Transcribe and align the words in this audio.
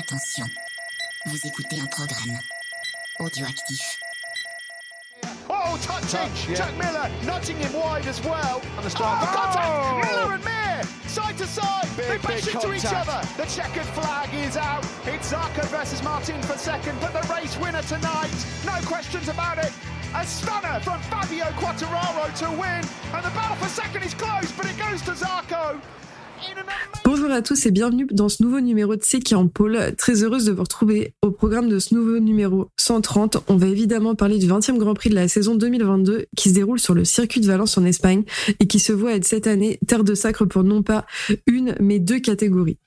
Attention, 0.00 0.46
vous 1.26 1.46
écoutez 1.46 1.78
un 1.78 1.86
programme 1.86 2.38
audioactif. 3.18 3.98
Oh, 5.46 5.76
touching! 5.82 6.08
Touch, 6.08 6.48
yeah. 6.48 6.54
Jack 6.54 6.74
Miller 6.78 7.10
nudging 7.26 7.58
him 7.58 7.74
wide 7.74 8.06
as 8.06 8.18
well. 8.24 8.62
And 8.78 8.86
the 8.86 8.88
strike. 8.88 9.20
Oh, 9.20 9.26
contact! 9.26 9.68
Oh! 9.68 10.00
Miller 10.00 10.34
and 10.36 10.44
Mir, 10.44 10.82
side 11.06 11.36
to 11.36 11.46
side. 11.46 11.86
Big, 11.98 12.08
they 12.08 12.16
bash 12.16 12.46
big 12.46 12.54
into 12.54 12.72
each 12.72 12.86
other. 12.86 13.20
The 13.36 13.44
checkered 13.44 13.84
flag 13.92 14.32
is 14.32 14.56
out. 14.56 14.86
It's 15.04 15.30
Zarco 15.30 15.66
versus 15.66 16.02
Martin 16.02 16.40
for 16.42 16.56
second, 16.56 16.98
but 16.98 17.12
the 17.12 17.20
race 17.30 17.58
winner 17.58 17.82
tonight, 17.82 18.32
no 18.64 18.80
questions 18.86 19.28
about 19.28 19.58
it. 19.58 19.72
A 20.14 20.24
stunner 20.24 20.80
from 20.80 20.98
Fabio 21.12 21.44
Quattararo 21.60 22.32
to 22.38 22.50
win, 22.52 22.82
and 23.12 23.22
the 23.22 23.30
battle 23.36 23.56
for 23.56 23.68
second 23.68 24.02
is 24.02 24.14
close, 24.14 24.50
but 24.52 24.64
it 24.64 24.78
goes 24.78 25.02
to 25.02 25.10
Zarco. 25.10 25.78
Bonjour 27.04 27.30
à 27.30 27.42
tous 27.42 27.66
et 27.66 27.70
bienvenue 27.70 28.06
dans 28.10 28.28
ce 28.28 28.42
nouveau 28.42 28.60
numéro 28.60 28.94
de 28.96 29.02
C'est 29.02 29.20
qui 29.20 29.34
en 29.34 29.48
pôle. 29.48 29.78
Très 29.96 30.22
heureuse 30.22 30.44
de 30.44 30.52
vous 30.52 30.62
retrouver 30.62 31.14
au 31.22 31.30
programme 31.30 31.68
de 31.68 31.78
ce 31.78 31.94
nouveau 31.94 32.18
numéro 32.18 32.70
130. 32.76 33.38
On 33.48 33.56
va 33.56 33.66
évidemment 33.66 34.14
parler 34.14 34.38
du 34.38 34.46
20e 34.46 34.78
Grand 34.78 34.94
Prix 34.94 35.10
de 35.10 35.14
la 35.14 35.28
saison 35.28 35.54
2022 35.54 36.26
qui 36.36 36.50
se 36.50 36.54
déroule 36.54 36.78
sur 36.78 36.94
le 36.94 37.04
circuit 37.04 37.40
de 37.40 37.46
Valence 37.46 37.76
en 37.78 37.84
Espagne 37.84 38.24
et 38.58 38.66
qui 38.66 38.78
se 38.78 38.92
voit 38.92 39.14
être 39.14 39.24
cette 39.24 39.46
année 39.46 39.78
terre 39.86 40.04
de 40.04 40.14
sacre 40.14 40.44
pour 40.44 40.64
non 40.64 40.82
pas 40.82 41.06
une 41.46 41.74
mais 41.80 41.98
deux 41.98 42.20
catégories. 42.20 42.78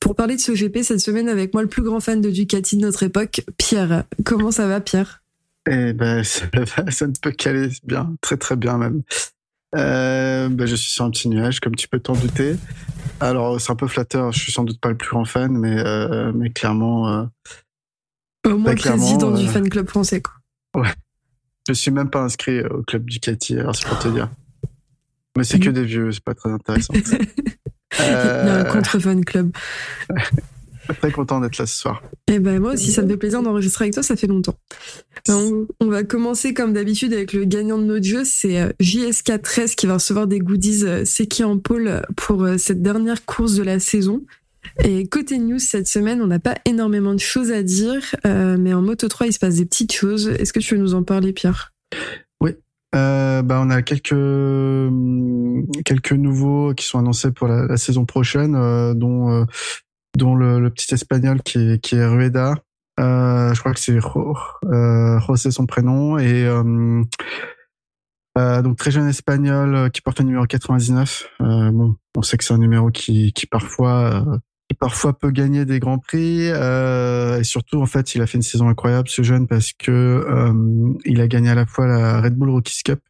Pour 0.00 0.14
parler 0.14 0.36
de 0.36 0.40
ce 0.40 0.52
GP 0.52 0.78
cette 0.82 1.00
semaine 1.00 1.28
avec 1.28 1.52
moi 1.52 1.62
le 1.62 1.68
plus 1.68 1.82
grand 1.82 2.00
fan 2.00 2.20
de 2.20 2.30
Ducati 2.30 2.76
de 2.76 2.82
notre 2.82 3.02
époque, 3.02 3.42
Pierre. 3.58 4.04
Comment 4.24 4.50
ça 4.50 4.66
va 4.66 4.80
Pierre? 4.80 5.22
Eh 5.70 5.92
ben, 5.92 6.24
ça, 6.24 6.46
va, 6.52 6.90
ça 6.90 7.06
ne 7.06 7.12
peut 7.20 7.32
qu'aller 7.32 7.68
bien, 7.84 8.14
très 8.22 8.36
très 8.36 8.56
bien 8.56 8.78
même. 8.78 9.02
Euh, 9.74 10.48
ben, 10.48 10.66
je 10.66 10.76
suis 10.76 10.90
sur 10.90 11.04
un 11.04 11.10
petit 11.10 11.28
nuage, 11.28 11.60
comme 11.60 11.74
tu 11.74 11.88
peux 11.88 12.00
t'en 12.00 12.14
douter. 12.14 12.56
Alors, 13.20 13.60
c'est 13.60 13.72
un 13.72 13.76
peu 13.76 13.86
flatteur, 13.88 14.32
je 14.32 14.38
suis 14.40 14.52
sans 14.52 14.64
doute 14.64 14.80
pas 14.80 14.90
le 14.90 14.96
plus 14.96 15.08
grand 15.10 15.24
fan, 15.24 15.50
mais, 15.56 15.76
euh, 15.78 16.32
mais 16.34 16.50
clairement, 16.50 17.08
euh, 17.08 17.24
Au 18.46 18.50
moins 18.56 18.74
Bah, 18.74 18.80
président 18.80 19.18
clairement, 19.18 19.36
du 19.38 19.44
euh, 19.46 19.48
fan 19.48 19.68
club 19.68 19.88
français 19.88 20.22
quoi. 20.22 20.84
je 21.66 21.72
suis 21.72 21.90
même 21.90 22.10
pas 22.10 22.20
inscrit 22.22 22.60
au 22.62 22.82
club 22.82 23.04
Ducati, 23.06 23.58
alors 23.58 23.74
c'est 23.74 23.88
pour 23.88 23.98
te 23.98 24.08
dire. 24.08 24.28
Mais 25.36 25.44
c'est 25.44 25.58
que 25.58 25.70
des 25.70 25.84
vieux, 25.84 26.10
c'est 26.12 26.22
pas 26.22 26.34
très 26.34 26.50
intéressant. 26.50 26.94
Il 26.94 27.00
y 28.00 28.00
a 28.02 28.54
un 28.54 28.64
Euh, 28.64 28.64
contre 28.64 28.98
fan 28.98 29.24
club. 29.24 29.50
très 30.94 31.10
content 31.10 31.40
d'être 31.40 31.58
là 31.58 31.66
ce 31.66 31.76
soir. 31.76 32.02
Eh 32.28 32.38
ben 32.38 32.60
moi 32.60 32.72
aussi, 32.72 32.92
ça 32.92 33.02
me 33.02 33.08
fait 33.08 33.16
plaisir 33.16 33.42
d'enregistrer 33.42 33.84
avec 33.84 33.94
toi, 33.94 34.02
ça 34.02 34.16
fait 34.16 34.26
longtemps. 34.26 34.58
Ben, 35.26 35.36
On, 35.36 35.66
on 35.80 35.88
va 35.88 36.04
commencer 36.04 36.54
comme 36.54 36.72
d'habitude 36.72 37.12
avec 37.12 37.32
le 37.32 37.44
gagnant 37.44 37.78
de 37.78 37.84
notre 37.84 38.04
jeu, 38.04 38.24
c'est 38.24 38.60
euh, 38.60 38.70
JSK13 38.80 39.74
qui 39.74 39.86
va 39.86 39.94
recevoir 39.94 40.26
des 40.26 40.38
goodies 40.38 40.84
euh, 40.84 41.02
C'est 41.04 41.26
qui 41.26 41.44
en 41.44 41.58
pôle 41.58 42.02
pour 42.16 42.44
euh, 42.44 42.58
cette 42.58 42.82
dernière 42.82 43.24
course 43.24 43.54
de 43.54 43.62
la 43.62 43.78
saison. 43.78 44.24
Et 44.84 45.06
côté 45.06 45.38
news 45.38 45.58
cette 45.58 45.88
semaine, 45.88 46.20
on 46.20 46.26
n'a 46.26 46.38
pas 46.38 46.56
énormément 46.64 47.14
de 47.14 47.20
choses 47.20 47.52
à 47.52 47.62
dire, 47.62 48.14
euh, 48.26 48.56
mais 48.58 48.74
en 48.74 48.82
Moto 48.82 49.08
3, 49.08 49.28
il 49.28 49.32
se 49.32 49.38
passe 49.38 49.56
des 49.56 49.64
petites 49.64 49.92
choses. 49.92 50.28
Est-ce 50.28 50.52
que 50.52 50.60
tu 50.60 50.74
veux 50.74 50.80
nous 50.80 50.94
en 50.94 51.02
parler, 51.02 51.32
Pierre? 51.32 51.72
Euh, 52.94 53.42
bah, 53.42 53.60
on 53.62 53.68
a 53.70 53.82
quelques 53.82 54.12
hum, 54.12 55.66
quelques 55.84 56.12
nouveaux 56.12 56.72
qui 56.74 56.86
sont 56.86 56.98
annoncés 56.98 57.32
pour 57.32 57.46
la, 57.46 57.66
la 57.66 57.76
saison 57.76 58.06
prochaine, 58.06 58.54
euh, 58.54 58.94
dont 58.94 59.30
euh, 59.30 59.44
dont 60.18 60.34
le, 60.34 60.68
petit 60.70 60.92
espagnol 60.92 61.42
qui 61.42 61.58
est 61.58 61.82
qui 61.82 61.96
est 61.96 62.06
Rueda. 62.06 62.54
Euh, 63.00 63.54
je 63.54 63.60
crois 63.60 63.72
que 63.72 63.80
c'est 63.80 63.96
euh, 63.96 65.20
José 65.20 65.50
son 65.50 65.66
prénom 65.66 66.18
et 66.18 66.48
euh, 68.38 68.62
donc 68.62 68.76
très 68.76 68.90
jeune 68.90 69.08
espagnol 69.08 69.90
qui 69.90 70.00
porte 70.00 70.20
le 70.20 70.26
numéro 70.26 70.46
99. 70.46 71.28
Euh, 71.40 71.70
bon, 71.72 71.96
on 72.16 72.22
sait 72.22 72.36
que 72.36 72.44
c'est 72.44 72.54
un 72.54 72.58
numéro 72.58 72.90
qui 72.90 73.32
qui 73.32 73.46
parfois 73.46 74.24
parfois 74.78 75.18
peut 75.18 75.30
gagner 75.30 75.64
des 75.64 75.80
grands 75.80 75.98
prix 75.98 76.50
euh, 76.50 77.40
et 77.40 77.44
surtout 77.44 77.80
en 77.80 77.86
fait 77.86 78.14
il 78.14 78.22
a 78.22 78.26
fait 78.26 78.38
une 78.38 78.42
saison 78.42 78.68
incroyable 78.68 79.08
ce 79.08 79.22
jeune 79.22 79.48
parce 79.48 79.72
que 79.72 80.24
il 81.04 81.20
a 81.20 81.26
gagné 81.26 81.50
à 81.50 81.54
la 81.56 81.66
fois 81.66 81.86
la 81.86 82.20
Red 82.20 82.36
Bull 82.36 82.50
Rookies 82.50 82.82
Cup 82.84 83.00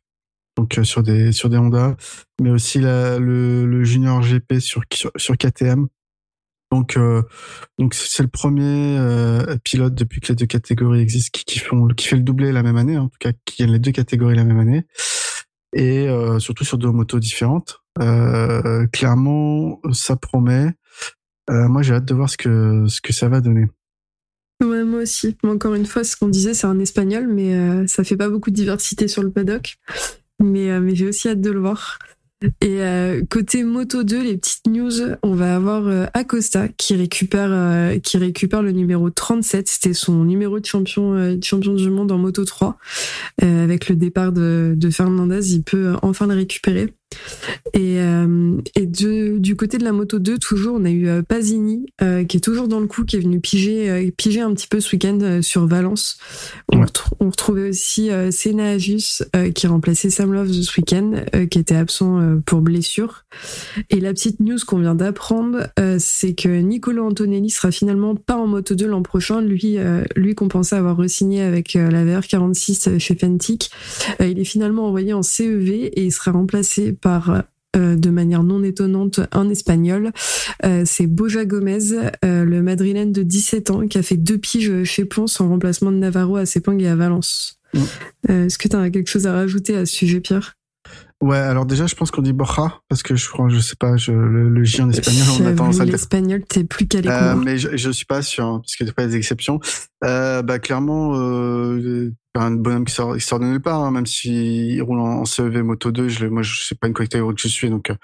donc 0.57 0.79
sur 0.83 1.03
des 1.03 1.33
sur 1.33 1.51
des 1.51 1.59
Honda 1.59 1.97
mais 2.41 2.51
aussi 2.51 2.79
le 2.81 3.85
Junior 3.85 4.23
GP 4.23 4.61
sur 4.61 4.83
sur, 4.95 5.11
sur 5.17 5.37
KTM 5.37 5.89
donc 6.71 6.97
euh, 6.97 7.23
donc 7.79 7.95
c'est 7.95 8.23
le 8.23 8.29
premier 8.29 8.99
euh, 8.99 9.57
pilote 9.65 9.95
depuis 9.95 10.21
que 10.21 10.29
les 10.29 10.37
deux 10.37 10.47
catégories 10.47 11.01
existent 11.01 11.41
qui, 11.47 11.59
font 11.59 11.89
qui 11.89 12.07
fait 12.07 12.17
le 12.17 12.23
doublé 12.23 12.53
la 12.53 12.63
même 12.63 12.77
année 12.77 12.99
en 12.99 13.09
tout 13.09 13.19
cas 13.19 13.33
qui 13.45 13.63
gagne 13.63 13.73
les 13.73 13.79
deux 13.79 13.93
catégories 13.93 14.37
la 14.37 14.45
même 14.45 14.61
année 14.61 14.85
et 15.75 16.09
euh, 16.09 16.39
surtout 16.39 16.65
sur 16.65 16.79
deux 16.79 16.91
motos 16.91 17.21
différentes 17.21 17.81
clairement 18.93 19.81
ça 19.93 20.17
promet 20.17 20.73
moi, 21.51 21.81
j'ai 21.81 21.95
hâte 21.95 22.05
de 22.05 22.13
voir 22.13 22.29
ce 22.29 22.37
que 22.37 22.85
ce 22.89 23.01
que 23.01 23.15
ça 23.15 23.29
va 23.29 23.41
donner. 23.41 23.67
Ouais, 24.63 24.85
moi 24.85 25.01
aussi. 25.01 25.35
Encore 25.45 25.75
une 25.75 25.87
fois, 25.87 26.05
ce 26.05 26.15
qu'on 26.15 26.29
disait, 26.29 26.53
c'est 26.53 26.67
un 26.67 26.79
espagnol, 26.79 27.27
mais 27.27 27.55
euh, 27.55 27.87
ça 27.87 28.05
fait 28.05 28.19
pas 28.19 28.29
beaucoup 28.29 28.51
de 28.51 28.55
diversité 28.55 29.09
sur 29.09 29.23
le 29.23 29.31
paddock. 29.31 29.79
Mais, 30.41 30.79
mais 30.79 30.95
j'ai 30.95 31.09
aussi 31.09 31.29
hâte 31.29 31.41
de 31.41 31.51
le 31.51 31.61
voir. 31.61 31.99
Et 32.61 32.83
euh, 32.83 33.23
côté 33.29 33.65
Moto 33.65 34.05
2, 34.05 34.23
les 34.23 34.37
petites 34.37 34.69
news, 34.69 34.93
on 35.25 35.35
va 35.35 35.57
avoir 35.57 35.89
euh, 35.89 36.07
Acosta 36.15 36.69
qui 36.69 36.95
récupère 36.95 37.49
euh, 37.51 37.99
qui 37.99 38.17
récupère 38.17 38.63
le 38.63 38.71
numéro 38.71 39.11
37, 39.11 39.67
c'était 39.67 39.93
son 39.93 40.25
numéro 40.25 40.61
de 40.61 40.65
champion 40.65 41.15
euh, 41.15 41.37
champion 41.43 41.75
du 41.75 41.91
monde 41.91 42.13
en 42.13 42.19
Moto 42.19 42.45
3. 42.45 42.79
Euh, 43.43 43.65
avec 43.65 43.89
le 43.89 43.97
départ 43.97 44.31
de, 44.31 44.75
de 44.77 44.91
Fernandez, 44.91 45.53
il 45.53 45.65
peut 45.65 45.97
enfin 46.03 46.29
le 46.29 46.35
récupérer. 46.35 46.95
Et, 47.75 47.99
euh, 47.99 48.57
et 48.75 48.87
de, 48.87 49.39
du 49.39 49.57
côté 49.57 49.79
de 49.79 49.85
la 49.85 49.93
Moto 49.93 50.19
2, 50.19 50.39
toujours, 50.39 50.77
on 50.81 50.85
a 50.85 50.91
eu 50.91 51.09
euh, 51.09 51.23
Pasini 51.23 51.87
euh, 52.03 52.25
qui 52.25 52.37
est 52.37 52.41
toujours 52.41 52.69
dans 52.69 52.81
le 52.81 52.87
coup, 52.87 53.05
qui 53.05 53.17
est 53.17 53.21
venu 53.21 53.41
piger, 53.41 53.91
euh, 53.91 54.11
piger 54.17 54.41
un 54.41 54.53
petit 54.55 54.67
peu 54.67 54.81
ce 54.81 54.95
week-end 54.95 55.41
sur 55.43 55.67
Valence. 55.67 56.19
On, 56.73 56.79
Ouais. 56.79 56.85
retrou- 56.85 57.15
on 57.21 57.31
retrouvait 57.31 57.69
aussi 57.71 58.11
Senna 58.31 58.71
Agius 58.71 59.23
euh, 59.35 59.51
qui 59.51 59.67
remplaçait 59.67 60.11
Sam 60.11 60.33
Love 60.33 60.51
ce 60.53 60.81
week-end, 60.81 61.13
qui 61.51 61.59
était 61.59 61.75
absent 61.75 62.41
pour 62.47 62.61
blessure. 62.61 63.25
Et 63.91 64.01
la 64.01 64.13
petite 64.13 64.41
news 64.41 64.59
qu'on 64.67 64.79
vient 64.79 64.95
d'apprendre, 64.95 65.69
c'est 65.99 66.35
que 66.35 66.49
Nicolo 66.61 67.05
Antonelli 67.05 67.51
sera 67.51 67.71
finalement 67.71 68.15
pas 68.15 68.37
en 68.37 68.47
Moto 68.47 68.75
2 68.75 68.87
l'an 68.87 69.03
prochain. 69.03 69.41
Lui, 69.41 69.77
lui 70.17 70.35
qu'on 70.35 70.49
pensait 70.49 70.77
avoir 70.77 70.97
re-signé 70.97 71.43
avec 71.43 71.75
la 71.75 72.05
VR46 72.05 72.99
chez 72.99 73.15
Fentic, 73.15 73.71
il 74.21 74.39
est 74.39 74.45
finalement 74.45 74.87
envoyé 74.87 75.13
en 75.13 75.23
CEV 75.23 75.69
et 75.93 76.05
il 76.05 76.13
sera 76.13 76.33
remplacé 76.33 76.93
par 77.01 77.45
euh, 77.77 77.97
de 77.97 78.09
manière 78.11 78.43
non 78.43 78.63
étonnante 78.65 79.21
un 79.33 79.51
espagnol. 79.51 80.13
Euh, 80.65 80.83
c'est 80.87 81.07
Boja 81.07 81.45
Gomez, 81.45 81.93
euh, 82.25 82.45
le 82.45 82.63
madrilène 82.63 83.13
de 83.13 83.23
17 83.23 83.71
ans, 83.71 83.87
qui 83.87 83.99
a 83.99 84.03
fait 84.03 84.17
deux 84.17 84.39
piges 84.39 84.85
chez 84.85 85.05
Ponce 85.05 85.41
en 85.41 85.49
remplacement 85.49 85.93
de 85.93 85.99
Navarro 85.99 86.37
à 86.37 86.47
Sepang 86.47 86.79
et 86.79 86.89
à 86.89 86.97
Valence. 86.97 87.61
Mm. 87.75 87.83
Est-ce 88.29 88.59
que 88.59 88.69
tu 88.69 88.77
as 88.77 88.91
quelque 88.91 89.11
chose 89.11 89.27
à 89.27 89.33
rajouter 89.33 89.77
à 89.77 89.85
ce 89.85 89.95
sujet, 89.95 90.21
Pierre? 90.21 90.58
Ouais, 91.21 91.37
alors 91.37 91.67
déjà, 91.67 91.87
je 91.87 91.97
pense 91.97 92.13
qu'on 92.13 92.23
dit 92.23 92.33
Borja 92.33 92.81
parce 92.89 93.03
que 93.03 93.17
je 93.17 93.29
crois, 93.29 93.49
je 93.49 93.59
sais 93.59 93.75
pas, 93.75 93.97
je, 93.97 94.13
le, 94.13 94.49
le 94.49 94.65
J 94.65 94.83
en 94.83 94.91
espagnol, 94.91 95.25
on 95.29 95.33
a 95.33 95.37
J'avoue, 95.39 95.57
tendance 95.57 95.77
à 95.77 95.79
le 95.81 95.87
dire. 95.87 95.93
L'espagnol, 95.95 96.45
t'es 96.45 96.63
plus 96.63 96.87
calé 96.87 97.09
Euh, 97.09 97.35
mais 97.35 97.59
je, 97.59 97.77
je 97.77 97.91
suis 97.91 98.07
pas 98.07 98.23
sûr 98.23 98.47
hein, 98.47 98.61
parce 98.63 98.77
qu'il 98.77 98.87
y 98.87 98.91
a 98.91 98.93
pas 98.93 99.07
des 99.07 99.17
exceptions. 99.17 99.59
Euh, 100.05 100.43
bah 100.43 100.61
clairement, 100.61 101.15
euh, 101.17 102.13
un 102.37 102.53
bonhomme 102.53 102.85
qui 102.85 102.95
sort, 102.95 103.17
qui 103.17 103.21
sort 103.21 103.41
de 103.41 103.47
nulle 103.47 103.61
part, 103.61 103.83
hein, 103.83 103.91
même 103.91 104.07
s'il 104.07 104.81
roule 104.83 105.01
en, 105.01 105.21
en 105.21 105.25
CEV 105.25 105.63
Moto 105.63 105.91
2. 105.91 106.09
Je, 106.09 106.27
moi, 106.27 106.43
je 106.43 106.63
sais 106.63 106.77
pas 106.77 106.87
une 106.87 106.95
catégorie 106.95 107.35
que 107.35 107.41
je 107.41 107.49
suis, 107.49 107.69
donc 107.69 107.91
euh, 107.91 107.95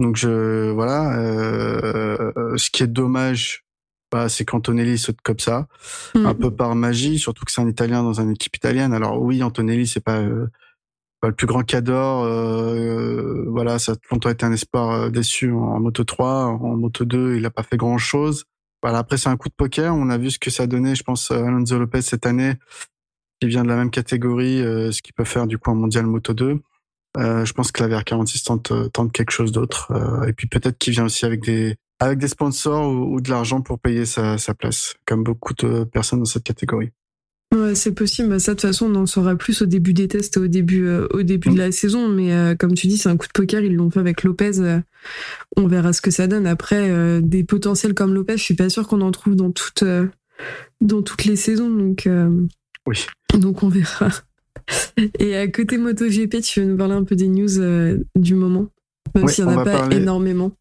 donc 0.00 0.16
je 0.16 0.70
voilà. 0.70 1.18
Euh, 1.18 2.56
ce 2.56 2.70
qui 2.70 2.82
est 2.82 2.86
dommage, 2.86 3.64
bah, 4.10 4.28
c'est 4.28 4.44
qu'Antonelli 4.44 4.96
saute 4.96 5.18
comme 5.22 5.38
ça. 5.38 5.66
Un 6.14 6.34
peu 6.34 6.50
par 6.50 6.74
magie, 6.74 7.18
surtout 7.18 7.44
que 7.44 7.52
c'est 7.52 7.60
un 7.60 7.68
Italien 7.68 8.02
dans 8.02 8.20
une 8.20 8.30
équipe 8.32 8.56
italienne. 8.56 8.92
Alors 8.94 9.20
oui, 9.20 9.42
Antonelli, 9.42 9.86
c'est 9.86 10.00
pas, 10.00 10.18
euh, 10.18 10.46
pas 10.46 10.50
le 11.22 11.32
plus 11.32 11.46
grand 11.46 11.62
cador. 11.62 12.24
Euh, 12.24 13.44
voilà, 13.48 13.78
ça 13.78 13.92
a 13.92 13.94
longtemps 14.10 14.30
été 14.30 14.46
un 14.46 14.52
espoir 14.52 14.90
euh, 14.90 15.10
déçu 15.10 15.50
en, 15.52 15.80
Moto 15.80 16.04
3, 16.04 16.46
en 16.46 16.76
Moto 16.76 17.04
2, 17.04 17.36
il 17.36 17.46
a 17.46 17.50
pas 17.50 17.62
fait 17.62 17.76
grand 17.76 17.98
chose. 17.98 18.44
Voilà, 18.82 18.98
après 18.98 19.16
c'est 19.16 19.28
un 19.28 19.36
coup 19.36 19.48
de 19.48 19.54
poker. 19.54 19.94
On 19.94 20.10
a 20.10 20.18
vu 20.18 20.30
ce 20.30 20.38
que 20.38 20.50
ça 20.50 20.64
a 20.64 20.66
donné, 20.66 20.94
je 20.94 21.02
pense, 21.02 21.30
à 21.30 21.36
Alonso 21.36 21.78
Lopez 21.78 22.02
cette 22.02 22.26
année, 22.26 22.54
qui 23.40 23.48
vient 23.48 23.64
de 23.64 23.68
la 23.68 23.76
même 23.76 23.90
catégorie, 23.90 24.62
euh, 24.62 24.92
ce 24.92 25.02
qu'il 25.02 25.14
peut 25.14 25.24
faire 25.24 25.46
du 25.46 25.58
coup 25.58 25.70
en 25.70 25.74
mondial 25.74 26.06
Moto 26.06 26.34
2. 26.34 26.60
Euh, 27.16 27.44
je 27.44 27.52
pense 27.52 27.72
que 27.72 27.82
la 27.82 27.88
VR46 27.88 28.44
tente, 28.44 28.70
euh, 28.70 28.88
tente 28.88 29.12
quelque 29.12 29.30
chose 29.30 29.50
d'autre. 29.50 29.90
Euh, 29.92 30.26
et 30.26 30.32
puis 30.32 30.46
peut-être 30.46 30.78
qu'il 30.78 30.92
vient 30.92 31.04
aussi 31.04 31.24
avec 31.24 31.42
des 31.42 31.76
avec 32.00 32.18
des 32.18 32.28
sponsors 32.28 32.88
ou, 32.88 33.16
ou 33.16 33.20
de 33.20 33.28
l'argent 33.30 33.60
pour 33.60 33.80
payer 33.80 34.06
sa, 34.06 34.38
sa 34.38 34.54
place, 34.54 34.94
comme 35.04 35.24
beaucoup 35.24 35.52
de 35.54 35.82
personnes 35.82 36.20
dans 36.20 36.24
cette 36.24 36.44
catégorie. 36.44 36.92
Ouais, 37.68 37.74
c'est 37.74 37.92
possible. 37.92 38.28
Bah, 38.28 38.38
ça, 38.38 38.52
de 38.52 38.56
toute 38.60 38.68
façon, 38.68 38.86
on 38.90 38.94
en 38.96 39.06
saura 39.06 39.36
plus 39.36 39.62
au 39.62 39.66
début 39.66 39.92
des 39.92 40.08
tests 40.08 40.36
et 40.36 40.40
au 40.40 40.46
début, 40.46 40.86
euh, 40.86 41.06
au 41.12 41.22
début 41.22 41.50
Mm. 41.50 41.54
de 41.54 41.58
la 41.58 41.72
saison. 41.72 42.08
Mais 42.08 42.32
euh, 42.32 42.54
comme 42.54 42.74
tu 42.74 42.86
dis, 42.86 42.96
c'est 42.98 43.08
un 43.08 43.16
coup 43.16 43.26
de 43.26 43.32
poker. 43.32 43.62
Ils 43.62 43.74
l'ont 43.74 43.90
fait 43.90 44.00
avec 44.00 44.22
Lopez. 44.22 44.58
euh, 44.60 44.80
on 45.56 45.66
verra 45.66 45.92
ce 45.92 46.00
que 46.00 46.10
ça 46.10 46.26
donne. 46.26 46.46
Après, 46.46 47.20
des 47.22 47.44
potentiels 47.44 47.94
comme 47.94 48.14
Lopez, 48.14 48.36
je 48.36 48.42
suis 48.42 48.54
pas 48.54 48.68
sûr 48.68 48.86
qu'on 48.88 49.00
en 49.00 49.10
trouve 49.10 49.34
dans 49.36 49.50
toutes, 49.50 49.84
dans 50.80 51.02
toutes 51.02 51.24
les 51.24 51.36
saisons. 51.36 51.70
Donc, 51.70 52.08
Oui. 52.86 53.06
donc 53.38 53.62
on 53.62 53.68
verra. 53.68 54.08
Et 55.18 55.36
à 55.36 55.48
côté 55.48 55.78
MotoGP, 55.78 56.40
tu 56.42 56.60
veux 56.60 56.66
nous 56.66 56.76
parler 56.76 56.94
un 56.94 57.04
peu 57.04 57.16
des 57.16 57.28
news 57.28 57.48
du 58.16 58.34
moment, 58.34 58.66
même 59.14 59.24
Ouais, 59.24 59.32
s'il 59.32 59.44
n'y 59.46 59.50
en 59.54 59.58
a 59.58 59.64
pas 59.64 59.78
parler- 59.78 59.96
énormément. 59.98 60.52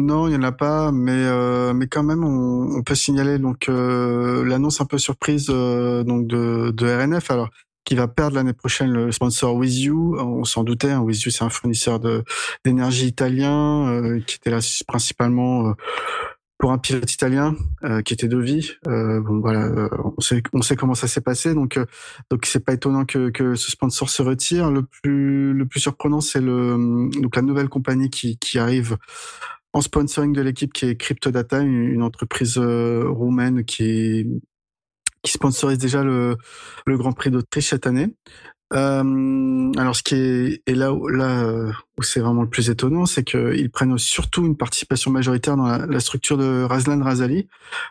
Non, 0.00 0.28
il 0.28 0.30
n'y 0.30 0.36
en 0.36 0.42
a 0.42 0.52
pas, 0.52 0.92
mais 0.92 1.12
euh, 1.12 1.74
mais 1.74 1.86
quand 1.86 2.02
même, 2.02 2.24
on, 2.24 2.82
peut 2.82 2.94
signaler 2.94 3.38
donc 3.38 3.68
euh, 3.68 4.44
l'annonce 4.44 4.80
un 4.80 4.86
peu 4.86 4.96
surprise 4.98 5.48
euh, 5.50 6.02
donc 6.04 6.26
de, 6.26 6.70
de 6.70 6.86
RNF. 6.86 7.30
Alors 7.30 7.50
qui 7.84 7.94
va 7.94 8.08
perdre 8.08 8.36
l'année 8.36 8.52
prochaine 8.52 8.92
le 8.92 9.12
sponsor 9.12 9.54
With 9.54 9.74
You. 9.74 10.16
On 10.18 10.44
s'en 10.44 10.64
doutait, 10.64 10.90
hein, 10.90 11.00
With 11.00 11.22
You 11.22 11.30
c'est 11.30 11.44
un 11.44 11.50
fournisseur 11.50 12.00
de 12.00 12.24
d'énergie 12.64 13.06
italien 13.06 14.20
qui 14.26 14.36
était 14.36 14.50
là 14.50 14.60
principalement 14.86 15.74
pour 16.58 16.72
un 16.72 16.78
pilote 16.78 17.12
italien 17.12 17.56
qui 18.04 18.14
était 18.14 18.28
Dovi. 18.28 18.74
bon 18.84 19.40
voilà, 19.40 19.88
on 20.16 20.20
sait 20.20 20.42
on 20.52 20.62
sait 20.62 20.76
comment 20.76 20.94
ça 20.94 21.08
s'est 21.08 21.22
passé, 21.22 21.54
donc 21.54 21.78
donc 22.30 22.46
c'est 22.46 22.64
pas 22.64 22.74
étonnant 22.74 23.06
que 23.06 23.30
que 23.30 23.54
ce 23.54 23.70
sponsor 23.70 24.08
se 24.08 24.22
retire. 24.22 24.70
Le 24.70 24.82
plus 24.82 25.52
le 25.54 25.66
plus 25.66 25.80
surprenant 25.80 26.20
c'est 26.20 26.40
le 26.40 27.10
donc 27.20 27.34
la 27.34 27.42
nouvelle 27.42 27.68
compagnie 27.68 28.10
qui 28.10 28.38
qui 28.38 28.58
arrive 28.58 28.98
en 29.72 29.80
sponsoring 29.80 30.32
de 30.32 30.40
l'équipe 30.40 30.72
qui 30.72 30.86
est 30.86 30.96
CryptoData, 30.96 31.60
une 31.60 32.02
entreprise 32.02 32.58
euh, 32.58 33.04
roumaine 33.08 33.64
qui, 33.64 34.26
qui 35.22 35.32
sponsorise 35.32 35.78
déjà 35.78 36.02
le, 36.02 36.36
le 36.86 36.98
Grand 36.98 37.12
Prix 37.12 37.30
d'Autriche 37.30 37.70
cette 37.70 37.86
année. 37.86 38.14
Euh, 38.72 39.72
alors, 39.76 39.96
ce 39.96 40.02
qui 40.02 40.14
est, 40.14 40.62
et 40.66 40.74
là, 40.74 40.96
là 41.08 41.44
euh, 41.44 41.72
où 41.98 42.02
c'est 42.02 42.20
vraiment 42.20 42.42
le 42.42 42.48
plus 42.48 42.70
étonnant, 42.70 43.04
c'est 43.04 43.24
qu'ils 43.24 43.70
prennent 43.70 43.98
surtout 43.98 44.46
une 44.46 44.56
participation 44.56 45.10
majoritaire 45.10 45.56
dans 45.56 45.66
la, 45.66 46.00
structure 46.00 46.38
de 46.38 46.62
Razlan 46.62 47.02
Razali. 47.02 47.48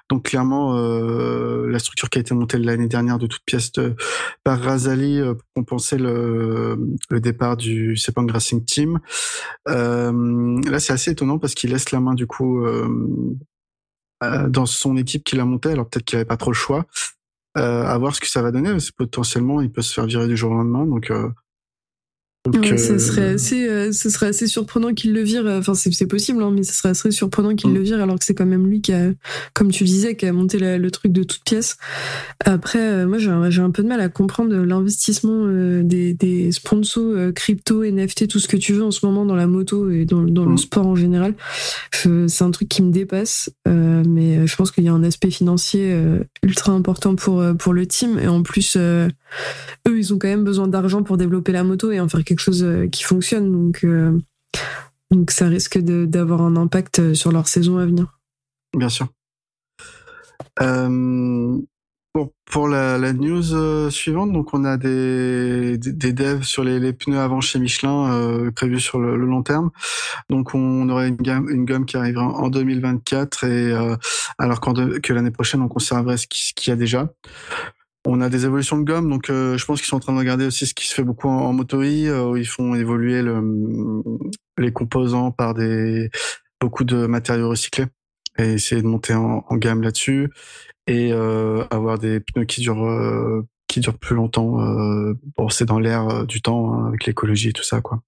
Donc, 0.09 0.23
clairement, 0.23 0.77
euh, 0.77 1.67
la 1.69 1.79
structure 1.79 2.09
qui 2.09 2.17
a 2.19 2.21
été 2.21 2.33
montée 2.33 2.57
l'année 2.57 2.87
dernière 2.87 3.17
de 3.17 3.27
toute 3.27 3.43
pièce 3.45 3.71
de, 3.73 3.95
par 4.43 4.59
Razali 4.61 5.19
euh, 5.19 5.33
pour 5.33 5.45
compenser 5.55 5.97
le, 5.97 6.79
le 7.09 7.19
départ 7.19 7.57
du 7.57 7.97
Sepang 7.97 8.27
Racing 8.31 8.63
Team. 8.63 8.99
Euh, 9.67 10.61
là, 10.69 10.79
c'est 10.79 10.93
assez 10.93 11.11
étonnant 11.11 11.39
parce 11.39 11.55
qu'il 11.55 11.71
laisse 11.71 11.91
la 11.91 11.99
main 11.99 12.13
du 12.13 12.27
coup 12.27 12.65
dans 14.21 14.65
son 14.65 14.97
équipe 14.97 15.23
qu'il 15.23 15.39
a 15.39 15.45
montée. 15.45 15.71
Alors 15.71 15.89
peut-être 15.89 16.05
qu'il 16.05 16.17
avait 16.17 16.25
pas 16.25 16.37
trop 16.37 16.51
le 16.51 16.55
choix. 16.55 16.85
Euh, 17.57 17.83
à 17.83 17.97
voir 17.97 18.15
ce 18.15 18.21
que 18.21 18.27
ça 18.27 18.41
va 18.41 18.51
donner. 18.51 18.79
C'est 18.79 18.95
potentiellement, 18.95 19.61
il 19.61 19.71
peut 19.71 19.81
se 19.81 19.93
faire 19.93 20.05
virer 20.05 20.27
du 20.27 20.37
jour 20.37 20.51
au 20.51 20.55
lendemain. 20.55 20.85
Donc, 20.85 21.11
euh, 22.55 22.59
ouais, 22.59 22.77
ce 22.77 22.97
serait 22.97 23.33
assez, 23.33 23.67
euh, 23.67 23.91
ce 23.91 24.09
serait 24.09 24.27
assez 24.27 24.47
surprenant 24.47 24.93
qu'il 24.93 25.13
le 25.13 25.21
vire. 25.21 25.45
Enfin, 25.45 25.73
c'est 25.73 26.07
possible, 26.07 26.41
hein, 26.43 26.51
mais 26.53 26.63
ce 26.63 26.73
serait 26.73 26.89
assez 26.89 27.11
surprenant 27.11 27.55
qu'il 27.55 27.73
le 27.73 27.79
mm. 27.79 27.83
vire, 27.83 28.01
alors 28.01 28.17
que 28.17 28.25
c'est 28.25 28.33
quand 28.33 28.45
même 28.45 28.67
lui 28.67 28.81
qui 28.81 28.93
a, 28.93 29.11
comme 29.53 29.71
tu 29.71 29.83
disais, 29.83 30.15
qui 30.15 30.25
a 30.25 30.33
monté 30.33 30.57
le 30.59 30.91
truc 30.91 31.11
de 31.11 31.23
toute 31.23 31.43
pièce. 31.43 31.77
Après, 32.45 32.79
euh, 32.79 33.07
moi, 33.07 33.17
j'ai 33.17 33.61
un, 33.61 33.71
peu 33.71 33.83
de 33.83 33.87
mal 33.87 34.01
à 34.01 34.09
comprendre 34.09 34.55
l'investissement 34.55 35.45
euh, 35.45 35.83
des, 35.83 36.13
des, 36.13 36.51
sponsors 36.51 37.33
crypto, 37.33 37.83
NFT, 37.83 38.27
tout 38.27 38.39
ce 38.39 38.47
que 38.47 38.57
tu 38.57 38.73
veux 38.73 38.83
en 38.83 38.91
ce 38.91 39.05
moment 39.05 39.25
dans 39.25 39.35
la 39.35 39.47
moto 39.47 39.89
et 39.89 40.05
dans, 40.05 40.21
dans 40.21 40.45
le 40.45 40.53
mm. 40.53 40.57
sport 40.57 40.87
en 40.87 40.95
général. 40.95 41.35
C'est 41.91 42.43
un 42.43 42.51
truc 42.51 42.69
qui 42.69 42.81
me 42.81 42.91
dépasse, 42.91 43.49
mais 43.65 44.47
je 44.47 44.55
pense 44.55 44.71
qu'il 44.71 44.83
y 44.83 44.89
a 44.89 44.93
un 44.93 45.03
aspect 45.03 45.31
financier 45.31 45.95
ultra 46.43 46.71
important 46.71 47.15
pour 47.15 47.43
pour 47.57 47.73
le 47.73 47.85
team 47.85 48.17
et 48.19 48.27
en 48.27 48.41
plus, 48.41 48.77
eux, 48.77 49.99
ils 49.99 50.13
ont 50.13 50.19
quand 50.19 50.27
même 50.27 50.43
besoin 50.43 50.67
d'argent 50.67 51.03
pour 51.03 51.17
développer 51.17 51.51
la 51.51 51.63
moto 51.63 51.91
et 51.91 51.99
en 51.99 52.07
faire 52.07 52.23
quelque 52.23 52.38
chose 52.39 52.63
euh, 52.63 52.87
qui 52.87 53.03
fonctionne. 53.03 53.51
Donc, 53.51 53.83
euh, 53.83 54.17
donc 55.11 55.31
ça 55.31 55.47
risque 55.47 55.77
d'avoir 55.79 56.41
un 56.41 56.55
impact 56.55 56.99
euh, 56.99 57.13
sur 57.13 57.31
leur 57.31 57.47
saison 57.47 57.77
à 57.77 57.85
venir. 57.85 58.19
Bien 58.77 58.89
sûr. 58.89 59.07
bon, 60.59 62.31
pour 62.45 62.67
la, 62.67 63.13
news 63.13 63.89
suivante, 63.89 64.31
donc 64.31 64.53
on 64.53 64.63
a 64.63 64.77
des, 64.77 65.77
des, 65.77 66.13
devs 66.13 66.43
sur 66.43 66.63
les, 66.63 66.93
pneus 66.93 67.19
avant 67.19 67.41
chez 67.41 67.59
Michelin 67.59 68.51
prévus 68.55 68.79
sur 68.79 68.99
le, 68.99 69.15
long 69.15 69.41
terme. 69.41 69.71
Donc 70.29 70.53
on 70.53 70.87
aurait 70.89 71.07
une 71.07 71.17
gamme, 71.17 71.49
une 71.49 71.65
gomme 71.65 71.85
qui 71.85 71.97
arrivera 71.97 72.25
en 72.25 72.49
2024 72.49 73.43
et 73.45 73.97
alors 74.37 74.59
que 74.59 75.13
l'année 75.13 75.31
prochaine 75.31 75.61
on 75.61 75.67
conserverait 75.67 76.17
ce 76.17 76.27
qu'il 76.27 76.69
y 76.69 76.71
a 76.71 76.75
déjà. 76.75 77.09
On 78.05 78.21
a 78.21 78.29
des 78.29 78.45
évolutions 78.45 78.77
de 78.77 78.83
gomme, 78.83 79.09
donc 79.09 79.29
euh, 79.29 79.57
je 79.57 79.65
pense 79.65 79.79
qu'ils 79.79 79.87
sont 79.87 79.97
en 79.97 79.99
train 79.99 80.13
de 80.13 80.19
regarder 80.19 80.45
aussi 80.45 80.65
ce 80.65 80.73
qui 80.73 80.87
se 80.87 80.93
fait 80.93 81.03
beaucoup 81.03 81.27
en, 81.27 81.49
en 81.49 81.59
euh, 81.59 82.31
où 82.31 82.37
ils 82.37 82.47
font 82.47 82.73
évoluer 82.73 83.21
le, 83.21 84.03
les 84.57 84.71
composants 84.71 85.31
par 85.31 85.53
des 85.53 86.09
beaucoup 86.61 86.85
de 86.85 87.07
matériaux 87.07 87.49
recyclés 87.49 87.87
et 88.37 88.53
essayer 88.53 88.81
de 88.81 88.87
monter 88.87 89.13
en, 89.13 89.43
gamme 89.53 89.81
là-dessus 89.81 90.29
et 90.87 91.11
euh, 91.11 91.65
avoir 91.71 91.99
des 91.99 92.21
pneus 92.21 92.45
qui 92.45 92.61
durent 92.61 93.43
qui 93.67 93.81
durent 93.81 93.97
plus 93.97 94.15
longtemps. 94.15 94.57
bon, 95.37 95.49
c'est 95.49 95.65
dans 95.65 95.79
l'air 95.79 96.25
du 96.25 96.41
temps 96.41 96.73
hein, 96.73 96.87
avec 96.87 97.05
l'écologie 97.05 97.49
et 97.49 97.53
tout 97.53 97.63
ça, 97.63 97.81
quoi. 97.81 98.01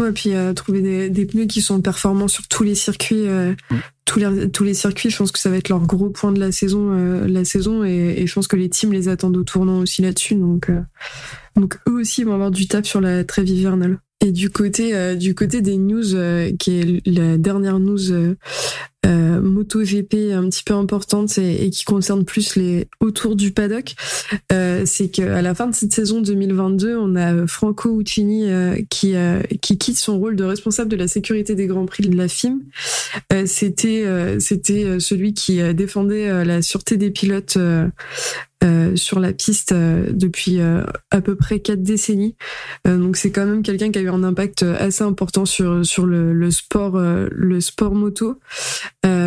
Ouais, 0.00 0.12
puis 0.12 0.34
euh, 0.34 0.54
trouver 0.54 0.80
des, 0.80 1.10
des, 1.10 1.26
pneus 1.26 1.44
qui 1.44 1.60
sont 1.60 1.82
performants 1.82 2.26
sur 2.26 2.48
tous 2.48 2.62
les 2.62 2.74
circuits, 2.74 3.28
euh, 3.28 3.52
mm. 3.70 3.76
tous, 4.06 4.18
les, 4.18 4.50
tous 4.50 4.64
les 4.64 4.72
circuits, 4.72 5.10
je 5.10 5.18
pense 5.18 5.30
que 5.30 5.38
ça 5.38 5.50
va 5.50 5.58
être 5.58 5.68
leur 5.68 5.80
gros 5.80 6.08
point 6.08 6.32
de 6.32 6.40
la 6.40 6.52
saison, 6.52 6.88
euh, 6.92 7.26
la 7.28 7.44
saison 7.44 7.84
et, 7.84 8.14
et, 8.16 8.26
je 8.26 8.34
pense 8.34 8.46
que 8.46 8.56
les 8.56 8.70
teams 8.70 8.94
les 8.94 9.08
attendent 9.08 9.36
au 9.36 9.44
tournant 9.44 9.78
aussi 9.78 10.00
là-dessus, 10.00 10.36
donc 10.36 10.70
donc 11.54 11.78
eux 11.86 12.00
aussi 12.00 12.24
vont 12.24 12.32
avoir 12.32 12.50
du 12.50 12.66
tap 12.66 12.86
sur 12.86 13.02
la 13.02 13.24
trêve 13.24 13.48
hivernale. 13.48 13.98
Et 14.22 14.32
du 14.32 14.48
côté 14.48 15.16
du 15.16 15.34
côté 15.34 15.60
des 15.60 15.76
news, 15.76 16.14
qui 16.58 16.78
est 16.78 17.06
la 17.06 17.36
dernière 17.36 17.78
news 17.78 18.34
euh, 19.06 19.40
MotoGP 19.40 20.32
un 20.32 20.48
petit 20.48 20.62
peu 20.62 20.74
importante 20.74 21.38
et, 21.38 21.70
qui 21.70 21.84
concerne 21.84 22.24
plus 22.24 22.56
les 22.56 22.88
autour 23.00 23.36
du 23.36 23.52
paddock, 23.52 23.94
euh, 24.52 24.82
c'est 24.84 25.08
qu'à 25.08 25.42
la 25.42 25.54
fin 25.54 25.66
de 25.66 25.74
cette 25.74 25.92
saison 25.92 26.20
2022, 26.20 26.96
on 26.96 27.16
a 27.16 27.46
Franco 27.46 28.00
Uccini 28.00 28.50
euh, 28.50 28.76
qui 28.90 29.14
euh, 29.14 29.40
qui 29.60 29.78
quitte 29.78 29.96
son 29.96 30.18
rôle 30.18 30.36
de 30.36 30.44
responsable 30.44 30.90
de 30.90 30.96
la 30.96 31.08
sécurité 31.08 31.54
des 31.54 31.66
grands 31.66 31.86
prix 31.86 32.02
de 32.02 32.16
la 32.16 32.28
FIM. 32.28 32.60
Euh, 33.32 33.44
c'était 33.46 34.04
c'était 34.38 35.00
celui 35.00 35.34
qui 35.34 35.60
défendait 35.74 36.44
la 36.44 36.62
sûreté 36.62 36.96
des 36.96 37.10
pilotes 37.10 37.58
euh, 38.62 38.94
sur 38.94 39.20
la 39.20 39.32
piste 39.32 39.72
euh, 39.72 40.10
depuis 40.12 40.60
euh, 40.60 40.82
à 41.10 41.22
peu 41.22 41.34
près 41.34 41.60
quatre 41.60 41.82
décennies. 41.82 42.36
donc 42.84 43.16
c'est 43.16 43.30
quand 43.30 43.46
même 43.46 43.62
quelqu'un 43.62 43.90
qui 43.90 43.98
a 43.98 44.02
eu 44.02 44.10
un 44.10 44.22
impact 44.22 44.62
assez 44.62 45.02
important 45.02 45.46
sur 45.46 45.84
sur 45.84 46.04
le, 46.04 46.50
sport 46.50 46.98
le 46.98 47.60
sport 47.60 47.94
moto. 47.94 48.38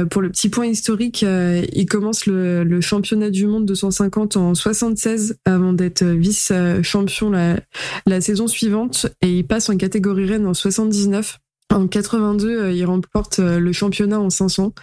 pour 0.09 0.21
le 0.21 0.29
petit 0.29 0.49
point 0.49 0.67
historique, 0.67 1.23
il 1.23 1.85
commence 1.87 2.25
le, 2.25 2.81
championnat 2.81 3.29
du 3.29 3.47
monde 3.47 3.65
250 3.65 4.37
en 4.37 4.53
76 4.53 5.37
avant 5.45 5.73
d'être 5.73 6.03
vice 6.03 6.51
champion 6.81 7.29
la, 7.29 7.59
la 8.05 8.21
saison 8.21 8.47
suivante 8.47 9.07
et 9.21 9.39
il 9.39 9.47
passe 9.47 9.69
en 9.69 9.77
catégorie 9.77 10.25
reine 10.25 10.45
en 10.45 10.53
79 10.53 11.39
en 11.73 11.87
82, 11.87 12.47
euh, 12.47 12.71
il 12.71 12.85
remporte 12.85 13.39
euh, 13.39 13.59
le 13.59 13.71
championnat 13.73 14.19
en 14.19 14.29
500. 14.29 14.73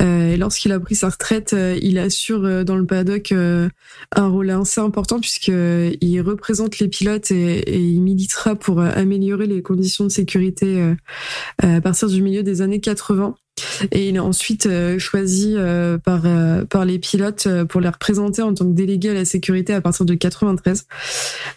Euh, 0.00 0.32
et 0.32 0.36
lorsqu'il 0.36 0.72
a 0.72 0.80
pris 0.80 0.94
sa 0.94 1.08
retraite, 1.08 1.54
il 1.82 1.98
assure 1.98 2.64
dans 2.64 2.76
le 2.76 2.86
paddock 2.86 3.32
un 3.32 4.28
rôle 4.28 4.50
assez 4.50 4.80
important 4.80 5.20
puisqu'il 5.20 6.20
représente 6.20 6.78
les 6.78 6.88
pilotes 6.88 7.30
et, 7.30 7.78
il 7.80 8.00
militera 8.02 8.54
pour 8.54 8.80
améliorer 8.80 9.46
les 9.46 9.62
conditions 9.62 10.04
de 10.04 10.10
sécurité 10.10 10.94
à 11.62 11.80
partir 11.80 12.08
du 12.08 12.22
milieu 12.22 12.42
des 12.42 12.62
années 12.62 12.80
80. 12.80 13.34
Et 13.92 14.08
il 14.08 14.16
est 14.16 14.20
ensuite 14.20 14.66
euh, 14.66 14.98
choisi 14.98 15.54
euh, 15.56 15.98
par 15.98 16.22
euh, 16.24 16.64
par 16.64 16.84
les 16.84 16.98
pilotes 16.98 17.48
pour 17.68 17.80
les 17.80 17.88
représenter 17.88 18.42
en 18.42 18.54
tant 18.54 18.64
que 18.64 18.72
délégué 18.72 19.10
à 19.10 19.14
la 19.14 19.24
sécurité 19.24 19.74
à 19.74 19.80
partir 19.80 20.04
de 20.04 20.14
93. 20.14 20.86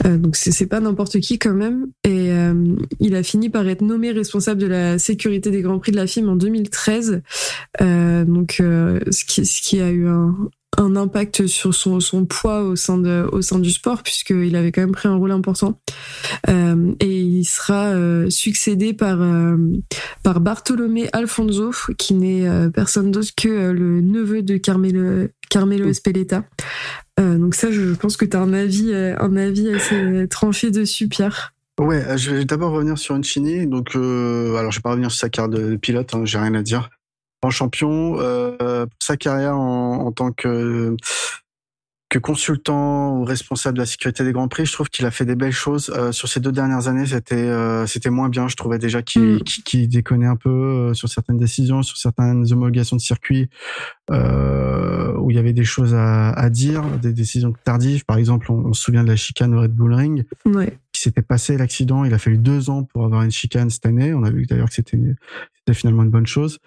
donc 0.05 0.35
c'est 0.35 0.65
pas 0.65 0.79
n'importe 0.79 1.19
qui 1.19 1.39
quand 1.39 1.53
même. 1.53 1.87
Et 2.03 2.31
il 2.99 3.15
a 3.15 3.23
fini 3.23 3.49
par 3.49 3.67
être 3.67 3.81
nommé 3.81 4.11
responsable 4.11 4.61
de 4.61 4.67
la 4.67 4.99
sécurité 4.99 5.51
des 5.51 5.61
grands 5.61 5.79
prix 5.79 5.91
de 5.91 5.97
la 5.97 6.07
FIM 6.07 6.29
en 6.29 6.35
2013. 6.35 7.21
donc 7.79 8.55
ce 8.59 9.25
qui 9.25 9.45
ce 9.45 9.61
qui 9.61 9.81
a 9.81 9.89
eu 9.89 10.07
un, 10.07 10.35
un 10.77 10.95
impact 10.95 11.47
sur 11.47 11.73
son, 11.73 11.99
son 11.99 12.25
poids 12.25 12.63
au 12.63 12.75
sein 12.75 12.97
de 12.97 13.27
au 13.31 13.41
sein 13.41 13.59
du 13.59 13.71
sport 13.71 14.03
puisqu'il 14.03 14.55
avait 14.55 14.71
quand 14.71 14.81
même 14.81 14.91
pris 14.91 15.07
un 15.07 15.15
rôle 15.15 15.31
important. 15.31 15.79
Euh, 16.49 16.93
et 16.99 17.19
il 17.21 17.45
sera 17.45 17.87
euh, 17.87 18.29
succédé 18.29 18.93
par 18.93 19.21
euh, 19.21 19.57
par 20.23 20.39
Bartolomé 20.39 21.09
Alfonso 21.13 21.71
qui 21.97 22.13
n'est 22.13 22.47
personne 22.71 23.11
d'autre 23.11 23.31
que 23.35 23.71
le 23.71 24.01
neveu 24.01 24.41
de 24.41 24.57
Carmelo 24.57 25.27
Carmelo 25.49 25.87
Espeleta 25.87 26.43
donc 27.19 27.53
ça 27.53 27.71
je 27.71 27.93
pense 27.93 28.17
que 28.17 28.25
tu 28.25 28.35
as 28.35 28.41
un 28.41 28.53
avis 28.53 28.93
un 28.93 29.35
avis 29.35 29.69
assez 29.69 30.27
tranché 30.29 30.71
dessus 30.71 31.07
Pierre. 31.07 31.53
Ouais, 31.79 32.17
je 32.17 32.31
vais 32.31 32.45
d'abord 32.45 32.71
revenir 32.71 32.99
sur 32.99 33.15
Unchini. 33.15 33.65
Donc, 33.65 33.95
alors 33.95 34.71
je 34.71 34.77
vais 34.77 34.81
pas 34.81 34.91
revenir 34.91 35.11
sur 35.11 35.19
sa 35.19 35.29
carte 35.29 35.51
de 35.51 35.75
pilote, 35.75 36.13
hein, 36.13 36.21
j'ai 36.23 36.37
rien 36.37 36.53
à 36.53 36.61
dire 36.61 36.89
champion. 37.49 38.19
Euh, 38.19 38.85
pour 38.85 38.99
sa 38.99 39.17
carrière 39.17 39.57
en, 39.57 40.11
tant 40.11 40.31
que 40.31 40.95
que 42.09 42.19
consultant 42.19 43.17
ou 43.17 43.23
responsable 43.23 43.75
de 43.75 43.81
la 43.81 43.87
sécurité 43.87 44.23
des 44.23 44.33
grands 44.33 44.47
prix, 44.47 44.67
je 44.67 44.73
trouve 44.73 44.87
qu'il 44.87 45.03
a 45.07 45.09
fait 45.09 45.25
des 45.25 45.33
belles 45.33 45.51
choses. 45.51 45.91
Euh, 45.95 46.11
sur 46.11 46.27
ces 46.27 46.39
deux 46.39 46.51
dernières 46.51 46.87
années, 46.87 47.07
c'était 47.07 47.33
euh, 47.33 47.87
c'était 47.87 48.11
moins 48.11 48.29
bien. 48.29 48.47
Je 48.47 48.55
trouvais 48.55 48.77
déjà 48.77 49.01
qu'il 49.01 49.39
mm. 49.39 49.87
déconnait 49.87 50.27
un 50.27 50.35
peu 50.35 50.93
sur 50.93 51.09
certaines 51.09 51.37
décisions, 51.37 51.81
sur 51.81 51.97
certaines 51.97 52.51
homologations 52.53 52.97
de 52.97 53.01
circuit 53.01 53.49
où 54.11 55.31
il 55.31 55.35
y 55.35 55.39
avait 55.39 55.53
des 55.53 55.63
choses 55.63 55.95
à, 55.95 56.31
à, 56.31 56.49
dire, 56.49 56.83
des 57.01 57.13
décisions 57.13 57.53
tardives. 57.63 58.05
Par 58.05 58.17
exemple, 58.17 58.51
on, 58.51 58.73
se 58.73 58.83
souvient 58.83 59.03
de 59.03 59.09
la 59.09 59.15
chicane 59.15 59.55
au 59.55 59.61
Red 59.61 59.73
Bull 59.73 59.93
Ring, 59.93 60.25
ouais. 60.45 60.77
qui 60.91 61.01
s'était 61.01 61.21
passé 61.21 61.57
l'accident. 61.57 62.03
Il 62.03 62.13
a 62.13 62.19
fallu 62.19 62.37
deux 62.37 62.69
ans 62.69 62.83
pour 62.83 63.05
avoir 63.05 63.23
une 63.23 63.31
chicane 63.31 63.69
cette 63.69 63.85
année. 63.85 64.13
On 64.13 64.23
a 64.23 64.29
vu 64.29 64.45
d'ailleurs 64.45 64.67
que 64.67 64.75
c'était 64.75 64.97
finalement 65.73 66.03
une 66.03 66.09
bonne 66.09 66.27
chose. 66.27 66.59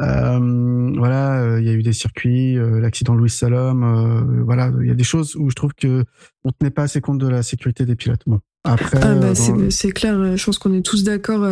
Euh, 0.00 0.92
voilà, 0.96 1.40
euh, 1.40 1.60
il 1.60 1.66
y 1.66 1.70
a 1.70 1.72
eu 1.72 1.82
des 1.82 1.92
circuits, 1.92 2.58
euh, 2.58 2.80
l'accident 2.80 3.14
de 3.14 3.20
Louis 3.20 3.30
Salom, 3.30 4.42
voilà, 4.44 4.72
il 4.80 4.88
y 4.88 4.90
a 4.90 4.94
des 4.94 5.04
choses 5.04 5.36
où 5.36 5.50
je 5.50 5.54
trouve 5.54 5.72
que 5.74 6.04
on 6.44 6.50
tenait 6.50 6.70
pas 6.70 6.82
assez 6.82 7.00
compte 7.00 7.18
de 7.18 7.28
la 7.28 7.42
sécurité 7.42 7.86
des 7.86 7.94
pilotes. 7.94 8.22
Bon, 8.26 8.40
après, 8.64 8.98
ah 9.02 9.14
bah, 9.14 9.34
c'est 9.34 9.92
clair. 9.92 10.36
Je 10.36 10.44
pense 10.44 10.58
qu'on 10.58 10.74
est 10.74 10.84
tous 10.84 11.04
d'accord. 11.04 11.42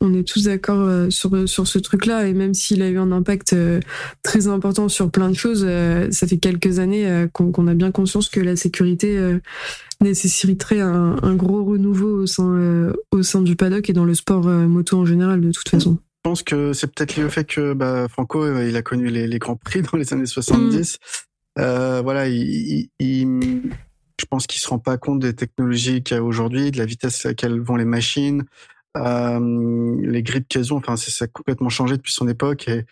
on 0.00 0.14
est 0.14 0.26
tous 0.26 0.44
d'accord 0.44 1.10
sur 1.10 1.48
sur 1.48 1.66
ce 1.66 1.78
truc-là. 1.78 2.26
Et 2.26 2.34
même 2.34 2.54
s'il 2.54 2.82
a 2.82 2.88
eu 2.88 2.98
un 2.98 3.12
impact 3.12 3.54
très 4.22 4.48
important 4.48 4.88
sur 4.88 5.10
plein 5.10 5.30
de 5.30 5.36
choses, 5.36 5.66
ça 6.10 6.26
fait 6.26 6.38
quelques 6.38 6.78
années 6.80 7.26
qu'on 7.32 7.66
a 7.66 7.74
bien 7.74 7.92
conscience 7.92 8.28
que 8.28 8.40
la 8.40 8.56
sécurité 8.56 9.18
nécessiterait 10.02 10.80
un, 10.80 11.16
un, 11.22 11.34
gros 11.34 11.64
renouveau 11.64 12.22
au 12.22 12.26
sein 12.26 12.92
au 13.10 13.22
sein 13.22 13.40
du 13.40 13.56
paddock 13.56 13.88
et 13.88 13.94
dans 13.94 14.04
le 14.04 14.14
sport 14.14 14.46
moto 14.46 14.98
en 14.98 15.06
général 15.06 15.40
de 15.40 15.52
toute 15.52 15.68
façon. 15.68 15.98
Je 16.26 16.28
pense 16.28 16.42
que 16.42 16.72
c'est 16.72 16.92
peut-être 16.92 17.14
lié 17.14 17.22
au 17.22 17.28
fait 17.28 17.44
que 17.44 17.72
bah, 17.72 18.08
Franco, 18.08 18.42
euh, 18.42 18.68
il 18.68 18.76
a 18.76 18.82
connu 18.82 19.10
les, 19.10 19.28
les, 19.28 19.38
grands 19.38 19.54
prix 19.54 19.82
dans 19.92 19.96
les 19.96 20.12
années 20.12 20.26
70. 20.26 20.98
Mm. 20.98 21.60
Euh, 21.60 22.02
voilà, 22.02 22.26
il, 22.26 22.90
il, 22.98 23.72
je 24.20 24.26
pense 24.28 24.48
qu'il 24.48 24.60
se 24.60 24.68
rend 24.68 24.80
pas 24.80 24.98
compte 24.98 25.20
des 25.20 25.36
technologies 25.36 26.02
qu'il 26.02 26.16
y 26.16 26.18
a 26.18 26.24
aujourd'hui, 26.24 26.72
de 26.72 26.78
la 26.78 26.84
vitesse 26.84 27.24
à 27.24 27.28
laquelle 27.28 27.60
vont 27.60 27.76
les 27.76 27.84
machines, 27.84 28.44
euh, 28.96 29.96
les 30.02 30.24
grips 30.24 30.48
qu'elles 30.48 30.74
ont. 30.74 30.78
Enfin, 30.78 30.96
ça 30.96 31.26
a 31.26 31.28
complètement 31.28 31.68
changé 31.68 31.96
depuis 31.96 32.12
son 32.12 32.26
époque 32.26 32.66
et, 32.66 32.86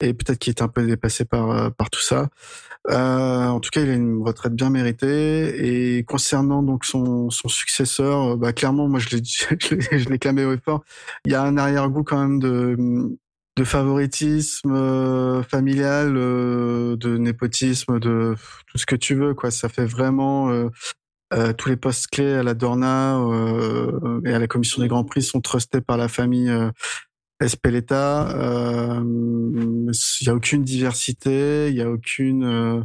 et 0.00 0.14
peut-être 0.14 0.38
qu'il 0.38 0.50
est 0.50 0.62
un 0.62 0.68
peu 0.68 0.86
dépassé 0.86 1.24
par 1.24 1.50
euh, 1.50 1.70
par 1.70 1.90
tout 1.90 2.00
ça. 2.00 2.28
Euh, 2.90 3.46
en 3.48 3.60
tout 3.60 3.70
cas, 3.70 3.80
il 3.82 3.90
a 3.90 3.94
une 3.94 4.22
retraite 4.22 4.54
bien 4.54 4.70
méritée. 4.70 5.96
Et 5.98 6.04
concernant 6.04 6.62
donc 6.62 6.84
son, 6.84 7.30
son 7.30 7.48
successeur, 7.48 8.32
euh, 8.32 8.36
bah, 8.36 8.52
clairement, 8.52 8.88
moi 8.88 9.00
je 9.00 9.16
l'ai 9.16 9.22
je 9.98 10.08
l'ai 10.08 10.18
clamé 10.18 10.44
au 10.44 10.56
fort. 10.58 10.84
Il 11.24 11.32
y 11.32 11.34
a 11.34 11.42
un 11.42 11.56
arrière-goût 11.56 12.04
quand 12.04 12.18
même 12.18 12.38
de 12.38 12.76
de 13.56 13.64
favoritisme 13.64 14.70
euh, 14.74 15.42
familial, 15.42 16.12
de 16.14 17.16
népotisme, 17.16 17.98
de 17.98 18.34
tout 18.66 18.78
ce 18.78 18.84
que 18.86 18.96
tu 18.96 19.14
veux. 19.14 19.34
Quoi, 19.34 19.50
ça 19.50 19.68
fait 19.70 19.86
vraiment 19.86 20.50
tous 21.56 21.68
les 21.68 21.76
postes 21.76 22.08
clés 22.08 22.34
à 22.34 22.42
la 22.42 22.52
Dorna 22.52 23.18
et 24.26 24.32
à 24.34 24.38
la 24.38 24.46
commission 24.46 24.82
des 24.82 24.88
grands 24.88 25.04
prix 25.04 25.22
sont 25.22 25.40
trustés 25.40 25.80
par 25.80 25.96
la 25.96 26.08
famille 26.08 26.52
Espeleta, 27.40 28.30
euh, 28.30 29.02
il 29.02 30.26
y 30.26 30.30
a 30.30 30.34
aucune 30.34 30.64
diversité, 30.64 31.68
il 31.68 31.76
y 31.76 31.82
a 31.82 31.90
aucune, 31.90 32.44
euh, 32.44 32.82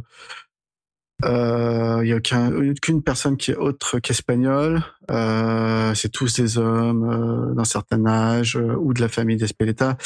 euh, 1.24 2.00
il 2.02 2.08
y 2.08 2.12
a 2.12 2.16
aucun, 2.16 2.52
aucune 2.52 3.02
personne 3.02 3.36
qui 3.36 3.52
est 3.52 3.56
autre 3.56 3.98
qu'espagnole. 3.98 4.82
Euh, 5.10 5.94
c'est 5.94 6.10
tous 6.10 6.34
des 6.34 6.58
hommes 6.58 7.50
euh, 7.50 7.54
d'un 7.54 7.64
certain 7.64 8.04
âge 8.06 8.56
euh, 8.56 8.74
ou 8.76 8.92
de 8.92 9.00
la 9.00 9.08
famille 9.08 9.36
d'Espeleta. 9.36 9.96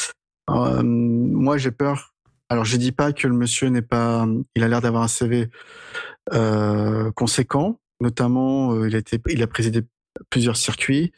moi, 0.47 1.57
j'ai 1.57 1.71
peur. 1.71 2.13
Alors, 2.49 2.65
je 2.65 2.77
dis 2.77 2.93
pas 2.93 3.11
que 3.11 3.27
le 3.27 3.33
monsieur 3.33 3.67
n'est 3.67 3.81
pas. 3.81 4.25
Il 4.55 4.63
a 4.63 4.67
l'air 4.67 4.81
d'avoir 4.81 5.03
un 5.03 5.07
CV 5.07 5.49
conséquent. 7.15 7.79
Notamment, 7.99 8.85
il 8.85 8.95
a 8.95 8.99
été, 8.99 9.19
il 9.27 9.41
a 9.43 9.47
présidé 9.47 9.81
plusieurs 10.29 10.55
circuits. 10.55 11.11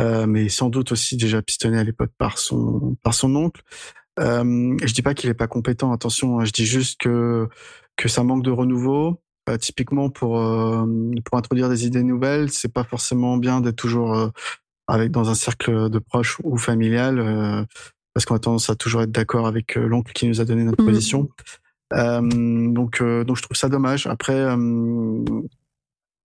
Euh, 0.00 0.26
mais 0.26 0.48
sans 0.48 0.68
doute 0.68 0.92
aussi 0.92 1.16
déjà 1.16 1.42
pistonné 1.42 1.78
à 1.78 1.84
l'époque 1.84 2.12
par 2.18 2.38
son 2.38 2.96
par 3.02 3.14
son 3.14 3.34
oncle. 3.34 3.62
Euh, 4.20 4.76
je 4.82 4.92
dis 4.92 5.02
pas 5.02 5.14
qu'il 5.14 5.30
est 5.30 5.34
pas 5.34 5.48
compétent, 5.48 5.92
attention. 5.92 6.38
Hein, 6.38 6.44
je 6.44 6.52
dis 6.52 6.66
juste 6.66 7.00
que 7.00 7.48
que 7.96 8.08
ça 8.08 8.22
manque 8.22 8.44
de 8.44 8.50
renouveau. 8.50 9.20
Euh, 9.48 9.56
typiquement 9.56 10.10
pour 10.10 10.40
euh, 10.40 10.84
pour 11.24 11.38
introduire 11.38 11.68
des 11.68 11.86
idées 11.86 12.02
nouvelles, 12.02 12.50
c'est 12.50 12.72
pas 12.72 12.84
forcément 12.84 13.36
bien 13.38 13.60
d'être 13.60 13.76
toujours 13.76 14.14
euh, 14.14 14.28
avec 14.86 15.10
dans 15.10 15.30
un 15.30 15.34
cercle 15.34 15.88
de 15.88 15.98
proches 15.98 16.38
ou 16.44 16.56
familial, 16.56 17.66
parce 18.14 18.24
qu'on 18.24 18.34
a 18.34 18.38
tendance 18.38 18.70
à 18.70 18.74
toujours 18.74 19.02
être 19.02 19.10
d'accord 19.12 19.46
avec 19.46 19.74
l'oncle 19.74 20.12
qui 20.12 20.26
nous 20.26 20.40
a 20.40 20.44
donné 20.44 20.64
notre 20.64 20.82
mmh. 20.82 20.86
position. 20.86 21.28
donc 21.92 23.02
donc 23.02 23.36
je 23.36 23.42
trouve 23.42 23.56
ça 23.56 23.68
dommage. 23.68 24.06
Après 24.06 24.46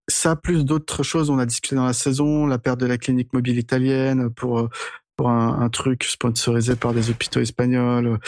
ça, 0.07 0.35
plus 0.35 0.65
d'autres 0.65 1.03
choses, 1.03 1.29
on 1.29 1.39
a 1.39 1.45
discuté 1.45 1.75
dans 1.75 1.85
la 1.85 1.93
saison, 1.93 2.45
la 2.45 2.59
perte 2.59 2.79
de 2.79 2.85
la 2.85 2.97
clinique 2.97 3.33
mobile 3.33 3.57
italienne 3.57 4.29
pour, 4.29 4.69
pour 5.15 5.29
un, 5.29 5.69
truc 5.69 6.03
sponsorisé 6.03 6.75
par 6.75 6.93
des 6.93 7.09
hôpitaux 7.09 7.39
espagnols. 7.39 8.19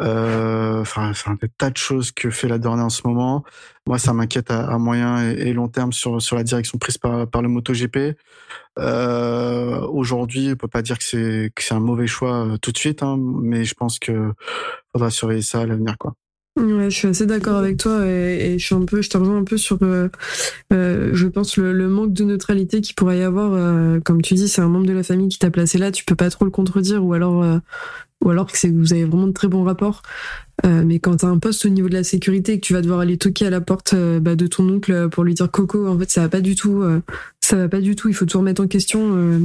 Euh, 0.00 0.80
enfin, 0.80 1.10
enfin, 1.10 1.36
des 1.40 1.48
tas 1.48 1.70
de 1.70 1.76
choses 1.76 2.10
que 2.12 2.30
fait 2.30 2.48
la 2.48 2.58
Dornée 2.58 2.82
en 2.82 2.88
ce 2.90 3.06
moment. 3.06 3.44
Moi, 3.86 3.98
ça 3.98 4.12
m'inquiète 4.12 4.50
à, 4.50 4.76
moyen 4.78 5.30
et, 5.30 5.52
long 5.52 5.68
terme 5.68 5.92
sur, 5.92 6.20
sur 6.20 6.36
la 6.36 6.42
direction 6.42 6.78
prise 6.78 6.98
par, 6.98 7.28
par 7.28 7.42
le 7.42 7.48
MotoGP. 7.48 8.16
Euh, 8.78 9.80
Aujourd'hui, 9.88 10.50
on 10.52 10.56
peut 10.56 10.68
pas 10.68 10.82
dire 10.82 10.98
que 10.98 11.04
c'est 11.04 11.52
que 11.54 11.62
c'est 11.62 11.74
un 11.74 11.80
mauvais 11.80 12.06
choix 12.06 12.46
euh, 12.46 12.56
tout 12.58 12.72
de 12.72 12.78
suite, 12.78 13.02
hein, 13.02 13.16
mais 13.18 13.64
je 13.64 13.74
pense 13.74 13.98
que 13.98 14.32
faudra 14.92 15.10
surveiller 15.10 15.42
ça 15.42 15.60
à 15.60 15.66
l'avenir, 15.66 15.96
quoi. 15.98 16.14
Ouais, 16.54 16.90
je 16.90 16.96
suis 16.96 17.08
assez 17.08 17.24
d'accord 17.24 17.56
avec 17.56 17.78
toi 17.78 18.06
et, 18.06 18.52
et, 18.54 18.58
je 18.58 18.64
suis 18.64 18.74
un 18.74 18.84
peu, 18.84 19.00
je 19.00 19.08
te 19.08 19.16
rejoins 19.16 19.38
un 19.38 19.44
peu 19.44 19.56
sur, 19.56 19.78
euh, 19.82 20.08
euh, 20.70 21.10
je 21.14 21.26
pense 21.26 21.56
le, 21.56 21.72
le, 21.72 21.88
manque 21.88 22.12
de 22.12 22.24
neutralité 22.24 22.82
qui 22.82 22.92
pourrait 22.92 23.20
y 23.20 23.22
avoir. 23.22 23.54
Euh, 23.54 24.00
comme 24.00 24.20
tu 24.20 24.34
dis, 24.34 24.48
c'est 24.48 24.60
un 24.60 24.68
membre 24.68 24.84
de 24.86 24.92
la 24.92 25.02
famille 25.02 25.28
qui 25.28 25.38
t'a 25.38 25.50
placé 25.50 25.78
là, 25.78 25.90
tu 25.90 26.04
peux 26.04 26.14
pas 26.14 26.28
trop 26.28 26.44
le 26.44 26.50
contredire 26.50 27.02
ou 27.02 27.14
alors, 27.14 27.42
euh, 27.42 27.58
ou 28.22 28.28
alors 28.28 28.52
que 28.52 28.58
c'est 28.58 28.68
vous 28.68 28.92
avez 28.92 29.06
vraiment 29.06 29.28
de 29.28 29.32
très 29.32 29.48
bons 29.48 29.64
rapports. 29.64 30.02
Euh, 30.66 30.84
mais 30.84 30.98
quand 30.98 31.16
t'as 31.16 31.28
un 31.28 31.38
poste 31.38 31.64
au 31.64 31.70
niveau 31.70 31.88
de 31.88 31.94
la 31.94 32.04
sécurité 32.04 32.52
et 32.52 32.60
que 32.60 32.66
tu 32.66 32.74
vas 32.74 32.82
devoir 32.82 33.00
aller 33.00 33.16
toquer 33.16 33.46
à 33.46 33.50
la 33.50 33.62
porte 33.62 33.94
bah, 33.94 34.36
de 34.36 34.46
ton 34.46 34.68
oncle 34.68 35.08
pour 35.08 35.24
lui 35.24 35.32
dire 35.32 35.50
Coco, 35.50 35.88
en 35.88 35.98
fait 35.98 36.10
ça 36.10 36.20
va 36.20 36.28
pas 36.28 36.42
du 36.42 36.54
tout, 36.54 36.84
ça 37.40 37.56
va 37.56 37.68
pas 37.68 37.80
du 37.80 37.96
tout. 37.96 38.08
Il 38.08 38.14
faut 38.14 38.26
tout 38.26 38.38
remettre 38.38 38.62
en 38.62 38.68
question 38.68 39.40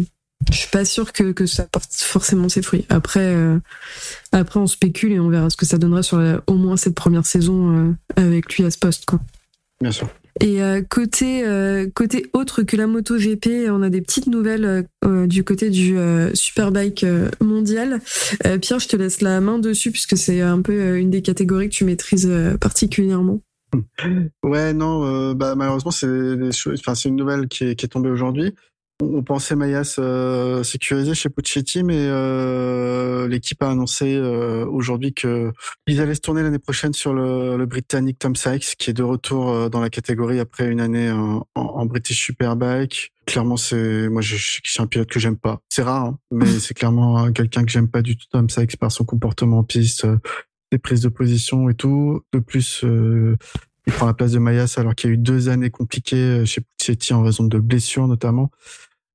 je 0.51 0.57
suis 0.57 0.69
pas 0.69 0.85
sûr 0.85 1.11
que, 1.11 1.31
que 1.31 1.45
ça 1.45 1.65
porte 1.65 1.91
forcément 1.93 2.49
ses 2.49 2.61
fruits. 2.61 2.85
Après, 2.89 3.35
euh, 3.35 3.59
après 4.31 4.59
on 4.59 4.67
spécule 4.67 5.11
et 5.11 5.19
on 5.19 5.29
verra 5.29 5.49
ce 5.49 5.57
que 5.57 5.65
ça 5.65 5.77
donnera 5.77 6.03
sur 6.03 6.19
au 6.47 6.53
moins 6.53 6.77
cette 6.77 6.95
première 6.95 7.25
saison 7.25 7.75
euh, 7.75 7.91
avec 8.15 8.55
lui 8.55 8.63
à 8.63 8.71
ce 8.71 8.77
poste. 8.77 9.05
Quoi. 9.05 9.19
Bien 9.81 9.91
sûr. 9.91 10.09
Et 10.39 10.61
euh, 10.61 10.83
côté 10.87 11.43
côté 11.95 12.27
autre 12.33 12.61
que 12.61 12.77
la 12.77 12.85
moto 12.85 13.17
GP, 13.17 13.69
on 13.69 13.81
a 13.81 13.89
des 13.89 14.01
petites 14.01 14.27
nouvelles 14.27 14.87
du 15.25 15.43
côté 15.43 15.71
du 15.71 15.97
Superbike 16.33 17.05
mondial. 17.41 17.99
Pierre, 18.61 18.79
je 18.79 18.87
te 18.87 18.95
laisse 18.95 19.21
la 19.21 19.41
main 19.41 19.57
dessus 19.57 19.91
puisque 19.91 20.15
c'est 20.15 20.41
un 20.41 20.61
peu 20.61 20.97
une 20.97 21.09
des 21.09 21.23
catégories 21.23 21.69
que 21.69 21.73
tu 21.73 21.85
maîtrises 21.85 22.31
particulièrement. 22.61 23.41
Ouais, 24.43 24.73
non, 24.73 25.33
bah, 25.33 25.55
malheureusement 25.55 25.91
c'est 25.91 26.07
c'est 26.51 27.09
une 27.09 27.15
nouvelle 27.15 27.47
qui 27.47 27.65
est, 27.65 27.75
qui 27.75 27.85
est 27.85 27.89
tombée 27.89 28.09
aujourd'hui. 28.09 28.53
On 28.99 29.21
pensait 29.21 29.55
Mayas 29.55 29.97
euh, 29.99 30.63
sécurisé 30.63 31.13
chez 31.13 31.29
Puccetti, 31.29 31.83
mais 31.83 31.97
euh, 31.99 33.27
l'équipe 33.27 33.61
a 33.61 33.69
annoncé 33.69 34.15
euh, 34.15 34.65
aujourd'hui 34.65 35.13
que 35.13 35.53
ils 35.85 36.01
allaient 36.01 36.15
se 36.15 36.21
tourner 36.21 36.41
l'année 36.41 36.57
prochaine 36.57 36.93
sur 36.93 37.13
le, 37.13 37.57
le, 37.57 37.65
britannique 37.67 38.17
Tom 38.17 38.35
Sykes, 38.35 38.75
qui 38.75 38.89
est 38.89 38.93
de 38.93 39.03
retour 39.03 39.51
euh, 39.51 39.69
dans 39.69 39.81
la 39.81 39.91
catégorie 39.91 40.39
après 40.39 40.67
une 40.67 40.79
année 40.81 41.11
en, 41.11 41.45
en, 41.53 41.85
British 41.85 42.25
Superbike. 42.25 43.13
Clairement, 43.27 43.55
c'est 43.55 44.09
moi, 44.09 44.23
je, 44.23 44.35
je, 44.35 44.61
suis 44.63 44.81
un 44.81 44.87
pilote 44.87 45.09
que 45.09 45.19
j'aime 45.19 45.37
pas. 45.37 45.61
C'est 45.69 45.83
rare, 45.83 46.05
hein, 46.05 46.19
mais 46.31 46.47
c'est 46.59 46.73
clairement 46.73 47.31
quelqu'un 47.31 47.65
que 47.65 47.71
j'aime 47.71 47.89
pas 47.89 48.01
du 48.01 48.17
tout, 48.17 48.25
Tom 48.31 48.49
Sykes, 48.49 48.77
par 48.77 48.91
son 48.91 49.05
comportement 49.05 49.59
en 49.59 49.63
piste, 49.63 50.05
euh, 50.05 50.17
ses 50.71 50.79
prises 50.79 51.01
de 51.01 51.09
position 51.09 51.69
et 51.69 51.75
tout. 51.75 52.23
De 52.33 52.39
plus, 52.39 52.83
il 52.83 53.93
prend 53.93 54.07
la 54.07 54.15
place 54.15 54.31
de 54.31 54.39
Mayas 54.39 54.73
alors 54.77 54.95
qu'il 54.95 55.11
y 55.11 55.13
a 55.13 55.13
eu 55.13 55.19
deux 55.19 55.49
années 55.49 55.69
compliquées 55.69 56.47
chez 56.47 56.61
Puccetti 56.61 57.13
en 57.13 57.21
raison 57.21 57.43
de 57.43 57.59
blessures 57.59 58.07
notamment. 58.07 58.49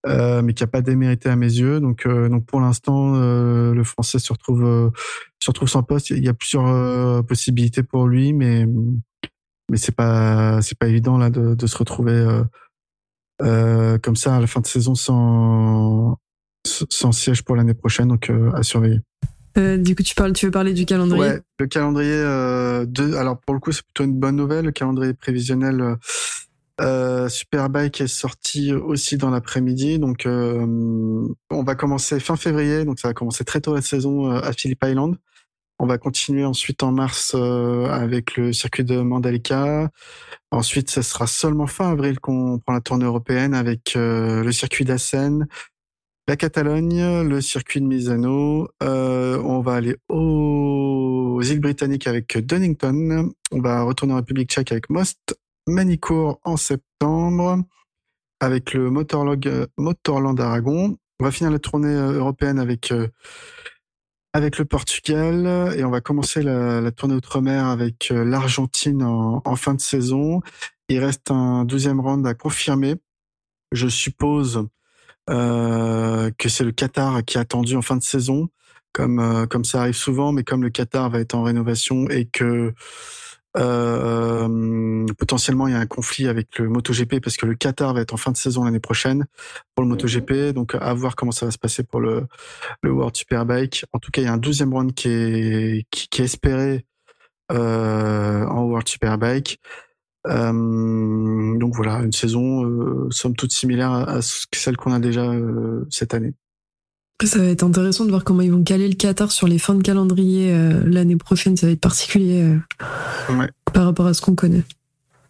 Euh, 0.04 0.42
mais 0.42 0.52
qui 0.52 0.64
a 0.64 0.66
pas 0.66 0.82
démérité 0.82 1.28
à 1.28 1.36
mes 1.36 1.46
yeux. 1.46 1.78
Donc, 1.78 2.06
euh, 2.06 2.28
donc 2.28 2.44
pour 2.44 2.60
l'instant, 2.60 3.14
euh, 3.14 3.72
le 3.72 3.84
Français 3.84 4.18
se 4.18 4.32
retrouve 4.32 4.92
se 5.40 5.50
retrouve 5.50 5.68
sans 5.68 5.82
poste. 5.84 6.10
Il 6.10 6.24
y 6.24 6.28
a 6.28 6.34
plusieurs 6.34 7.24
possibilités 7.24 7.82
pour 7.82 8.08
lui, 8.08 8.32
mais 8.32 8.66
mais 9.70 9.76
c'est 9.76 9.94
pas 9.94 10.60
c'est 10.60 10.76
pas 10.76 10.88
évident 10.88 11.18
là 11.18 11.30
de, 11.30 11.54
de 11.54 11.66
se 11.66 11.76
retrouver 11.76 12.42
comme 13.38 14.16
ça 14.16 14.36
à 14.36 14.40
la 14.40 14.46
fin 14.46 14.60
de 14.60 14.66
saison 14.66 14.94
sans 14.94 16.18
sans 16.64 17.12
siège 17.12 17.42
pour 17.42 17.54
l'année 17.54 17.74
prochaine. 17.74 18.08
Donc 18.08 18.30
à 18.54 18.64
surveiller. 18.64 19.00
du 19.56 19.94
coup, 19.94 20.02
tu 20.02 20.16
parles, 20.16 20.32
tu 20.32 20.46
veux 20.46 20.52
parler 20.52 20.74
du 20.74 20.84
calendrier? 20.84 21.22
Ouais, 21.22 21.40
le 21.60 21.66
calendrier. 21.68 22.10
de, 22.10 23.14
alors 23.14 23.38
pour 23.38 23.54
le 23.54 23.60
coup, 23.60 23.70
c'est 23.70 23.84
plutôt 23.84 24.02
une 24.02 24.18
bonne 24.18 24.36
nouvelle. 24.36 24.64
Le 24.64 24.72
calendrier 24.72 25.14
prévisionnel 25.14 25.96
euh, 26.82 27.28
Superbike 27.28 28.00
est 28.00 28.08
sorti 28.08 28.72
aussi 28.72 29.16
dans 29.16 29.30
l'après-midi, 29.30 29.98
donc 29.98 30.26
euh, 30.26 31.28
on 31.50 31.62
va 31.62 31.74
commencer 31.76 32.18
fin 32.18 32.36
février, 32.36 32.84
donc 32.84 32.98
ça 32.98 33.08
va 33.08 33.14
commencer 33.14 33.44
très 33.44 33.60
tôt 33.60 33.74
la 33.74 33.82
saison 33.82 34.32
euh, 34.32 34.40
à 34.40 34.52
Phillip 34.52 34.82
Island, 34.84 35.16
On 35.78 35.86
va 35.86 35.98
continuer 35.98 36.44
ensuite 36.44 36.82
en 36.82 36.92
mars 36.92 37.34
avec 37.34 38.36
le 38.36 38.52
circuit 38.52 38.84
de 38.84 39.00
Mandalika. 39.00 39.90
Ensuite, 40.50 40.90
ce 40.90 41.02
sera 41.02 41.26
seulement 41.26 41.66
fin 41.66 41.90
avril 41.90 42.20
qu'on 42.20 42.58
prend 42.58 42.74
la 42.74 42.80
tournée 42.80 43.04
européenne 43.04 43.54
avec 43.54 43.92
le 43.96 44.50
circuit 44.52 44.84
d'Assen, 44.84 45.46
la 46.28 46.36
Catalogne, 46.36 47.22
le 47.22 47.40
circuit 47.40 47.80
de 47.80 47.86
Misano. 47.86 48.68
on 48.80 49.60
va 49.60 49.74
aller 49.74 49.96
aux 50.08 51.40
îles 51.42 51.60
britanniques 51.60 52.06
avec 52.06 52.38
Dunnington. 52.38 53.32
On 53.50 53.60
va 53.60 53.82
retourner 53.82 54.14
en 54.14 54.16
République 54.16 54.50
tchèque 54.50 54.72
avec 54.72 54.90
Most. 54.90 55.36
Manicourt 55.66 56.40
en 56.44 56.56
septembre 56.56 57.62
avec 58.40 58.72
le 58.72 58.90
Motorlog, 58.90 59.68
Motorland 59.76 60.38
Aragon. 60.40 60.96
On 61.20 61.24
va 61.24 61.30
finir 61.30 61.52
la 61.52 61.58
tournée 61.58 61.94
européenne 61.94 62.58
avec 62.58 62.92
avec 64.32 64.58
le 64.58 64.64
Portugal 64.64 65.72
et 65.76 65.84
on 65.84 65.90
va 65.90 66.00
commencer 66.00 66.42
la, 66.42 66.90
tournée 66.90 67.14
outre-mer 67.14 67.66
avec 67.66 68.08
l'Argentine 68.10 69.02
en, 69.02 69.56
fin 69.56 69.74
de 69.74 69.80
saison. 69.80 70.40
Il 70.88 70.98
reste 70.98 71.30
un 71.30 71.64
douzième 71.64 72.00
round 72.00 72.26
à 72.26 72.34
confirmer. 72.34 72.96
Je 73.72 73.88
suppose 73.88 74.66
euh, 75.30 76.30
que 76.38 76.48
c'est 76.48 76.64
le 76.64 76.72
Qatar 76.72 77.24
qui 77.24 77.36
est 77.36 77.40
attendu 77.40 77.76
en 77.76 77.82
fin 77.82 77.96
de 77.96 78.02
saison, 78.02 78.48
comme 78.92 79.46
comme 79.48 79.64
ça 79.64 79.82
arrive 79.82 79.94
souvent, 79.94 80.32
mais 80.32 80.44
comme 80.44 80.62
le 80.62 80.70
Qatar 80.70 81.10
va 81.10 81.20
être 81.20 81.34
en 81.34 81.42
rénovation 81.42 82.08
et 82.08 82.24
que 82.24 82.74
euh, 83.56 85.06
potentiellement, 85.18 85.66
il 85.68 85.72
y 85.72 85.76
a 85.76 85.80
un 85.80 85.86
conflit 85.86 86.28
avec 86.28 86.58
le 86.58 86.68
MotoGP 86.68 87.20
parce 87.20 87.36
que 87.36 87.46
le 87.46 87.54
Qatar 87.54 87.94
va 87.94 88.00
être 88.00 88.14
en 88.14 88.16
fin 88.16 88.32
de 88.32 88.36
saison 88.36 88.64
l'année 88.64 88.80
prochaine 88.80 89.26
pour 89.74 89.84
le 89.84 89.90
MotoGP. 89.90 90.54
Donc, 90.54 90.74
à 90.74 90.94
voir 90.94 91.16
comment 91.16 91.32
ça 91.32 91.46
va 91.46 91.52
se 91.52 91.58
passer 91.58 91.82
pour 91.82 92.00
le, 92.00 92.26
le 92.82 92.90
World 92.90 93.16
Superbike. 93.16 93.84
En 93.92 93.98
tout 93.98 94.10
cas, 94.10 94.22
il 94.22 94.24
y 94.24 94.28
a 94.28 94.32
un 94.32 94.38
douzième 94.38 94.72
round 94.72 94.94
qui 94.94 95.08
est, 95.08 95.86
qui, 95.90 96.08
qui 96.08 96.22
est 96.22 96.24
espéré 96.24 96.86
euh, 97.50 98.46
en 98.46 98.64
World 98.64 98.88
Superbike. 98.88 99.60
Euh, 100.28 101.58
donc 101.58 101.74
voilà, 101.74 101.96
une 101.98 102.12
saison 102.12 102.64
euh, 102.64 103.10
somme 103.10 103.34
toute 103.34 103.52
similaire 103.52 103.90
à, 103.90 104.20
celle 104.22 104.76
qu'on 104.76 104.92
a 104.92 105.00
déjà 105.00 105.24
euh, 105.24 105.86
cette 105.90 106.14
année. 106.14 106.34
Ça 107.26 107.38
va 107.38 107.44
être 107.44 107.62
intéressant 107.62 108.04
de 108.04 108.10
voir 108.10 108.24
comment 108.24 108.40
ils 108.40 108.50
vont 108.50 108.64
caler 108.64 108.88
le 108.88 108.94
Qatar 108.94 109.30
sur 109.30 109.46
les 109.46 109.58
fins 109.58 109.74
de 109.74 109.82
calendrier 109.82 110.52
euh, 110.52 110.82
l'année 110.84 111.16
prochaine. 111.16 111.56
Ça 111.56 111.66
va 111.66 111.72
être 111.72 111.80
particulier 111.80 112.42
euh, 112.42 113.46
par 113.72 113.84
rapport 113.84 114.06
à 114.06 114.14
ce 114.14 114.20
qu'on 114.20 114.34
connaît. 114.34 114.62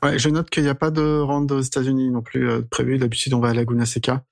Ouais, 0.02 0.18
je 0.18 0.28
note 0.30 0.48
qu'il 0.48 0.62
n'y 0.62 0.68
a 0.68 0.74
pas 0.74 0.90
de 0.90 1.20
round 1.20 1.50
aux 1.52 1.60
États-Unis 1.60 2.10
non 2.10 2.22
plus 2.22 2.48
euh, 2.48 2.62
prévu. 2.62 2.98
D'habitude, 2.98 3.34
on 3.34 3.40
va 3.40 3.50
à 3.50 3.54
Laguna 3.54 3.84
Seca. 3.84 4.24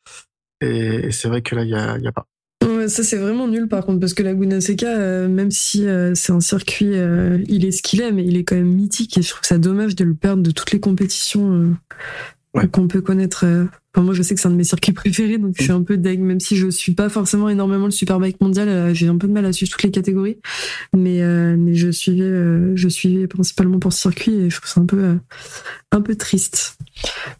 Et, 0.62 1.10
c'est 1.12 1.28
vrai 1.28 1.42
que 1.42 1.54
là, 1.54 1.64
il 1.64 2.00
n'y 2.00 2.08
a, 2.08 2.12
pas. 2.12 2.26
Ouais, 2.64 2.88
ça, 2.88 3.02
c'est 3.02 3.16
vraiment 3.16 3.46
nul 3.46 3.68
par 3.68 3.84
contre, 3.84 4.00
parce 4.00 4.14
que 4.14 4.22
Laguna 4.22 4.60
Seca, 4.60 5.26
même 5.28 5.50
si 5.50 5.86
c'est 6.14 6.32
un 6.32 6.40
circuit, 6.40 6.92
il 7.48 7.64
est 7.64 7.70
ce 7.70 7.82
qu'il 7.82 8.02
est, 8.02 8.12
mais 8.12 8.24
il 8.26 8.36
est 8.36 8.44
quand 8.44 8.56
même 8.56 8.74
mythique 8.74 9.16
et 9.16 9.22
je 9.22 9.30
trouve 9.30 9.44
ça 9.44 9.56
dommage 9.56 9.96
de 9.96 10.04
le 10.04 10.14
perdre 10.14 10.42
de 10.42 10.50
toutes 10.50 10.72
les 10.72 10.80
compétitions 10.80 11.74
qu'on 12.72 12.88
peut 12.88 13.00
connaître. 13.00 13.46
Euh, 13.96 14.02
moi, 14.02 14.14
je 14.14 14.22
sais 14.22 14.34
que 14.34 14.40
c'est 14.40 14.48
un 14.48 14.52
de 14.52 14.56
mes 14.56 14.64
circuits 14.64 14.92
préférés, 14.92 15.38
donc 15.38 15.54
je 15.56 15.62
suis 15.64 15.72
un 15.72 15.82
peu 15.82 15.96
deg, 15.96 16.20
même 16.20 16.40
si 16.40 16.56
je 16.56 16.68
suis 16.68 16.94
pas 16.94 17.08
forcément 17.08 17.48
énormément 17.48 17.86
le 17.86 17.90
Superbike 17.90 18.40
mondial. 18.40 18.68
Euh, 18.68 18.94
j'ai 18.94 19.08
un 19.08 19.18
peu 19.18 19.26
de 19.26 19.32
mal 19.32 19.44
à 19.44 19.52
suivre 19.52 19.72
toutes 19.72 19.82
les 19.82 19.90
catégories, 19.90 20.38
mais 20.96 21.22
euh, 21.22 21.56
mais 21.58 21.74
je 21.74 21.90
suivais, 21.90 23.26
principalement 23.26 23.78
pour 23.78 23.92
ce 23.92 24.00
circuit 24.00 24.32
et 24.32 24.50
je 24.50 24.56
trouve 24.60 24.70
ça 24.70 24.80
un 25.92 26.00
peu 26.00 26.14
triste. 26.16 26.78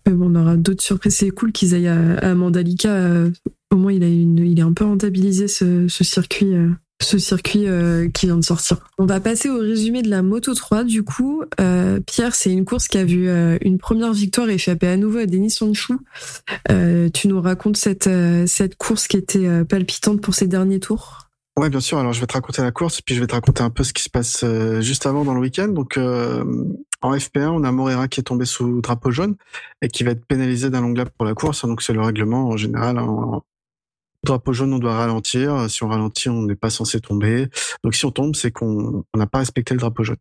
Mais 0.06 0.12
bon, 0.12 0.30
on 0.30 0.40
aura 0.40 0.56
d'autres 0.56 0.82
surprises. 0.82 1.16
C'est 1.16 1.30
cool 1.30 1.52
qu'ils 1.52 1.74
aillent 1.74 1.88
à, 1.88 2.34
Mandalika. 2.34 3.14
au 3.70 3.76
moins, 3.76 3.92
il 3.92 4.02
a 4.02 4.08
est 4.08 4.64
un 4.64 4.72
peu 4.72 4.84
rentabilisé 4.84 5.48
ce 5.48 5.86
circuit 5.88 6.52
ce 7.00 7.18
circuit 7.18 7.66
euh, 7.66 8.08
qui 8.08 8.26
vient 8.26 8.36
de 8.36 8.44
sortir. 8.44 8.78
On 8.98 9.06
va 9.06 9.20
passer 9.20 9.48
au 9.48 9.58
résumé 9.58 10.02
de 10.02 10.10
la 10.10 10.22
Moto 10.22 10.54
3 10.54 10.84
du 10.84 11.02
coup. 11.02 11.42
Euh, 11.60 12.00
Pierre, 12.00 12.34
c'est 12.34 12.52
une 12.52 12.64
course 12.64 12.88
qui 12.88 12.98
a 12.98 13.04
vu 13.04 13.28
euh, 13.28 13.58
une 13.62 13.78
première 13.78 14.12
victoire 14.12 14.48
échapper 14.48 14.86
à 14.86 14.96
nouveau 14.96 15.18
à 15.18 15.26
Denis 15.26 15.50
Sonchou. 15.50 15.98
tu 16.68 17.28
nous 17.28 17.40
racontes 17.40 17.76
cette, 17.76 18.08
cette 18.46 18.76
course 18.76 19.08
qui 19.08 19.16
était 19.16 19.64
palpitante 19.64 20.20
pour 20.20 20.34
ces 20.34 20.46
derniers 20.46 20.80
tours? 20.80 21.28
Ouais, 21.58 21.68
bien 21.68 21.80
sûr. 21.80 21.98
Alors, 21.98 22.12
je 22.12 22.20
vais 22.20 22.26
te 22.26 22.32
raconter 22.32 22.62
la 22.62 22.70
course, 22.70 23.00
puis 23.00 23.14
je 23.14 23.20
vais 23.20 23.26
te 23.26 23.34
raconter 23.34 23.62
un 23.62 23.70
peu 23.70 23.82
ce 23.82 23.92
qui 23.92 24.02
se 24.02 24.08
passe 24.08 24.44
juste 24.80 25.06
avant 25.06 25.24
dans 25.24 25.34
le 25.34 25.40
week-end. 25.40 25.68
Donc, 25.68 25.98
en 25.98 27.14
FP1, 27.14 27.48
on 27.48 27.64
a 27.64 27.72
Morera 27.72 28.08
qui 28.08 28.20
est 28.20 28.24
tombé 28.24 28.44
sous 28.44 28.80
drapeau 28.80 29.10
jaune 29.10 29.36
et 29.82 29.88
qui 29.88 30.04
va 30.04 30.12
être 30.12 30.24
pénalisé 30.24 30.70
d'un 30.70 30.80
long 30.80 30.92
lap 30.92 31.10
pour 31.16 31.26
la 31.26 31.34
course. 31.34 31.66
Donc, 31.66 31.82
c'est 31.82 31.92
le 31.92 32.00
règlement 32.00 32.48
en 32.48 32.56
général. 32.56 32.98
En, 32.98 33.42
Drapeau 34.22 34.52
jaune, 34.52 34.74
on 34.74 34.78
doit 34.78 34.94
ralentir. 34.94 35.70
Si 35.70 35.82
on 35.82 35.88
ralentit, 35.88 36.28
on 36.28 36.42
n'est 36.42 36.56
pas 36.56 36.70
censé 36.70 37.00
tomber. 37.00 37.48
Donc 37.84 37.94
si 37.94 38.04
on 38.04 38.10
tombe, 38.10 38.36
c'est 38.36 38.50
qu'on 38.50 39.04
n'a 39.16 39.26
pas 39.26 39.38
respecté 39.38 39.74
le 39.74 39.80
drapeau 39.80 40.04
jaune. 40.04 40.16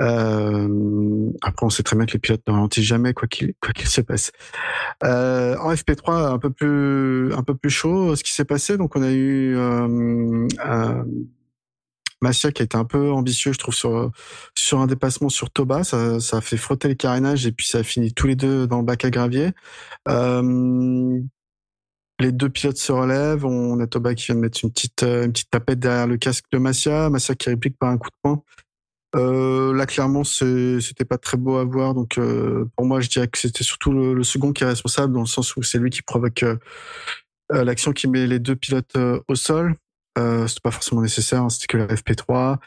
Euh, 0.00 1.30
après, 1.42 1.66
on 1.66 1.70
sait 1.70 1.82
très 1.82 1.96
bien 1.96 2.06
que 2.06 2.12
les 2.12 2.18
pilotes 2.18 2.42
ne 2.46 2.52
ralentissent 2.52 2.84
jamais, 2.84 3.14
quoi 3.14 3.28
qu'il 3.28 3.54
quoi 3.60 3.72
qu'il 3.72 3.86
se 3.86 4.00
passe. 4.00 4.32
Euh, 5.04 5.56
en 5.58 5.72
FP3, 5.72 6.32
un 6.32 6.38
peu 6.38 6.50
plus 6.50 7.32
un 7.32 7.42
peu 7.42 7.54
plus 7.54 7.70
chaud, 7.70 8.16
ce 8.16 8.24
qui 8.24 8.32
s'est 8.32 8.44
passé. 8.44 8.76
Donc, 8.76 8.96
on 8.96 9.02
a 9.02 9.12
eu 9.12 9.56
euh, 9.56 10.48
euh 10.66 11.04
Massia 12.20 12.52
qui 12.52 12.62
a 12.62 12.64
été 12.64 12.76
un 12.76 12.84
peu 12.84 13.10
ambitieux, 13.12 13.52
je 13.52 13.58
trouve, 13.58 13.74
sur 13.74 14.10
sur 14.56 14.80
un 14.80 14.86
dépassement 14.86 15.28
sur 15.28 15.50
Toba. 15.50 15.84
Ça, 15.84 16.20
ça 16.20 16.38
a 16.38 16.40
fait 16.40 16.56
frotter 16.56 16.88
les 16.88 16.96
carénages 16.96 17.46
et 17.46 17.52
puis 17.52 17.66
ça 17.66 17.78
a 17.78 17.82
fini 17.82 18.12
tous 18.12 18.26
les 18.26 18.36
deux 18.36 18.66
dans 18.66 18.78
le 18.78 18.84
bac 18.84 19.04
à 19.04 19.10
gravier. 19.10 19.50
Euh, 20.08 21.20
les 22.20 22.32
deux 22.32 22.48
pilotes 22.48 22.76
se 22.76 22.92
relèvent. 22.92 23.44
On 23.44 23.80
a 23.80 23.86
Toba 23.86 24.14
qui 24.14 24.26
vient 24.26 24.36
de 24.36 24.40
mettre 24.40 24.60
une 24.62 24.70
petite, 24.70 25.02
euh, 25.02 25.24
une 25.24 25.32
petite 25.32 25.50
tapette 25.50 25.78
derrière 25.80 26.06
le 26.06 26.16
casque 26.16 26.44
de 26.52 26.58
Massia. 26.58 27.10
Massia 27.10 27.34
qui 27.34 27.48
réplique 27.50 27.78
par 27.78 27.90
un 27.90 27.98
coup 27.98 28.08
de 28.08 28.16
poing. 28.22 28.42
Euh, 29.16 29.72
là, 29.74 29.86
clairement, 29.86 30.24
c'était 30.24 31.04
pas 31.04 31.18
très 31.18 31.36
beau 31.36 31.56
à 31.56 31.64
voir. 31.64 31.94
Donc, 31.94 32.18
euh, 32.18 32.64
pour 32.76 32.86
moi, 32.86 33.00
je 33.00 33.08
dirais 33.08 33.28
que 33.28 33.38
c'était 33.38 33.64
surtout 33.64 33.92
le, 33.92 34.22
second 34.24 34.52
qui 34.52 34.64
est 34.64 34.66
responsable, 34.66 35.12
dans 35.12 35.20
le 35.20 35.26
sens 35.26 35.56
où 35.56 35.62
c'est 35.62 35.78
lui 35.78 35.90
qui 35.90 36.02
provoque 36.02 36.44
l'action 37.50 37.92
qui 37.92 38.08
met 38.08 38.26
les 38.26 38.38
deux 38.38 38.56
pilotes 38.56 38.96
au 39.28 39.34
sol. 39.34 39.76
Euh, 40.16 40.46
c'était 40.46 40.60
pas 40.62 40.70
forcément 40.70 41.02
nécessaire, 41.02 41.42
hein, 41.42 41.48
c'était 41.48 41.66
que 41.66 41.76
la 41.76 41.86
FP3, 41.86 42.58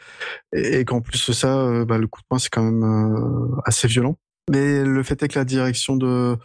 et, 0.54 0.84
qu'en 0.84 1.02
plus 1.02 1.26
de 1.28 1.34
ça, 1.34 1.86
bah, 1.86 1.98
le 1.98 2.08
coup 2.08 2.22
de 2.22 2.26
poing 2.28 2.40
c'est 2.40 2.50
quand 2.50 2.64
même 2.64 3.62
assez 3.66 3.88
violent. 3.88 4.18
Mais 4.50 4.84
le 4.84 5.04
fait 5.04 5.22
est 5.24 5.28
que 5.30 5.40
la 5.40 5.46
direction 5.46 5.96
de 5.96 6.38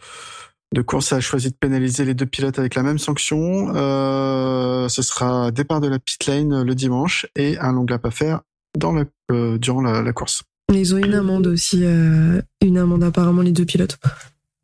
de 0.73 0.81
course 0.81 1.13
a 1.13 1.19
choisi 1.19 1.51
de 1.51 1.55
pénaliser 1.55 2.03
les 2.03 2.15
deux 2.15 2.25
pilotes 2.25 2.57
avec 2.57 2.73
la 2.73 2.81
même 2.81 2.97
sanction. 2.97 3.71
Euh, 3.75 4.89
ce 4.89 5.03
sera 5.03 5.51
départ 5.51 5.81
de 5.81 5.87
la 5.87 5.99
pit 5.99 6.25
lane 6.25 6.63
le 6.63 6.75
dimanche 6.75 7.27
et 7.35 7.59
un 7.59 7.73
long 7.73 7.85
lap 7.87 8.03
à 8.05 8.11
faire 8.11 8.41
dans 8.77 8.95
euh, 9.31 9.59
durant 9.59 9.81
la, 9.81 10.13
course. 10.13 10.41
Ils 10.73 10.95
ont 10.95 10.97
une 10.97 11.13
amende 11.13 11.45
aussi, 11.45 11.85
euh, 11.85 12.41
une 12.61 12.79
amende 12.79 13.03
apparemment 13.03 13.43
les 13.43 13.51
deux 13.51 13.65
pilotes. 13.65 13.99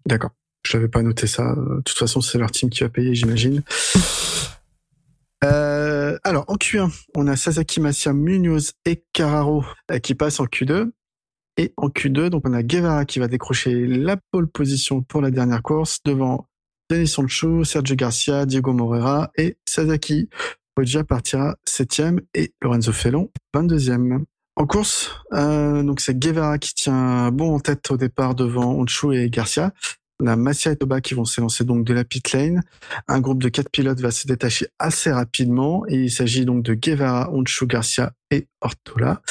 D'accord. 0.07 0.31
Je 0.65 0.77
n'avais 0.77 0.89
pas 0.89 1.03
noté 1.03 1.27
ça. 1.27 1.53
De 1.55 1.81
toute 1.85 1.97
façon, 1.97 2.21
c'est 2.21 2.39
leur 2.39 2.49
team 2.49 2.71
qui 2.71 2.79
va 2.79 2.89
payer, 2.89 3.13
j'imagine. 3.13 3.61
alors, 5.41 6.45
en 6.47 6.55
Q1, 6.55 6.91
on 7.15 7.27
a 7.27 7.35
Sasaki 7.35 7.81
Massia, 7.81 8.13
Munoz 8.13 8.73
et 8.85 9.03
Carraro 9.13 9.63
qui 10.01 10.15
passent 10.15 10.39
en 10.39 10.45
Q2. 10.45 10.89
Et 11.59 11.73
en 11.75 11.89
Q2, 11.89 12.29
donc 12.29 12.47
on 12.47 12.53
a 12.53 12.63
Guevara 12.63 13.03
qui 13.03 13.19
va 13.19 13.27
décrocher 13.27 13.85
la 13.85 14.15
pole 14.31 14.47
position 14.47 15.01
pour 15.01 15.19
la 15.19 15.29
dernière 15.29 15.61
course 15.61 15.99
devant 16.05 16.47
Denis 16.89 17.09
Sancho, 17.09 17.65
Sergio 17.65 17.97
Garcia, 17.97 18.45
Diego 18.45 18.71
Moreira 18.71 19.29
et 19.35 19.57
Sasaki. 19.67 20.29
Foggia 20.73 21.03
partira 21.03 21.57
7 21.65 22.01
et 22.33 22.53
Lorenzo 22.61 22.93
Felon 22.93 23.29
22e. 23.53 24.23
En 24.55 24.65
course, 24.67 25.11
euh, 25.33 25.83
donc 25.83 25.99
c'est 25.99 26.17
Guevara 26.17 26.59
qui 26.59 26.73
tient 26.75 27.29
bon 27.31 27.55
en 27.55 27.59
tête 27.59 27.91
au 27.91 27.97
départ 27.97 28.35
devant 28.35 28.75
Onchu 28.75 29.13
et 29.17 29.29
Garcia. 29.29 29.73
On 30.21 30.27
a 30.27 30.37
Massia 30.37 30.71
et 30.71 30.77
Toba 30.77 31.01
qui 31.01 31.13
vont 31.13 31.25
s'élancer 31.25 31.65
donc 31.65 31.83
de 31.83 31.93
la 31.93 32.05
pit 32.05 32.31
lane. 32.31 32.61
Un 33.09 33.19
groupe 33.19 33.43
de 33.43 33.49
quatre 33.49 33.69
pilotes 33.69 33.99
va 33.99 34.11
se 34.11 34.27
détacher 34.27 34.67
assez 34.79 35.11
rapidement 35.11 35.83
et 35.89 35.95
il 35.95 36.11
s'agit 36.11 36.45
donc 36.45 36.63
de 36.63 36.73
Guevara, 36.73 37.29
Onchu, 37.33 37.67
Garcia 37.67 38.13
et 38.31 38.47
Ortola. 38.61 39.21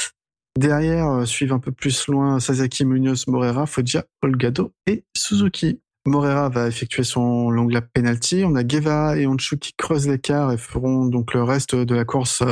Derrière 0.59 1.07
euh, 1.07 1.25
suivent 1.25 1.53
un 1.53 1.61
peu 1.61 1.71
plus 1.71 2.09
loin 2.09 2.41
Sasaki, 2.41 2.85
Munoz, 2.85 3.29
Morera, 3.29 3.65
Foggia, 3.65 4.05
Olgado 4.23 4.73
et 4.89 5.05
Suzuki. 5.17 5.81
Morera 6.05 6.49
va 6.49 6.67
effectuer 6.67 7.05
son 7.05 7.49
long 7.49 7.69
lap 7.69 7.87
penalty. 7.95 8.43
On 8.45 8.57
a 8.57 8.65
Guevara 8.65 9.17
et 9.19 9.29
Honshu 9.29 9.59
qui 9.59 9.73
creusent 9.75 10.09
l'écart 10.09 10.51
et 10.51 10.59
feront 10.59 11.07
donc 11.07 11.33
le 11.33 11.45
reste 11.45 11.77
de 11.77 11.95
la 11.95 12.05
course 12.05 12.43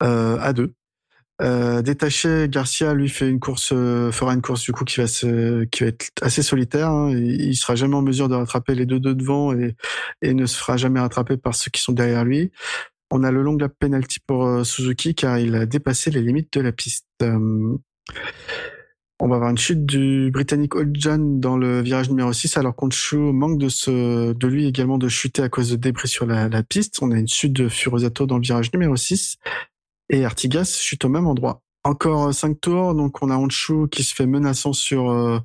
euh, 0.00 0.38
à 0.38 0.52
deux. 0.52 0.74
Euh, 1.42 1.82
détaché, 1.82 2.46
Garcia 2.48 2.94
lui 2.94 3.08
fait 3.08 3.28
une 3.28 3.40
course, 3.40 3.70
fera 3.70 4.32
une 4.32 4.42
course 4.42 4.62
du 4.62 4.70
coup 4.70 4.84
qui 4.84 5.00
va 5.00 5.06
être 5.06 6.12
assez 6.22 6.44
solitaire. 6.44 6.88
Hein. 6.88 7.10
Il, 7.10 7.56
sera 7.56 7.74
jamais 7.74 7.96
en 7.96 8.02
mesure 8.02 8.28
de 8.28 8.36
rattraper 8.36 8.76
les 8.76 8.86
deux 8.86 9.00
de 9.00 9.12
devant 9.12 9.52
et, 9.52 9.74
et 10.22 10.34
ne 10.34 10.46
se 10.46 10.56
fera 10.56 10.76
jamais 10.76 11.00
rattraper 11.00 11.36
par 11.36 11.56
ceux 11.56 11.72
qui 11.72 11.82
sont 11.82 11.92
derrière 11.92 12.24
lui. 12.24 12.52
On 13.10 13.24
a 13.24 13.30
le 13.30 13.42
long 13.42 13.56
lap 13.56 13.72
penalty 13.78 14.20
pour 14.20 14.46
euh, 14.46 14.64
Suzuki 14.64 15.14
car 15.14 15.38
il 15.38 15.54
a 15.54 15.64
dépassé 15.64 16.10
les 16.10 16.20
limites 16.20 16.52
de 16.52 16.60
la 16.60 16.72
piste. 16.72 17.06
Euh, 17.22 17.76
on 19.20 19.28
va 19.28 19.36
avoir 19.36 19.50
une 19.50 19.58
chute 19.58 19.84
du 19.84 20.30
Britannique 20.30 20.74
Old 20.74 20.94
John 20.98 21.40
dans 21.40 21.56
le 21.56 21.80
virage 21.80 22.10
numéro 22.10 22.32
6 22.32 22.56
alors 22.58 22.76
qu'Onshu 22.76 23.16
manque 23.16 23.58
de, 23.58 23.68
ce, 23.68 24.32
de 24.32 24.46
lui 24.46 24.66
également 24.66 24.98
de 24.98 25.08
chuter 25.08 25.42
à 25.42 25.48
cause 25.48 25.70
de 25.70 25.76
débris 25.76 26.06
sur 26.06 26.26
la, 26.26 26.62
piste. 26.62 26.98
On 27.02 27.10
a 27.10 27.18
une 27.18 27.26
chute 27.26 27.52
de 27.52 27.68
Furosato 27.68 28.26
dans 28.26 28.36
le 28.36 28.42
virage 28.42 28.72
numéro 28.72 28.94
6. 28.94 29.36
Et 30.10 30.24
Artigas 30.24 30.78
chute 30.78 31.04
au 31.04 31.08
même 31.08 31.26
endroit. 31.26 31.62
Encore 31.84 32.34
cinq 32.34 32.60
tours, 32.60 32.94
donc 32.94 33.22
on 33.22 33.30
a 33.30 33.36
Honshu 33.36 33.88
qui 33.90 34.04
se 34.04 34.14
fait 34.14 34.26
menaçant 34.26 34.72
sur 34.72 35.42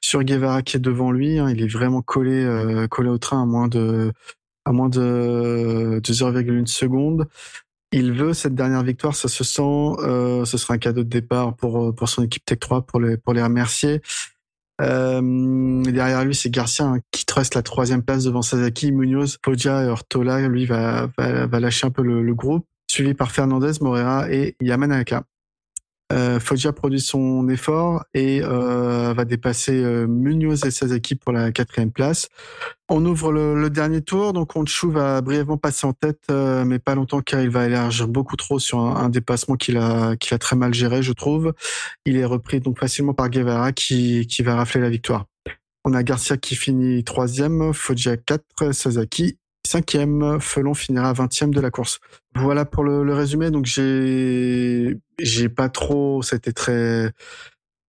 sur 0.00 0.22
Guevara 0.22 0.62
qui 0.62 0.76
est 0.76 0.80
devant 0.80 1.10
lui. 1.10 1.38
Hein. 1.38 1.50
il 1.50 1.62
est 1.62 1.66
vraiment 1.66 2.02
collé 2.02 2.86
collé 2.88 3.10
au 3.10 3.18
train 3.18 3.42
à 3.42 3.46
moins 3.46 3.68
de 3.68 4.12
à 4.64 4.72
moins 4.72 4.88
de, 4.88 6.00
de 6.02 6.12
0,1 6.12 6.66
seconde. 6.66 7.26
Il 7.92 8.12
veut 8.12 8.32
cette 8.32 8.54
dernière 8.54 8.82
victoire, 8.82 9.14
ça 9.14 9.28
se 9.28 9.44
sent. 9.44 9.62
Euh, 9.62 10.44
ce 10.44 10.56
sera 10.56 10.74
un 10.74 10.78
cadeau 10.78 11.04
de 11.04 11.08
départ 11.08 11.54
pour 11.54 11.94
pour 11.94 12.08
son 12.08 12.22
équipe 12.22 12.44
Tech 12.44 12.58
3 12.58 12.86
pour 12.86 13.00
les 13.00 13.16
pour 13.16 13.34
les 13.34 13.42
remercier. 13.42 14.00
Euh, 14.80 15.82
derrière 15.82 16.24
lui, 16.24 16.34
c'est 16.34 16.50
Garcia 16.50 16.86
hein, 16.86 16.98
qui 17.10 17.24
reste 17.34 17.54
la 17.54 17.62
troisième 17.62 18.02
place 18.02 18.24
devant 18.24 18.42
Sasaki, 18.42 18.92
Munoz, 18.92 19.38
Foggia 19.44 19.84
et 19.84 19.88
Ortola. 19.88 20.48
Lui 20.48 20.66
va, 20.66 21.08
va, 21.18 21.46
va 21.46 21.60
lâcher 21.60 21.86
un 21.86 21.90
peu 21.90 22.02
le, 22.02 22.22
le, 22.22 22.34
groupe, 22.34 22.66
suivi 22.90 23.14
par 23.14 23.30
Fernandez, 23.30 23.72
Morera 23.80 24.30
et 24.30 24.56
Yamanaka. 24.60 25.24
Euh, 26.12 26.38
Foggia 26.40 26.72
produit 26.72 27.00
son 27.00 27.48
effort 27.48 28.04
et 28.12 28.42
euh, 28.42 29.14
va 29.14 29.24
dépasser 29.24 29.82
euh, 29.82 30.06
Munoz 30.06 30.64
et 30.66 30.70
Sasaki 30.70 31.14
pour 31.14 31.32
la 31.32 31.52
quatrième 31.52 31.90
place. 31.90 32.28
On 32.90 33.04
ouvre 33.06 33.32
le, 33.32 33.70
dernier 33.70 34.02
tour, 34.02 34.34
donc 34.34 34.54
Honshu 34.54 34.90
va 34.90 35.22
brièvement 35.22 35.56
passer 35.56 35.86
en 35.86 35.94
tête, 35.94 36.24
euh, 36.30 36.64
mais 36.66 36.78
pas 36.78 36.94
longtemps 36.94 37.22
car 37.22 37.40
il 37.40 37.48
va 37.48 37.64
élargir 37.64 38.08
beaucoup 38.08 38.36
trop 38.36 38.58
sur 38.58 38.80
un, 38.80 39.08
dépassement 39.08 39.56
qu'il 39.56 39.78
a, 39.78 40.16
qu'il 40.16 40.34
a 40.34 40.38
très 40.38 40.56
mal 40.56 40.74
géré, 40.74 41.02
je 41.02 41.12
trouve. 41.12 41.54
Il 42.04 42.16
est 42.16 42.26
repris 42.26 42.60
donc 42.60 42.78
facilement 42.78 43.14
par 43.14 43.30
Guevara 43.30 43.72
qui, 43.72 44.26
qui 44.26 44.42
va 44.42 44.56
rafler 44.56 44.82
la 44.82 44.90
victoire. 44.90 45.24
On 45.84 45.94
a 45.94 46.02
Garcia 46.02 46.36
qui 46.36 46.54
finit 46.54 47.02
troisième, 47.02 47.72
Foggia 47.72 48.16
4, 48.18 48.72
Sasaki 48.72 49.38
cinquième. 49.72 50.40
Felon 50.40 50.74
finira 50.74 51.12
vingtième 51.12 51.52
de 51.52 51.60
la 51.60 51.70
course. 51.70 52.00
Voilà 52.34 52.64
pour 52.64 52.84
le, 52.84 53.14
résumé. 53.14 53.50
Donc 53.50 53.66
j'ai 53.66 54.96
j'ai 55.18 55.48
pas 55.48 55.68
trop. 55.68 56.22
C'était 56.22 56.52
très 56.52 57.12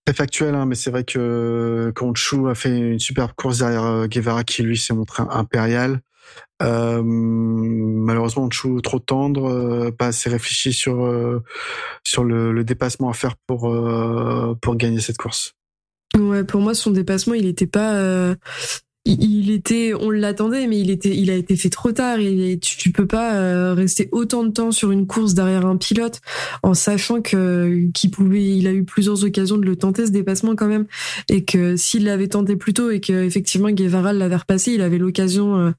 très 0.06 0.16
factuel, 0.16 0.56
hein, 0.56 0.66
mais 0.66 0.76
c'est 0.76 0.92
vrai 0.92 1.04
que 1.04 1.92
Conchu 1.96 2.50
a 2.50 2.56
fait 2.56 2.70
une 2.70 3.00
superbe 3.00 3.32
course 3.38 3.60
derrière 3.60 3.86
euh, 3.86 4.08
Guevara 4.08 4.44
qui 4.44 4.62
lui 4.62 4.78
s'est 4.78 4.94
montré 4.94 5.24
impérial. 5.30 6.02
Euh, 6.62 7.02
malheureusement, 7.04 8.50
Chou 8.50 8.82
trop 8.82 9.00
tendre, 9.00 9.50
euh, 9.50 9.92
pas 9.92 10.08
assez 10.08 10.30
réfléchi 10.30 10.74
sur 10.74 10.98
sur 12.04 12.24
le, 12.24 12.52
le, 12.52 12.64
dépassement 12.64 13.10
à 13.10 13.14
faire 13.14 13.36
pour 13.48 13.62
pour 14.62 14.76
gagner 14.76 15.00
cette 15.00 15.18
course. 15.18 15.54
Ouais, 16.18 16.44
pour 16.44 16.62
moi, 16.62 16.74
son 16.74 16.92
dépassement, 16.92 17.34
il 17.34 17.48
était 17.48 17.68
pas 17.68 18.36
il 19.06 19.52
était, 19.52 19.94
on 20.00 20.10
l'attendait, 20.10 20.66
mais 20.66 20.80
il 20.80 20.90
était, 20.90 21.14
il 21.16 21.30
a 21.30 21.36
été 21.36 21.58
fait 21.58 21.70
trop 21.70 21.92
tard. 21.92 22.18
Tu, 22.18 22.78
tu 22.78 22.92
peux 22.92 23.06
pas 23.06 23.36
euh, 23.36 23.74
rester 23.74 24.08
autant 24.14 24.46
de 24.46 24.52
temps 24.52 24.72
sur 24.72 24.92
une 24.92 25.08
course 25.08 25.34
derrière 25.34 25.66
un 25.66 25.76
pilote 25.76 26.22
en 26.64 26.74
sachant 26.74 27.22
que 27.22 27.90
qu'il 27.94 28.12
pouvait, 28.12 28.44
il 28.44 28.66
a 28.66 28.72
eu 28.72 28.86
plusieurs 28.86 29.26
occasions 29.26 29.58
de 29.58 29.66
le 29.66 29.76
tenter 29.76 30.06
ce 30.06 30.12
dépassement 30.12 30.56
quand 30.56 30.68
même, 30.68 30.86
et 31.30 31.44
que 31.44 31.76
s'il 31.76 32.06
l'avait 32.06 32.30
tenté 32.30 32.56
plus 32.56 32.74
tôt 32.74 32.92
et 32.92 33.02
que 33.02 33.12
effectivement 33.26 33.70
Guevara 33.72 34.14
l'avait 34.14 34.38
repassé, 34.38 34.72
il 34.72 34.82
avait 34.82 35.00
l'occasion, 35.00 35.58
euh, 35.58 35.72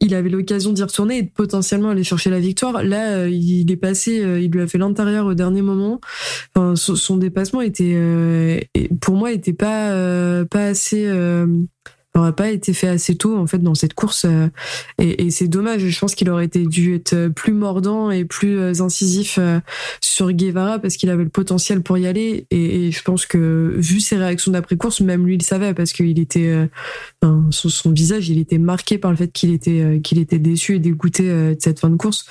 il 0.00 0.14
avait 0.14 0.30
l'occasion 0.30 0.72
d'y 0.72 0.82
retourner 0.82 1.18
et 1.18 1.22
de 1.22 1.30
potentiellement 1.30 1.90
aller 1.90 2.04
chercher 2.04 2.30
la 2.30 2.40
victoire. 2.40 2.82
Là, 2.82 3.18
euh, 3.18 3.28
il 3.28 3.70
est 3.70 3.76
passé, 3.76 4.24
il 4.40 4.50
lui 4.50 4.62
a 4.62 4.66
fait 4.66 4.78
l'intérieur 4.78 5.26
au 5.26 5.34
dernier 5.34 5.60
moment. 5.60 6.00
Enfin, 6.54 6.74
son, 6.74 6.96
son 6.96 7.18
dépassement 7.18 7.60
était, 7.60 8.66
pour 9.02 9.14
moi, 9.14 9.30
était 9.30 9.52
pas 9.52 10.44
pas 10.50 10.64
assez 10.64 11.06
n'aurait 12.14 12.34
pas 12.34 12.50
été 12.50 12.72
fait 12.72 12.88
assez 12.88 13.16
tôt 13.16 13.36
en 13.36 13.46
fait 13.46 13.58
dans 13.58 13.74
cette 13.74 13.94
course 13.94 14.26
euh, 14.26 14.48
et, 14.98 15.24
et 15.24 15.30
c'est 15.30 15.48
dommage. 15.48 15.86
Je 15.86 15.98
pense 15.98 16.14
qu'il 16.14 16.28
aurait 16.28 16.44
été 16.44 16.66
dû 16.66 16.94
être 16.96 17.28
plus 17.28 17.54
mordant 17.54 18.10
et 18.10 18.24
plus 18.24 18.58
euh, 18.58 18.82
incisif 18.82 19.38
euh, 19.38 19.60
sur 20.00 20.30
Guevara 20.32 20.78
parce 20.78 20.96
qu'il 20.96 21.08
avait 21.08 21.24
le 21.24 21.30
potentiel 21.30 21.82
pour 21.82 21.96
y 21.96 22.06
aller. 22.06 22.46
Et, 22.50 22.90
je 22.92 23.02
pense 23.02 23.26
que 23.26 23.74
vu 23.76 24.00
ses 24.00 24.16
réactions 24.16 24.52
d'après 24.52 24.76
course 24.76 25.00
même 25.00 25.26
lui 25.26 25.36
il 25.36 25.42
savait 25.42 25.72
parce 25.72 25.92
qu'il 25.92 26.18
était 26.18 26.68
enfin, 27.22 27.46
son, 27.50 27.68
son, 27.68 27.92
visage 27.92 28.28
il 28.28 28.38
était 28.38 28.58
marqué 28.58 28.98
par 28.98 29.10
le 29.10 29.16
fait 29.16 29.28
qu'il 29.28 29.52
était 29.52 30.00
qu'il 30.02 30.18
était 30.18 30.38
déçu 30.38 30.76
et 30.76 30.78
dégoûté 30.78 31.24
de 31.24 31.56
cette 31.58 31.80
fin 31.80 31.90
de 31.90 31.96
course. 31.96 32.26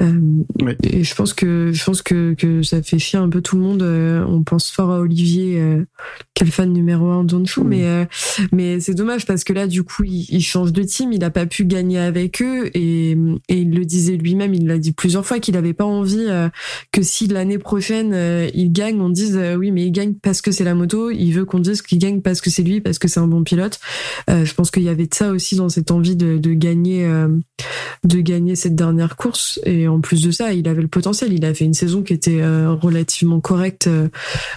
Et 0.00 1.04
je 1.04 1.14
pense 1.14 1.34
que 1.34 1.72
je 1.72 1.84
pense 1.84 2.02
que, 2.02 2.34
que 2.34 2.62
ça 2.62 2.82
fait 2.82 2.98
chier 2.98 3.18
un 3.18 3.28
peu 3.28 3.42
tout 3.42 3.56
le 3.56 3.62
monde 3.62 3.82
on 3.82 4.42
pense 4.42 4.70
fort 4.70 4.90
à 4.90 5.00
Olivier 5.00 5.60
quel 6.34 6.50
fan 6.50 6.72
numéro 6.72 7.06
un 7.06 7.24
d'Onshu 7.24 7.60
mmh. 7.60 7.68
mais 7.68 8.08
mais 8.52 8.80
c'est 8.80 8.94
dommage 8.94 9.17
parce 9.24 9.44
que 9.44 9.52
là, 9.52 9.66
du 9.66 9.82
coup, 9.82 10.04
il, 10.04 10.40
change 10.42 10.72
de 10.72 10.82
team, 10.82 11.12
il 11.12 11.20
n'a 11.20 11.30
pas 11.30 11.46
pu 11.46 11.64
gagner 11.64 11.98
avec 11.98 12.42
eux 12.42 12.70
et, 12.74 13.16
il 13.48 13.70
le 13.70 13.84
disait 13.84 14.16
lui-même, 14.16 14.54
il 14.54 14.66
l'a 14.66 14.78
dit 14.78 14.92
plusieurs 14.92 15.26
fois 15.26 15.38
qu'il 15.38 15.54
n'avait 15.54 15.72
pas 15.72 15.84
envie 15.84 16.26
euh, 16.28 16.48
que 16.92 17.02
si 17.02 17.26
l'année 17.26 17.58
prochaine 17.58 18.12
euh, 18.14 18.48
il 18.54 18.72
gagne, 18.72 19.00
on 19.00 19.08
dise 19.08 19.36
euh, 19.36 19.56
oui, 19.56 19.70
mais 19.70 19.84
il 19.84 19.92
gagne 19.92 20.14
parce 20.14 20.40
que 20.40 20.52
c'est 20.52 20.64
la 20.64 20.74
moto. 20.74 21.10
Il 21.10 21.32
veut 21.32 21.44
qu'on 21.44 21.58
dise 21.58 21.82
qu'il 21.82 21.98
gagne 21.98 22.20
parce 22.20 22.40
que 22.40 22.50
c'est 22.50 22.62
lui, 22.62 22.80
parce 22.80 22.98
que 22.98 23.08
c'est 23.08 23.20
un 23.20 23.26
bon 23.26 23.42
pilote. 23.42 23.80
je 24.28 24.54
pense 24.54 24.70
qu'il 24.70 24.82
y 24.82 24.88
avait 24.88 25.06
de 25.06 25.14
ça 25.14 25.30
aussi 25.30 25.56
dans 25.56 25.68
cette 25.68 25.90
envie 25.90 26.16
de, 26.16 26.38
gagner, 26.54 27.06
de 28.04 28.20
gagner 28.20 28.56
cette 28.56 28.74
dernière 28.74 29.16
course. 29.16 29.60
Et 29.64 29.88
en 29.88 30.00
plus 30.00 30.22
de 30.22 30.30
ça, 30.30 30.52
il 30.52 30.68
avait 30.68 30.82
le 30.82 30.88
potentiel. 30.88 31.32
Il 31.32 31.44
a 31.44 31.54
fait 31.54 31.64
une 31.64 31.74
saison 31.74 32.02
qui 32.02 32.12
était 32.12 32.40
relativement 32.44 33.40
correcte, 33.40 33.88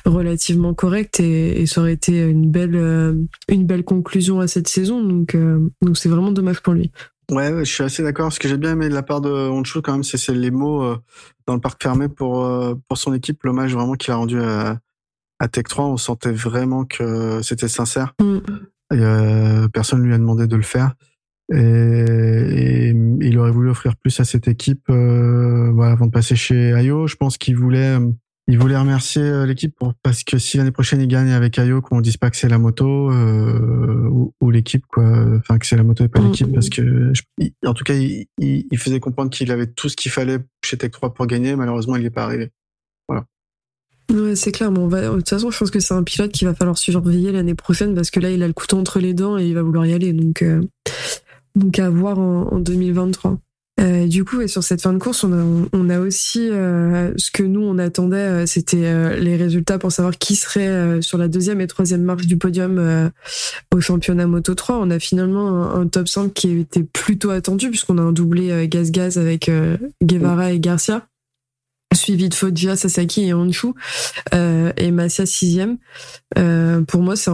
relativement 0.06 0.74
correcte, 0.74 1.20
et, 1.20 1.62
et, 1.62 1.66
ça 1.66 1.82
aurait 1.82 1.94
été 1.94 2.20
une 2.20 2.50
belle, 2.50 2.76
une 3.48 3.66
belle 3.66 3.84
conclusion 3.84 4.40
à 4.40 4.48
cette 4.52 4.68
saison, 4.68 5.04
donc 5.04 5.36
euh, 5.36 5.60
donc 5.82 5.98
c'est 5.98 6.10
vraiment 6.10 6.32
dommage 6.32 6.62
pour 6.62 6.74
lui. 6.74 6.92
Ouais, 7.32 7.50
je 7.60 7.72
suis 7.72 7.84
assez 7.84 8.04
d'accord. 8.04 8.34
Ce 8.34 8.40
que 8.40 8.48
j'ai 8.48 8.58
bien 8.58 8.74
aimé 8.74 8.90
de 8.90 8.94
la 8.94 9.04
part 9.04 9.22
de 9.22 9.30
Honshu 9.30 9.82
quand 9.82 9.94
même, 9.94 10.04
c'est 10.04 10.34
les 10.34 10.52
mots 10.52 10.84
euh, 10.84 10.98
dans 11.48 11.54
le 11.54 11.62
parc 11.62 11.82
fermé 11.82 12.10
pour 12.10 12.46
euh, 12.46 12.76
pour 12.88 12.98
son 12.98 13.14
équipe, 13.14 13.44
l'hommage 13.44 13.74
vraiment 13.74 13.94
qu'il 13.94 14.12
a 14.12 14.18
rendu 14.18 14.42
à, 14.42 14.80
à 15.40 15.48
Tech 15.48 15.66
3. 15.70 15.86
On 15.86 15.98
sentait 15.98 16.32
vraiment 16.32 16.86
que 16.86 17.42
c'était 17.42 17.68
sincère. 17.68 18.14
Mm. 18.22 18.40
Et, 18.94 19.68
personne 19.72 20.04
lui 20.04 20.14
a 20.14 20.18
demandé 20.18 20.48
de 20.48 20.56
le 20.56 20.64
faire. 20.64 20.96
Et, 21.54 22.94
il 23.22 23.38
aurait 23.38 23.52
voulu 23.52 23.70
offrir 23.70 23.96
plus 23.96 24.20
à 24.20 24.26
cette 24.26 24.50
équipe 24.50 24.90
voilà, 24.90 25.92
avant 25.94 26.08
de 26.08 26.12
passer 26.12 26.36
chez 26.36 26.74
Ayo. 26.74 27.08
Je 27.08 27.16
pense 27.16 27.38
qu'il 27.38 27.56
voulait 27.56 27.98
il 28.52 28.60
voulait 28.60 28.78
remercier 28.78 29.22
euh, 29.22 29.46
l'équipe 29.46 29.74
parce 30.04 30.26
que 30.26 30.38
si 30.38 30.58
l'année 30.58 30.72
prochaine 30.72 31.00
il 31.00 31.08
gagne 31.08 31.32
avec 31.32 31.58
Ayo, 31.58 31.82
qu'on 31.82 32.02
dise 32.02 32.18
pas 32.18 32.30
que 32.30 32.36
c'est 32.36 32.50
la 32.50 32.58
moto 32.58 33.10
euh, 33.10 34.10
ou, 34.42 34.52
l'équipe 34.52 34.86
quoi, 34.88 35.06
enfin 35.38 35.58
que 35.58 35.66
c'est 35.66 35.78
la 35.78 35.84
moto 35.84 36.04
et 36.04 36.10
pas 36.10 36.20
mm. 36.20 36.26
l'équipe 36.26 36.54
parce 36.54 36.70
que 36.70 37.14
en 37.66 37.74
tout 37.74 37.86
cas 37.86 37.94
il, 37.94 38.28
il, 38.38 38.78
faisait 38.78 39.00
comprendre 39.00 39.30
qu'il 39.30 39.52
avait 39.52 39.68
tout 39.68 39.88
ce 39.88 39.96
qu'il 39.96 40.12
fallait 40.12 40.40
chez 40.66 40.78
Tech 40.78 40.92
3 40.92 41.14
pour 41.14 41.28
gagner. 41.28 41.56
Malheureusement 41.56 41.96
il 41.96 42.02
n'y 42.02 42.08
est 42.08 42.12
pas 42.12 42.26
arrivé. 42.26 42.52
Voilà. 43.08 43.26
Ouais, 44.12 44.36
c'est 44.36 44.52
clair. 44.52 44.70
Bon, 44.70 44.88
de 44.88 45.16
toute 45.18 45.30
façon, 45.30 45.50
je 45.50 45.58
pense 45.58 45.72
que 45.72 45.80
c'est 45.80 45.94
un 45.94 46.04
pilote 46.04 46.34
qui 46.34 46.44
va 46.44 46.54
falloir 46.54 46.78
surveiller 46.78 47.32
l'année 47.32 47.56
prochaine 47.56 47.96
parce 47.96 48.12
que 48.12 48.20
là, 48.20 48.32
il 48.32 48.44
a 48.44 48.48
le 48.48 48.54
couteau 48.54 48.78
entre 48.78 49.00
les 49.00 49.14
dents 49.14 49.38
et 49.38 49.48
il 49.48 49.54
va 49.54 49.62
vouloir 49.62 49.86
y 49.86 49.94
aller. 49.94 50.12
Donc, 50.12 50.42
euh, 50.42 50.62
donc 51.56 51.80
à 51.80 51.90
voir 51.90 52.20
en, 52.20 52.50
en 52.52 52.60
2023. 52.60 53.40
Euh, 53.82 54.08
du 54.08 54.24
coup, 54.24 54.42
et 54.42 54.48
sur 54.48 54.64
cette 54.64 54.82
fin 54.82 54.94
de 54.94 55.00
course, 55.00 55.24
on 55.24 55.34
a, 55.34 55.68
on 55.74 55.90
a 55.90 56.00
aussi 56.00 56.50
euh, 56.50 57.12
ce 57.18 57.32
que 57.32 57.44
nous 57.44 57.62
on 57.62 57.78
attendait, 57.78 58.18
euh, 58.18 58.46
c'était 58.46 58.86
euh, 58.86 59.16
les 59.18 59.36
résultats 59.38 59.80
pour 59.80 59.92
savoir 59.92 60.18
qui 60.18 60.36
serait 60.36 61.02
sur 61.02 61.18
la 61.18 61.28
deuxième 61.28 61.62
et 61.62 61.68
troisième 61.68 62.04
marche 62.04 62.28
du 62.28 62.38
podium 62.38 63.12
au 63.74 63.82
championnat 63.82 64.28
Moto 64.28 64.54
3. 64.54 64.78
On 64.78 64.90
a 64.90 65.00
finalement 65.00 65.72
un, 65.74 65.88
top 65.88 66.08
5 66.08 66.34
qui 66.34 66.60
était 66.60 66.84
plutôt 66.84 67.32
attendu 67.32 67.70
puisqu'on 67.70 67.98
a 67.98 68.02
un 68.02 68.12
doublé 68.12 68.68
gaz-gaz 68.68 69.18
avec 69.18 69.50
Guevara 70.04 70.52
et 70.52 70.60
Garcia, 70.60 71.08
suivi 71.94 72.30
de 72.30 72.34
Foggia, 72.34 72.76
Sasaki 72.76 73.28
et 73.28 73.34
Honshu, 73.34 73.70
et 74.34 74.92
Massia 74.92 75.26
sixième. 75.26 75.78
pour 76.36 77.02
moi, 77.02 77.16
c'est 77.16 77.32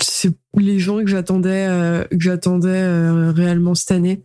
c'est 0.00 0.32
les 0.56 0.78
gens 0.78 0.98
que 0.98 1.06
j'attendais 1.06 2.06
que 2.10 2.20
j'attendais 2.20 3.30
réellement 3.30 3.74
cette 3.74 3.92
année. 3.92 4.22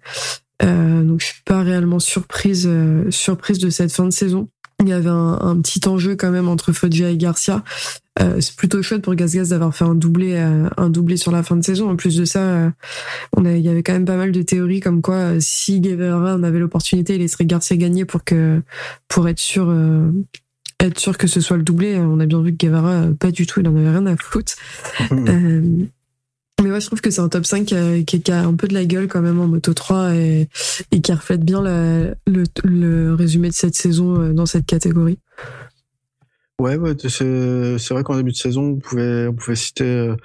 Euh, 0.64 1.04
donc 1.04 1.22
je 1.22 1.28
suis 1.28 1.42
pas 1.46 1.62
réellement 1.62 2.00
surprise 2.00 2.66
euh, 2.68 3.10
surprise 3.12 3.60
de 3.60 3.70
cette 3.70 3.92
fin 3.92 4.06
de 4.06 4.12
saison. 4.12 4.50
Il 4.80 4.90
y 4.90 4.94
avait 4.94 5.10
un, 5.10 5.40
un 5.42 5.60
petit 5.60 5.88
enjeu 5.88 6.16
quand 6.16 6.30
même 6.30 6.48
entre 6.48 6.72
Foggia 6.72 7.10
et 7.10 7.18
Garcia. 7.18 7.64
Euh, 8.20 8.40
c'est 8.42 8.56
plutôt 8.56 8.82
chouette 8.82 9.02
pour 9.02 9.16
Gaz 9.16 9.50
d'avoir 9.50 9.76
fait 9.76 9.86
un 9.86 9.96
doublé 9.96 10.36
euh, 10.36 10.70
un 10.78 10.90
doublé 10.90 11.18
sur 11.18 11.32
la 11.32 11.44
fin 11.44 11.56
de 11.56 11.64
saison. 11.64 11.90
En 11.90 11.96
plus 11.96 12.16
de 12.16 12.26
ça, 12.26 12.40
euh, 12.40 12.70
on 13.36 13.46
a, 13.46 13.54
il 13.54 13.62
y 13.62 13.70
avait 13.70 13.84
quand 13.84 13.94
même 13.94 14.06
pas 14.06 14.18
mal 14.18 14.32
de 14.32 14.42
théories 14.42 14.80
comme 14.80 15.02
quoi 15.02 15.40
si 15.40 15.82
Guevara 15.82 16.36
en 16.36 16.44
avait 16.44 16.60
l'opportunité, 16.60 17.16
il 17.16 17.22
laisserait 17.22 17.46
Garcia 17.46 17.76
gagner 17.78 18.06
pour 18.06 18.24
que 18.24 18.62
pour 19.08 19.28
être 19.28 19.40
sûr 19.40 19.74
être 20.80 21.00
sûr 21.00 21.18
que 21.18 21.28
ce 21.28 21.42
soit 21.42 21.58
le 21.58 21.64
doublé. 21.64 21.98
On 21.98 22.20
a 22.20 22.26
bien 22.26 22.42
vu 22.42 22.52
que 22.52 22.58
Guevara 22.58 23.08
pas 23.20 23.32
du 23.32 23.46
tout, 23.46 23.60
il 23.60 23.68
en 23.68 23.76
avait 23.76 23.90
rien 23.90 24.06
à 24.06 24.16
foutre. 24.16 24.54
Mmh. 25.12 25.88
Mais 26.64 26.70
moi, 26.70 26.80
je 26.80 26.88
trouve 26.88 27.02
que 27.02 27.12
c'est 27.12 27.22
un 27.22 27.30
top 27.30 27.46
5 27.46 27.66
qui 28.06 28.32
a, 28.32 28.40
un 28.40 28.56
peu 28.56 28.68
de 28.68 28.74
la 28.74 28.86
gueule 28.86 29.08
quand 29.08 29.22
même 29.22 29.40
en 29.40 29.48
Moto 29.48 29.74
3 29.74 30.16
et, 30.16 30.50
et 30.92 31.02
qui 31.02 31.14
reflète 31.14 31.44
bien 31.44 31.62
la, 31.62 32.16
le, 32.26 32.44
le, 32.64 33.14
résumé 33.14 33.50
de 33.50 33.54
cette 33.54 33.76
saison 33.76 34.20
euh, 34.20 34.34
dans 34.34 34.48
cette 34.48 34.66
catégorie. 34.66 35.20
Ouais, 36.60 36.76
ouais 36.76 36.96
c'est 37.08 37.94
vrai 37.94 38.04
qu'en 38.04 38.16
début 38.16 38.32
de 38.32 38.38
saison, 38.38 38.70
on 38.70 38.76
pouvait, 38.78 39.28
on 39.28 39.34
pouvait 39.34 39.56
citer 39.56 39.84
euh, 39.84 40.16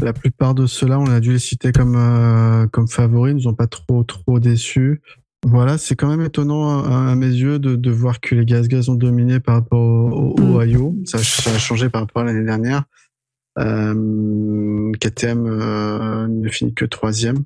la 0.00 0.12
plupart 0.12 0.54
de 0.54 0.66
ceux-là. 0.66 1.00
On 1.00 1.06
a 1.06 1.18
dû 1.18 1.32
les 1.32 1.40
citer 1.40 1.72
comme, 1.72 1.96
euh, 1.96 2.68
comme 2.68 2.86
favoris. 2.86 3.32
Ils 3.32 3.42
nous 3.42 3.48
ont 3.48 3.54
pas 3.54 3.66
trop, 3.66 4.04
trop 4.04 4.38
déçus. 4.38 5.02
Voilà, 5.44 5.76
c'est 5.76 5.96
quand 5.96 6.08
même 6.08 6.22
étonnant 6.22 6.84
à, 6.84 7.16
mes 7.16 7.26
yeux 7.26 7.58
de, 7.58 7.74
de, 7.74 7.90
voir 7.90 8.20
que 8.20 8.36
les 8.36 8.44
Gaz 8.44 8.68
Gaz 8.68 8.88
ont 8.88 8.94
dominé 8.94 9.40
par 9.40 9.56
rapport 9.56 9.80
au, 9.80 10.36
au 10.40 10.60
Ohio. 10.60 10.94
Ça, 11.04 11.18
ça, 11.18 11.50
a 11.50 11.58
changé 11.58 11.88
par 11.88 12.02
rapport 12.02 12.22
à 12.22 12.26
l'année 12.26 12.44
dernière. 12.44 12.84
Euh, 13.58 14.92
KTM 14.98 15.46
euh, 15.46 16.26
ne 16.26 16.48
finit 16.48 16.74
que 16.74 16.84
troisième, 16.84 17.44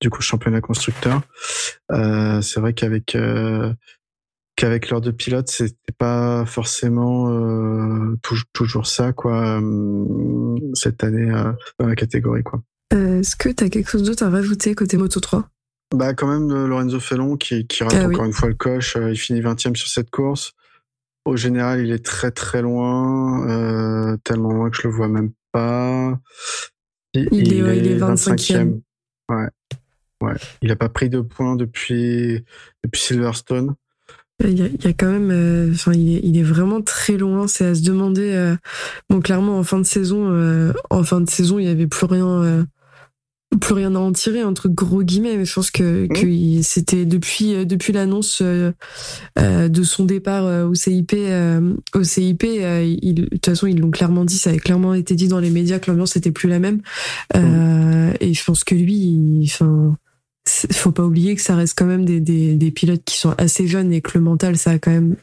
du 0.00 0.10
coup 0.10 0.22
championnat 0.22 0.60
constructeur. 0.60 1.22
Euh, 1.92 2.40
c'est 2.42 2.60
vrai 2.60 2.74
qu'avec 2.74 3.16
qu'avec 4.56 4.88
leurs 4.88 5.00
deux 5.00 5.12
pilotes, 5.12 5.48
c'était 5.48 5.92
pas 5.98 6.44
forcément 6.46 7.30
euh, 7.30 8.16
toujours 8.52 8.86
ça 8.86 9.12
quoi 9.12 9.60
euh, 9.60 10.56
cette 10.74 11.04
année 11.04 11.30
dans 11.78 11.86
la 11.86 11.94
catégorie 11.94 12.42
quoi. 12.42 12.62
Est-ce 12.92 13.36
que 13.36 13.48
tu 13.48 13.64
as 13.64 13.68
quelque 13.68 13.90
chose 13.90 14.04
d'autre 14.04 14.22
à 14.22 14.30
rajouter 14.30 14.74
côté 14.74 14.96
Moto 14.96 15.20
3 15.20 15.48
Bah 15.94 16.14
quand 16.14 16.28
même 16.28 16.66
Lorenzo 16.66 17.00
Fellon 17.00 17.36
qui, 17.36 17.66
qui 17.66 17.82
rate 17.82 17.94
ah 17.96 18.06
encore 18.06 18.24
une 18.24 18.32
fois 18.32 18.48
le 18.48 18.54
coche, 18.54 18.96
il 18.96 19.18
finit 19.18 19.40
20 19.40 19.66
e 19.66 19.74
sur 19.74 19.88
cette 19.88 20.10
course. 20.10 20.52
Au 21.24 21.36
général, 21.36 21.80
il 21.80 21.90
est 21.90 22.04
très 22.04 22.30
très 22.30 22.62
loin, 22.62 24.16
tellement 24.22 24.52
loin 24.52 24.70
que 24.70 24.76
je 24.76 24.86
le 24.86 24.94
vois 24.94 25.08
même 25.08 25.32
pas. 25.56 26.20
Il, 27.14 27.52
est, 27.52 27.78
il 27.78 27.86
est 27.86 27.98
25e. 27.98 28.80
Ouais. 29.30 29.48
Ouais. 30.22 30.34
Il 30.62 30.68
n'a 30.68 30.76
pas 30.76 30.88
pris 30.88 31.08
de 31.08 31.20
points 31.20 31.56
depuis, 31.56 32.44
depuis 32.84 33.00
Silverstone. 33.00 33.74
Il 34.44 34.58
y, 34.58 34.62
a, 34.62 34.66
il 34.66 34.84
y 34.84 34.86
a 34.86 34.92
quand 34.92 35.10
même, 35.10 35.30
euh, 35.30 35.72
enfin, 35.72 35.94
il, 35.94 36.16
est, 36.16 36.20
il 36.22 36.36
est 36.36 36.42
vraiment 36.42 36.82
très 36.82 37.16
loin. 37.16 37.48
C'est 37.48 37.64
à 37.64 37.74
se 37.74 37.82
demander. 37.82 38.34
Euh, 38.34 38.54
bon, 39.08 39.20
clairement, 39.20 39.58
en 39.58 39.62
fin 39.62 39.78
de 39.78 39.84
saison, 39.84 40.30
euh, 40.30 40.74
en 40.90 41.02
fin 41.04 41.22
de 41.22 41.30
saison, 41.30 41.58
il 41.58 41.64
y 41.64 41.70
avait 41.70 41.86
plus 41.86 42.04
rien, 42.06 42.66
plus 43.60 43.74
rien 43.74 43.94
à 43.94 43.98
en 43.98 44.12
tirer 44.12 44.42
entre 44.42 44.68
gros 44.68 45.02
guillemets. 45.02 45.36
Mais 45.36 45.44
je 45.44 45.54
pense 45.54 45.70
que, 45.70 46.06
que 46.06 46.62
c'était 46.62 47.04
depuis 47.04 47.66
depuis 47.66 47.92
l'annonce 47.92 48.42
de 48.42 49.82
son 49.82 50.04
départ 50.04 50.68
au 50.68 50.74
CIP, 50.74 51.14
au 51.94 52.02
CIP. 52.04 52.44
il, 52.44 53.14
de 53.14 53.24
toute 53.26 53.46
façon, 53.46 53.66
ils 53.66 53.78
l'ont 53.78 53.90
clairement 53.90 54.24
dit. 54.24 54.38
Ça 54.38 54.50
avait 54.50 54.58
clairement 54.58 54.94
été 54.94 55.14
dit 55.14 55.28
dans 55.28 55.40
les 55.40 55.50
médias 55.50 55.78
que 55.78 55.90
l'ambiance 55.90 56.16
n'était 56.16 56.32
plus 56.32 56.48
la 56.48 56.58
même. 56.58 56.80
Et 57.34 58.34
je 58.34 58.44
pense 58.44 58.64
que 58.64 58.74
lui, 58.74 59.42
enfin 59.44 59.96
faut 60.48 60.92
pas 60.92 61.04
oublier 61.04 61.34
que 61.34 61.42
ça 61.42 61.56
reste 61.56 61.76
quand 61.76 61.86
même 61.86 62.04
des, 62.04 62.20
des, 62.20 62.54
des, 62.54 62.70
pilotes 62.70 63.02
qui 63.04 63.18
sont 63.18 63.34
assez 63.36 63.66
jeunes 63.66 63.92
et 63.92 64.00
que 64.00 64.12
le 64.14 64.20
mental, 64.20 64.56
ça 64.56 64.70
a 64.70 64.78
quand 64.78 64.92
même 64.92 65.16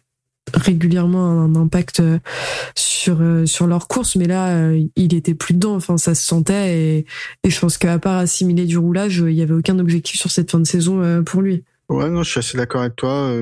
régulièrement 0.54 1.44
un 1.44 1.56
impact 1.56 2.00
euh, 2.00 2.20
sur 2.76 3.22
euh, 3.22 3.46
sur 3.46 3.68
leur 3.68 3.88
course 3.88 4.16
mais 4.16 4.26
là 4.28 4.56
euh, 4.56 4.84
il 4.96 5.14
était 5.14 5.34
plus 5.34 5.54
dedans 5.54 5.76
enfin 5.76 5.98
ça 5.98 6.16
se 6.16 6.24
sentait 6.24 7.06
et, 7.44 7.50
je 7.50 7.60
pense 7.60 7.78
qu'à 7.78 7.98
part 8.00 8.18
assimiler 8.18 8.66
du 8.66 8.78
roulage 8.78 9.24
il 9.28 9.34
y 9.34 9.42
avait 9.42 9.54
aucun 9.54 9.80
objectif 9.80 10.20
sur 10.20 10.32
cette 10.32 10.52
fin 10.52 10.60
de 10.60 10.66
saison 10.66 11.24
pour 11.24 11.42
lui. 11.42 11.64
Ouais 11.90 12.10
non 12.10 12.24
je 12.24 12.30
suis 12.30 12.40
assez 12.40 12.58
d'accord 12.58 12.82
avec 12.82 12.96
toi 12.96 13.34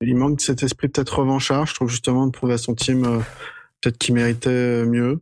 il 0.00 0.16
manque 0.16 0.40
cet 0.40 0.62
esprit 0.62 0.88
peut-être 0.88 1.18
revanchard 1.18 1.66
je 1.66 1.74
trouve 1.74 1.88
justement 1.88 2.26
de 2.26 2.32
prouver 2.32 2.54
à 2.54 2.58
son 2.58 2.74
team 2.74 3.02
peut-être 3.80 3.98
qu'il 3.98 4.14
méritait 4.14 4.84
mieux. 4.84 5.20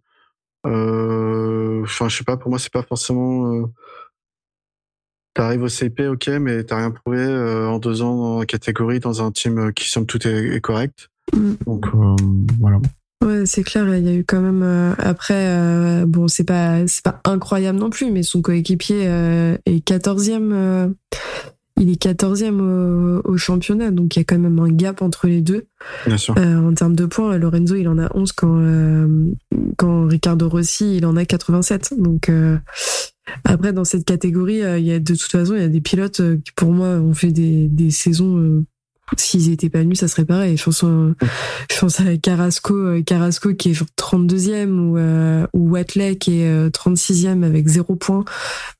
Enfin 0.64 2.08
je 2.08 2.16
sais 2.16 2.24
pas 2.24 2.36
pour 2.36 2.50
moi 2.50 2.58
c'est 2.58 2.72
pas 2.72 2.82
forcément 2.82 3.68
T'arrives 5.34 5.64
au 5.64 5.68
CP, 5.68 6.06
ok, 6.06 6.28
mais 6.40 6.62
t'as 6.62 6.76
rien 6.76 6.92
prouvé 6.92 7.18
euh, 7.18 7.66
en 7.66 7.80
deux 7.80 8.02
ans 8.02 8.38
la 8.38 8.46
catégorie 8.46 9.00
dans 9.00 9.20
un 9.20 9.32
team 9.32 9.58
euh, 9.58 9.72
qui 9.72 9.90
somme 9.90 10.06
tout 10.06 10.24
est, 10.28 10.60
correct. 10.60 11.08
Mm. 11.32 11.54
Donc 11.66 11.86
euh, 11.86 12.14
voilà. 12.60 12.78
Ouais, 13.24 13.44
c'est 13.44 13.64
clair. 13.64 13.92
Il 13.96 14.06
y 14.06 14.10
a 14.10 14.14
eu 14.14 14.24
quand 14.24 14.40
même 14.40 14.94
après. 14.98 16.04
bon, 16.06 16.28
c'est 16.28 16.44
pas 16.44 16.86
c'est 16.86 17.02
pas 17.02 17.20
incroyable 17.24 17.78
non 17.78 17.90
plus, 17.90 18.12
mais 18.12 18.22
son 18.22 18.42
coéquipier 18.42 19.06
est 19.64 19.84
quatorzième. 19.84 20.94
il 21.80 21.90
est 21.90 21.96
quatorzième 21.96 22.60
au, 22.60 23.28
au, 23.28 23.36
championnat, 23.38 23.90
donc 23.90 24.14
il 24.14 24.18
y 24.18 24.22
a 24.22 24.24
quand 24.24 24.38
même 24.38 24.58
un 24.58 24.68
gap 24.68 25.00
entre 25.00 25.26
les 25.26 25.40
deux. 25.40 25.66
Bien 26.06 26.18
sûr. 26.18 26.34
en 26.36 26.74
termes 26.74 26.94
de 26.94 27.06
points, 27.06 27.38
Lorenzo 27.38 27.76
il 27.76 27.88
en 27.88 27.98
a 27.98 28.14
11 28.14 28.32
quand 28.32 28.62
quand 29.78 30.06
Ricardo 30.06 30.48
Rossi 30.48 30.98
il 30.98 31.06
en 31.06 31.16
a 31.16 31.24
87. 31.24 31.94
Donc 31.96 32.30
après, 33.44 33.72
dans 33.72 33.84
cette 33.84 34.04
catégorie, 34.04 34.62
euh, 34.62 34.78
il 34.78 34.87
y 34.87 34.92
a 34.92 34.98
de 34.98 35.14
toute 35.14 35.30
façon, 35.30 35.54
il 35.54 35.60
y 35.62 35.64
a 35.64 35.68
des 35.68 35.80
pilotes 35.80 36.20
euh, 36.20 36.37
qui, 36.44 36.52
pour 36.52 36.72
moi, 36.72 36.88
ont 36.88 37.14
fait 37.14 37.32
des, 37.32 37.68
des 37.68 37.90
saisons 37.90 38.38
euh, 38.38 38.64
s'ils 39.16 39.52
étaient 39.52 39.68
pas 39.68 39.80
venus, 39.80 40.00
ça 40.00 40.08
serait 40.08 40.24
pareil. 40.24 40.56
Je 40.56 40.64
pense, 40.64 40.80
je 40.82 41.78
pense 41.78 42.00
à 42.00 42.16
Carrasco, 42.16 43.02
Carrasco 43.04 43.54
qui 43.54 43.70
est 43.70 43.74
genre 43.74 43.88
32e 43.96 44.70
ou, 44.70 44.98
euh, 44.98 45.46
ou 45.52 45.70
Watley 45.70 46.16
qui 46.16 46.40
est 46.40 46.68
36e 46.70 47.44
avec 47.44 47.68
zéro 47.68 47.96
point. 47.96 48.24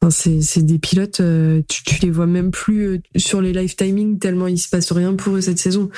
Enfin, 0.01 0.11
c'est, 0.11 0.63
des 0.63 0.79
pilotes, 0.79 1.21
tu, 1.69 1.85
tu 1.85 2.01
les 2.01 2.11
vois 2.11 2.27
même 2.27 2.51
plus 2.51 3.01
sur 3.17 3.41
les 3.41 3.53
live 3.53 3.75
timing 3.77 4.19
tellement 4.19 4.47
il 4.47 4.59
se 4.59 4.69
passe 4.69 4.93
rien 4.93 5.15
pour 5.15 5.37
eux 5.37 5.41
cette 5.41 5.59
saison. 5.59 5.91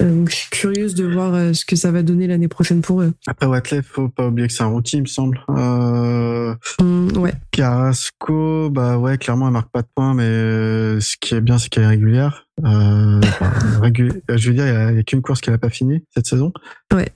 donc, 0.00 0.30
je 0.30 0.34
suis 0.34 0.50
curieuse 0.50 0.94
de 0.94 1.04
voir 1.04 1.54
ce 1.54 1.64
que 1.64 1.76
ça 1.76 1.90
va 1.90 2.02
donner 2.02 2.26
l'année 2.26 2.48
prochaine 2.48 2.80
pour 2.80 3.02
eux. 3.02 3.12
Après 3.26 3.46
Watley, 3.46 3.82
faut 3.82 4.08
pas 4.08 4.26
oublier 4.26 4.48
que 4.48 4.54
c'est 4.54 4.62
un 4.62 4.68
rookie, 4.68 4.96
il 4.96 5.02
me 5.02 5.06
semble. 5.06 5.40
Euh... 5.50 6.54
Mmh, 6.80 7.18
ouais. 7.18 7.32
Carrasco, 7.50 8.70
bah 8.70 8.98
ouais, 8.98 9.18
clairement, 9.18 9.46
elle 9.46 9.52
marque 9.52 9.70
pas 9.70 9.82
de 9.82 9.88
points, 9.94 10.14
mais 10.14 11.00
ce 11.00 11.16
qui 11.20 11.34
est 11.34 11.40
bien, 11.40 11.58
c'est 11.58 11.68
qu'elle 11.68 11.84
est 11.84 11.88
régulière. 11.88 12.46
Euh, 12.62 13.20
je 14.28 14.48
veux 14.48 14.54
dire, 14.54 14.66
il 14.66 14.94
n'y 14.94 15.00
a, 15.00 15.02
qu'une 15.02 15.22
course 15.22 15.40
qu'elle 15.40 15.54
n'a 15.54 15.58
pas 15.58 15.70
fini 15.70 16.04
cette 16.14 16.26
saison. 16.26 16.52
Ouais. 16.92 17.08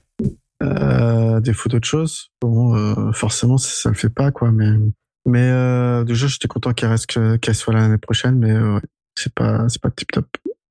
Euh, 0.62 1.40
défaut 1.40 1.68
d'autre 1.68 1.87
chose. 1.87 2.31
Bon, 2.40 2.74
euh, 2.74 3.12
forcément, 3.12 3.59
ça, 3.59 3.70
ça 3.70 3.88
le 3.90 3.94
fait 3.94 4.11
pas, 4.11 4.33
quoi. 4.33 4.51
Mais, 4.51 4.70
mais 5.27 5.51
euh, 5.51 6.05
déjà, 6.05 6.27
j'étais 6.27 6.48
content 6.48 6.72
qu'elle 6.72 6.90
reste, 6.90 7.07
qu'elle 7.38 7.55
soit 7.55 7.74
là 7.74 7.81
l'année 7.81 7.98
prochaine, 7.98 8.38
mais 8.38 8.51
euh, 8.51 8.81
c'est 9.14 9.33
pas, 9.33 9.68
c'est 9.68 9.81
pas 9.81 9.90
tip 9.90 10.11
top. 10.11 10.27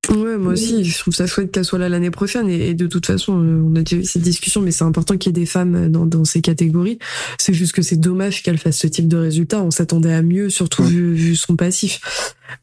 Ouais, 0.09 0.37
moi 0.37 0.53
aussi, 0.53 0.85
je 0.85 0.97
trouve 0.99 1.13
ça 1.13 1.27
chouette 1.27 1.51
qu'elle 1.51 1.65
soit 1.65 1.79
là 1.79 1.89
l'année 1.89 2.11
prochaine. 2.11 2.49
Et, 2.49 2.73
de 2.73 2.87
toute 2.87 3.05
façon, 3.05 3.33
on 3.33 3.75
a 3.75 3.81
déjà 3.81 3.97
eu 3.97 4.05
cette 4.05 4.21
discussion, 4.21 4.61
mais 4.61 4.71
c'est 4.71 4.83
important 4.83 5.17
qu'il 5.17 5.29
y 5.29 5.33
ait 5.37 5.41
des 5.41 5.45
femmes 5.45 5.91
dans, 5.91 6.05
dans 6.05 6.25
ces 6.25 6.41
catégories. 6.41 6.99
C'est 7.37 7.53
juste 7.53 7.73
que 7.73 7.81
c'est 7.81 7.97
dommage 7.97 8.43
qu'elle 8.43 8.57
fasse 8.57 8.77
ce 8.77 8.87
type 8.87 9.07
de 9.07 9.17
résultat. 9.17 9.61
On 9.61 9.71
s'attendait 9.71 10.13
à 10.13 10.21
mieux, 10.21 10.49
surtout 10.49 10.83
vu, 10.83 11.13
vu, 11.13 11.35
son 11.35 11.55
passif. 11.55 11.99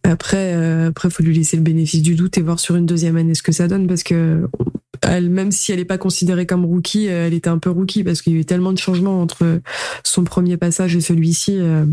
Après, 0.02 0.54
euh, 0.54 0.88
après, 0.88 1.10
faut 1.10 1.22
lui 1.22 1.34
laisser 1.34 1.56
le 1.56 1.62
bénéfice 1.62 2.02
du 2.02 2.14
doute 2.14 2.38
et 2.38 2.40
voir 2.40 2.58
sur 2.60 2.76
une 2.76 2.86
deuxième 2.86 3.16
année 3.16 3.34
ce 3.34 3.42
que 3.42 3.52
ça 3.52 3.68
donne, 3.68 3.86
parce 3.86 4.02
que 4.02 4.48
elle, 5.02 5.28
même 5.28 5.52
si 5.52 5.72
elle 5.72 5.78
n'est 5.78 5.84
pas 5.84 5.98
considérée 5.98 6.46
comme 6.46 6.64
rookie, 6.64 7.06
elle 7.06 7.34
était 7.34 7.50
un 7.50 7.58
peu 7.58 7.70
rookie 7.70 8.04
parce 8.04 8.22
qu'il 8.22 8.32
y 8.32 8.36
a 8.36 8.40
eu 8.40 8.44
tellement 8.44 8.72
de 8.72 8.78
changements 8.78 9.20
entre 9.20 9.60
son 10.02 10.24
premier 10.24 10.56
passage 10.56 10.96
et 10.96 11.00
celui-ci. 11.00 11.58
Euh, 11.58 11.84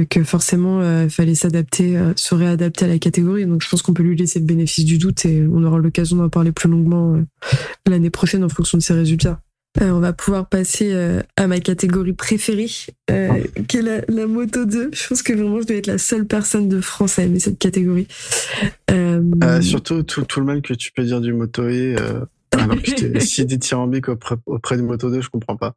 que, 0.00 0.24
forcément 0.24 0.80
il 0.80 0.84
euh, 0.84 1.08
fallait 1.08 1.34
s'adapter, 1.34 1.96
euh, 1.96 2.12
se 2.16 2.34
réadapter 2.34 2.84
à 2.84 2.88
la 2.88 2.98
catégorie. 2.98 3.46
Donc 3.46 3.62
je 3.62 3.68
pense 3.68 3.82
qu'on 3.82 3.94
peut 3.94 4.02
lui 4.02 4.16
laisser 4.16 4.38
le 4.38 4.44
bénéfice 4.44 4.84
du 4.84 4.98
doute 4.98 5.24
et 5.24 5.42
on 5.50 5.62
aura 5.64 5.78
l'occasion 5.78 6.16
d'en 6.16 6.28
parler 6.28 6.52
plus 6.52 6.68
longuement 6.68 7.14
euh, 7.14 7.22
l'année 7.86 8.10
prochaine 8.10 8.44
en 8.44 8.48
fonction 8.48 8.78
de 8.78 8.82
ses 8.82 8.94
résultats. 8.94 9.40
on 9.80 10.00
va 10.00 10.12
pouvoir 10.12 10.48
passer 10.48 10.94
à 11.36 11.46
ma 11.46 11.60
catégorie 11.60 12.12
préférée, 12.12 12.66
qui 12.66 13.76
est 13.76 14.04
la, 14.08 14.26
moto 14.26 14.64
2. 14.64 14.90
Je 14.92 15.08
pense 15.08 15.22
que 15.22 15.32
vraiment 15.32 15.60
je 15.60 15.66
dois 15.66 15.76
être 15.76 15.86
la 15.86 15.98
seule 15.98 16.26
personne 16.26 16.68
de 16.68 16.80
France 16.80 17.18
à 17.18 17.24
aimer 17.24 17.40
cette 17.40 17.58
catégorie. 17.58 18.06
surtout 19.60 20.02
tout, 20.02 20.22
tout, 20.22 20.40
le 20.40 20.46
mal 20.46 20.62
que 20.62 20.74
tu 20.74 20.92
peux 20.92 21.04
dire 21.04 21.20
du 21.20 21.32
moto 21.32 21.68
et 21.68 21.96
alors 22.52 22.82
que 22.82 23.20
si 23.20 23.44
dithyrambique 23.44 24.08
auprès, 24.08 24.36
auprès 24.46 24.76
du 24.76 24.82
Moto 24.82 25.10
2, 25.10 25.20
je 25.20 25.30
comprends 25.30 25.56
pas. 25.56 25.74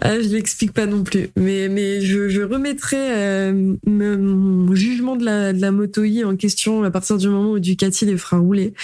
Ah, 0.00 0.20
je 0.20 0.28
l'explique 0.28 0.72
pas 0.72 0.86
non 0.86 1.02
plus. 1.02 1.28
Mais, 1.36 1.68
mais 1.68 2.00
je, 2.00 2.28
je 2.28 2.42
remettrai 2.42 2.96
euh, 2.98 3.74
mon 3.86 4.74
jugement 4.74 5.16
de 5.16 5.24
la, 5.24 5.52
de 5.52 5.60
la 5.60 5.70
Moto 5.70 6.04
I 6.04 6.24
en 6.24 6.36
question 6.36 6.84
à 6.84 6.90
partir 6.90 7.18
du 7.18 7.28
moment 7.28 7.52
où 7.52 7.58
Ducati 7.58 8.04
les 8.06 8.16
fera 8.16 8.38
rouler. 8.38 8.74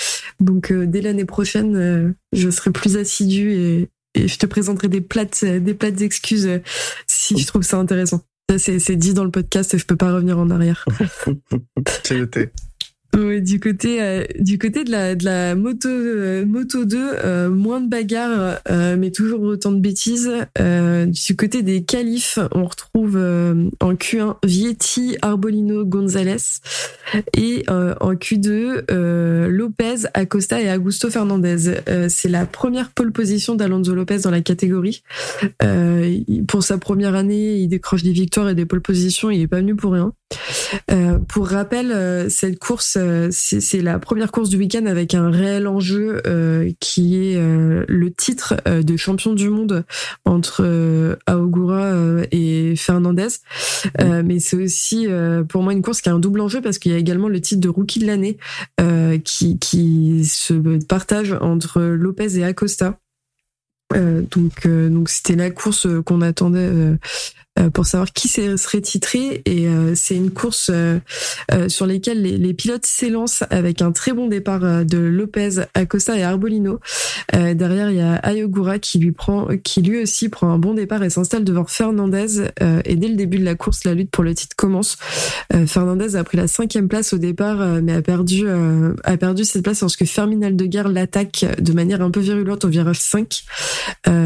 Donc, 0.41 0.73
euh, 0.73 0.87
dès 0.87 1.01
l'année 1.01 1.25
prochaine, 1.25 1.77
euh, 1.77 2.13
je 2.33 2.51
serai 2.51 2.71
plus 2.71 2.97
assidu 2.97 3.53
et, 3.53 3.89
et 4.15 4.29
je 4.29 4.39
te 4.39 4.47
présenterai 4.47 4.89
des 4.89 5.01
plates, 5.01 5.45
des 5.45 5.75
plates 5.75 6.01
excuses 6.01 6.49
si 7.07 7.39
je 7.39 7.47
trouve 7.47 7.63
ça 7.63 7.77
intéressant. 7.77 8.23
Ça, 8.51 8.59
c'est 8.59 8.97
dit 8.97 9.13
dans 9.13 9.25
le 9.25 9.31
podcast 9.31 9.75
et 9.75 9.79
je 9.79 9.85
peux 9.85 9.97
pas 9.97 10.13
revenir 10.13 10.39
en 10.39 10.49
arrière. 10.49 10.87
c'est 12.03 12.19
noté. 12.19 12.49
Du 13.15 13.59
côté 13.59 14.03
euh, 14.03 14.25
du 14.39 14.59
côté 14.59 14.85
de 14.85 14.91
la 14.91 15.15
de 15.15 15.25
la 15.25 15.55
moto 15.55 15.89
euh, 15.89 16.45
moto 16.45 16.85
2 16.85 16.99
euh, 16.99 17.51
moins 17.51 17.81
de 17.81 17.89
bagarres 17.89 18.61
mais 18.99 19.11
toujours 19.11 19.41
autant 19.43 19.73
de 19.73 19.81
bêtises 19.81 20.31
du 20.59 21.37
côté 21.37 21.63
des 21.63 21.83
qualifs 21.83 22.39
on 22.53 22.65
retrouve 22.65 23.17
en 23.17 23.95
Q1 23.95 24.37
Vietti 24.45 25.17
Arbolino 25.23 25.85
Gonzalez 25.85 26.61
et 27.37 27.65
en 27.69 28.15
Q2 28.15 28.93
Lopez 29.49 30.07
Acosta 30.15 30.61
et 30.61 30.71
Augusto 30.75 31.11
Fernandez. 31.11 31.81
C'est 32.09 32.29
la 32.29 32.47
première 32.47 32.91
pole 32.91 33.13
position 33.13 33.55
d'Alonso 33.55 33.95
Lopez 33.95 34.19
dans 34.19 34.31
la 34.31 34.41
catégorie. 34.41 35.03
Pour 36.47 36.63
sa 36.63 36.79
première 36.79 37.15
année 37.15 37.57
il 37.57 37.69
décroche 37.69 38.03
des 38.03 38.13
victoires 38.13 38.51
et 38.51 38.55
des 38.55 38.67
pole 38.67 38.83
positions 38.83 39.31
il 39.31 39.41
est 39.41 39.49
pas 39.49 39.59
venu 39.61 39.75
pour 39.75 39.93
rien. 39.93 40.13
Pour 41.29 41.49
rappel 41.49 42.31
cette 42.31 42.59
course 42.59 42.98
c'est 43.31 43.81
la 43.81 43.99
première 43.99 44.33
course 44.33 44.49
du 44.49 44.57
week-end 44.57 44.87
avec 44.87 45.15
un 45.15 45.31
réel 45.31 45.67
enjeu 45.67 46.23
qui 46.81 47.17
est 47.17 47.37
le 47.39 48.11
titre 48.11 48.57
de 48.67 48.97
champion 48.97 49.35
du 49.35 49.51
monde 49.51 49.85
entre 50.25 51.17
Aogura 51.27 51.93
et 52.31 52.75
Fernandez. 52.77 53.29
mais 53.99 54.39
c'est 54.41 54.57
aussi 54.57 55.07
pour 55.49 55.63
moi 55.63 55.73
une 55.73 55.83
course 55.83 56.01
qui 56.01 56.09
a 56.09 56.15
un 56.15 56.19
double 56.19 56.41
enjeu 56.41 56.61
parce 56.61 56.79
qu'il 56.79 56.93
y 56.93 56.95
a 56.95 56.99
également 56.99 57.29
le 57.29 57.41
titre 57.41 57.61
de 57.61 57.69
rookie 57.69 58.01
de 58.01 58.07
l'année 58.07 58.39
qui, 59.25 59.59
qui 59.59 60.25
se 60.25 60.55
partage 60.85 61.37
entre 61.41 61.81
Lopez 61.81 62.39
et 62.39 62.45
Acosta. 62.45 62.99
Euh, 63.95 64.23
donc, 64.31 64.67
euh, 64.67 64.91
donc 64.91 65.09
c'était 65.09 65.37
la 65.37 65.51
course 65.51 65.87
qu'on 66.05 66.21
attendait 66.21 66.59
euh, 66.59 66.95
euh, 66.95 66.97
pour 67.73 67.87
savoir 67.87 68.13
qui 68.13 68.29
serait 68.29 68.81
titré. 68.81 69.43
Et 69.45 69.67
euh, 69.67 69.95
c'est 69.95 70.15
une 70.15 70.31
course 70.31 70.71
euh, 70.73 70.99
sur 71.69 71.87
laquelle 71.87 72.23
les, 72.23 72.55
pilotes 72.55 72.87
s'élancent 72.87 73.45
avec 73.51 73.83
un 73.83 73.93
très 73.93 74.13
bon 74.13 74.27
départ 74.27 74.85
de 74.85 74.99
Lopez, 74.99 75.63
Acosta 75.75 76.17
et 76.17 76.23
Arbolino. 76.23 76.81
derrière, 77.33 77.91
il 77.91 77.97
y 77.97 78.01
a 78.01 78.15
Ayogura 78.15 78.79
qui 78.79 78.99
lui 78.99 79.13
prend, 79.13 79.49
qui 79.63 79.83
lui 79.83 80.03
aussi 80.03 80.29
prend 80.29 80.51
un 80.51 80.59
bon 80.59 80.75
départ 80.75 81.03
et 81.05 81.11
s'installe 81.11 81.45
devant 81.45 81.65
Fernandez. 81.65 82.49
et 82.85 82.97
dès 82.97 83.09
le 83.09 83.15
début 83.15 83.39
de 83.39 83.45
la 83.45 83.55
course, 83.55 83.85
la 83.85 83.95
lutte 83.95 84.11
pour 84.11 84.25
le 84.25 84.35
titre 84.35 84.57
commence. 84.57 84.97
Fernandez 85.67 86.17
a 86.17 86.25
pris 86.25 86.37
la 86.37 86.49
cinquième 86.49 86.89
place 86.89 87.13
au 87.13 87.19
départ, 87.19 87.59
mais 87.83 87.93
a 87.93 88.03
perdu, 88.03 88.47
a 88.49 89.17
perdu 89.17 89.45
cette 89.45 89.63
place 89.63 89.81
lorsque 89.81 90.05
Ferminal 90.05 90.57
de 90.57 90.65
Guerre 90.65 90.89
l'attaque 90.89 91.47
de 91.61 91.73
manière 91.73 92.03
un 92.03 92.11
peu 92.11 92.21
virulente 92.21 92.65
au 92.65 92.69
virage 92.69 93.01
5. 93.01 93.45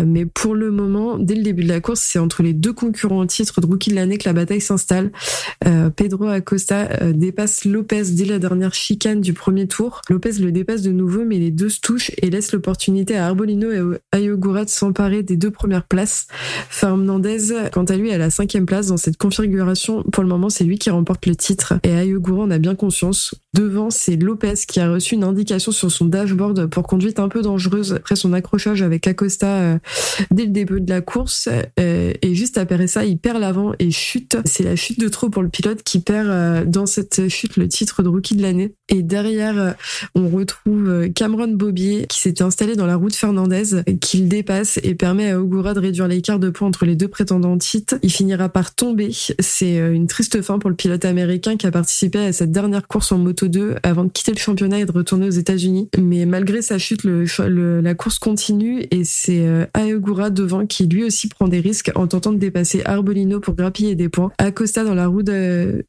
mais 0.07 0.25
pour 0.25 0.55
le 0.55 0.71
moment, 0.71 1.19
dès 1.19 1.35
le 1.35 1.43
début 1.43 1.65
de 1.65 1.69
la 1.69 1.81
course, 1.81 2.01
c'est 2.01 2.19
entre 2.19 2.43
les 2.43 2.55
deux 2.55 2.73
concurrents 2.73 3.22
titre 3.27 3.61
de 3.61 3.67
rookie 3.67 3.91
de 3.91 3.95
l'année 3.95 4.19
que 4.19 4.29
la 4.29 4.33
bataille 4.33 4.61
s'installe. 4.61 5.13
Euh, 5.67 5.91
Pedro 5.91 6.27
Acosta 6.27 6.89
euh, 7.01 7.13
dépasse 7.13 7.65
Lopez 7.65 8.03
dès 8.13 8.25
la 8.25 8.39
dernière 8.39 8.75
chicane 8.75 9.21
du 9.21 9.33
premier 9.33 9.67
tour. 9.67 10.03
Lopez 10.09 10.33
le 10.41 10.53
dépasse 10.53 10.83
de 10.83 10.91
nouveau, 10.91 11.25
mais 11.25 11.39
les 11.39 11.51
deux 11.51 11.69
se 11.69 11.81
touchent 11.81 12.11
et 12.19 12.31
laissent 12.31 12.53
l'opportunité 12.53 13.17
à 13.17 13.27
Arbolino 13.27 13.71
et 13.71 13.99
à 14.13 14.17
Ayogura 14.17 14.65
de 14.65 14.71
s'emparer 14.71 15.23
des 15.23 15.37
deux 15.37 15.51
premières 15.51 15.85
places. 15.85 16.27
Fernandez, 16.69 17.69
quant 17.73 17.85
à 17.85 17.97
lui, 17.97 18.13
à 18.13 18.19
la 18.19 18.31
cinquième 18.31 18.67
place 18.67 18.89
dans 18.89 18.97
cette 18.97 19.17
configuration. 19.17 20.03
Pour 20.05 20.23
le 20.23 20.29
moment, 20.29 20.51
c'est 20.51 20.65
lui 20.65 20.79
qui 20.79 20.91
remporte 20.91 21.27
le 21.27 21.37
titre 21.37 21.75
et 21.83 21.91
Ayogura 21.91 22.45
en 22.45 22.51
a 22.51 22.59
bien 22.59 22.75
conscience. 22.75 23.35
Devant, 23.55 23.91
c'est 23.91 24.17
Lopez 24.17 24.55
qui 24.67 24.81
a 24.81 24.91
reçu 24.91 25.15
une 25.15 25.25
indication 25.25 25.73
sur 25.73 25.91
son 25.91 26.07
dashboard 26.07 26.67
pour 26.67 26.85
conduite 26.85 27.19
un 27.19 27.29
peu 27.29 27.43
dangereuse 27.43 27.95
après 27.95 28.17
son 28.17 28.33
accrochage 28.33 28.83
avec 28.83 29.07
Acosta 29.07 29.47
euh, 29.47 29.79
dès 30.31 30.45
le 30.45 30.51
début 30.51 30.81
de 30.81 30.91
la 30.91 31.01
course. 31.01 31.49
et 31.77 32.35
juste 32.35 32.59
après 32.59 32.87
ça, 32.87 33.05
il 33.05 33.19
perd 33.19 33.39
l'avant 33.39 33.73
et 33.79 33.91
chute. 33.91 34.37
C'est 34.45 34.63
la 34.63 34.77
chute 34.77 34.99
de 34.99 35.09
trop 35.09 35.29
pour 35.29 35.43
le 35.43 35.49
pilote 35.49 35.83
qui 35.83 36.01
perd 36.01 36.29
euh, 36.29 36.65
dans 36.65 36.87
cette 36.87 37.29
chute 37.29 37.57
le 37.57 37.69
titre 37.69 38.03
de 38.03 38.09
rookie 38.09 38.37
de 38.37 38.43
l'année. 38.43 38.75
Et 38.89 39.03
derrière, 39.03 39.59
euh, 39.59 39.73
on 40.15 40.29
retrouve 40.29 40.89
euh, 40.89 41.09
Cameron 41.09 41.49
Bobier 41.49 42.07
qui 42.09 42.21
s'était 42.21 42.43
installé 42.43 42.77
dans 42.77 42.87
la 42.87 42.97
route 42.97 43.15
Fernandez, 43.15 43.83
qu'il 44.01 44.29
dépasse 44.29 44.79
et 44.83 44.95
permet 44.95 45.31
à 45.31 45.41
Ogura 45.41 45.75
de 45.75 45.81
réduire 45.81 46.09
l'écart 46.09 46.39
de 46.39 46.51
points 46.51 46.69
entre 46.69 46.85
les 46.85 46.97
deux 46.97 47.09
prétendants 47.09 47.59
titres. 47.59 47.97
Il 48.03 48.11
finira 48.11 48.49
par 48.49 48.75
tomber. 48.75 49.11
C'est 49.39 49.77
une 49.77 50.07
triste 50.07 50.43
fin 50.43 50.59
pour 50.59 50.71
le 50.71 50.77
pilote 50.77 51.05
américain 51.05 51.57
qui 51.57 51.67
a 51.67 51.71
participé 51.71 52.19
à 52.19 52.33
cette 52.33 52.53
dernière 52.53 52.87
course 52.87 53.13
en 53.13 53.19
moto 53.19 53.42
2 53.47 53.77
avant 53.83 54.05
de 54.05 54.11
quitter 54.11 54.33
le 54.33 54.39
championnat 54.39 54.81
et 54.81 54.85
de 54.85 54.93
retourner 54.93 55.27
aux 55.27 55.31
États-Unis. 55.31 55.89
Mais 55.99 56.27
malgré 56.27 56.63
sa 56.63 56.79
chute, 56.79 57.05
la 57.05 57.95
course 57.95 58.19
continue 58.19 58.87
et 58.91 59.05
c'est 59.05 59.47
Aogura 59.75 60.31
devant 60.31 60.67
qui 60.67 60.87
lui 60.87 61.05
aussi 61.05 61.29
prend 61.29 61.49
des 61.49 61.61
risques 61.61 61.91
en 61.95 62.07
tentant 62.07 62.33
de 62.33 62.39
dépasser 62.39 62.83
Arbolino 62.85 63.41
pour 63.41 63.55
grappiller 63.55 63.95
des 63.95 64.09
points. 64.09 64.31
Acosta 64.39 64.85
dans 64.85 64.95
la 64.95 65.07
roue 65.07 65.23
de, 65.23 65.85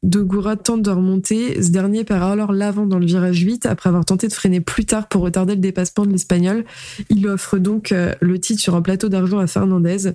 tente 0.62 0.82
de 0.82 0.90
remonter. 0.90 1.62
Ce 1.62 1.70
dernier 1.70 2.04
perd 2.04 2.22
alors 2.22 2.52
l'avant 2.52 2.86
dans 2.86 2.98
le 2.98 3.06
virage 3.06 3.40
8 3.40 3.66
après 3.66 3.88
avoir 3.88 4.04
tenté 4.04 4.28
de 4.28 4.32
freiner 4.32 4.60
plus 4.60 4.84
tard 4.84 5.08
pour 5.08 5.22
retarder 5.22 5.54
le 5.54 5.60
dépassement 5.60 6.06
de 6.06 6.12
l'Espagnol. 6.12 6.64
Il 7.10 7.26
offre 7.28 7.58
donc 7.58 7.92
euh, 7.92 8.12
le 8.20 8.38
titre 8.38 8.60
sur 8.60 8.74
un 8.74 8.82
plateau 8.82 9.08
d'argent 9.08 9.38
à 9.38 9.46
Fernandez. 9.46 10.14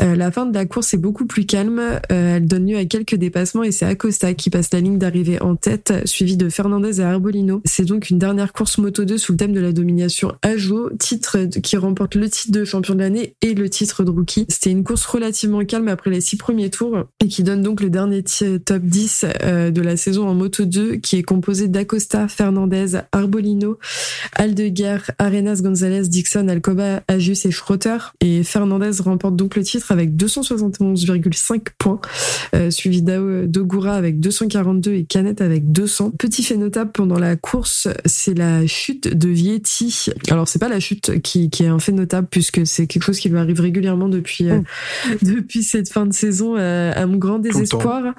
Euh, 0.00 0.16
la 0.16 0.30
fin 0.30 0.46
de 0.46 0.54
la 0.54 0.66
course 0.66 0.94
est 0.94 0.98
beaucoup 0.98 1.26
plus 1.26 1.44
calme. 1.44 1.80
Euh, 1.80 2.36
elle 2.36 2.46
donne 2.46 2.66
lieu 2.66 2.76
à 2.76 2.84
quelques 2.84 3.16
dépassements 3.16 3.62
et 3.62 3.72
c'est 3.72 3.86
Acosta 3.86 4.34
qui 4.34 4.50
passe 4.50 4.72
la 4.72 4.80
ligne 4.80 4.98
d'arrivée 4.98 5.40
en 5.40 5.56
tête, 5.56 5.92
suivi 6.04 6.36
de 6.36 6.48
Fernandez 6.48 6.71
et 6.80 7.02
Arbolino. 7.02 7.60
C'est 7.64 7.84
donc 7.84 8.08
une 8.10 8.18
dernière 8.18 8.52
course 8.52 8.78
Moto 8.78 9.04
2 9.04 9.18
sous 9.18 9.32
le 9.32 9.38
thème 9.38 9.52
de 9.52 9.60
la 9.60 9.72
domination 9.72 10.32
jour, 10.56 10.90
titre 10.98 11.44
qui 11.62 11.76
remporte 11.76 12.14
le 12.14 12.28
titre 12.28 12.52
de 12.52 12.64
champion 12.64 12.94
de 12.94 13.00
l'année 13.00 13.34
et 13.42 13.54
le 13.54 13.68
titre 13.68 14.04
de 14.04 14.10
rookie. 14.10 14.46
C'était 14.48 14.70
une 14.70 14.84
course 14.84 15.04
relativement 15.04 15.64
calme 15.64 15.88
après 15.88 16.10
les 16.10 16.20
six 16.20 16.36
premiers 16.36 16.70
tours 16.70 17.04
et 17.20 17.28
qui 17.28 17.42
donne 17.42 17.62
donc 17.62 17.80
le 17.80 17.90
dernier 17.90 18.22
top 18.64 18.82
10 18.82 19.26
euh, 19.44 19.70
de 19.70 19.82
la 19.82 19.96
saison 19.96 20.28
en 20.28 20.34
Moto 20.34 20.64
2 20.64 20.96
qui 20.96 21.16
est 21.16 21.22
composé 21.22 21.68
d'Acosta, 21.68 22.28
Fernandez, 22.28 23.00
Arbolino, 23.12 23.78
Aldeguer, 24.34 24.98
Arenas, 25.18 25.60
Gonzalez, 25.62 26.08
Dixon, 26.08 26.48
Alcoba, 26.48 27.02
Ajus 27.08 27.44
et 27.44 27.50
Schroeter. 27.50 27.98
Et 28.20 28.44
Fernandez 28.44 29.02
remporte 29.02 29.36
donc 29.36 29.56
le 29.56 29.62
titre 29.62 29.92
avec 29.92 30.14
271,5 30.14 31.62
points, 31.78 32.00
euh, 32.54 32.70
suivi 32.70 33.02
d'Ogura 33.02 33.94
avec 33.94 34.20
242 34.20 34.92
et 34.92 35.04
Canet 35.04 35.40
avec 35.40 35.72
200. 35.72 36.12
Petit 36.18 36.42
fait 36.42 36.56
notable 36.62 36.92
pendant 36.92 37.18
la 37.18 37.36
course, 37.36 37.88
c'est 38.06 38.36
la 38.36 38.66
chute 38.66 39.08
de 39.08 39.28
Vietti. 39.28 40.06
Alors 40.30 40.48
c'est 40.48 40.58
pas 40.58 40.68
la 40.68 40.80
chute 40.80 41.20
qui, 41.20 41.50
qui, 41.50 41.64
est 41.64 41.68
un 41.68 41.78
fait 41.78 41.92
notable 41.92 42.28
puisque 42.30 42.66
c'est 42.66 42.86
quelque 42.86 43.02
chose 43.02 43.18
qui 43.18 43.28
lui 43.28 43.38
arrive 43.38 43.60
régulièrement 43.60 44.08
depuis, 44.08 44.48
euh, 44.48 44.60
oh. 45.10 45.14
depuis 45.22 45.62
cette 45.62 45.90
fin 45.90 46.06
de 46.06 46.12
saison 46.12 46.56
euh, 46.56 46.92
à 46.94 47.06
mon 47.06 47.16
grand 47.16 47.38
désespoir. 47.38 48.14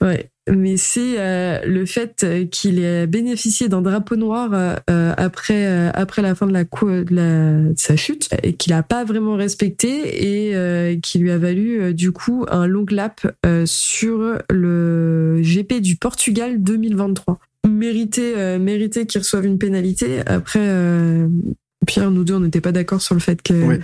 Ouais. 0.00 0.30
Mais 0.48 0.76
c'est 0.76 1.18
euh, 1.18 1.58
le 1.66 1.86
fait 1.86 2.24
qu'il 2.52 2.78
ait 2.78 3.08
bénéficié 3.08 3.68
d'un 3.68 3.82
drapeau 3.82 4.14
noir 4.14 4.78
après 4.86 5.66
après 5.92 6.22
la 6.22 6.36
fin 6.36 6.46
de 6.46 6.52
la, 6.52 6.62
de, 6.62 7.14
la 7.14 7.74
sa 7.74 7.96
chute 7.96 8.28
et 8.44 8.52
qu'il 8.52 8.72
a 8.72 8.84
pas 8.84 9.04
vraiment 9.04 9.34
respecté 9.34 10.52
et 10.52 11.00
qui 11.00 11.18
lui 11.18 11.32
a 11.32 11.38
valu 11.38 11.92
du 11.94 12.12
coup 12.12 12.46
un 12.48 12.68
long 12.68 12.86
lap 12.88 13.26
sur 13.64 14.38
le 14.48 15.40
GP 15.42 15.80
du 15.80 15.96
Portugal 15.96 16.62
2023 16.62 17.40
mérité 17.68 18.58
mérité 18.58 19.06
qu'il 19.06 19.20
reçoive 19.20 19.46
une 19.46 19.58
pénalité 19.58 20.20
après 20.26 20.68
Pierre, 21.86 22.10
nous 22.10 22.24
deux, 22.24 22.34
on 22.34 22.40
n'était 22.40 22.60
pas 22.60 22.72
d'accord 22.72 23.00
sur 23.00 23.14
le 23.14 23.20
fait 23.20 23.40
que 23.42 23.78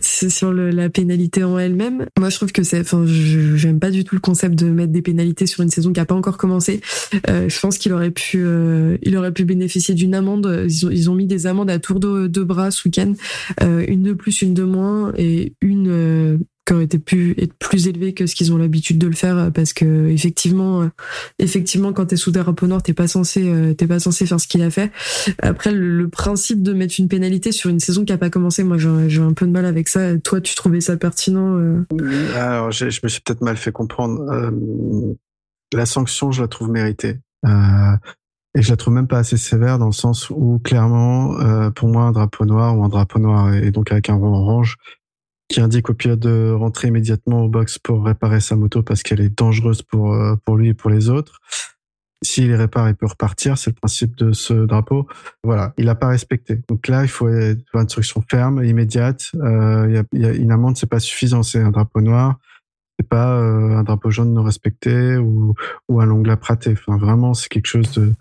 c'est 0.00 0.30
sur 0.30 0.52
la 0.52 0.88
pénalité 0.88 1.44
en 1.44 1.58
elle-même. 1.58 2.06
Moi, 2.18 2.30
je 2.30 2.36
trouve 2.36 2.52
que 2.52 2.62
c'est, 2.62 2.80
enfin, 2.80 3.04
j'aime 3.06 3.78
pas 3.78 3.90
du 3.90 4.02
tout 4.02 4.14
le 4.14 4.20
concept 4.20 4.54
de 4.54 4.66
mettre 4.66 4.92
des 4.92 5.02
pénalités 5.02 5.46
sur 5.46 5.62
une 5.62 5.68
saison 5.68 5.92
qui 5.92 6.00
a 6.00 6.06
pas 6.06 6.14
encore 6.14 6.38
commencé. 6.38 6.80
Euh, 7.28 7.48
je 7.48 7.60
pense 7.60 7.78
qu'il 7.78 7.92
aurait 7.92 8.10
pu, 8.10 8.38
euh, 8.38 8.96
il 9.02 9.16
aurait 9.16 9.32
pu 9.32 9.44
bénéficier 9.44 9.94
d'une 9.94 10.14
amende. 10.14 10.64
Ils 10.66 10.86
ont, 10.86 10.90
ils 10.90 11.10
ont 11.10 11.14
mis 11.14 11.26
des 11.26 11.46
amendes 11.46 11.70
à 11.70 11.78
tour 11.78 12.00
de, 12.00 12.26
de 12.26 12.42
bras 12.42 12.70
ce 12.70 12.88
week-end, 12.88 13.12
euh, 13.62 13.84
une 13.86 14.02
de 14.02 14.12
plus, 14.14 14.42
une 14.42 14.54
de 14.54 14.64
moins, 14.64 15.12
et 15.16 15.54
une 15.60 15.88
euh, 15.88 16.38
qui 16.64 16.72
aurait 16.72 16.84
été 16.84 16.98
être 17.38 17.52
plus 17.54 17.88
élevé 17.88 18.14
que 18.14 18.26
ce 18.26 18.34
qu'ils 18.34 18.52
ont 18.52 18.56
l'habitude 18.56 18.98
de 18.98 19.06
le 19.06 19.14
faire 19.14 19.50
parce 19.52 19.72
que 19.72 20.08
effectivement 20.08 20.82
euh, 20.82 20.88
effectivement 21.38 21.92
quand 21.92 22.06
t'es 22.06 22.16
sous 22.16 22.30
drapeau 22.30 22.66
noir 22.66 22.82
t'es 22.82 22.94
pas 22.94 23.06
censé 23.06 23.46
euh, 23.46 23.74
t'es 23.74 23.86
pas 23.86 23.98
censé 23.98 24.24
faire 24.24 24.40
ce 24.40 24.48
qu'il 24.48 24.62
a 24.62 24.70
fait. 24.70 24.90
Après 25.42 25.72
le, 25.72 26.08
principe 26.08 26.62
de 26.62 26.72
mettre 26.72 26.94
une 26.98 27.08
pénalité 27.08 27.50
sur 27.50 27.70
une 27.70 27.80
saison 27.80 28.04
qui 28.04 28.12
a 28.12 28.18
pas 28.18 28.30
commencé 28.30 28.62
moi 28.62 28.78
j'ai 28.78 29.20
un 29.20 29.32
peu 29.32 29.46
de 29.46 29.50
mal 29.50 29.66
avec 29.66 29.88
ça. 29.88 30.16
Toi 30.18 30.40
tu 30.40 30.54
trouvais 30.54 30.80
ça 30.80 30.96
pertinent 30.96 31.58
euh? 31.58 31.84
Alors 32.34 32.70
je 32.70 32.84
me 33.02 33.08
suis 33.08 33.20
peut-être 33.20 33.42
mal 33.42 33.56
fait 33.56 33.72
comprendre. 33.72 34.52
La 35.72 35.86
sanction 35.86 36.30
je 36.30 36.42
la 36.42 36.48
trouve 36.48 36.70
méritée. 36.70 37.18
Et 38.56 38.62
je 38.62 38.70
la 38.70 38.76
trouve 38.76 38.94
même 38.94 39.08
pas 39.08 39.18
assez 39.18 39.36
sévère 39.36 39.78
dans 39.78 39.86
le 39.86 39.92
sens 39.92 40.30
où 40.30 40.60
clairement 40.62 41.70
pour 41.72 41.88
moi 41.88 42.04
un 42.04 42.12
drapeau 42.12 42.44
noir 42.44 42.78
ou 42.78 42.84
un 42.84 42.88
drapeau 42.88 43.18
noir 43.18 43.52
et 43.52 43.70
donc 43.70 43.90
avec 43.90 44.08
un 44.08 44.14
rond 44.14 44.34
orange 44.34 44.78
qui 45.48 45.60
indique 45.60 45.90
au 45.90 45.94
pilote 45.94 46.20
de 46.20 46.52
rentrer 46.52 46.88
immédiatement 46.88 47.44
au 47.44 47.48
box 47.48 47.78
pour 47.78 48.04
réparer 48.04 48.40
sa 48.40 48.56
moto 48.56 48.82
parce 48.82 49.02
qu'elle 49.02 49.20
est 49.20 49.36
dangereuse 49.36 49.82
pour, 49.82 50.14
euh, 50.14 50.36
pour 50.44 50.56
lui 50.56 50.68
et 50.68 50.74
pour 50.74 50.90
les 50.90 51.08
autres. 51.08 51.40
S'il 52.24 52.48
les 52.48 52.56
répare, 52.56 52.88
il 52.88 52.94
peut 52.94 53.06
repartir. 53.06 53.58
C'est 53.58 53.70
le 53.70 53.74
principe 53.74 54.16
de 54.16 54.32
ce 54.32 54.54
drapeau. 54.54 55.06
Voilà, 55.44 55.74
il 55.76 55.84
n'a 55.84 55.94
pas 55.94 56.08
respecté. 56.08 56.62
Donc 56.68 56.88
là, 56.88 57.02
il 57.02 57.08
faut 57.08 57.28
une 57.28 57.62
instruction 57.74 58.24
ferme, 58.28 58.64
immédiate. 58.64 59.30
Euh, 59.34 60.02
y 60.12 60.24
a, 60.24 60.32
une 60.32 60.50
amende, 60.50 60.78
c'est 60.78 60.88
pas 60.88 61.00
suffisant. 61.00 61.42
C'est 61.42 61.60
un 61.60 61.70
drapeau 61.70 62.00
noir. 62.00 62.38
C'est 62.98 63.08
pas 63.08 63.36
euh, 63.38 63.76
un 63.76 63.82
drapeau 63.82 64.10
jaune 64.10 64.32
non 64.32 64.42
respecté 64.42 65.16
ou, 65.18 65.54
ou 65.88 66.00
un 66.00 66.06
long 66.06 66.22
lap 66.22 66.42
raté. 66.42 66.72
Enfin, 66.72 66.96
vraiment, 66.96 67.34
c'est 67.34 67.48
quelque 67.48 67.66
chose 67.66 67.92
de, 67.92 68.14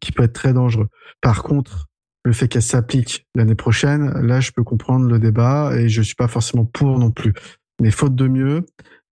qui 0.00 0.12
peut 0.12 0.22
être 0.22 0.32
très 0.32 0.54
dangereux. 0.54 0.88
Par 1.20 1.42
contre, 1.42 1.88
le 2.26 2.32
fait 2.32 2.48
qu'elle 2.48 2.62
s'applique 2.62 3.24
l'année 3.36 3.54
prochaine, 3.54 4.10
là, 4.26 4.40
je 4.40 4.50
peux 4.50 4.64
comprendre 4.64 5.06
le 5.06 5.20
débat 5.20 5.70
et 5.76 5.88
je 5.88 6.02
suis 6.02 6.16
pas 6.16 6.26
forcément 6.26 6.64
pour 6.64 6.98
non 6.98 7.12
plus. 7.12 7.32
Mais 7.80 7.92
faute 7.92 8.16
de 8.16 8.26
mieux, 8.26 8.66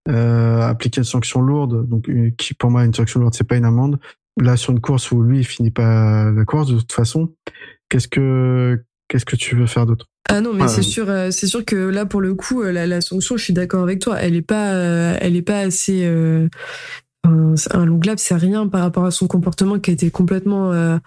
euh, 0.09 0.61
appliquer 0.61 0.99
une 0.99 1.05
sanction 1.05 1.41
lourde, 1.41 1.89
donc 1.89 2.11
qui 2.37 2.55
pour 2.55 2.73
moi 2.73 2.85
une 2.85 2.93
sanction 2.93 3.21
lourde, 3.21 3.35
c'est 3.35 3.47
pas 3.47 3.57
une 3.57 3.65
amende. 3.65 4.01
Là, 4.41 4.57
sur 4.57 4.73
une 4.73 4.81
course 4.81 5.13
où 5.13 5.23
lui, 5.23 5.39
il 5.39 5.45
finit 5.45 5.71
pas 5.71 6.33
la 6.33 6.45
course 6.45 6.69
de 6.69 6.77
toute 6.77 6.93
façon, 6.93 7.33
qu'est-ce 7.89 8.09
que 8.09 8.83
qu'est-ce 9.07 9.25
que 9.25 9.37
tu 9.37 9.55
veux 9.55 9.67
faire 9.67 9.87
d'autre? 9.87 10.07
Ah 10.29 10.41
non, 10.41 10.53
mais 10.53 10.67
c'est 10.67 10.83
sûr, 10.83 11.09
euh, 11.09 11.31
c'est 11.31 11.47
sûr 11.47 11.65
que 11.65 11.77
là 11.77 12.07
pour 12.07 12.21
le 12.21 12.35
coup, 12.35 12.65
la, 12.65 12.85
la 12.87 13.01
sanction, 13.01 13.37
je 13.37 13.45
suis 13.45 13.55
d'accord 13.55 13.85
avec 13.85 14.01
toi, 14.01 14.21
elle 14.21 14.35
est 14.35 14.43
pas, 14.43 14.73
euh, 14.73 15.17
elle 15.21 15.37
est 15.37 15.43
pas 15.43 15.61
assez, 15.61 16.05
un 17.25 17.85
long 17.85 18.01
lap 18.05 18.19
c'est 18.19 18.35
rien 18.35 18.67
par 18.69 18.83
rapport 18.83 19.05
à 19.05 19.11
son 19.11 19.27
comportement 19.27 19.79
qui 19.79 19.91
était 19.91 20.11
complètement 20.11 20.73
euh, 20.73 20.99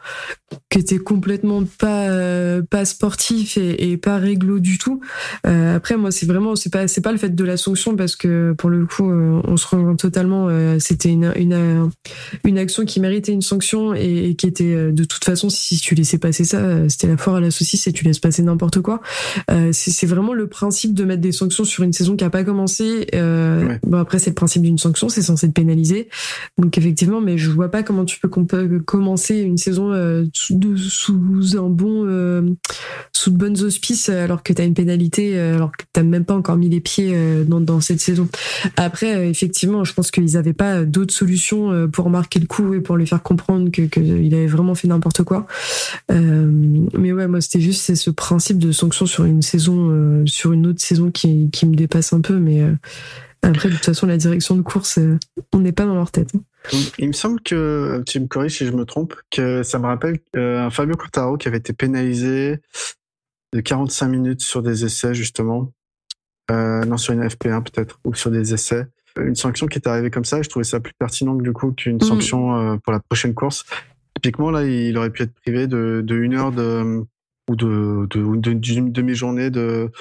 qui 0.69 0.79
était 0.79 0.97
complètement 0.97 1.63
pas 1.79 2.09
euh, 2.09 2.61
pas 2.61 2.85
sportif 2.85 3.57
et, 3.57 3.91
et, 3.91 3.97
pas 3.97 4.17
réglo 4.17 4.59
du 4.59 4.77
tout. 4.77 5.01
Euh, 5.45 5.75
après 5.75 5.97
moi 5.97 6.11
c'est 6.11 6.25
vraiment 6.25 6.55
c'est 6.55 6.71
pas 6.71 6.87
c'est 6.87 7.01
pas 7.01 7.11
le 7.11 7.17
fait 7.17 7.35
de 7.35 7.43
la 7.43 7.57
sanction 7.57 7.95
parce 7.95 8.15
que 8.15 8.53
pour 8.57 8.69
le 8.69 8.85
coup 8.85 9.09
euh, 9.09 9.41
on 9.45 9.57
se 9.57 9.67
rend 9.67 9.95
totalement 9.95 10.47
c'était 10.79 11.09
une, 11.09 11.31
une 11.35 11.89
une 12.43 12.57
action 12.57 12.85
qui 12.85 12.99
méritait 12.99 13.31
une 13.31 13.41
sanction 13.41 13.93
et, 13.93 14.29
et, 14.29 14.35
qui 14.35 14.47
était 14.47 14.91
de 14.91 15.03
toute 15.03 15.23
façon 15.25 15.49
si 15.49 15.77
tu 15.77 15.95
laissais 15.95 16.17
passer 16.17 16.43
ça 16.43 16.89
c'était 16.89 17.07
la 17.07 17.17
foire 17.17 17.37
à 17.37 17.39
la 17.39 17.51
saucisse 17.51 17.87
et 17.87 17.91
tu 17.91 18.03
laisses 18.03 18.19
passer 18.19 18.43
n'importe 18.43 18.81
quoi. 18.81 19.01
C'est 19.71 20.07
vraiment 20.07 20.33
le 20.33 20.47
principe 20.47 20.93
de 20.93 21.03
mettre 21.03 21.21
des 21.21 21.31
sanctions 21.31 21.63
sur 21.63 21.83
une 21.83 21.93
saison 21.93 22.15
qui 22.15 22.23
a 22.23 22.29
pas 22.29 22.43
commencé. 22.43 23.07
Ouais. 23.13 23.79
bon 23.83 23.97
après 23.97 24.19
c'est 24.19 24.29
le 24.29 24.35
principe 24.35 24.61
d'une 24.61 24.77
sanction 24.77 25.09
c'est 25.09 25.21
censé 25.21 25.47
te 25.47 25.53
pénaliser 25.53 26.06
donc 26.57 26.77
effectivement, 26.77 27.21
mais 27.21 27.37
je 27.37 27.49
vois 27.49 27.69
pas 27.69 27.83
comment 27.83 28.05
tu 28.05 28.19
peux 28.19 28.27
commencer 28.27 29.39
une 29.39 29.57
saison 29.57 29.91
euh, 29.91 30.25
sous, 30.33 30.59
sous, 30.77 31.57
un 31.57 31.69
bon, 31.69 32.05
euh, 32.07 32.41
sous 33.13 33.31
de 33.31 33.37
bonnes 33.37 33.61
auspices 33.63 34.09
alors 34.09 34.43
que 34.43 34.53
tu 34.53 34.61
as 34.61 34.65
une 34.65 34.73
pénalité, 34.73 35.37
euh, 35.37 35.55
alors 35.55 35.71
que 35.71 35.85
t'as 35.93 36.03
même 36.03 36.25
pas 36.25 36.35
encore 36.35 36.57
mis 36.57 36.69
les 36.69 36.81
pieds 36.81 37.15
dans, 37.45 37.79
cette 37.81 37.99
saison. 37.99 38.27
Après, 38.75 39.29
effectivement, 39.29 39.83
je 39.83 39.93
pense 39.93 40.09
qu'ils 40.09 40.35
avaient 40.37 40.53
pas 40.53 40.83
d'autres 40.83 41.13
solutions 41.13 41.87
pour 41.89 42.09
marquer 42.09 42.39
le 42.39 42.47
coup 42.47 42.73
et 42.73 42.81
pour 42.81 42.97
lui 42.97 43.05
faire 43.05 43.21
comprendre 43.21 43.69
qu'il 43.69 44.33
avait 44.33 44.47
vraiment 44.47 44.73
fait 44.73 44.87
n'importe 44.87 45.23
quoi. 45.23 45.45
mais 46.09 47.11
ouais, 47.11 47.27
moi 47.27 47.41
c'était 47.41 47.61
juste 47.61 47.93
ce 47.93 48.09
principe 48.09 48.57
de 48.57 48.71
sanction 48.71 49.05
sur 49.05 49.25
une 49.25 49.41
saison, 49.41 50.23
sur 50.25 50.53
une 50.53 50.67
autre 50.67 50.81
saison 50.81 51.11
qui, 51.11 51.49
qui 51.51 51.65
me 51.65 51.75
dépasse 51.75 52.13
un 52.13 52.21
peu, 52.21 52.37
mais 52.37 52.63
après, 53.41 53.69
de 53.69 53.75
toute 53.75 53.85
façon, 53.85 54.07
la 54.07 54.17
direction 54.17 54.55
de 54.55 54.61
course, 54.61 54.97
euh, 54.97 55.17
on 55.53 55.59
n'est 55.59 55.71
pas 55.71 55.85
dans 55.85 55.95
leur 55.95 56.11
tête. 56.11 56.31
Hein. 56.35 56.41
Il 56.97 57.07
me 57.07 57.13
semble 57.13 57.39
que, 57.41 58.03
tu 58.05 58.19
me 58.19 58.27
corriges 58.27 58.57
si 58.57 58.65
je 58.65 58.71
me 58.71 58.85
trompe, 58.85 59.15
que 59.31 59.63
ça 59.63 59.79
me 59.79 59.85
rappelle 59.85 60.19
euh, 60.35 60.59
un 60.59 60.69
Fabio 60.69 60.95
Quartaro 60.95 61.37
qui 61.37 61.47
avait 61.47 61.57
été 61.57 61.73
pénalisé 61.73 62.59
de 63.53 63.61
45 63.61 64.07
minutes 64.07 64.41
sur 64.41 64.61
des 64.61 64.85
essais, 64.85 65.13
justement. 65.13 65.71
Euh, 66.51 66.83
non, 66.85 66.97
sur 66.97 67.13
une 67.13 67.25
FP1 67.25 67.63
peut-être, 67.63 67.99
ou 68.05 68.13
sur 68.13 68.31
des 68.31 68.53
essais. 68.53 68.87
Une 69.19 69.35
sanction 69.35 69.67
qui 69.67 69.79
est 69.79 69.87
arrivée 69.87 70.11
comme 70.11 70.25
ça, 70.25 70.41
je 70.41 70.49
trouvais 70.49 70.63
ça 70.63 70.79
plus 70.79 70.93
pertinent 70.97 71.37
que 71.37 71.43
du 71.43 71.51
coup 71.51 71.71
qu'une 71.71 71.97
mm. 71.97 72.01
sanction 72.01 72.79
pour 72.79 72.93
la 72.93 72.99
prochaine 72.99 73.33
course. 73.33 73.65
Typiquement, 74.15 74.51
là, 74.51 74.63
il 74.63 74.97
aurait 74.97 75.09
pu 75.09 75.23
être 75.23 75.33
privé 75.33 75.67
de, 75.67 76.01
de 76.05 76.15
une 76.15 76.35
heure 76.35 76.51
de, 76.51 77.03
ou 77.49 77.55
de, 77.55 78.07
de, 78.09 78.53
d'une 78.53 78.91
demi-journée 78.91 79.49
de, 79.49 79.91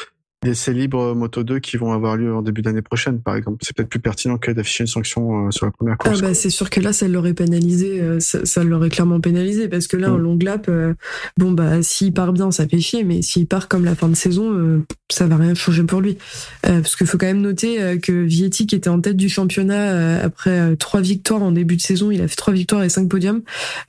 essais 0.44 0.72
libres 0.72 1.14
Moto 1.14 1.42
2 1.42 1.58
qui 1.58 1.76
vont 1.76 1.92
avoir 1.92 2.16
lieu 2.16 2.34
en 2.34 2.42
début 2.42 2.62
d'année 2.62 2.82
prochaine, 2.82 3.20
par 3.20 3.36
exemple. 3.36 3.58
C'est 3.62 3.74
peut-être 3.74 3.88
plus 3.88 4.00
pertinent 4.00 4.38
que 4.38 4.50
d'afficher 4.50 4.84
une 4.84 4.88
sanction 4.88 5.46
euh, 5.46 5.50
sur 5.50 5.66
la 5.66 5.72
première 5.72 5.96
course. 5.96 6.20
Ah 6.22 6.26
bah, 6.28 6.34
c'est 6.34 6.50
sûr 6.50 6.70
que 6.70 6.80
là, 6.80 6.92
ça 6.92 7.08
l'aurait 7.08 7.34
pénalisé, 7.34 8.00
euh, 8.00 8.20
ça, 8.20 8.64
l'aurait 8.64 8.90
clairement 8.90 9.20
pénalisé, 9.20 9.68
parce 9.68 9.86
que 9.86 9.96
là, 9.96 10.12
en 10.12 10.18
mm. 10.18 10.22
long 10.22 10.38
lap, 10.42 10.66
euh, 10.68 10.94
bon, 11.38 11.52
bah, 11.52 11.82
s'il 11.82 12.12
part 12.12 12.32
bien, 12.32 12.50
ça 12.50 12.68
fait 12.68 12.80
chier, 12.80 13.04
mais 13.04 13.22
s'il 13.22 13.46
part 13.46 13.68
comme 13.68 13.84
la 13.84 13.94
fin 13.94 14.08
de 14.08 14.14
saison, 14.14 14.84
ça 15.10 15.26
va 15.26 15.36
rien 15.36 15.54
changer 15.54 15.82
pour 15.82 16.00
lui. 16.00 16.18
parce 16.62 16.96
qu'il 16.96 17.06
faut 17.06 17.18
quand 17.18 17.26
même 17.26 17.40
noter 17.40 17.98
que 18.00 18.12
Vietti, 18.12 18.66
qui 18.66 18.74
était 18.74 18.88
en 18.88 19.00
tête 19.00 19.16
du 19.16 19.28
championnat 19.28 20.20
après 20.20 20.76
trois 20.76 21.00
victoires 21.00 21.42
en 21.42 21.52
début 21.52 21.76
de 21.76 21.80
saison, 21.80 22.10
il 22.10 22.20
a 22.20 22.28
fait 22.28 22.36
trois 22.36 22.52
victoires 22.52 22.82
et 22.82 22.88
cinq 22.88 23.08
podiums, 23.08 23.42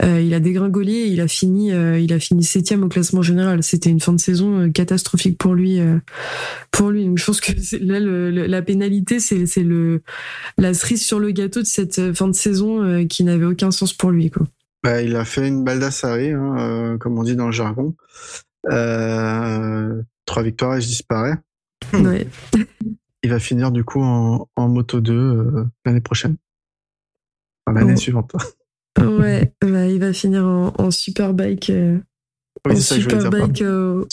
il 0.04 0.34
a 0.34 0.40
dégringolé 0.40 0.94
et 0.94 1.08
il 1.08 1.22
a 1.22 1.28
fini, 1.28 1.72
il 1.72 2.14
a 2.14 2.20
fini 2.20 2.44
septième 2.44 2.84
au 2.84 2.88
classement 2.88 3.22
général. 3.22 3.64
C'était 3.64 3.90
une 3.90 4.00
fin 4.00 4.14
de 4.14 4.20
saison 4.20 4.72
catastrophique 4.72 5.38
pour 5.38 5.54
lui 5.54 5.80
pour 6.72 6.90
lui. 6.90 7.06
Donc 7.06 7.18
je 7.18 7.26
pense 7.26 7.42
que 7.42 7.52
là 7.82 8.00
le, 8.00 8.30
la 8.30 8.62
pénalité 8.62 9.20
c'est 9.20 9.64
le 9.64 10.02
la 10.58 10.74
cerise 10.74 11.06
sur 11.06 11.20
le 11.20 11.32
gâteau 11.32 11.62
de 11.62 11.66
cette 11.66 12.00
euh, 12.00 12.14
fin 12.14 12.28
de 12.28 12.34
saison 12.34 12.84
euh, 12.84 13.06
qui 13.06 13.24
n'avait 13.24 13.46
aucun 13.46 13.72
sens 13.72 13.94
pour 13.94 14.12
lui 14.12 14.30
quoi. 14.30 14.46
Bah, 14.84 15.02
il 15.02 15.16
a 15.16 15.26
fait 15.26 15.48
une 15.48 15.64
baldassaré, 15.64 16.32
hein, 16.32 16.56
euh, 16.60 16.98
comme 16.98 17.18
on 17.18 17.24
dit 17.24 17.36
dans 17.36 17.48
le 17.48 17.52
jargon. 17.52 17.96
Euh, 18.70 20.02
trois 20.26 20.44
victoires 20.44 20.76
et 20.76 20.82
je 20.82 20.88
disparais. 20.88 21.36
Ouais. 21.94 22.28
il 23.24 23.30
va 23.30 23.40
finir 23.40 23.72
du 23.72 23.84
coup 23.84 24.02
en, 24.02 24.48
en 24.56 24.70
Moto 24.70 25.02
2 25.02 25.66
l'année 25.86 26.02
prochaine. 26.02 26.38
Enfin, 27.66 27.80
l'année 27.80 27.96
suivante. 27.96 28.34
ouais, 29.00 29.52
bah, 29.62 29.88
il 29.88 30.00
va 30.00 30.14
finir 30.14 30.46
en, 30.46 30.74
en 30.78 30.92
Superbike 30.92 31.72
oui, 32.66 32.82
Superbike 32.82 33.62
au, 33.62 34.06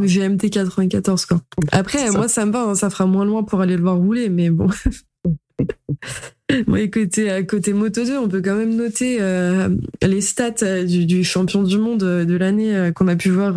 GMT 0.00 0.50
94 0.50 1.26
quoi. 1.26 1.40
Après 1.72 2.10
moi 2.10 2.28
ça 2.28 2.44
me 2.46 2.52
va, 2.52 2.64
hein, 2.64 2.74
ça 2.74 2.90
fera 2.90 3.06
moins 3.06 3.24
loin 3.24 3.42
pour 3.42 3.60
aller 3.60 3.76
le 3.76 3.82
voir 3.82 3.96
rouler 3.96 4.28
mais 4.28 4.50
bon. 4.50 4.68
Oui, 6.68 6.90
côté, 6.90 7.30
à 7.30 7.42
côté 7.42 7.72
Moto 7.72 8.04
2, 8.04 8.18
on 8.18 8.28
peut 8.28 8.42
quand 8.42 8.56
même 8.56 8.76
noter 8.76 9.18
euh, 9.20 9.68
les 10.02 10.20
stats 10.20 10.62
euh, 10.62 10.84
du, 10.84 11.06
du, 11.06 11.24
champion 11.24 11.62
du 11.62 11.78
monde 11.78 12.02
euh, 12.02 12.24
de 12.24 12.36
l'année 12.36 12.90
qu'on 12.94 13.08
a 13.08 13.16
pu 13.16 13.30
voir 13.30 13.54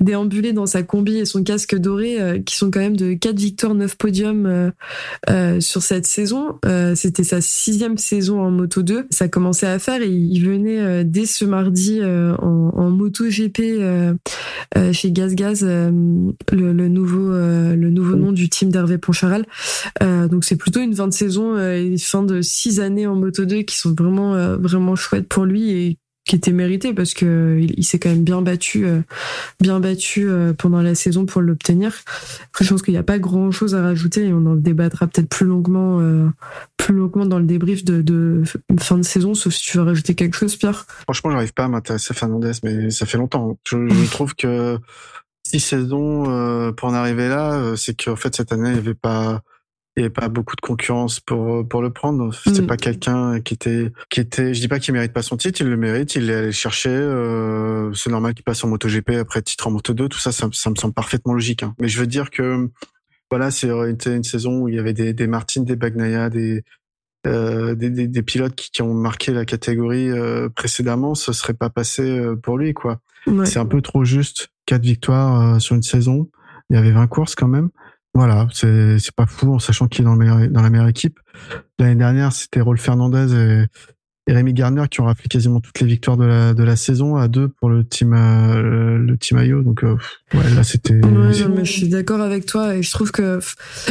déambuler 0.00 0.52
dans 0.52 0.66
sa 0.66 0.82
combi 0.82 1.18
et 1.18 1.24
son 1.24 1.42
casque 1.42 1.76
doré, 1.76 2.42
qui 2.44 2.56
sont 2.56 2.70
quand 2.70 2.80
même 2.80 2.96
de 2.96 3.14
4 3.14 3.36
victoires, 3.36 3.74
9 3.74 3.96
podiums 3.96 4.72
sur 5.60 5.82
cette 5.82 6.06
saison. 6.06 6.58
C'était 6.94 7.24
sa 7.24 7.40
sixième 7.40 7.98
saison 7.98 8.40
en 8.40 8.50
Moto 8.50 8.82
2. 8.82 9.06
Ça 9.10 9.28
commençait 9.28 9.66
à 9.66 9.78
faire 9.78 10.02
et 10.02 10.08
il 10.08 10.40
venait 10.40 11.04
dès 11.04 11.26
ce 11.26 11.44
mardi 11.44 12.00
en, 12.02 12.72
en 12.74 12.90
Moto 12.90 13.24
GP 13.28 13.80
chez 14.92 15.12
Gaz 15.12 15.34
Gaz, 15.34 15.64
le, 15.64 16.32
le, 16.52 16.88
nouveau, 16.88 17.30
le 17.30 17.90
nouveau 17.90 18.16
nom 18.16 18.32
du 18.32 18.48
team 18.48 18.70
d'Hervé 18.70 18.98
Poncharal. 18.98 19.46
donc 20.00 20.44
c'est 20.44 20.56
plutôt 20.56 20.80
une 20.80 20.94
fin 20.94 21.08
de 21.08 21.14
saison 21.14 21.56
fin 22.06 22.22
de 22.22 22.40
six 22.40 22.80
années 22.80 23.06
en 23.06 23.16
Moto 23.16 23.44
2 23.44 23.62
qui 23.62 23.76
sont 23.76 23.94
vraiment 23.94 24.34
euh, 24.34 24.56
vraiment 24.56 24.96
chouettes 24.96 25.28
pour 25.28 25.44
lui 25.44 25.70
et 25.70 25.98
qui 26.24 26.34
étaient 26.34 26.52
méritées 26.52 26.92
parce 26.92 27.14
que 27.14 27.56
il, 27.60 27.84
s'est 27.84 28.00
quand 28.00 28.08
même 28.08 28.24
bien 28.24 28.42
battu 28.42 28.84
euh, 28.84 29.00
bien 29.60 29.78
battu 29.78 30.28
euh, 30.28 30.52
pendant 30.52 30.82
la 30.82 30.96
saison 30.96 31.24
pour 31.24 31.40
l'obtenir. 31.40 31.92
Après 32.46 32.64
je 32.64 32.70
pense 32.70 32.82
qu'il 32.82 32.94
n'y 32.94 32.98
a 32.98 33.04
pas 33.04 33.18
grand 33.18 33.50
chose 33.50 33.74
à 33.74 33.82
rajouter 33.82 34.26
et 34.26 34.32
on 34.32 34.44
en 34.46 34.56
débattra 34.56 35.06
peut-être 35.06 35.28
plus 35.28 35.46
longuement 35.46 36.00
plus 36.76 36.94
longuement 36.94 37.26
dans 37.26 37.38
le 37.38 37.44
débrief 37.44 37.84
de, 37.84 38.02
de, 38.02 38.42
fin 38.80 38.98
de 38.98 39.02
saison 39.02 39.34
sauf 39.34 39.52
si 39.52 39.70
tu 39.70 39.78
veux 39.78 39.84
rajouter 39.84 40.14
quelque 40.14 40.36
chose 40.36 40.56
Pierre. 40.56 40.86
Franchement, 41.02 41.30
j'arrive 41.30 41.54
pas 41.54 41.64
à 41.64 41.68
m'intéresser 41.68 42.08
à 42.10 42.14
Fernandez 42.14 42.52
mais 42.64 42.90
ça 42.90 43.06
fait 43.06 43.18
longtemps. 43.18 43.58
Je, 43.64 43.88
je 43.88 44.10
trouve 44.10 44.34
que 44.34 44.78
six 45.46 45.60
saisons 45.60 46.72
pour 46.76 46.88
en 46.88 46.94
arriver 46.94 47.28
là, 47.28 47.74
c'est 47.76 48.04
qu'en 48.04 48.16
fait 48.16 48.34
cette 48.34 48.52
année 48.52 48.70
il 48.70 48.74
n'y 48.74 48.78
avait 48.80 48.94
pas 48.94 49.42
il 49.96 50.00
n'y 50.00 50.04
avait 50.04 50.12
pas 50.12 50.28
beaucoup 50.28 50.56
de 50.56 50.60
concurrence 50.60 51.20
pour 51.20 51.66
pour 51.66 51.82
le 51.82 51.90
prendre. 51.90 52.32
C'est 52.34 52.62
mm. 52.62 52.66
pas 52.66 52.76
quelqu'un 52.76 53.40
qui 53.40 53.54
était 53.54 53.92
qui 54.10 54.20
était. 54.20 54.52
Je 54.52 54.60
dis 54.60 54.68
pas 54.68 54.78
qu'il 54.78 54.92
mérite 54.94 55.12
pas 55.12 55.22
son 55.22 55.36
titre, 55.36 55.60
il 55.62 55.68
le 55.68 55.76
mérite. 55.76 56.14
Il 56.14 56.30
est 56.30 56.34
allé 56.34 56.46
le 56.46 56.52
chercher. 56.52 56.90
Euh, 56.90 57.92
c'est 57.94 58.10
normal 58.10 58.34
qu'il 58.34 58.44
passe 58.44 58.62
en 58.62 58.68
MotoGP 58.68 59.10
après 59.20 59.42
titre 59.42 59.66
en 59.66 59.70
Moto 59.70 59.94
2. 59.94 60.08
Tout 60.08 60.18
ça, 60.18 60.32
ça, 60.32 60.48
ça 60.52 60.70
me 60.70 60.74
semble 60.74 60.94
parfaitement 60.94 61.32
logique. 61.32 61.62
Hein. 61.62 61.74
Mais 61.80 61.88
je 61.88 61.98
veux 61.98 62.06
dire 62.06 62.30
que 62.30 62.68
voilà, 63.30 63.50
c'est 63.50 63.68
une 63.68 64.22
saison 64.22 64.60
où 64.60 64.68
il 64.68 64.74
y 64.74 64.78
avait 64.78 64.92
des, 64.92 65.12
des 65.12 65.26
Martin, 65.26 65.62
des 65.62 65.76
Bagnaia, 65.76 66.30
des 66.30 66.62
euh, 67.26 67.74
des, 67.74 67.90
des, 67.90 68.06
des, 68.06 68.22
pilotes 68.22 68.54
qui, 68.54 68.70
qui, 68.70 68.82
ont 68.82 68.94
marqué 68.94 69.32
la 69.32 69.44
catégorie 69.44 70.10
euh, 70.10 70.48
précédemment, 70.48 71.14
ce 71.14 71.32
serait 71.32 71.54
pas 71.54 71.70
passé 71.70 72.02
euh, 72.02 72.36
pour 72.36 72.56
lui 72.56 72.72
quoi. 72.72 73.00
C'est 73.44 73.58
un 73.58 73.66
peu 73.66 73.82
trop 73.82 74.04
juste. 74.04 74.50
Quatre 74.66 74.82
victoires 74.82 75.56
euh, 75.56 75.58
sur 75.58 75.74
une 75.74 75.82
saison. 75.82 76.28
Il 76.70 76.76
y 76.76 76.78
avait 76.78 76.92
20 76.92 77.08
courses 77.08 77.34
quand 77.34 77.48
même. 77.48 77.70
Voilà, 78.16 78.48
c'est 78.50 79.14
pas 79.14 79.26
fou 79.26 79.52
en 79.52 79.58
sachant 79.58 79.88
qu'il 79.88 80.00
est 80.00 80.04
dans, 80.04 80.16
dans 80.16 80.62
la 80.62 80.70
meilleure 80.70 80.88
équipe. 80.88 81.20
L'année 81.78 81.96
dernière, 81.96 82.32
c'était 82.32 82.62
Rolf 82.62 82.80
Fernandez 82.80 83.34
et, 83.34 83.66
et 84.26 84.32
Rémi 84.32 84.54
Garner 84.54 84.84
qui 84.90 85.00
ont 85.00 85.04
raflé 85.04 85.28
quasiment 85.28 85.60
toutes 85.60 85.78
les 85.80 85.86
victoires 85.86 86.16
de 86.16 86.24
la, 86.24 86.52
de 86.52 86.62
la 86.64 86.76
saison 86.76 87.16
à 87.16 87.28
deux 87.28 87.48
pour 87.48 87.68
le 87.68 87.84
team 87.84 88.12
euh, 88.12 88.98
le 88.98 89.16
team 89.16 89.38
IO 89.38 89.62
donc 89.62 89.84
euh, 89.84 89.96
ouais 90.34 90.50
là 90.54 90.64
c'était 90.64 90.94
ouais, 90.94 91.48
mais 91.48 91.64
je 91.64 91.72
suis 91.72 91.88
d'accord 91.88 92.20
avec 92.20 92.44
toi 92.44 92.74
et 92.74 92.82
je 92.82 92.90
trouve 92.90 93.12
que 93.12 93.38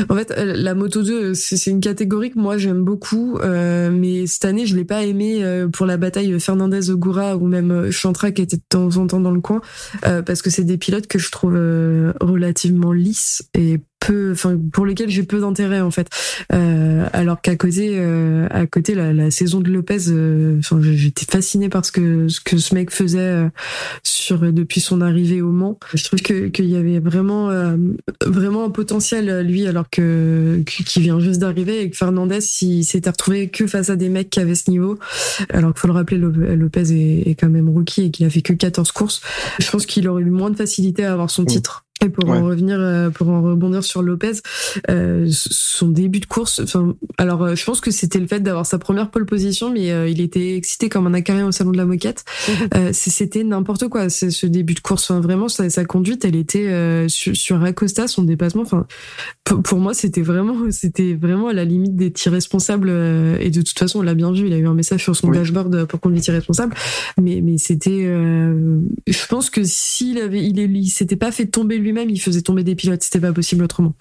en 0.10 0.16
fait 0.16 0.34
la 0.38 0.74
moto 0.74 1.04
2 1.04 1.34
c'est 1.34 1.70
une 1.70 1.80
catégorie 1.80 2.32
que 2.32 2.40
moi 2.40 2.58
j'aime 2.58 2.84
beaucoup 2.84 3.38
euh, 3.38 3.90
mais 3.92 4.28
cette 4.28 4.44
année 4.44 4.66
je 4.66 4.76
l'ai 4.76 4.84
pas 4.84 5.06
aimé 5.06 5.42
euh, 5.42 5.70
pour 5.70 5.86
la 5.86 5.96
bataille 5.96 6.38
Fernandez 6.40 6.90
Ogura 6.90 7.38
ou 7.38 7.48
même 7.48 7.90
Chantra 7.92 8.32
qui 8.32 8.42
était 8.42 8.58
de 8.58 8.64
temps 8.68 8.98
en 8.98 9.08
temps 9.08 9.22
dans 9.22 9.32
le 9.32 9.42
coin 9.42 9.62
parce 10.02 10.42
que 10.42 10.50
c'est 10.50 10.66
des 10.66 10.78
pilotes 10.78 11.08
que 11.08 11.20
je 11.20 11.32
trouve 11.32 11.54
relativement 11.54 12.92
lisses 12.92 13.44
et 13.54 13.80
peu, 14.06 14.32
enfin 14.32 14.58
pour 14.72 14.86
lesquels 14.86 15.10
j'ai 15.10 15.24
peu 15.24 15.40
d'intérêt 15.40 15.82
en 15.82 15.92
fait. 15.92 16.08
Euh, 16.54 17.08
alors 17.14 17.42
qu'à 17.42 17.56
côté, 17.56 17.94
euh, 17.96 18.48
à 18.52 18.66
côté 18.68 18.96
la, 18.96 19.14
la, 19.14 19.32
saison 19.32 19.60
de 19.60 19.70
Lopez, 19.70 20.10
euh, 20.10 20.60
enfin 20.60 20.80
j'étais 20.82 21.26
fasciné 21.26 21.70
par 21.70 21.86
ce 21.86 21.92
que 21.92 22.28
ce 22.28 22.40
que 22.40 22.58
ce 22.58 22.76
mec 22.76 22.92
faisait 22.92 23.20
euh, 23.20 23.50
sur 24.04 24.40
depuis 24.52 24.82
son 24.82 25.02
arrivée 25.02 25.42
au 25.42 25.52
Mans. 25.52 25.80
Je 25.94 26.04
trouve 26.04 26.22
que 26.22 26.48
qu'il 26.48 26.66
y 26.66 26.76
avait 26.76 27.00
vraiment 27.00 27.50
vraiment 28.26 28.66
un 28.66 28.70
potentiel 28.70 29.42
lui 29.42 29.68
alors 29.68 29.90
que 29.90 30.62
qui 30.66 31.00
vient 31.00 31.20
juste 31.20 31.40
d'arriver 31.40 31.82
et 31.82 31.90
que 31.90 31.98
Fernandez 31.98 32.40
il 32.62 32.84
s'était 32.84 33.10
retrouvé 33.10 33.50
que 33.50 33.68
face 33.68 33.90
à 33.90 33.96
des 33.96 34.10
mecs 34.10 34.30
qui 34.30 34.40
avaient 34.40 34.56
ce 34.56 34.70
niveau. 34.70 34.98
Alors 35.50 35.74
qu'il 35.74 35.82
faut 35.82 35.88
le 35.88 35.94
rappeler, 35.94 36.18
Lopez 36.18 36.92
est, 36.92 37.30
est 37.30 37.36
quand 37.36 37.50
même 37.50 37.70
rookie 37.70 38.04
et 38.04 38.12
qu'il 38.12 38.26
a 38.26 38.30
fait 38.30 38.42
que 38.42 38.54
14 38.54 38.92
courses. 38.92 39.22
Je 39.60 39.70
pense 39.70 39.86
qu'il 39.86 40.08
aurait 40.08 40.24
eu 40.24 40.30
moins 40.30 40.50
de 40.50 40.56
facilité 40.56 41.06
à 41.06 41.14
avoir 41.14 41.30
son 41.30 41.46
titre 41.46 41.85
Et 42.06 42.10
pour 42.10 42.30
en 42.30 42.44
revenir, 42.44 42.78
euh, 42.80 43.10
pour 43.10 43.30
en 43.30 43.42
rebondir 43.42 43.84
sur 43.84 44.04
Lopez, 44.04 44.34
euh, 44.92 45.28
son 45.32 45.88
début 45.88 46.20
de 46.20 46.28
course. 46.28 46.62
Enfin, 46.64 46.96
alors, 47.18 47.42
euh, 47.42 47.56
je 47.56 47.66
pense 47.66 47.82
que 47.82 47.90
c'était 47.90 48.20
le 48.20 48.28
fait 48.28 48.42
d'avoir 48.42 48.68
sa 48.68 48.78
première 48.78 49.10
pole 49.10 49.26
position, 49.26 49.72
mais 49.72 50.12
il 50.12 50.22
était 50.22 50.56
excité 50.56 50.88
comme 50.88 51.08
un 51.08 51.14
acarien 51.14 51.48
au 51.48 51.52
salon 51.52 51.72
de 51.72 51.78
la 51.78 51.86
moquette. 51.86 52.24
c'était 52.92 53.44
n'importe 53.44 53.88
quoi. 53.88 54.10
C'est 54.10 54.30
ce 54.30 54.46
début 54.46 54.76
de 54.76 54.82
course. 54.82 55.10
Enfin, 55.10 55.20
vraiment, 55.20 55.48
sa, 55.48 55.70
sa 55.70 55.84
conduite, 55.84 56.26
elle 56.26 56.36
était 56.36 57.08
sur, 57.10 57.36
sur, 57.36 57.64
Acosta, 57.64 58.08
son 58.08 58.24
dépassement. 58.24 58.62
Enfin, 58.62 58.86
pour, 59.64 59.80
moi, 59.80 59.94
c'était 59.94 60.22
vraiment, 60.22 60.56
c'était 60.70 61.14
vraiment 61.14 61.48
à 61.48 61.54
la 61.54 61.66
limite 61.66 61.96
des 61.96 62.14
irresponsables. 62.26 62.90
et 63.40 63.50
de 63.50 63.62
toute 63.62 63.80
façon, 63.80 64.00
on 64.00 64.04
l'a 64.04 64.14
bien 64.14 64.32
vu. 64.32 64.46
Il 64.46 64.54
a 64.54 64.58
eu 64.58 64.68
un 64.68 64.76
message 64.76 65.04
sur 65.04 65.16
son 65.16 65.32
dashboard 65.32 65.86
pour 65.86 66.00
conduite 66.00 66.28
irresponsable. 66.28 66.76
Mais, 67.20 67.42
mais 67.42 67.58
c'était, 67.58 68.04
je 68.06 69.28
pense 69.28 69.50
que 69.50 69.62
s'il 69.64 70.20
avait, 70.20 70.44
il, 70.44 70.60
il 70.60 70.90
s'était 70.90 71.16
pas 71.16 71.32
fait 71.32 71.48
tomber 71.48 71.80
lui-même, 71.96 72.10
il 72.10 72.20
faisait 72.20 72.42
tomber 72.42 72.64
des 72.64 72.76
pilotes. 72.76 73.04
C'était 73.04 73.20
pas 73.20 73.34
possible 73.34 73.64
autrement. 73.64 73.94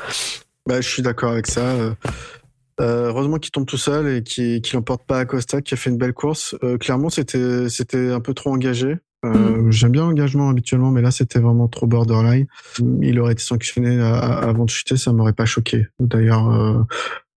Bah, 0.66 0.80
je 0.80 0.88
suis 0.88 1.03
d'accord 1.03 1.32
avec 1.32 1.47
ça. 1.47 1.61
Euh, 1.61 1.95
euh, 2.80 3.09
heureusement 3.09 3.38
qu'il 3.38 3.53
tombe 3.53 3.66
tout 3.66 3.76
seul 3.76 4.09
et 4.09 4.22
qu'il 4.22 4.61
qu 4.61 4.74
l'emporte 4.74 5.05
pas 5.07 5.20
à 5.20 5.24
Costa, 5.24 5.62
qui 5.62 5.74
a 5.74 5.76
fait 5.76 5.90
une 5.90 5.99
belle 5.99 6.12
course. 6.12 6.57
Euh, 6.64 6.76
clairement, 6.76 7.09
c'était 7.09 7.68
c'était 7.68 8.11
un 8.11 8.20
peu 8.20 8.34
trop 8.34 8.53
engagé. 8.53 8.97
Mm. 9.22 9.70
J'aime 9.70 9.92
bien 9.92 10.03
l'engagement 10.03 10.51
habituellement, 10.51 10.90
mais 10.90 11.01
là, 11.01 11.11
c'était 11.11 11.38
vraiment 11.38 11.68
trop 11.68 11.86
borderline. 11.86 12.47
Il 13.01 13.18
aurait 13.20 13.32
été 13.32 13.42
sanctionné 13.42 13.99
avant 14.01 14.66
de 14.66 14.70
chuter, 14.70 14.99
ça 14.99 15.12
m'aurait 15.12 15.32
pas 15.32 15.47
choqué. 15.47 15.86
D'ailleurs, 15.99 16.86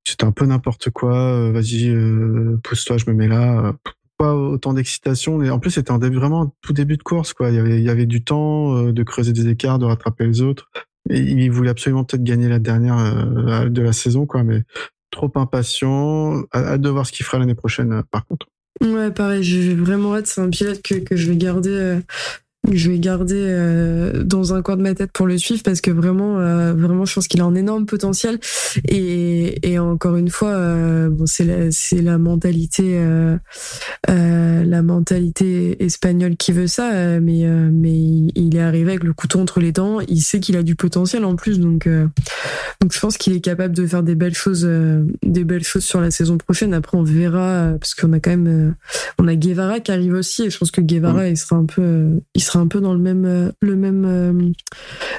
c'était 0.03 0.25
un 0.25 0.33
peu 0.33 0.47
n'importe 0.47 0.91
quoi. 0.91 1.53
Vas-y, 1.53 1.95
pousse-toi, 2.65 2.97
je 2.97 3.09
me 3.09 3.15
mets 3.15 3.29
là 3.29 3.73
pas 4.17 4.35
autant 4.35 4.73
d'excitation. 4.75 5.43
Et 5.43 5.51
en 5.51 5.59
plus, 5.59 5.71
c'était 5.71 5.91
un 5.91 5.99
vraiment 5.99 6.55
tout 6.63 6.73
début 6.73 6.97
de 6.97 7.03
course, 7.03 7.33
quoi. 7.33 7.51
Il 7.51 7.57
y 7.57 7.59
avait, 7.59 7.79
il 7.79 7.85
y 7.85 7.91
avait 7.91 8.07
du 8.07 8.23
temps 8.23 8.77
euh, 8.77 8.93
de 8.93 9.03
creuser 9.03 9.33
des 9.33 9.49
écarts, 9.49 9.79
de 9.79 9.85
rattraper 9.85 10.27
les 10.27 10.43
autres. 10.43 10.71
Et 11.09 11.21
il 11.21 11.51
voulait 11.51 11.71
absolument 11.71 12.05
peut-être 12.05 12.25
gagner 12.25 12.49
la 12.49 12.59
dernière 12.59 12.99
euh, 12.99 13.69
de 13.69 13.83
la 13.83 13.93
saison, 13.93 14.27
quoi. 14.27 14.43
Mais 14.43 14.63
trop 15.11 15.31
impatient. 15.37 16.43
Hâte 16.53 16.81
de 16.81 16.89
voir 16.89 17.07
ce 17.07 17.13
qu'il 17.13 17.25
fera 17.25 17.39
l'année 17.39 17.55
prochaine, 17.55 17.93
euh, 17.93 18.03
par 18.11 18.27
contre. 18.27 18.47
Ouais, 18.83 19.11
pareil. 19.11 19.43
J'ai 19.43 19.75
vraiment 19.75 20.15
hâte. 20.15 20.27
C'est 20.27 20.41
un 20.41 20.51
pilote 20.51 20.83
que, 20.83 20.97
que 20.97 21.17
je 21.17 21.31
vais 21.31 21.37
garder 21.37 22.01
je 22.73 22.91
vais 22.91 22.99
garder 22.99 23.35
euh, 23.37 24.25
dans 24.25 24.55
un 24.55 24.63
coin 24.63 24.77
de 24.77 24.83
ma 24.83 24.95
tête 24.95 25.13
pour 25.13 25.27
le 25.27 25.39
suivre 25.39 25.63
parce 25.63 25.81
que 25.81 25.91
vraiment, 25.91 26.39
euh, 26.39 26.73
vraiment, 26.75 27.05
je 27.05 27.15
pense 27.15 27.29
qu'il 27.29 27.41
a 27.41 27.45
un 27.45 27.55
énorme 27.55 27.87
potentiel. 27.87 28.39
Et, 28.89 29.71
et 29.71 29.79
encore 29.79 30.17
une 30.17 30.29
fois, 30.29 30.51
euh, 30.51 31.09
bon, 31.09 31.27
c'est 31.27 31.45
la, 31.45 31.71
c'est 31.71 32.03
la 32.03 32.19
mentalité, 32.19 33.01
la 34.09 34.83
mentalité 34.83 35.83
espagnole 35.85 36.37
qui 36.37 36.53
veut 36.53 36.67
ça. 36.67 37.21
mais, 37.21 37.45
mais 37.71 37.97
il 38.35 38.57
est 38.57 38.61
arrivé 38.61 38.91
avec 38.91 39.05
le 39.05 39.13
couteau 39.13 39.41
entre 39.41 39.61
les 39.61 39.73
dents. 39.73 40.01
Il 40.09 40.21
sait 40.21 40.41
qu'il 40.41 40.57
a 40.57 40.63
du 40.63 40.75
potentiel 40.75 41.25
en 41.25 41.37
plus, 41.37 41.61
donc, 41.61 41.89
donc 42.81 42.93
je 42.93 43.01
pense 43.01 43.17
qu'il 43.17 43.35
est 43.35 43.41
capable 43.41 43.75
de 43.75 43.87
faire 43.87 44.03
des 44.03 44.15
belles 44.15 44.35
choses, 44.35 44.69
des 45.23 45.45
belles 45.45 45.65
choses 45.65 45.85
sur 45.85 46.01
la 46.01 46.11
saison 46.11 46.39
prochaine. 46.39 46.75
Après, 46.75 46.97
on 46.97 47.03
verra 47.03 47.73
parce 47.79 47.95
qu'on 47.95 48.13
a 48.13 48.21
quand 48.21 48.31
même, 48.31 48.75
on 49.19 49.29
a 49.29 49.35
Guevara 49.35 49.81
qui 49.81 49.93
arrive 49.93 50.15
aussi, 50.15 50.45
et 50.45 50.51
je 50.51 50.59
pense 50.59 50.71
que 50.71 50.81
Guevara, 50.81 51.25
mm. 51.25 51.31
il 51.31 51.37
sera 51.37 51.57
un 51.57 51.65
peu, 51.65 52.21
il 52.35 52.43
sera 52.43 52.56
un 52.57 52.67
peu 52.67 52.81
dans 52.81 52.93
le 52.93 52.99
même, 52.99 53.25
euh, 53.25 53.53
le 53.61 53.77
même, 53.77 54.05
euh, 54.05 54.53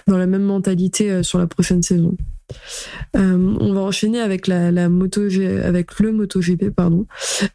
dans 0.08 0.18
la 0.18 0.28
même 0.28 0.44
mentalité 0.44 1.12
euh, 1.12 1.24
sur 1.24 1.40
la 1.40 1.48
prochaine 1.48 1.82
saison. 1.82 2.16
on 3.14 3.74
va 3.74 3.82
enchaîner 3.82 4.22
avec 4.22 4.48
la, 4.48 4.72
la 4.72 4.88
moto 4.88 5.22
avec 5.64 6.00
le 6.00 6.14
MotoGP 6.14 6.70
pardon. 6.70 7.06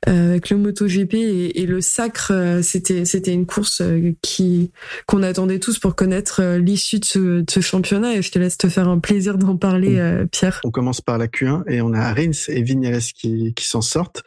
Avec 0.06 0.50
le 0.50 0.58
MotoGP 0.58 1.14
et, 1.14 1.62
et 1.62 1.66
le 1.66 1.80
sacre 1.80 2.60
c'était 2.62 3.06
c'était 3.06 3.32
une 3.32 3.46
course 3.46 3.82
qui 4.20 4.70
qu'on 5.06 5.22
attendait 5.22 5.60
tous 5.60 5.78
pour 5.78 5.94
connaître 5.94 6.42
l'issue 6.56 6.98
de 6.98 7.06
ce, 7.06 7.18
de 7.40 7.50
ce, 7.50 7.60
championnat. 7.60 8.16
Et 8.16 8.22
je 8.22 8.30
te 8.30 8.38
laisse 8.38 8.58
te 8.58 8.68
faire 8.68 8.86
un 8.86 8.98
plaisir 8.98 9.38
d'en 9.38 9.56
parler 9.56 9.98
Pierre. 10.30 10.60
on 10.64 10.70
commence 10.70 11.00
par 11.00 11.16
la 11.16 11.26
Q1 11.26 11.62
et 11.68 11.80
on 11.80 11.94
a 11.94 12.12
Rins 12.12 12.48
et 12.48 12.60
Vignales 12.60 13.00
qui, 13.00 13.54
qui 13.54 13.66
s'en 13.66 13.80
sortent. 13.80 14.22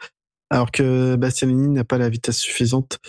Alors 0.50 0.72
que 0.72 1.16
Bastianini 1.16 1.70
n'a 1.70 1.84
pas 1.84 2.00
la 2.00 2.10
vitesse 2.10 2.38
suffisante 2.38 3.00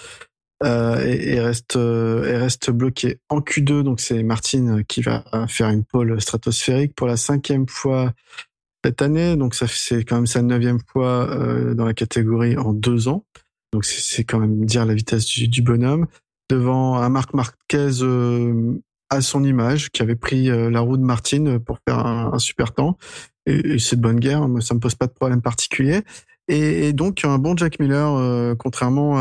euh, 0.63 1.05
et, 1.05 1.39
reste 1.39 1.77
euh, 1.77 2.25
et 2.25 2.37
reste 2.37 2.71
bloqué 2.71 3.19
en 3.29 3.41
Q2. 3.41 3.83
Donc 3.83 4.01
c'est 4.01 4.23
Martine 4.23 4.85
qui 4.85 5.03
va 5.03 5.25
faire 5.49 5.69
une 5.69 5.85
pole 5.85 6.21
stratosphérique 6.21 6.95
pour 6.95 7.07
la 7.07 7.17
cinquième 7.17 7.69
fois 7.69 8.13
cette 8.85 9.03
année. 9.03 9.37
Donc 9.37 9.55
ça 9.55 9.67
c'est 9.69 10.05
quand 10.05 10.17
même 10.17 10.27
sa 10.27 10.43
neuvième 10.43 10.81
fois 10.91 11.29
euh, 11.31 11.75
dans 11.75 11.85
la 11.85 11.95
catégorie 11.95 12.57
en 12.57 12.73
deux 12.73 13.09
ans. 13.09 13.25
Donc 13.73 13.85
c'est 13.85 14.25
quand 14.25 14.39
même 14.39 14.65
dire 14.65 14.87
la 14.87 14.95
vitesse 14.95 15.27
du, 15.27 15.49
du 15.49 15.61
bonhomme 15.61 16.07
devant 16.49 16.97
un 16.97 17.09
Marc 17.11 17.35
Marquez 17.35 17.91
à 19.11 19.21
son 19.21 19.45
image 19.45 19.91
qui 19.91 20.03
avait 20.03 20.17
pris 20.17 20.47
la 20.47 20.81
roue 20.81 20.97
de 20.97 21.03
Martine 21.03 21.59
pour 21.59 21.79
faire 21.87 22.07
un, 22.07 22.39
super 22.39 22.73
temps. 22.73 22.97
Et, 23.45 23.75
et 23.75 23.79
c'est 23.79 23.97
de 23.97 24.01
bonne 24.01 24.21
guerre, 24.21 24.47
ça 24.61 24.75
me 24.75 24.81
pose 24.81 24.95
pas 24.95 25.07
de 25.07 25.13
problème 25.13 25.43
particulier. 25.43 26.03
Et, 26.49 26.93
donc 26.93 27.25
un 27.25 27.39
bon 27.39 27.57
Jack 27.57 27.81
Miller, 27.81 28.15
euh, 28.15 28.55
contrairement 28.55 29.19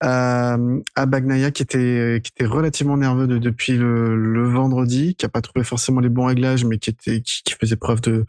à, 0.00 0.56
à, 0.96 1.06
Bagnaia 1.06 1.50
qui 1.50 1.62
était 1.62 2.20
qui 2.24 2.32
était 2.34 2.46
relativement 2.46 2.96
nerveux 2.96 3.26
depuis 3.26 3.76
le, 3.76 4.16
le, 4.16 4.48
vendredi, 4.48 5.14
qui 5.14 5.26
a 5.26 5.28
pas 5.28 5.42
trouvé 5.42 5.64
forcément 5.64 6.00
les 6.00 6.08
bons 6.08 6.26
réglages, 6.26 6.64
mais 6.64 6.78
qui 6.78 6.90
était 6.90 7.20
qui, 7.20 7.42
faisait 7.60 7.76
preuve 7.76 8.00
de 8.00 8.24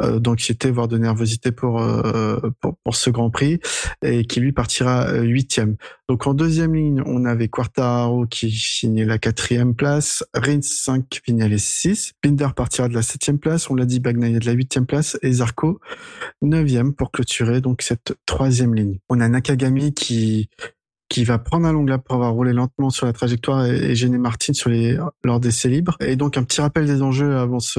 d'anxiété, 0.00 0.70
voire 0.70 0.88
de 0.88 0.98
nervosité 0.98 1.52
pour, 1.52 1.80
euh, 1.80 2.38
pour, 2.60 2.76
pour 2.82 2.96
ce 2.96 3.10
Grand 3.10 3.30
Prix, 3.30 3.60
et 4.02 4.24
qui 4.24 4.40
lui 4.40 4.52
partira 4.52 5.08
euh, 5.08 5.22
huitième. 5.22 5.76
Donc 6.08 6.26
en 6.26 6.34
deuxième 6.34 6.74
ligne, 6.74 7.02
on 7.06 7.24
avait 7.24 7.48
Quartaro 7.48 8.26
qui 8.26 8.50
signait 8.50 9.04
la 9.04 9.18
quatrième 9.18 9.74
place, 9.74 10.24
Rins 10.34 10.62
5, 10.62 11.20
Vignales 11.26 11.58
6, 11.58 12.14
Binder 12.22 12.48
partira 12.54 12.88
de 12.88 12.94
la 12.94 13.02
septième 13.02 13.38
place, 13.38 13.70
on 13.70 13.74
l'a 13.74 13.84
dit, 13.84 14.00
Bagnaia 14.00 14.38
de 14.38 14.46
la 14.46 14.52
huitième 14.52 14.86
place, 14.86 15.18
et 15.22 15.32
Zarco 15.32 15.80
neuvième 16.40 16.94
pour 16.94 17.12
clôturer 17.12 17.60
donc 17.60 17.82
cette 17.82 18.14
troisième 18.26 18.74
ligne. 18.74 18.98
On 19.08 19.20
a 19.20 19.28
Nakagami 19.28 19.94
qui 19.94 20.48
qui 21.12 21.24
va 21.24 21.38
prendre 21.38 21.66
un 21.66 21.74
long 21.74 21.84
lap 21.84 22.02
pour 22.06 22.14
avoir 22.14 22.32
roulé 22.32 22.54
lentement 22.54 22.88
sur 22.88 23.04
la 23.04 23.12
trajectoire 23.12 23.66
et, 23.66 23.94
gêner 23.94 24.16
Martin 24.16 24.54
sur 24.54 24.70
les 24.70 24.96
lors 25.24 25.40
d'essais 25.40 25.68
libres. 25.68 25.98
Et 26.00 26.16
donc 26.16 26.38
un 26.38 26.42
petit 26.42 26.62
rappel 26.62 26.86
des 26.86 27.02
enjeux 27.02 27.36
avant 27.36 27.60
ce, 27.60 27.78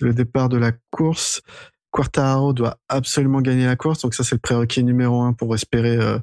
le 0.00 0.12
départ 0.12 0.48
de 0.48 0.56
la 0.56 0.72
course. 0.90 1.42
Quartaro 1.92 2.52
doit 2.52 2.78
absolument 2.88 3.40
gagner 3.40 3.64
la 3.64 3.76
course, 3.76 4.00
donc 4.02 4.12
ça 4.12 4.24
c'est 4.24 4.34
le 4.34 4.40
prérequis 4.40 4.82
numéro 4.82 5.22
un 5.22 5.34
pour 5.34 5.54
espérer 5.54 5.96
euh, 5.96 6.18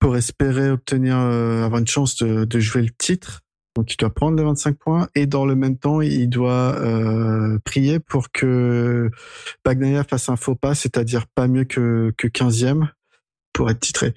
pour 0.00 0.16
espérer 0.16 0.70
obtenir 0.70 1.16
euh, 1.16 1.64
avoir 1.64 1.80
une 1.80 1.86
chance 1.86 2.16
de, 2.16 2.44
de, 2.44 2.58
jouer 2.58 2.82
le 2.82 2.90
titre. 2.90 3.42
Donc 3.76 3.92
il 3.94 3.96
doit 3.98 4.10
prendre 4.10 4.36
les 4.36 4.42
25 4.42 4.76
points 4.76 5.08
et 5.14 5.26
dans 5.26 5.46
le 5.46 5.54
même 5.54 5.78
temps 5.78 6.00
il 6.00 6.28
doit 6.28 6.74
euh, 6.80 7.60
prier 7.64 8.00
pour 8.00 8.32
que 8.32 9.08
Bagnaia 9.64 10.02
fasse 10.02 10.28
un 10.28 10.36
faux 10.36 10.56
pas, 10.56 10.74
c'est-à-dire 10.74 11.28
pas 11.28 11.46
mieux 11.46 11.64
que 11.64 12.12
que 12.18 12.26
15e 12.26 12.88
pour 13.52 13.70
être 13.70 13.78
titré. 13.78 14.14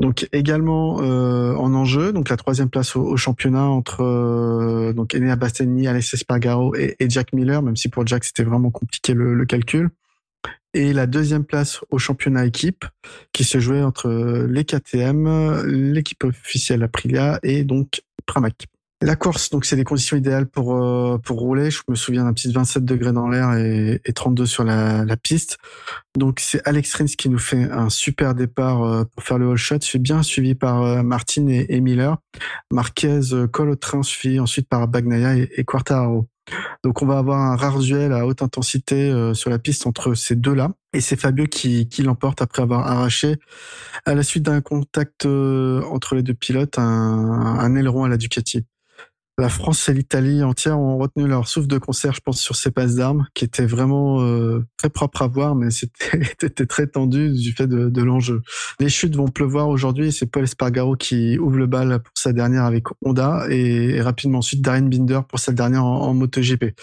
Donc 0.00 0.28
également 0.32 1.00
euh, 1.00 1.54
en 1.54 1.72
enjeu, 1.72 2.12
donc 2.12 2.28
la 2.28 2.36
troisième 2.36 2.68
place 2.68 2.96
au, 2.96 3.16
championnat 3.16 3.64
entre 3.64 4.02
euh, 4.02 4.92
donc 4.92 5.14
Enea 5.14 5.36
Bastianini, 5.36 5.88
Alex 5.88 6.12
Espargaro 6.12 6.74
et, 6.74 6.96
Jack 7.08 7.32
Miller, 7.32 7.62
même 7.62 7.76
si 7.76 7.88
pour 7.88 8.06
Jack 8.06 8.24
c'était 8.24 8.42
vraiment 8.42 8.70
compliqué 8.70 9.14
le, 9.14 9.44
calcul. 9.46 9.88
Et 10.74 10.92
la 10.92 11.06
deuxième 11.06 11.44
place 11.44 11.80
au 11.88 11.96
championnat 11.96 12.44
équipe, 12.44 12.84
qui 13.32 13.44
se 13.44 13.58
jouait 13.58 13.82
entre 13.82 14.10
les 14.46 14.64
KTM, 14.64 15.64
l'équipe 15.64 16.24
officielle 16.24 16.82
Aprilia 16.82 17.40
et 17.42 17.64
donc 17.64 18.02
Pramac. 18.26 18.66
La 19.02 19.14
course, 19.14 19.50
donc 19.50 19.66
c'est 19.66 19.76
des 19.76 19.84
conditions 19.84 20.16
idéales 20.16 20.46
pour 20.46 20.74
euh, 20.74 21.18
pour 21.18 21.38
rouler. 21.38 21.70
Je 21.70 21.82
me 21.86 21.94
souviens 21.94 22.24
d'un 22.24 22.32
petit 22.32 22.50
27 22.50 22.82
degrés 22.82 23.12
dans 23.12 23.28
l'air 23.28 23.52
et, 23.52 24.00
et, 24.02 24.12
32 24.14 24.46
sur 24.46 24.64
la, 24.64 25.04
la 25.04 25.16
piste. 25.18 25.58
Donc 26.16 26.40
c'est 26.40 26.66
Alex 26.66 26.94
Rins 26.94 27.04
qui 27.04 27.28
nous 27.28 27.38
fait 27.38 27.70
un 27.70 27.90
super 27.90 28.34
départ 28.34 28.82
euh, 28.84 29.04
pour 29.04 29.22
faire 29.22 29.36
le 29.36 29.50
all 29.50 29.58
shot, 29.58 29.82
suivi 29.82 30.02
bien 30.02 30.22
suivi 30.22 30.54
par 30.54 30.82
euh, 30.82 31.02
Martin 31.02 31.46
et, 31.48 31.66
et, 31.68 31.82
Miller. 31.82 32.16
Marquez 32.72 33.20
colle 33.52 33.68
au 33.68 33.76
train, 33.76 34.02
suivi 34.02 34.40
ensuite 34.40 34.66
par 34.66 34.88
Bagnaia 34.88 35.36
et, 35.36 35.50
et 35.56 35.64
Quartararo. 35.64 36.26
Donc 36.82 37.02
on 37.02 37.06
va 37.06 37.18
avoir 37.18 37.38
un 37.38 37.54
rare 37.54 37.80
duel 37.80 38.14
à 38.14 38.24
haute 38.26 38.40
intensité 38.40 39.32
sur 39.34 39.50
la 39.50 39.58
piste 39.58 39.86
entre 39.86 40.14
ces 40.14 40.36
deux-là. 40.36 40.70
Et 40.94 41.02
c'est 41.02 41.20
Fabio 41.20 41.46
qui, 41.46 41.88
qui 41.88 42.02
l'emporte 42.02 42.40
après 42.40 42.62
avoir 42.62 42.86
arraché, 42.86 43.36
à 44.06 44.14
la 44.14 44.22
suite 44.22 44.44
d'un 44.44 44.60
contact 44.60 45.26
entre 45.26 46.14
les 46.14 46.22
deux 46.22 46.34
pilotes, 46.34 46.78
un, 46.78 46.84
un 47.58 47.74
aileron 47.74 48.04
à 48.04 48.08
la 48.08 48.16
Ducati 48.16 48.64
la 49.38 49.48
France 49.50 49.88
et 49.88 49.92
l'Italie 49.92 50.42
entière 50.42 50.78
ont 50.78 50.96
retenu 50.96 51.26
leur 51.26 51.46
souffle 51.46 51.66
de 51.66 51.78
concert, 51.78 52.14
je 52.14 52.20
pense, 52.20 52.40
sur 52.40 52.56
ces 52.56 52.70
passes 52.70 52.94
d'armes, 52.94 53.26
qui 53.34 53.44
étaient 53.44 53.66
vraiment 53.66 54.22
euh, 54.22 54.64
très 54.78 54.88
propres 54.88 55.22
à 55.22 55.26
voir, 55.26 55.54
mais 55.54 55.70
c'était 55.70 56.66
très 56.66 56.86
tendu 56.86 57.32
du 57.32 57.52
fait 57.52 57.66
de, 57.66 57.90
de 57.90 58.02
l'enjeu. 58.02 58.42
Les 58.80 58.88
chutes 58.88 59.14
vont 59.14 59.28
pleuvoir 59.28 59.68
aujourd'hui, 59.68 60.10
c'est 60.10 60.26
Paul 60.26 60.44
Espargaro 60.44 60.96
qui 60.96 61.38
ouvre 61.38 61.56
le 61.56 61.66
bal 61.66 62.00
pour 62.02 62.12
sa 62.14 62.32
dernière 62.32 62.64
avec 62.64 62.84
Honda, 63.02 63.46
et, 63.50 64.00
rapidement 64.00 64.38
ensuite 64.38 64.62
Darren 64.62 64.88
Binder 64.88 65.20
pour 65.28 65.38
sa 65.38 65.52
dernière 65.52 65.84
en, 65.84 66.08
en 66.08 66.14
MotoGP. 66.14 66.74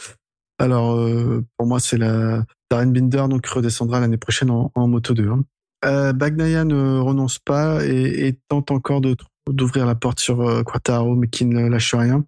Alors, 0.59 0.93
euh, 0.93 1.43
pour 1.57 1.65
moi, 1.65 1.79
c'est 1.79 1.97
la 1.97 2.45
Darren 2.69 2.91
Binder, 2.91 3.25
donc 3.29 3.45
redescendra 3.47 3.99
l'année 3.99 4.17
prochaine 4.17 4.51
en, 4.51 4.71
en 4.75 4.87
Moto 4.87 5.15
2. 5.15 5.27
Hein. 5.27 5.43
Euh, 5.85 6.13
Bagnaia 6.13 6.63
ne 6.63 6.99
renonce 6.99 7.39
pas 7.39 7.85
et, 7.85 8.27
et 8.27 8.39
tente 8.47 8.71
encore 8.71 9.01
de 9.01 9.15
d'ouvrir 9.49 9.85
la 9.85 9.95
porte 9.95 10.19
sur 10.19 10.41
euh, 10.41 10.63
Quattaro, 10.63 11.15
mais 11.15 11.27
qui 11.27 11.45
ne 11.45 11.67
lâche 11.67 11.93
rien. 11.95 12.23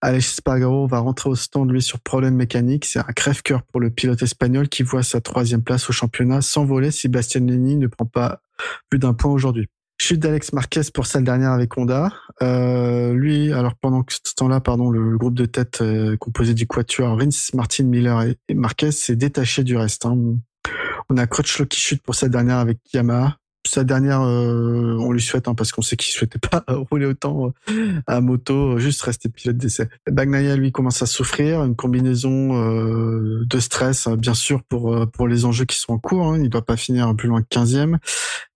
Alex 0.00 0.34
Spargaro 0.36 0.88
va 0.88 0.98
rentrer 0.98 1.30
au 1.30 1.36
stand, 1.36 1.70
lui, 1.70 1.80
sur 1.80 2.00
problème 2.00 2.34
mécanique. 2.34 2.84
C'est 2.84 2.98
un 2.98 3.12
crève-cœur 3.14 3.62
pour 3.62 3.80
le 3.80 3.90
pilote 3.90 4.20
espagnol 4.22 4.68
qui 4.68 4.82
voit 4.82 5.04
sa 5.04 5.20
troisième 5.20 5.62
place 5.62 5.88
au 5.88 5.92
championnat 5.92 6.40
s'envoler 6.40 6.90
si 6.90 7.08
Bastianini 7.08 7.76
ne 7.76 7.86
prend 7.86 8.06
pas 8.06 8.40
plus 8.90 8.98
d'un 8.98 9.14
point 9.14 9.30
aujourd'hui. 9.30 9.68
Chute 10.00 10.18
d'Alex 10.18 10.52
Marquez 10.52 10.80
pour 10.92 11.06
celle 11.06 11.22
dernière 11.22 11.52
avec 11.52 11.78
Honda. 11.78 12.12
Euh, 12.42 13.14
lui, 13.14 13.52
alors 13.52 13.76
pendant 13.76 14.04
ce 14.08 14.34
temps-là, 14.34 14.60
pardon, 14.60 14.90
le, 14.90 15.16
groupe 15.16 15.34
de 15.34 15.46
tête 15.46 15.80
euh, 15.80 16.16
composé 16.16 16.54
du 16.54 16.66
quatuor 16.66 17.16
Rins, 17.16 17.28
Martin, 17.54 17.84
Miller 17.84 18.22
et, 18.22 18.54
Marquez 18.54 18.90
s'est 18.90 19.14
détaché 19.14 19.62
du 19.62 19.76
reste. 19.76 20.04
Hein. 20.04 20.18
On 21.08 21.16
a 21.16 21.26
Crutchlow 21.28 21.66
qui 21.66 21.78
chute 21.78 22.02
pour 22.02 22.16
cette 22.16 22.32
dernière 22.32 22.58
avec 22.58 22.78
Yamaha 22.92 23.36
sa 23.66 23.84
dernière, 23.84 24.22
euh, 24.22 24.96
on 24.98 25.12
lui 25.12 25.20
souhaite, 25.20 25.48
hein, 25.48 25.54
parce 25.54 25.72
qu'on 25.72 25.82
sait 25.82 25.96
qu'il 25.96 26.12
souhaitait 26.12 26.38
pas 26.38 26.64
rouler 26.90 27.06
autant 27.06 27.52
euh, 27.70 28.00
à 28.06 28.20
moto, 28.20 28.78
juste 28.78 29.02
rester 29.02 29.28
pilote 29.28 29.56
d'essai. 29.56 29.88
Bagnaia, 30.10 30.56
lui, 30.56 30.72
commence 30.72 31.02
à 31.02 31.06
souffrir, 31.06 31.62
une 31.62 31.76
combinaison 31.76 32.56
euh, 32.56 33.44
de 33.46 33.60
stress, 33.60 34.06
hein, 34.06 34.16
bien 34.16 34.34
sûr, 34.34 34.62
pour 34.64 35.10
pour 35.12 35.28
les 35.28 35.44
enjeux 35.44 35.64
qui 35.64 35.78
sont 35.78 35.92
en 35.92 35.98
cours. 35.98 36.26
Hein, 36.26 36.40
il 36.42 36.50
doit 36.50 36.64
pas 36.64 36.76
finir 36.76 37.14
plus 37.16 37.28
loin 37.28 37.42
que 37.42 37.48
15e. 37.48 37.98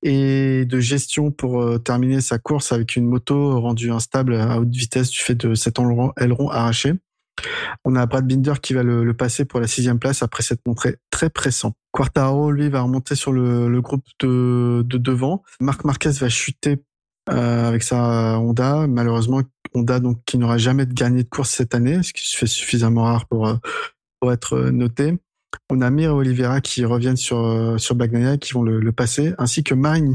Et 0.03 0.65
de 0.67 0.79
gestion 0.79 1.31
pour 1.31 1.83
terminer 1.83 2.21
sa 2.21 2.39
course 2.39 2.73
avec 2.73 2.97
une 2.97 3.07
moto 3.07 3.61
rendue 3.61 3.91
instable 3.91 4.35
à 4.35 4.61
haute 4.61 4.71
vitesse 4.71 5.11
du 5.11 5.19
fait 5.19 5.35
de 5.35 5.55
cet 5.55 5.79
aileron 5.79 6.51
arraché. 6.51 6.95
On 7.85 7.95
a 7.97 8.07
Brad 8.07 8.27
Binder 8.27 8.55
qui 8.63 8.75
va 8.75 8.83
le, 8.83 9.15
passer 9.15 9.45
pour 9.45 9.61
la 9.61 9.67
sixième 9.67 9.99
place 9.99 10.23
après 10.23 10.43
cette 10.43 10.61
montrée 10.67 10.97
très 11.11 11.31
pressant. 11.31 11.75
Quartaro, 11.93 12.51
lui, 12.51 12.69
va 12.69 12.83
remonter 12.83 13.15
sur 13.15 13.33
le, 13.33 13.81
groupe 13.81 14.05
de, 14.21 14.83
devant. 14.85 15.43
Marc 15.61 15.85
Marquez 15.85 16.11
va 16.11 16.29
chuter 16.29 16.79
euh, 17.31 17.69
avec 17.69 17.83
sa 17.83 18.39
Honda. 18.39 18.87
Malheureusement, 18.87 19.43
Honda 19.75 20.01
donc 20.01 20.19
qui 20.27 20.39
n'aura 20.39 20.59
jamais 20.59 20.87
gagné 20.87 21.25
de 21.25 21.29
course 21.29 21.51
cette 21.51 21.75
année, 21.75 22.03
ce 22.03 22.13
qui 22.13 22.29
se 22.29 22.37
fait 22.37 22.47
suffisamment 22.47 23.05
rare 23.05 23.27
pour, 23.27 23.49
euh, 23.49 23.57
être 24.33 24.59
noté. 24.59 25.17
On 25.71 25.81
a 25.81 25.91
Mir 25.91 26.11
et 26.11 26.13
Oliveira 26.13 26.61
qui 26.61 26.85
reviennent 26.85 27.17
sur, 27.17 27.39
euh, 27.39 27.79
sur 27.79 27.97
qui 28.41 28.53
vont 28.53 28.63
le, 28.63 28.93
passer, 28.93 29.35
ainsi 29.39 29.63
que 29.63 29.75
Marigny. 29.75 30.15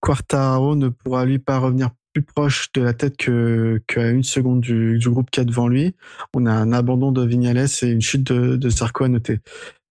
Quartaro 0.00 0.74
ne 0.74 0.88
pourra 0.88 1.26
lui 1.26 1.38
pas 1.38 1.58
revenir 1.58 1.90
plus 2.12 2.22
proche 2.22 2.72
de 2.72 2.82
la 2.82 2.92
tête 2.92 3.16
que 3.16 3.80
qu'à 3.86 4.10
une 4.10 4.24
seconde 4.24 4.60
du, 4.60 4.98
groupe 5.04 5.30
qui 5.30 5.40
a 5.40 5.44
devant 5.44 5.68
lui. 5.68 5.94
On 6.34 6.46
a 6.46 6.52
un 6.52 6.72
abandon 6.72 7.12
de 7.12 7.24
Vignales 7.24 7.66
et 7.82 7.86
une 7.86 8.00
chute 8.00 8.32
de, 8.32 8.56
de 8.56 8.70
Zarco 8.70 9.04
à 9.04 9.08
noter. 9.08 9.40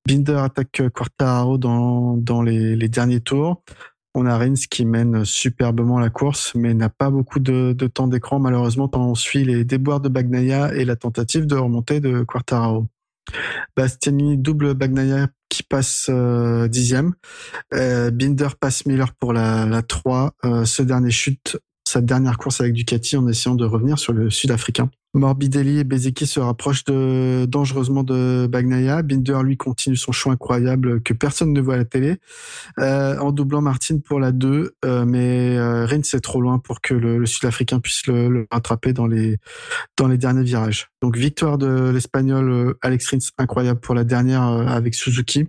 Binder 0.08 0.38
attaque 0.38 0.82
Quartaro 0.94 1.58
dans, 1.58 2.18
dans 2.18 2.42
les, 2.42 2.90
derniers 2.90 3.22
tours. 3.22 3.62
On 4.16 4.26
a 4.26 4.38
Rins 4.38 4.56
qui 4.70 4.86
mène 4.86 5.24
superbement 5.24 6.00
la 6.00 6.10
course, 6.10 6.54
mais 6.56 6.74
n'a 6.74 6.90
pas 6.90 7.12
beaucoup 7.12 7.40
de, 7.40 7.74
temps 7.94 8.08
d'écran, 8.08 8.40
malheureusement, 8.40 8.88
quand 8.88 9.06
on 9.06 9.16
suit 9.16 9.46
les 9.46 9.64
déboires 9.66 10.00
de 10.00 10.10
Bagnaia 10.10 10.74
et 10.74 10.84
la 10.84 10.96
tentative 10.96 11.46
de 11.46 11.56
remonter 11.56 12.00
de 12.00 12.24
Quartararo. 12.24 12.88
Bastiani 13.78 14.40
double 14.40 14.74
Bagnaia 14.74 15.28
qui 15.50 15.62
passe 15.62 16.08
euh, 16.10 16.68
dixième. 16.68 17.14
Euh, 17.76 18.10
Binder 18.10 18.50
passe 18.60 18.88
Miller 18.88 19.14
pour 19.14 19.34
la, 19.34 19.68
la 19.68 19.84
3. 19.84 20.34
Euh, 20.46 20.66
ce 20.66 20.82
dernier 20.82 21.12
chute 21.12 21.60
sa 21.90 22.02
dernière 22.02 22.38
course 22.38 22.62
avec 22.62 22.74
Ducati 22.74 23.18
en 23.18 23.28
essayant 23.28 23.56
de 23.56 23.66
revenir 23.66 23.98
sur 23.98 24.14
le 24.14 24.30
Sud-Africain. 24.30 24.92
Morbidelli 25.16 25.80
et 25.80 25.84
Bezeki 25.84 26.28
se 26.28 26.40
rapprochent 26.40 26.84
dangereusement 26.86 28.04
de 28.04 28.48
Bagnaia. 28.48 29.02
Binder, 29.02 29.40
lui, 29.44 29.58
continue 29.58 29.96
son 29.96 30.12
choix 30.12 30.34
incroyable 30.34 31.02
que 31.02 31.16
personne 31.16 31.52
ne 31.52 31.60
voit 31.60 31.74
à 31.74 31.78
la 31.78 31.86
télé, 31.86 32.18
euh, 32.78 33.18
en 33.18 33.32
doublant 33.32 33.62
Martin 33.62 33.98
pour 33.98 34.20
la 34.20 34.32
2. 34.32 34.76
Euh, 34.86 35.06
mais 35.06 35.58
euh, 35.58 35.88
Rins 35.88 36.02
est 36.14 36.20
trop 36.20 36.42
loin 36.42 36.60
pour 36.60 36.80
que 36.80 36.94
le, 36.94 37.26
Sud-Africain 37.26 37.80
puisse 37.80 38.06
le, 38.06 38.46
rattraper 38.52 38.94
dans 38.94 39.08
les, 39.08 39.38
dans 39.98 40.08
les 40.08 40.20
derniers 40.20 40.44
virages. 40.44 40.92
Donc, 41.02 41.18
victoire 41.18 41.58
de 41.58 41.90
l'Espagnol 41.90 42.52
euh, 42.52 42.74
Alex 42.84 43.10
Rins, 43.10 43.32
incroyable 43.40 43.80
pour 43.80 43.96
la 43.96 44.04
dernière 44.04 44.44
avec 44.44 44.94
Suzuki. 44.94 45.48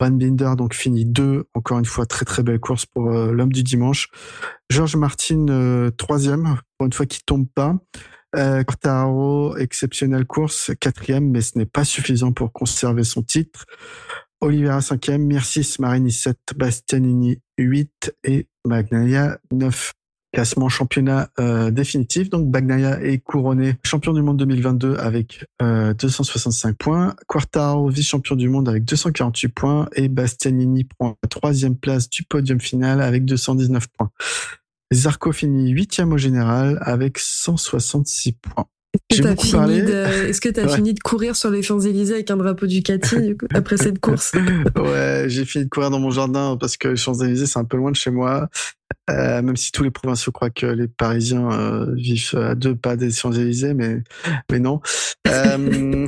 Binder 0.00 0.54
donc 0.56 0.74
finit 0.74 1.04
deux, 1.04 1.44
encore 1.54 1.78
une 1.78 1.84
fois 1.84 2.06
très 2.06 2.24
très 2.24 2.42
belle 2.42 2.60
course 2.60 2.86
pour 2.86 3.10
euh, 3.10 3.32
l'homme 3.32 3.52
du 3.52 3.62
dimanche. 3.62 4.08
Georges 4.70 4.96
Martin 4.96 5.46
euh, 5.48 5.90
troisième 5.90 6.56
pour 6.78 6.86
une 6.86 6.92
fois 6.92 7.06
qu'il 7.06 7.22
tombe 7.24 7.46
pas. 7.54 7.76
Euh, 8.36 8.64
Quartaro 8.64 9.56
exceptionnelle 9.56 10.26
course 10.26 10.72
quatrième, 10.80 11.30
mais 11.30 11.40
ce 11.40 11.56
n'est 11.56 11.66
pas 11.66 11.84
suffisant 11.84 12.32
pour 12.32 12.52
conserver 12.52 13.04
son 13.04 13.22
titre. 13.22 13.64
Oliveira 14.40 14.80
cinquième, 14.80 15.22
Mircis 15.22 15.76
Marini 15.78 16.12
7, 16.12 16.36
Bastianini 16.56 17.40
8 17.58 18.14
et 18.24 18.48
Magnaia 18.66 19.38
9 19.52 19.94
classement 20.34 20.68
championnat 20.68 21.30
euh, 21.38 21.70
définitif. 21.70 22.28
Donc 22.28 22.50
Bagnaia 22.50 23.00
est 23.02 23.18
couronné 23.18 23.76
champion 23.84 24.12
du 24.12 24.20
monde 24.20 24.36
2022 24.38 24.96
avec 24.96 25.46
euh, 25.62 25.94
265 25.94 26.76
points. 26.76 27.14
Quartaro 27.28 27.88
vice-champion 27.88 28.36
du 28.36 28.48
monde 28.48 28.68
avec 28.68 28.84
248 28.84 29.48
points 29.48 29.88
et 29.94 30.08
Bastianini 30.08 30.84
prend 30.84 31.16
la 31.22 31.28
troisième 31.28 31.76
place 31.76 32.10
du 32.10 32.24
podium 32.24 32.60
final 32.60 33.00
avec 33.00 33.24
219 33.24 33.86
points. 33.96 34.10
Zarco 34.92 35.32
finit 35.32 35.70
huitième 35.70 36.12
au 36.12 36.18
général 36.18 36.78
avec 36.82 37.18
166 37.18 38.32
points. 38.32 38.66
Est-ce 39.10 40.40
que 40.40 40.48
tu 40.48 40.60
as 40.60 40.68
fini 40.76 40.94
de 40.94 41.00
courir 41.00 41.36
sur 41.36 41.50
les 41.50 41.62
Champs-Élysées 41.62 42.14
avec 42.14 42.30
un 42.30 42.36
drapeau 42.36 42.66
Ducati 42.66 43.36
après 43.54 43.76
cette 43.76 43.98
course 44.00 44.32
Ouais, 44.76 45.24
j'ai 45.28 45.44
fini 45.44 45.64
de 45.64 45.70
courir 45.70 45.90
dans 45.90 46.00
mon 46.00 46.10
jardin 46.10 46.56
parce 46.58 46.76
que 46.76 46.88
les 46.88 46.96
Champs-Élysées, 46.96 47.46
c'est 47.46 47.58
un 47.58 47.64
peu 47.64 47.76
loin 47.76 47.90
de 47.90 47.96
chez 47.96 48.10
moi. 48.10 48.48
Euh, 49.10 49.42
même 49.42 49.56
si 49.56 49.70
tous 49.72 49.82
les 49.82 49.90
provinciaux 49.90 50.32
croient 50.32 50.50
que 50.50 50.66
les 50.66 50.88
Parisiens 50.88 51.50
euh, 51.50 51.92
vivent 51.94 52.36
à 52.36 52.54
deux 52.54 52.74
pas 52.74 52.96
des 52.96 53.10
Champs-Élysées, 53.10 53.74
mais, 53.74 54.02
mais 54.50 54.58
non. 54.58 54.80
Euh, 55.26 56.06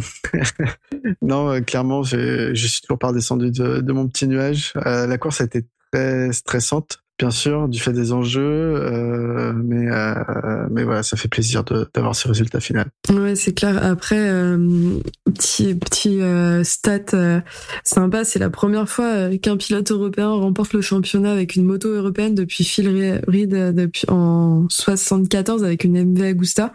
non, 1.22 1.50
euh, 1.50 1.60
clairement, 1.60 2.02
je 2.02 2.52
suis 2.54 2.82
toujours 2.82 2.98
pas 2.98 3.12
descendu 3.12 3.50
de, 3.50 3.80
de 3.80 3.92
mon 3.92 4.06
petit 4.06 4.28
nuage. 4.28 4.74
Euh, 4.76 5.06
la 5.06 5.18
course 5.18 5.40
a 5.40 5.44
été 5.44 5.66
très 5.90 6.32
stressante 6.32 6.98
bien 7.18 7.30
sûr, 7.30 7.68
du 7.68 7.80
fait 7.80 7.92
des 7.92 8.12
enjeux, 8.12 8.42
euh, 8.42 9.52
mais 9.54 9.86
euh, 9.90 10.66
mais 10.70 10.84
voilà, 10.84 11.02
ça 11.02 11.16
fait 11.16 11.28
plaisir 11.28 11.64
d'avoir 11.94 12.14
ce 12.14 12.28
résultat 12.28 12.60
final. 12.60 12.88
Ouais, 13.10 13.34
c'est 13.34 13.54
clair. 13.54 13.82
Après, 13.82 14.28
euh, 14.28 14.98
petit 15.24 15.74
petit 15.74 16.20
stat 16.62 17.42
sympa, 17.84 18.24
c'est 18.24 18.38
la 18.38 18.50
première 18.50 18.88
fois 18.88 19.30
qu'un 19.38 19.56
pilote 19.56 19.90
européen 19.90 20.30
remporte 20.30 20.74
le 20.74 20.82
championnat 20.82 21.32
avec 21.32 21.56
une 21.56 21.64
moto 21.64 21.88
européenne 21.88 22.34
depuis 22.34 22.64
Phil 22.64 23.20
Reed 23.26 23.74
depuis 23.74 24.04
en 24.08 24.66
74 24.68 25.64
avec 25.64 25.84
une 25.84 25.98
MV 26.12 26.22
Agusta, 26.22 26.74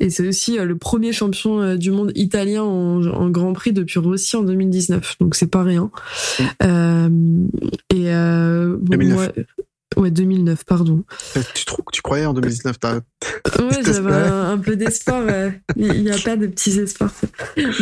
et 0.00 0.10
c'est 0.10 0.28
aussi 0.28 0.58
le 0.58 0.76
premier 0.76 1.12
champion 1.12 1.76
du 1.76 1.92
monde 1.92 2.12
italien 2.14 2.62
en, 2.62 3.06
en, 3.06 3.30
Grand 3.30 3.54
Prix 3.54 3.72
depuis 3.72 4.00
Rossi 4.00 4.36
en 4.36 4.42
2019. 4.42 5.16
Donc 5.20 5.34
c'est 5.34 5.50
pas 5.50 5.62
rien. 5.62 5.90
Mm. 6.62 7.48
et 7.90 8.12
bon, 8.12 8.96
2009. 8.96 9.32
Ouais, 9.96 10.10
2009, 10.10 10.64
pardon. 10.64 11.04
Tu, 11.54 11.64
tu 11.92 12.02
croyais 12.02 12.26
en 12.26 12.34
2019 12.34 12.76
Ouais, 13.58 13.82
j'avais 13.84 14.12
un, 14.12 14.58
peu 14.58 14.76
d'espoir. 14.76 15.22
Il 15.76 16.02
n'y 16.02 16.10
a 16.10 16.18
pas 16.18 16.36
de 16.36 16.46
petits 16.46 16.78
espoirs. 16.78 17.12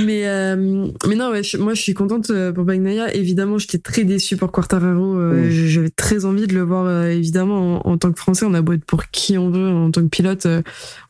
Mais, 0.04 0.26
euh, 0.26 0.86
mais 1.06 1.14
non, 1.16 1.30
ouais, 1.30 1.42
moi, 1.58 1.74
je 1.74 1.82
suis 1.82 1.94
contente 1.94 2.30
euh, 2.30 2.52
pour 2.52 2.64
Bagnaia. 2.64 3.14
Évidemment, 3.14 3.58
j'étais 3.58 3.78
très 3.78 4.04
déçue 4.04 4.36
pour 4.36 4.52
Quartararo. 4.52 5.18
Euh, 5.18 5.48
mm. 5.48 5.50
J'avais 5.50 5.90
très 5.90 6.24
envie 6.24 6.46
de 6.46 6.54
le 6.54 6.62
voir, 6.62 7.06
évidemment, 7.06 7.86
en, 7.86 7.98
tant 7.98 8.12
que 8.12 8.18
Français. 8.18 8.46
On 8.46 8.54
a 8.54 8.62
beau 8.62 8.72
être 8.72 8.84
pour 8.84 9.10
qui 9.10 9.36
on 9.36 9.50
veut 9.50 9.68
en 9.68 9.90
tant 9.90 10.02
que 10.02 10.08
pilote. 10.08 10.46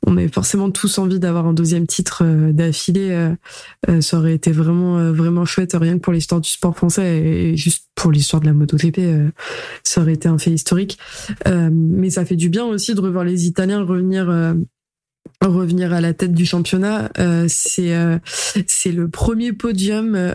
on 0.07 0.17
avait 0.17 0.29
forcément 0.29 0.71
tous 0.71 0.99
envie 0.99 1.21
d'avoir 1.21 1.47
un 1.47 1.53
deuxième 1.53 1.87
titre 1.87 2.25
d'affilée. 2.51 3.33
ça 4.01 4.19
aurait 4.19 4.35
été 4.35 4.51
vraiment, 4.51 5.13
vraiment 5.13 5.45
chouette, 5.45 5.77
rien 5.79 5.95
que 5.95 6.03
pour 6.03 6.13
l'histoire 6.13 6.41
du 6.41 6.51
sport 6.51 6.77
français 6.77 7.19
et 7.19 7.57
juste 7.57 7.87
pour 7.95 8.11
l'histoire 8.11 8.41
de 8.41 8.47
la 8.47 8.53
MotoGP, 8.53 9.01
ça 9.83 10.03
aurait 10.03 10.15
été 10.15 10.29
un 10.29 10.39
fait 10.39 10.51
historique. 10.51 10.86
Mais 11.45 12.11
ça 12.11 12.25
fait 12.25 12.37
du 12.37 12.49
bien 12.49 12.65
aussi 12.65 12.95
de 12.95 13.01
revoir 13.01 13.25
les 13.25 13.47
Italiens 13.47 13.83
revenir 13.83 14.29
euh, 14.29 14.55
revenir 15.43 15.93
à 15.93 16.01
la 16.01 16.15
tête 16.15 16.33
du 16.33 16.47
championnat. 16.47 17.11
Euh, 17.19 17.47
c'est 17.49 17.95
euh, 17.95 18.19
c'est 18.67 18.93
le 18.93 19.09
premier 19.09 19.53
podium 19.53 20.35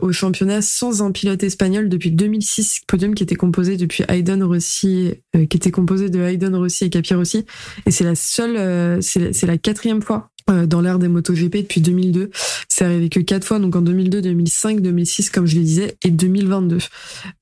au 0.00 0.12
championnat 0.12 0.62
sans 0.62 1.02
un 1.02 1.12
pilote 1.12 1.42
espagnol 1.42 1.88
depuis 1.88 2.10
2006. 2.10 2.82
Podium 2.86 3.14
qui 3.14 3.22
était 3.22 3.34
composé 3.34 3.76
depuis 3.76 4.04
Hayden 4.08 4.42
Rossi, 4.42 5.14
qui 5.32 5.56
était 5.56 5.70
composé 5.70 6.08
de 6.08 6.20
Hayden 6.20 6.54
Rossi 6.54 6.84
et 6.84 6.90
Capi 6.90 7.14
Rossi. 7.14 7.44
Et 7.86 7.90
c'est 7.90 8.04
la 8.04 8.14
seule, 8.14 9.02
c'est 9.02 9.46
la 9.46 9.58
quatrième 9.58 10.02
fois 10.02 10.31
euh, 10.31 10.31
dans 10.48 10.80
l'ère 10.80 10.98
des 10.98 11.08
MotoGP 11.08 11.58
depuis 11.58 11.80
2002. 11.80 12.30
C'est 12.68 12.84
arrivé 12.84 13.08
que 13.08 13.20
quatre 13.20 13.44
fois, 13.46 13.58
donc 13.58 13.76
en 13.76 13.82
2002, 13.82 14.22
2005, 14.22 14.80
2006, 14.80 15.30
comme 15.30 15.46
je 15.46 15.56
le 15.56 15.62
disais, 15.62 15.96
et 16.02 16.10
2022. 16.10 16.78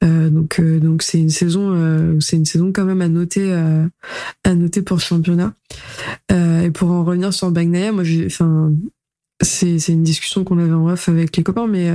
Euh, 0.03 0.31
donc 0.31 0.59
euh, 0.59 0.81
donc 0.81 1.03
c'est 1.03 1.19
une 1.19 1.31
saison, 1.31 1.71
euh, 1.73 2.19
c'est 2.21 2.37
une 2.37 2.45
saison 2.45 2.73
quand 2.73 2.85
même 2.85 3.01
à 3.01 3.09
noter, 3.09 3.53
à 4.45 4.55
noter 4.55 4.83
pour 4.83 4.97
le 4.97 5.03
championnat. 5.03 5.55
et 6.31 6.71
pour 6.73 6.91
en 6.91 7.05
revenir 7.05 7.33
sur 7.33 7.51
Bagnaia, 7.51 7.93
moi 7.93 8.05
enfin 8.27 8.73
c'est 9.43 9.79
c'est 9.79 9.93
une 9.93 10.03
discussion 10.03 10.45
qu'on 10.45 10.59
avait 10.59 10.73
en 10.73 10.89
off 10.89 11.09
avec 11.09 11.37
les 11.37 11.43
copains 11.43 11.67
mais 11.67 11.91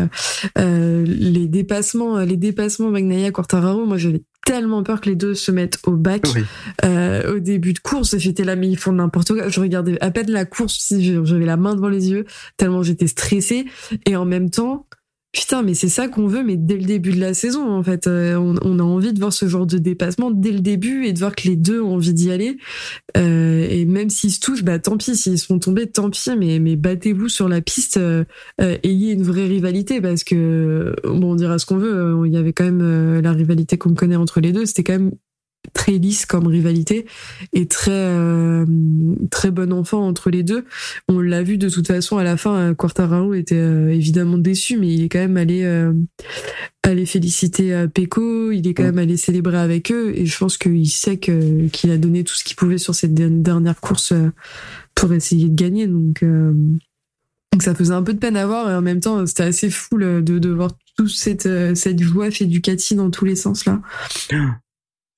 euh, 0.58 1.06
les 1.06 1.47
dépassements 1.47 2.18
les 2.20 2.38
dépassements 2.38 2.89
Bagnaia 2.89 3.32
Quartararo 3.32 3.86
moi 3.86 3.97
j'avais 3.97 4.24
tellement 4.46 4.84
peur 4.84 5.02
que 5.02 5.10
les 5.10 5.16
deux 5.16 5.34
se 5.34 5.52
mettent 5.52 5.80
au 5.86 5.91
bac 5.91 6.26
euh, 6.86 7.36
au 7.36 7.39
début 7.39 7.74
de 7.74 7.80
course. 7.80 8.18
J'étais 8.18 8.46
là, 8.46 8.56
mais 8.56 8.70
ils 8.70 8.78
font 8.78 8.93
n'importe 8.93 9.34
quoi. 9.34 9.50
Je 9.50 9.60
regardais 9.60 9.98
à 10.02 10.12
peine 10.12 10.32
la 10.32 10.46
course, 10.46 10.93
j'avais 10.98 11.46
la 11.46 11.58
main 11.58 11.76
devant 11.76 11.89
les 11.89 12.12
yeux, 12.12 12.26
tellement 12.56 12.84
j'étais 12.84 13.08
stressée. 13.08 13.66
Et 14.06 14.16
en 14.16 14.24
même 14.24 14.50
temps, 14.50 14.86
Putain, 15.36 15.64
mais 15.64 15.74
c'est 15.74 15.90
ça 15.90 16.08
qu'on 16.08 16.28
veut, 16.28 16.44
mais 16.44 16.56
dès 16.56 16.78
le 16.78 16.86
début 16.86 17.12
de 17.12 17.20
la 17.20 17.34
saison, 17.34 17.70
en 17.70 17.84
fait. 17.84 18.08
Euh, 18.08 18.36
on, 18.38 18.80
a 18.80 18.84
envie 18.84 19.12
de 19.12 19.20
voir 19.20 19.34
ce 19.34 19.50
genre 19.50 19.66
de 19.66 19.78
dépassement 19.78 20.32
dès 20.32 20.54
le 20.54 20.62
début 20.62 21.06
et 21.06 21.12
de 21.12 21.20
voir 21.20 21.36
que 21.36 21.50
les 21.50 21.58
deux 21.58 21.82
ont 21.82 21.96
envie 21.96 22.14
d'y 22.14 22.32
aller. 22.32 22.56
Euh, 23.18 23.68
et 23.70 23.84
même 23.84 24.10
s'ils 24.10 24.32
se 24.32 24.40
touchent, 24.40 24.64
bah 24.64 24.80
tant 24.80 24.96
pis. 24.96 25.14
S'ils 25.18 25.38
se 25.38 25.46
font 25.46 25.60
tomber, 25.60 25.88
tant 25.88 26.10
pis. 26.10 26.30
Mais, 26.40 26.60
mais 26.60 26.78
battez-vous 26.78 27.28
sur 27.28 27.50
la 27.50 27.60
piste. 27.60 27.98
Euh, 27.98 28.24
ayez 28.62 29.12
une 29.12 29.24
vraie 29.24 29.46
rivalité 29.46 30.00
parce 30.00 30.24
que, 30.24 30.96
bon, 31.04 31.34
on 31.34 31.36
dira 31.36 31.60
ce 31.60 31.66
qu'on 31.66 31.80
veut. 31.80 32.26
Il 32.26 32.34
y 32.34 32.38
avait 32.38 32.54
quand 32.54 32.64
même 32.64 33.20
la 33.20 33.34
rivalité 33.34 33.78
qu'on 33.78 33.94
connaît 33.94 34.16
entre 34.16 34.40
les 34.40 34.54
deux. 34.54 34.66
C'était 34.66 34.86
quand 34.86 34.94
même 34.94 35.12
très 35.74 35.93
lisse 35.93 36.26
comme 36.26 36.47
rivalité 36.47 37.05
et 37.53 37.68
très 37.68 37.91
euh, 37.91 38.66
très 39.30 39.51
bon 39.51 39.72
enfant 39.74 40.05
entre 40.05 40.30
les 40.30 40.43
deux. 40.43 40.66
On 41.07 41.20
l'a 41.20 41.43
vu 41.43 41.57
de 41.57 41.70
toute 41.70 41.88
façon 41.88 42.18
à 42.18 42.24
la 42.24 42.38
fin. 42.38 42.55
Euh, 42.55 42.74
Quartararo 42.74 43.34
était 43.34 43.55
euh, 43.55 43.89
évidemment 43.89 44.38
déçu, 44.38 44.78
mais 44.78 44.88
il 44.93 45.03
est 45.03 45.09
quand 45.09 45.20
même 45.20 45.38
allé 45.38 45.66
aller 46.84 47.05
féliciter 47.05 47.86
Pecco. 47.93 48.51
Il 48.51 48.68
est 48.68 48.74
quand 48.74 48.84
même 48.84 48.99
allé 48.99 49.18
célébrer 49.18 49.57
avec 49.57 49.91
eux 49.91 50.13
et 50.16 50.26
je 50.26 50.38
pense 50.38 50.57
qu'il 50.57 50.89
sait 50.89 51.18
que 51.18 51.68
qu'il 51.68 51.91
a 51.91 51.97
donné 51.97 52.24
tout 52.24 52.36
ce 52.36 52.43
qu'il 52.43 52.55
pouvait 52.55 52.78
sur 52.78 52.93
cette 52.93 53.13
dernière 53.13 53.80
course 53.80 54.13
pour 54.93 55.13
essayer 55.13 55.49
de 55.49 55.55
gagner. 55.55 55.88
Donc 55.88 56.24
donc 56.24 57.63
ça 57.63 57.74
faisait 57.74 57.93
un 57.93 58.03
peu 58.03 58.13
de 58.13 58.20
peine 58.20 58.38
à 58.38 58.45
voir 58.45 58.70
et 58.70 58.76
en 58.76 58.82
même 58.82 58.99
temps 58.99 59.26
c'était 59.26 59.43
assez 59.43 59.70
fou 59.70 59.97
de, 59.97 60.22
de 60.22 60.49
voir 60.49 60.72
toute 60.97 61.09
cette 61.09 61.49
cette 61.76 62.01
joie 62.01 62.30
chez 62.30 62.45
Ducati 62.45 62.95
dans 62.95 63.09
tous 63.09 63.26
les 63.26 63.36
sens 63.36 63.66
là. 63.66 63.82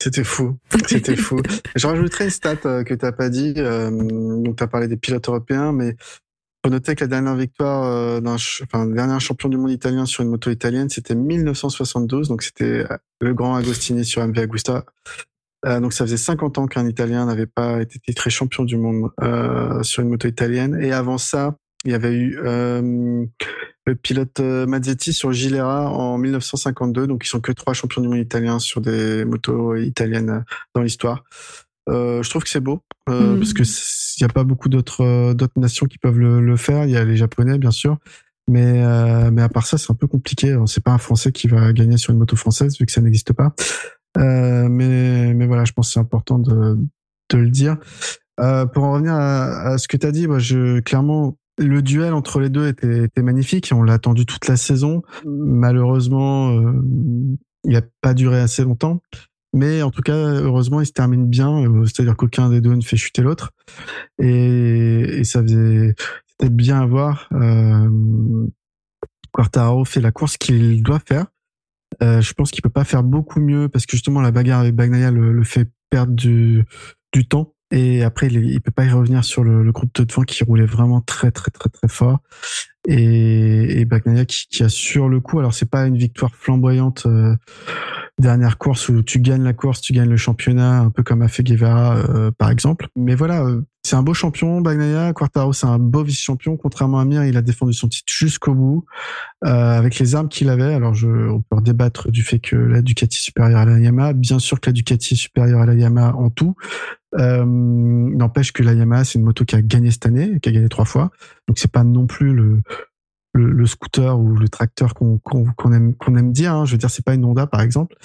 C'était 0.02 0.24
fou, 0.24 0.58
c'était 0.88 1.16
fou. 1.16 1.42
Je 1.76 1.88
rajouterai 1.88 2.26
une 2.26 2.30
stat 2.30 2.58
euh, 2.66 2.84
que 2.84 2.94
tu 2.94 3.04
n'as 3.04 3.12
pas 3.12 3.30
dit. 3.30 3.54
Euh, 3.58 3.90
donc 3.90 4.58
tu 4.58 4.64
as 4.64 4.68
parlé 4.68 4.88
des 4.88 4.98
pilotes 4.98 5.28
européens, 5.28 5.72
mais 5.72 5.96
faut 6.64 6.72
noter 6.72 6.96
que 6.96 7.04
la 7.04 7.08
dernière 7.08 7.36
victoire 7.36 7.84
euh, 7.84 8.20
d'un, 8.20 8.36
enfin, 8.36 8.86
le 8.86 8.94
dernier 8.94 9.20
champion 9.20 9.50
du 9.50 9.58
monde 9.58 9.72
italien 9.72 10.06
sur 10.06 10.24
une 10.24 10.30
moto 10.30 10.52
italienne, 10.52 10.90
c'était 10.90 11.16
1972. 11.16 12.28
Donc 12.28 12.44
c'était 12.44 12.86
le 13.22 13.34
grand 13.34 13.56
Agostini 13.56 14.06
sur 14.06 14.26
MV 14.26 14.38
Agusta. 14.38 14.86
donc 15.66 15.94
ça 15.94 16.06
faisait 16.06 16.18
50 16.18 16.60
ans 16.60 16.68
qu'un 16.68 16.88
Italien 16.88 17.26
n'avait 17.26 17.48
pas 17.48 17.82
été 17.82 17.98
titré 17.98 18.30
champion 18.30 18.64
du 18.64 18.78
monde 18.78 19.10
sur 19.82 20.04
une 20.04 20.10
moto 20.10 20.28
italienne. 20.28 20.78
Et 20.80 20.92
avant 20.92 21.18
ça, 21.18 21.56
il 21.86 21.92
y 21.92 21.96
avait 21.96 22.14
eu 22.14 22.40
le 23.88 23.96
pilote 23.96 24.40
euh, 24.42 24.68
Mazzetti 24.68 25.14
sur 25.14 25.32
Gilera 25.32 25.90
en 25.90 26.18
1952. 26.18 27.08
Donc, 27.08 27.26
ils 27.26 27.30
sont 27.30 27.40
que 27.40 27.54
trois 27.54 27.74
champions 27.74 28.02
du 28.02 28.10
monde 28.10 28.20
italiens 28.20 28.60
sur 28.60 28.82
des 28.82 29.24
motos 29.26 29.76
italiennes 29.78 30.30
euh, 30.30 30.40
dans 30.76 30.82
l'histoire. 30.82 31.24
Euh, 31.90 32.22
je 32.22 32.30
trouve 32.30 32.44
que 32.44 32.50
c'est 32.50 32.60
beau 32.60 32.82
mm. 33.08 33.38
parce 33.38 33.54
que 33.54 33.64
il 33.64 34.24
n'y 34.24 34.26
a 34.26 34.34
pas 34.34 34.44
beaucoup 34.44 34.68
d'autres 34.68 35.34
d'autres 35.34 35.58
nations 35.60 35.86
qui 35.86 35.98
peuvent 35.98 36.20
le, 36.20 36.58
faire. 36.58 36.84
Il 36.84 36.92
y 36.92 36.98
a 36.98 37.06
les 37.06 37.16
Japonais, 37.16 37.58
bien 37.58 37.72
sûr, 37.72 37.98
mais 38.50 38.84
mais 39.32 39.42
à 39.42 39.48
part 39.48 39.66
ça, 39.66 39.78
c'est 39.78 39.90
un 39.92 39.96
peu 39.96 40.08
compliqué. 40.08 40.58
C'est 40.66 40.84
pas 40.84 40.92
un 40.92 40.98
Français 40.98 41.32
qui 41.32 41.48
va 41.48 41.72
gagner 41.72 41.96
sur 41.96 42.12
une 42.12 42.20
moto 42.20 42.36
française 42.36 42.78
vu 42.78 42.86
que 42.86 42.92
ça 42.92 43.00
n'existe 43.00 43.32
pas. 43.32 43.54
mais 44.18 45.34
mais 45.34 45.46
voilà, 45.46 45.64
je 45.64 45.72
pense 45.72 45.88
que 45.88 45.94
c'est 45.94 46.00
important 46.00 46.40
de 46.40 46.78
de 47.30 47.38
le 47.38 47.50
dire. 47.50 47.78
pour 48.36 48.84
en 48.84 48.92
revenir 48.94 49.14
à, 49.14 49.68
à 49.68 49.78
ce 49.78 49.88
que 49.88 49.96
tu 49.96 50.06
as 50.06 50.12
dit, 50.12 50.28
moi, 50.28 50.40
je 50.40 50.82
clairement 50.82 51.38
le 51.58 51.82
duel 51.82 52.14
entre 52.14 52.40
les 52.40 52.50
deux 52.50 52.68
était, 52.68 53.06
était 53.06 53.22
magnifique. 53.22 53.72
On 53.74 53.84
l'a 53.84 53.94
attendu 53.94 54.26
toute 54.26 54.48
la 54.48 54.58
saison. 54.58 55.02
Malheureusement, 55.26 56.52
euh, 56.52 56.74
il 57.64 57.72
n'a 57.72 57.82
pas 58.02 58.14
duré 58.14 58.40
assez 58.40 58.64
longtemps. 58.64 59.02
Mais 59.54 59.82
en 59.82 59.90
tout 59.90 60.02
cas, 60.02 60.14
heureusement, 60.14 60.82
il 60.82 60.86
se 60.86 60.92
termine 60.92 61.28
bien. 61.28 61.64
Euh, 61.64 61.86
c'est-à-dire 61.86 62.16
qu'aucun 62.16 62.50
des 62.50 62.62
deux 62.62 62.76
ne 62.76 62.82
fait 62.82 62.98
chuter 62.98 63.22
l'autre. 63.22 63.52
Et, 64.20 65.24
ça 65.24 65.42
faisait 65.42 65.96
c'était 66.28 66.52
bien 66.52 66.82
à 66.82 66.86
voir. 66.86 67.28
Euh, 67.32 68.48
Quartaro 69.34 69.86
fait 69.86 70.02
la 70.02 70.12
course 70.12 70.38
qu'il 70.38 70.84
doit 70.84 71.00
faire. 71.00 71.26
Je 72.00 72.34
pense 72.34 72.52
qu'il 72.52 72.62
peut 72.62 72.70
pas 72.70 72.84
faire 72.84 73.02
beaucoup 73.02 73.40
mieux 73.40 73.70
parce 73.70 73.88
que 73.88 73.94
justement 73.94 74.22
la 74.22 74.30
bagarre 74.30 74.60
avec 74.60 74.76
Bagnaia 74.76 75.10
le, 75.10 75.44
fait 75.44 75.68
perdre 75.90 76.14
du 76.14 76.66
temps. 77.28 77.56
Et 77.72 78.04
après, 78.04 78.28
il, 78.28 78.50
il 78.50 78.62
peut 78.62 78.72
pas 78.72 78.86
y 78.86 78.90
revenir 78.90 79.24
sur 79.24 79.44
le, 79.44 79.64
le, 79.64 79.72
groupe 79.72 79.94
de 79.96 80.04
devant 80.04 80.24
qui 80.24 80.44
roulait 80.44 80.66
vraiment 80.66 81.02
très 81.02 81.32
très 81.32 81.52
très 81.52 81.70
très 81.70 81.88
fort. 81.88 82.20
Et, 82.88 83.82
et 83.82 83.86
Bagnaia 83.86 84.26
qui, 84.26 84.48
qui 84.48 84.64
assure 84.64 85.10
le 85.10 85.20
coup. 85.20 85.40
Alors 85.40 85.54
c'est 85.54 85.70
pas 85.70 85.86
une 85.86 85.98
victoire 85.98 86.34
flamboyante 86.36 87.06
euh, 87.06 87.36
dernière 88.20 88.58
course 88.58 88.90
où 88.90 89.04
tu 89.04 89.20
gagnes 89.20 89.44
la 89.44 89.54
course, 89.54 89.82
tu 89.82 89.94
gagnes 89.94 90.10
le 90.10 90.18
championnat, 90.18 90.80
un 90.80 90.90
peu 90.90 91.04
comme 91.04 91.22
a 91.22 91.28
fait 91.28 91.44
Guevara 91.44 91.98
euh, 91.98 92.32
par 92.32 92.50
exemple. 92.50 92.88
Mais 92.96 93.16
voilà, 93.16 93.44
euh, 93.44 93.62
c'est 93.84 93.96
un 93.96 94.02
beau 94.02 94.14
champion, 94.14 94.60
Bagnaia. 94.60 95.14
Quartaro, 95.14 95.54
c'est 95.54 95.68
un 95.68 95.80
beau 95.80 96.04
vice-champion. 96.04 96.58
Contrairement 96.58 97.00
à 97.00 97.06
Mir, 97.06 97.24
il 97.26 97.38
a 97.38 97.42
défendu 97.42 97.74
son 97.74 97.88
titre 97.88 98.12
jusqu'au 98.12 98.54
bout, 98.54 98.86
euh, 99.46 99.78
avec 99.78 100.00
les 100.00 100.16
armes 100.16 100.30
qu'il 100.30 100.50
avait. 100.50 100.74
Alors, 100.74 100.94
je, 100.94 101.08
on 101.08 101.42
peut 101.42 101.62
débattre 101.62 102.12
du 102.12 102.24
fait 102.24 102.40
que 102.40 102.56
la 102.56 102.82
Ducati 102.82 103.18
est 103.18 103.22
supérieure 103.22 103.60
à 103.60 103.66
la 103.66 103.80
Yamaha. 103.80 104.14
Bien 104.14 104.40
sûr 104.40 104.60
que 104.60 104.70
la 104.70 104.74
Ducati 104.74 105.14
est 105.14 105.18
supérieure 105.18 105.62
à 105.62 105.66
la 105.66 105.76
Yamaha 105.76 106.16
en 106.16 106.30
tout. 106.30 106.56
Euh, 107.16 107.46
N'empêche 107.46 108.52
que 108.52 108.64
la 108.64 108.74
Yamaha, 108.74 109.04
c'est 109.04 109.20
une 109.20 109.26
moto 109.26 109.46
qui 109.46 109.56
a 109.56 109.62
gagné 109.62 109.92
cette 109.92 110.06
année, 110.06 110.40
qui 110.42 110.50
a 110.50 110.52
gagné 110.52 110.70
trois 110.70 110.86
fois. 110.86 111.12
Donc, 111.48 111.60
c'est 111.60 111.72
pas 111.72 111.84
non 111.84 112.08
plus 112.08 112.34
le, 112.34 112.62
le, 113.38 113.66
scooter 113.66 114.20
ou 114.20 114.36
le 114.36 114.50
tracteur 114.50 114.94
qu'on 114.94 115.20
aime, 115.72 115.96
qu'on 115.96 116.16
aime 116.16 116.32
dire. 116.32 116.54
Hein. 116.54 116.66
Je 116.66 116.74
veux 116.74 116.78
dire, 116.78 116.90
c'est 116.90 117.06
pas 117.06 117.14
une 117.14 117.26
Honda 117.26 117.48
par 117.48 117.62
exemple. 117.62 117.96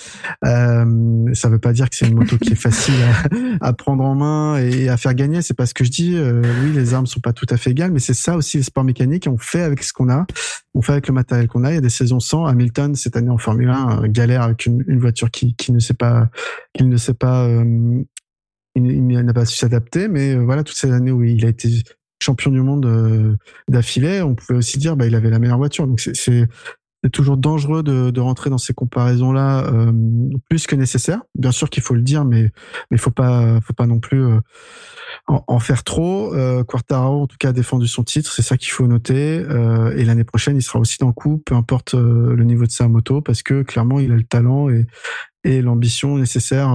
Euh, 0.44 1.34
ça 1.34 1.48
veut 1.48 1.58
pas 1.58 1.72
dire 1.72 1.88
que 1.88 1.96
c'est 1.96 2.06
une 2.06 2.14
moto 2.14 2.36
qui 2.38 2.52
est 2.52 2.56
facile 2.56 2.94
à, 3.60 3.72
prendre 3.72 4.04
en 4.04 4.14
main 4.14 4.58
et 4.58 4.88
à 4.88 4.96
faire 4.96 5.14
gagner. 5.14 5.42
C'est 5.42 5.54
pas 5.54 5.66
ce 5.66 5.74
que 5.74 5.84
je 5.84 5.90
dis. 5.90 6.16
Euh, 6.16 6.42
oui, 6.62 6.72
les 6.72 6.94
armes 6.94 7.06
sont 7.06 7.20
pas 7.20 7.32
tout 7.32 7.46
à 7.48 7.56
fait 7.56 7.70
égales, 7.70 7.92
mais 7.92 8.00
c'est 8.00 8.14
ça 8.14 8.36
aussi 8.36 8.58
les 8.58 8.62
sports 8.62 8.84
mécaniques. 8.84 9.26
On 9.30 9.38
fait 9.38 9.62
avec 9.62 9.82
ce 9.82 9.92
qu'on 9.92 10.10
a. 10.10 10.26
On 10.74 10.82
fait 10.82 10.92
avec 10.92 11.08
le 11.08 11.14
matériel 11.14 11.48
qu'on 11.48 11.64
a. 11.64 11.70
Il 11.70 11.74
y 11.74 11.78
a 11.78 11.82
des 11.82 11.90
saisons 11.90 12.20
sans. 12.20 12.46
Hamilton 12.46 12.94
cette 12.94 13.16
année 13.16 13.30
en 13.30 13.38
Formule 13.38 13.70
1 13.70 14.04
euh, 14.04 14.08
galère 14.08 14.42
avec 14.42 14.66
une, 14.66 14.84
une 14.86 14.98
voiture 14.98 15.30
qui, 15.30 15.54
qui 15.54 15.72
ne 15.72 15.78
sait 15.78 15.94
pas, 15.94 16.28
qu'il 16.74 16.88
ne 16.88 16.96
sait 16.96 17.14
pas. 17.14 17.46
Euh, 17.46 18.02
il, 18.74 19.06
n'a 19.06 19.34
pas 19.34 19.44
su 19.44 19.56
s'adapter, 19.56 20.08
mais 20.08 20.34
euh, 20.34 20.44
voilà, 20.44 20.62
toutes 20.62 20.76
ces 20.76 20.90
années 20.90 21.10
où 21.10 21.22
il 21.22 21.44
a 21.44 21.48
été 21.48 21.68
champion 22.22 22.50
du 22.50 22.60
monde 22.60 22.86
euh, 22.86 23.36
d'affilée, 23.68 24.22
on 24.22 24.34
pouvait 24.34 24.56
aussi 24.56 24.78
dire 24.78 24.96
bah 24.96 25.06
il 25.06 25.14
avait 25.14 25.30
la 25.30 25.38
meilleure 25.38 25.58
voiture. 25.58 25.86
Donc 25.86 26.00
c'est 26.00 26.48
toujours 27.10 27.36
dangereux 27.36 27.82
de, 27.82 28.10
de, 28.10 28.20
rentrer 28.20 28.50
dans 28.50 28.58
ces 28.58 28.74
comparaisons 28.74 29.32
là 29.32 29.66
euh, 29.66 29.92
plus 30.48 30.66
que 30.66 30.76
nécessaire. 30.76 31.22
Bien 31.34 31.50
sûr 31.50 31.70
qu'il 31.70 31.82
faut 31.82 31.94
le 31.94 32.02
dire, 32.02 32.24
mais 32.24 32.50
mais 32.90 32.98
faut 32.98 33.10
pas 33.10 33.60
faut 33.60 33.72
pas 33.72 33.86
non 33.86 33.98
plus 33.98 34.24
euh, 34.24 34.40
en, 35.26 35.58
faire 35.58 35.84
trop. 35.84 36.34
Euh, 36.34 36.62
Quartaro 36.64 37.22
en 37.22 37.26
tout 37.26 37.36
cas 37.38 37.48
a 37.48 37.52
défendu 37.52 37.88
son 37.88 38.04
titre, 38.04 38.32
c'est 38.32 38.42
ça 38.42 38.56
qu'il 38.56 38.70
faut 38.70 38.86
noter. 38.86 39.44
et 39.96 40.04
l'année 40.04 40.24
prochaine 40.24 40.56
il 40.56 40.62
sera 40.62 40.78
aussi 40.78 40.98
dans 40.98 41.08
le 41.08 41.12
coup, 41.12 41.38
peu 41.38 41.54
importe 41.54 41.94
le 41.94 42.44
niveau 42.44 42.64
de 42.64 42.70
sa 42.70 42.88
moto, 42.88 43.20
parce 43.20 43.42
que 43.42 43.62
clairement 43.62 43.98
il 43.98 44.12
a 44.12 44.16
le 44.16 44.24
talent 44.24 44.68
et 44.68 44.86
et 45.44 45.60
l'ambition 45.60 46.18
nécessaire. 46.18 46.70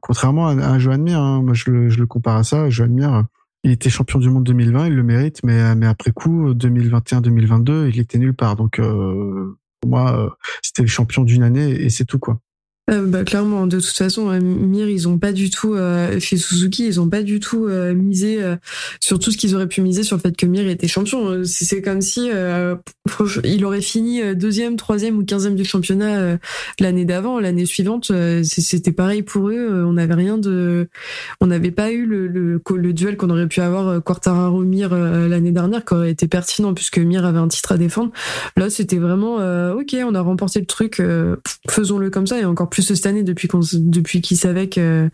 contrairement 0.00 0.46
à, 0.46 0.52
à 0.52 0.78
Joan 0.78 1.02
Mir, 1.02 1.18
hein, 1.18 1.42
moi 1.42 1.54
je 1.54 1.70
le, 1.70 1.90
je 1.90 1.98
le 1.98 2.06
compare 2.06 2.36
à 2.36 2.44
ça. 2.44 2.70
Joan 2.70 2.92
Mir 2.92 3.24
il 3.64 3.70
était 3.70 3.90
champion 3.90 4.18
du 4.18 4.28
monde 4.28 4.44
2020, 4.44 4.88
il 4.88 4.94
le 4.94 5.02
mérite, 5.04 5.40
mais, 5.44 5.74
mais 5.76 5.86
après 5.86 6.10
coup, 6.10 6.52
2021-2022, 6.52 7.90
il 7.90 8.00
était 8.00 8.18
nulle 8.18 8.34
part. 8.34 8.56
Donc, 8.56 8.80
euh, 8.80 9.56
pour 9.82 9.90
moi, 9.90 10.16
euh, 10.16 10.30
c'était 10.62 10.82
le 10.82 10.88
champion 10.88 11.24
d'une 11.24 11.42
année 11.42 11.68
et 11.70 11.90
c'est 11.90 12.04
tout, 12.04 12.18
quoi. 12.18 12.38
Euh, 12.90 13.06
bah, 13.06 13.22
clairement, 13.22 13.68
de 13.68 13.78
toute 13.78 13.96
façon, 13.96 14.28
euh, 14.30 14.40
Mir, 14.40 14.88
ils 14.88 15.06
ont 15.06 15.16
pas 15.16 15.32
du 15.32 15.50
tout 15.50 15.74
euh, 15.74 16.18
chez 16.18 16.36
Suzuki, 16.36 16.84
ils 16.84 17.00
ont 17.00 17.08
pas 17.08 17.22
du 17.22 17.38
tout 17.38 17.68
misé 17.94 18.40
sur 19.00 19.18
tout 19.18 19.30
ce 19.30 19.36
qu'ils 19.36 19.54
auraient 19.54 19.68
pu 19.68 19.80
miser 19.82 20.02
sur 20.02 20.16
le 20.16 20.20
fait 20.20 20.36
que 20.36 20.46
Mir 20.46 20.66
était 20.68 20.88
champion. 20.88 21.42
C'est 21.44 21.80
comme 21.80 22.00
si 22.00 22.30
il 23.44 23.64
aurait 23.64 23.80
fini 23.80 24.34
deuxième, 24.34 24.76
troisième 24.76 25.18
ou 25.18 25.24
quinzième 25.24 25.54
du 25.54 25.64
championnat 25.64 26.38
l'année 26.80 27.04
d'avant, 27.04 27.38
l'année 27.40 27.66
suivante. 27.66 28.10
C'était 28.42 28.92
pareil 28.92 29.22
pour 29.22 29.48
eux. 29.48 29.84
On 29.84 29.92
n'avait 29.94 30.14
rien 30.14 30.38
de, 30.38 30.88
on 31.40 31.46
n'avait 31.46 31.70
pas 31.70 31.92
eu 31.92 32.06
le, 32.06 32.26
le, 32.26 32.60
le 32.74 32.92
duel 32.92 33.16
qu'on 33.16 33.30
aurait 33.30 33.48
pu 33.48 33.60
avoir 33.60 34.02
Quartararo 34.02 34.62
Mir 34.62 34.94
l'année 34.94 35.52
dernière, 35.52 35.84
qui 35.84 35.94
aurait 35.94 36.10
été 36.10 36.26
pertinent 36.28 36.74
puisque 36.74 36.98
Mir 36.98 37.24
avait 37.24 37.38
un 37.38 37.48
titre 37.48 37.72
à 37.72 37.76
défendre. 37.76 38.12
Là, 38.56 38.70
c'était 38.70 38.98
vraiment 38.98 39.36
ok, 39.72 39.96
on 40.04 40.14
a 40.14 40.20
remporté 40.20 40.60
le 40.60 40.66
truc, 40.66 41.00
faisons-le 41.68 42.10
comme 42.10 42.26
ça 42.26 42.38
et 42.38 42.44
encore 42.44 42.70
plus 42.72 42.82
cette 42.82 43.04
année 43.04 43.22
depuis 43.22 43.48
qu'on 43.48 43.60
depuis 43.74 44.22
qu'ils 44.22 44.38
savaient 44.38 44.68
que 44.68 45.10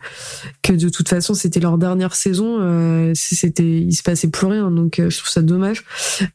que 0.63 0.71
de 0.71 0.87
toute 0.87 1.09
façon 1.09 1.33
c'était 1.33 1.59
leur 1.59 1.77
dernière 1.77 2.15
saison 2.15 2.57
euh, 2.61 3.11
c'était 3.15 3.81
il 3.81 3.93
se 3.93 4.01
passait 4.01 4.29
plus 4.29 4.47
rien. 4.47 4.71
Donc 4.71 4.97
euh, 4.97 5.09
je 5.09 5.17
trouve 5.17 5.29
ça 5.29 5.41
dommage. 5.41 5.83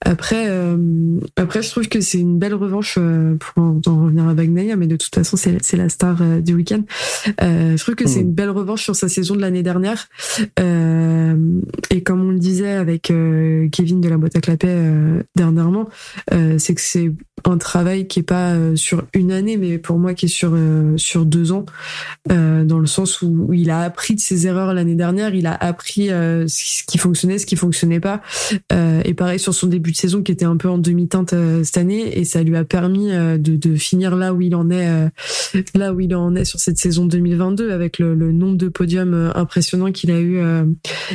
Après 0.02 0.48
euh, 0.48 0.76
après 1.36 1.62
je 1.62 1.70
trouve 1.70 1.88
que 1.88 2.02
c'est 2.02 2.18
une 2.20 2.38
belle 2.38 2.54
revanche 2.54 2.98
pour 3.40 3.64
en 3.64 4.04
revenir 4.04 4.28
à 4.28 4.34
Bagnaia 4.34 4.76
mais 4.76 4.86
de 4.86 4.96
toute 4.96 5.14
façon 5.14 5.38
c'est 5.38 5.56
c'est 5.62 5.78
la 5.78 5.88
star 5.88 6.22
du 6.42 6.54
week-end. 6.54 6.82
Je 7.40 7.82
trouve 7.82 7.94
que 7.94 8.06
c'est 8.06 8.20
mmh. 8.20 8.28
une 8.28 8.34
belle 8.34 8.50
revanche 8.50 8.82
sur 8.82 8.94
sa 8.94 9.08
saison 9.08 9.34
de 9.34 9.40
l'année 9.40 9.62
dernière. 9.62 10.08
Et 10.58 12.02
comme 12.02 12.20
on 12.22 12.32
le 12.32 12.38
disait 12.38 12.72
avec 12.72 13.04
Kevin 13.04 14.00
de 14.02 14.08
la 14.10 14.18
boîte 14.18 14.36
à 14.36 14.40
clapet 14.40 14.76
dernièrement 15.34 15.88
c'est 16.58 16.74
que 16.74 16.82
c'est 16.82 17.10
un 17.46 17.58
travail 17.58 18.06
qui 18.08 18.20
est 18.20 18.24
pas 18.24 18.54
sur 18.74 19.04
une 19.14 19.32
année 19.32 19.56
mais 19.56 19.78
pour 19.78 19.98
moi 19.98 20.12
qui 20.12 20.26
est 20.26 20.28
sur 20.28 20.54
sur 20.96 21.13
deux 21.22 21.52
ans, 21.52 21.64
dans 22.28 22.78
le 22.78 22.86
sens 22.86 23.22
où, 23.22 23.52
il 23.52 23.70
a 23.70 23.80
appris 23.80 24.14
de 24.14 24.20
ses 24.20 24.46
erreurs 24.46 24.74
l'année 24.74 24.94
dernière, 24.94 25.34
il 25.34 25.46
a 25.46 25.54
appris 25.54 26.08
ce 26.08 26.84
qui 26.84 26.98
fonctionnait, 26.98 27.38
ce 27.38 27.46
qui 27.46 27.56
fonctionnait 27.56 28.00
pas, 28.00 28.20
et 29.04 29.14
pareil 29.14 29.38
sur 29.38 29.54
son 29.54 29.66
début 29.66 29.92
de 29.92 29.96
saison 29.96 30.22
qui 30.22 30.32
était 30.32 30.44
un 30.44 30.56
peu 30.56 30.68
en 30.68 30.78
demi-teinte 30.78 31.34
cette 31.62 31.76
année, 31.76 32.18
et 32.18 32.24
ça 32.24 32.42
lui 32.42 32.56
a 32.56 32.64
permis 32.64 33.08
de, 33.10 33.74
finir 33.76 34.16
là 34.16 34.32
où 34.34 34.40
il 34.40 34.54
en 34.54 34.70
est, 34.70 35.10
là 35.74 35.92
où 35.92 36.00
il 36.00 36.14
en 36.14 36.34
est 36.34 36.44
sur 36.44 36.60
cette 36.60 36.78
saison 36.78 37.06
2022 37.06 37.70
avec 37.70 37.98
le, 37.98 38.14
le 38.14 38.32
nombre 38.32 38.56
de 38.56 38.68
podiums 38.68 39.32
impressionnants 39.34 39.92
qu'il 39.92 40.10
a 40.10 40.20
eu. 40.20 40.40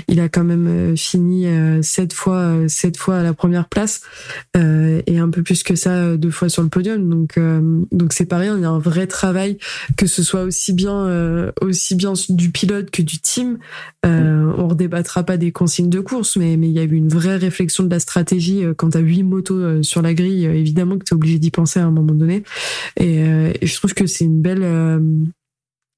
il 0.07 0.19
a 0.19 0.29
quand 0.29 0.43
même 0.43 0.95
fini 0.97 1.45
sept 1.81 2.13
fois, 2.13 2.55
sept 2.67 2.97
fois 2.97 3.17
à 3.17 3.23
la 3.23 3.33
première 3.33 3.67
place 3.67 4.01
et 4.55 5.17
un 5.17 5.29
peu 5.29 5.43
plus 5.43 5.63
que 5.63 5.75
ça 5.75 6.17
deux 6.17 6.31
fois 6.31 6.49
sur 6.49 6.63
le 6.63 6.69
podium. 6.69 7.09
Donc 7.09 7.39
donc 7.91 8.13
c'est 8.13 8.25
pas 8.25 8.37
rien. 8.37 8.57
Il 8.57 8.61
y 8.61 8.65
a 8.65 8.69
un 8.69 8.79
vrai 8.79 9.07
travail 9.07 9.57
que 9.97 10.07
ce 10.07 10.23
soit 10.23 10.43
aussi 10.43 10.73
bien 10.73 11.51
aussi 11.61 11.95
bien 11.95 12.13
du 12.29 12.51
pilote 12.51 12.91
que 12.91 13.01
du 13.01 13.19
team. 13.19 13.57
Euh, 14.05 14.51
on 14.57 14.67
redébattra 14.67 15.23
pas 15.23 15.37
des 15.37 15.51
consignes 15.51 15.89
de 15.89 15.99
course, 15.99 16.37
mais 16.37 16.57
mais 16.57 16.67
il 16.67 16.73
y 16.73 16.79
a 16.79 16.83
eu 16.83 16.93
une 16.93 17.09
vraie 17.09 17.37
réflexion 17.37 17.83
de 17.83 17.89
la 17.89 17.99
stratégie 17.99 18.63
quand 18.77 18.91
t'as 18.91 18.99
huit 18.99 19.23
motos 19.23 19.83
sur 19.83 20.01
la 20.01 20.13
grille. 20.13 20.45
évidemment 20.45 20.97
que 20.97 21.05
t'es 21.05 21.13
obligé 21.13 21.39
d'y 21.39 21.51
penser 21.51 21.79
à 21.79 21.85
un 21.85 21.91
moment 21.91 22.13
donné. 22.13 22.43
Et, 22.97 23.17
et 23.19 23.65
je 23.65 23.75
trouve 23.75 23.93
que 23.93 24.05
c'est 24.07 24.25
une 24.25 24.41
belle 24.41 24.63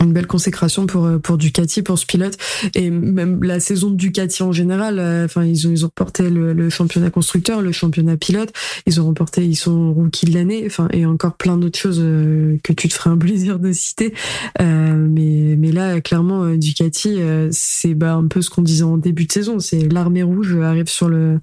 une 0.03 0.13
belle 0.13 0.27
consécration 0.27 0.85
pour 0.85 1.05
euh, 1.05 1.19
pour 1.19 1.37
Ducati 1.37 1.81
pour 1.81 1.97
ce 1.97 2.05
pilote. 2.05 2.37
Et 2.75 2.89
même 2.89 3.43
la 3.43 3.59
saison 3.59 3.89
de 3.89 3.95
Ducati 3.95 4.43
en 4.43 4.51
général 4.51 4.99
euh, 4.99 5.25
enfin 5.25 5.43
ils 5.43 5.67
ont 5.67 5.71
ils 5.71 5.85
ont 5.85 5.87
remporté 5.87 6.29
le, 6.29 6.69
championnat 6.69 7.09
constructeur 7.09 7.61
le 7.61 7.71
championnat 7.71 8.17
pilote. 8.17 8.51
Ils 8.85 8.99
ont 9.01 9.05
remporté 9.05 9.45
ils 9.45 9.55
sont 9.55 9.93
rookie 9.93 10.25
de 10.25 10.33
l'année. 10.33 10.63
Enfin 10.65 10.87
et 10.91 11.05
encore 11.05 11.35
plein 11.35 11.57
d'autres 11.57 11.79
choses 11.79 11.99
euh, 12.01 12.57
que 12.63 12.73
tu 12.73 12.87
te 12.87 12.93
ferais 12.93 13.09
un 13.09 13.17
plaisir 13.17 13.59
de 13.59 13.71
citer. 13.71 14.13
Mais 14.59 15.55
mais 15.57 15.71
là 15.71 16.01
clairement 16.01 16.55
Ducati 16.55 17.19
c'est 17.51 17.93
bah 17.93 18.13
un 18.13 18.27
peu 18.27 18.41
ce 18.41 18.49
qu'on 18.49 18.61
disait 18.61 18.83
en 18.83 18.97
début 18.97 19.25
de 19.25 19.31
saison. 19.31 19.59
C'est 19.59 19.91
l'armée 19.91 20.23
rouge 20.23 20.55
arrive 20.61 20.87
sur 20.87 21.09
le 21.09 21.39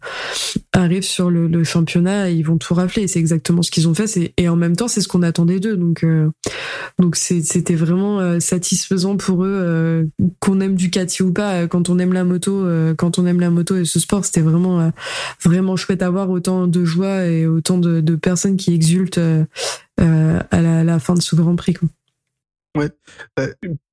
arrive 0.73 1.03
sur 1.03 1.31
le, 1.31 1.65
championnat 1.65 2.31
ils 2.31 2.43
vont 2.43 2.59
tout 2.59 2.75
rafler. 2.75 3.09
C'est 3.09 3.19
exactement 3.19 3.63
ce 3.63 3.71
qu'ils 3.71 3.89
ont 3.89 3.95
fait. 3.95 4.33
Et 4.37 4.49
en 4.49 4.57
même 4.57 4.77
temps 4.77 4.89
c'est 4.89 5.01
ce 5.01 5.09
qu'on 5.09 5.23
attendait 5.23 5.61
d'eux. 5.61 5.77
Donc 5.77 6.05
donc 6.99 7.17
c'était 7.17 7.75
vraiment 7.75 8.41
satisfaisant 8.49 9.17
pour 9.17 9.45
eux 9.45 9.61
euh, 9.63 10.05
qu'on 10.41 10.61
aime 10.61 10.75
Ducati 10.75 11.23
ou 11.23 11.33
pas 11.33 11.55
euh, 11.55 11.67
quand 11.67 11.91
on 11.91 11.99
aime 11.99 12.13
la 12.13 12.25
moto 12.25 12.65
euh, 12.65 12.95
quand 12.95 13.19
on 13.19 13.27
aime 13.27 13.41
la 13.41 13.51
moto 13.51 13.77
et 13.77 13.85
ce 13.85 14.01
sport 14.01 14.25
c'était 14.25 14.41
vraiment 14.41 14.91
vraiment 15.43 15.77
chouette 15.77 16.03
à 16.03 16.11
voir 16.11 16.31
autant 16.31 16.67
de 16.67 16.85
joie 16.85 17.27
et 17.27 17.47
autant 17.47 17.79
de, 17.79 18.17
personnes 18.17 18.57
qui 18.57 18.75
exultent 18.75 19.21
à 19.99 20.61
la, 20.61 20.99
fin 20.99 21.15
de 21.15 21.21
ce 21.21 21.37
Grand 21.37 21.57
Prix 21.57 21.75
quoi. 21.75 21.89
Ouais. 22.77 22.91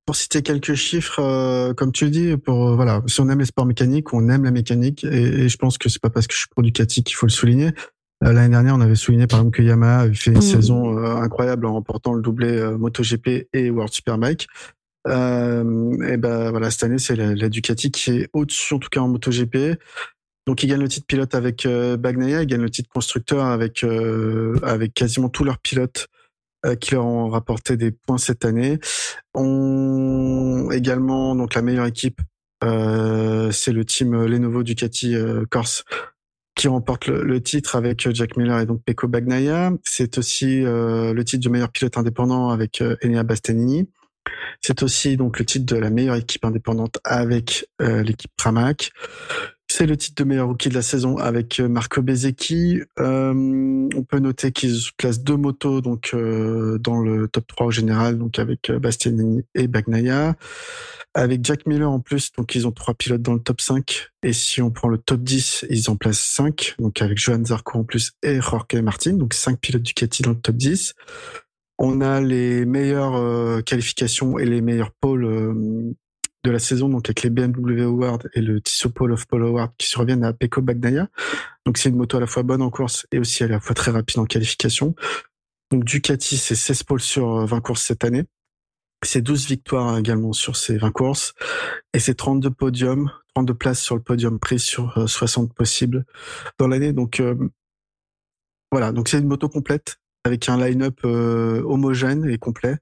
pour 0.06 0.16
citer 0.16 0.42
quelques 0.42 0.76
chiffres, 0.76 1.74
comme 1.74 1.92
tu 1.92 2.10
dis, 2.10 2.38
pour 2.38 2.76
voilà, 2.76 3.02
si 3.08 3.20
on 3.22 3.30
aime 3.30 3.40
les 3.40 3.46
sports 3.46 3.66
mécaniques, 3.66 4.14
on 4.14 4.30
aime 4.30 4.44
la 4.44 4.52
mécanique, 4.52 5.04
et, 5.04 5.50
je 5.50 5.58
pense 5.58 5.78
que 5.78 5.90
c'est 5.90 6.02
pas 6.02 6.10
parce 6.10 6.28
que 6.28 6.34
je 6.34 6.40
suis 6.40 6.50
pro 6.50 6.62
Ducati 6.62 7.04
qu'il 7.04 7.16
faut 7.16 7.26
le 7.26 7.32
souligner. 7.32 7.72
L'année 8.26 8.50
dernière, 8.50 8.76
on 8.76 8.82
avait 8.82 8.96
souligné 8.96 9.28
par 9.28 9.40
exemple 9.40 9.58
que 9.58 9.62
Yamaha 9.62 10.00
avait 10.00 10.14
fait 10.14 10.32
une 10.32 10.40
mmh. 10.40 10.42
saison 10.42 10.98
incroyable 10.98 11.66
en 11.66 11.74
remportant 11.74 12.14
le 12.14 12.22
doublé 12.22 12.76
MotoGP 12.78 13.48
et 13.54 13.70
World 13.70 13.94
Superbike. 13.94 14.48
Euh, 15.08 15.92
et 16.08 16.18
ben 16.18 16.50
voilà, 16.50 16.72
cette 16.72 16.84
année, 16.84 16.98
c'est 16.98 17.16
la, 17.16 17.50
Ducati 17.50 17.92
qui 17.92 18.12
est 18.12 18.30
au-dessus, 18.34 18.74
en 18.74 18.80
tout 18.80 18.90
cas 18.90 19.02
en 19.02 19.08
MotoGP. 19.08 19.78
Donc, 20.48 20.62
ils 20.64 20.68
gagnent 20.68 20.82
le 20.82 20.88
titre 20.88 21.08
pilote 21.08 21.34
avec 21.34 21.66
euh, 21.66 21.98
Bagnaia, 21.98 22.44
ils 22.44 22.48
gagnent 22.48 22.62
le 22.62 22.70
titre 22.70 22.90
constructeur 22.90 23.46
avec 23.46 23.84
euh, 23.84 24.60
avec 24.64 24.94
quasiment 24.94 25.30
tous 25.30 25.44
leurs 25.44 25.58
pilotes 25.58 26.08
euh, 26.66 26.76
qui 26.76 26.94
leur 26.94 27.06
ont 27.06 27.30
rapporté 27.30 27.78
des 27.78 27.92
points 27.92 28.20
cette 28.20 28.46
année. 28.46 28.80
On 29.34 30.70
également 30.72 31.36
donc 31.36 31.56
la 31.56 31.62
meilleure 31.62 31.88
équipe, 31.88 32.22
c'est 32.62 33.72
le 33.72 33.86
team 33.86 34.26
Lenovo 34.26 34.64
Ducati 34.64 35.16
Corse 35.52 35.84
qui 36.56 36.68
remporte 36.68 37.08
le, 37.08 37.42
titre 37.42 37.76
avec 37.76 38.10
Jack 38.14 38.38
Miller 38.38 38.60
et 38.60 38.66
donc 38.66 38.82
Pecco 38.84 39.08
Bagnaia. 39.08 39.72
C'est 39.84 40.18
aussi 40.18 40.62
le 40.62 41.22
titre 41.24 41.42
du 41.42 41.50
meilleur 41.50 41.70
pilote 41.70 41.98
indépendant 41.98 42.50
avec 42.50 42.82
Enea 43.04 43.24
Bastianini. 43.24 43.88
C'est 44.62 44.84
aussi 44.84 45.18
donc 45.18 45.40
le 45.40 45.46
titre 45.46 45.66
de 45.66 45.80
la 45.80 45.90
meilleure 45.90 46.16
équipe 46.16 46.46
indépendante 46.46 47.00
avec 47.04 47.68
euh, 47.82 48.04
l'équipe 48.04 48.32
Pramac. 48.38 48.92
C'est 49.68 49.86
le 49.86 49.98
titre 49.98 50.24
de 50.24 50.28
meilleur 50.28 50.48
rookie 50.48 50.70
de 50.70 50.74
la 50.74 50.82
saison 50.82 51.18
avec 51.18 51.60
euh, 51.60 51.68
Marco 51.68 52.02
Bezzecchi. 52.02 52.82
Euh, 53.00 53.90
on 53.96 54.04
peut 54.04 54.20
noter 54.20 54.52
qu'ils 54.52 54.78
placent 54.98 55.24
deux 55.24 55.38
motos 55.38 55.82
donc 55.82 56.16
dans 56.16 57.02
le 57.02 57.28
top 57.28 57.48
3 57.48 57.68
au 57.68 57.72
général, 57.72 58.18
donc 58.18 58.40
avec 58.40 58.72
Bastianini 58.72 59.44
et 59.56 59.68
Bagnaia. 59.68 60.36
Avec 61.18 61.46
Jack 61.46 61.66
Miller 61.66 61.90
en 61.90 62.02
plus, 62.02 62.34
donc 62.34 62.56
ils 62.56 62.68
ont 62.68 62.74
trois 62.74 62.94
pilotes 62.94 63.22
dans 63.22 63.34
le 63.34 63.40
top 63.40 63.62
5. 63.62 64.10
Et 64.24 64.34
si 64.34 64.62
on 64.62 64.70
prend 64.70 64.90
le 64.90 64.98
top 64.98 65.22
10, 65.22 65.66
ils 65.70 65.90
en 65.90 65.96
placent 65.96 66.20
5, 66.20 66.76
donc 66.78 67.02
avec 67.02 67.18
Johan 67.18 67.44
Zarco 67.46 67.80
en 67.80 67.84
plus 67.86 68.12
et 68.22 68.42
Jorge 68.42 68.76
Martin, 68.84 69.14
donc 69.14 69.34
cinq 69.34 69.60
pilotes 69.62 69.82
Ducati 69.82 70.24
dans 70.24 70.32
le 70.32 70.40
top 70.40 70.58
10. 70.58 70.94
On 71.78 72.02
a 72.02 72.22
les 72.22 72.66
meilleures 72.66 73.16
euh, 73.16 73.62
qualifications 73.62 74.40
et 74.40 74.46
les 74.46 74.62
meilleurs 74.62 74.92
pôles 74.92 75.26
euh, 75.26 75.94
de 76.46 76.52
la 76.52 76.60
saison, 76.60 76.90
donc 76.90 77.08
avec 77.08 77.24
les 77.24 77.30
BMW 77.30 77.82
Awards 77.82 78.20
et 78.34 78.42
le 78.42 78.62
Tissot 78.62 78.92
Pole 78.92 79.12
of 79.12 79.26
Pole 79.26 79.44
Award 79.44 79.72
qui 79.78 79.88
surviennent 79.88 80.24
à 80.24 80.32
Pecco 80.32 80.62
Bagnaia. 80.62 81.10
Donc 81.66 81.78
c'est 81.78 81.90
une 81.90 81.96
moto 81.96 82.18
à 82.18 82.20
la 82.20 82.28
fois 82.28 82.44
bonne 82.44 82.62
en 82.62 82.70
course 82.70 83.08
et 83.12 83.20
aussi 83.20 83.44
à 83.44 83.48
la 83.48 83.60
fois 83.60 83.74
très 83.74 83.92
rapide 83.92 84.20
en 84.20 84.26
qualification. 84.26 84.96
Donc 85.72 85.84
Ducati, 85.84 86.38
c'est 86.38 86.56
16 86.56 86.84
pôles 86.84 87.02
sur 87.02 87.46
20 87.46 87.62
courses 87.62 87.84
cette 87.84 88.04
année. 88.04 88.24
C'est 89.04 89.22
12 89.22 89.48
victoires 89.48 89.98
également 89.98 90.34
sur 90.34 90.56
ces 90.56 90.78
20 90.78 90.92
courses. 90.92 91.34
Et 91.94 92.00
c'est 92.00 92.16
32 92.16 92.52
podiums, 92.52 93.12
32 93.34 93.54
places 93.56 93.82
sur 93.82 93.96
le 93.96 94.02
podium 94.02 94.40
pris 94.40 94.60
sur 94.60 95.10
60 95.10 95.50
euh, 95.50 95.54
possibles 95.54 96.06
dans 96.60 96.68
l'année. 96.68 96.94
Donc 96.94 97.22
voilà, 98.72 98.92
donc 98.92 99.10
c'est 99.10 99.20
une 99.20 99.28
moto 99.28 99.50
complète 99.50 99.98
avec 100.26 100.50
un 100.50 100.58
line-up 100.58 101.00
euh, 101.06 101.62
homogène 101.64 102.30
et 102.30 102.38
complet. 102.38 102.78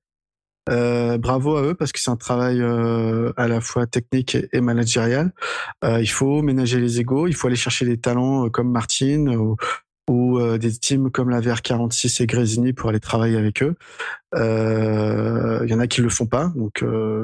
Euh, 0.70 1.18
bravo 1.18 1.57
à 1.57 1.64
eux 1.64 1.74
parce 1.74 1.91
que 1.91 1.99
c'est 1.99 2.09
un 2.09 2.16
travail 2.16 2.61
euh, 2.61 3.34
à 3.36 3.49
la 3.49 3.59
fois 3.59 3.86
technique 3.86 4.38
et, 4.53 4.61
managérial. 4.61 5.34
il 5.84 6.09
faut 6.09 6.41
ménager 6.41 6.80
les 6.80 6.99
égaux, 6.99 7.28
il 7.28 7.36
faut 7.36 7.47
aller 7.47 7.55
chercher 7.55 7.86
des 7.86 7.97
talents 7.97 8.49
comme 8.49 8.72
Martine 8.72 9.36
ou, 9.36 9.57
des 10.57 10.72
teams 10.72 11.11
comme 11.11 11.30
la 11.30 11.39
VR46 11.41 12.22
et 12.22 12.28
Grésini 12.28 12.74
pour 12.74 12.89
aller 12.89 12.99
travailler 12.99 13.38
avec 13.38 13.64
eux. 13.64 13.76
Il 14.34 15.70
y 15.70 15.74
en 15.74 15.80
a 15.80 15.88
qui 15.88 16.01
le 16.01 16.09
font 16.09 16.28
pas, 16.28 16.51
donc 16.55 16.84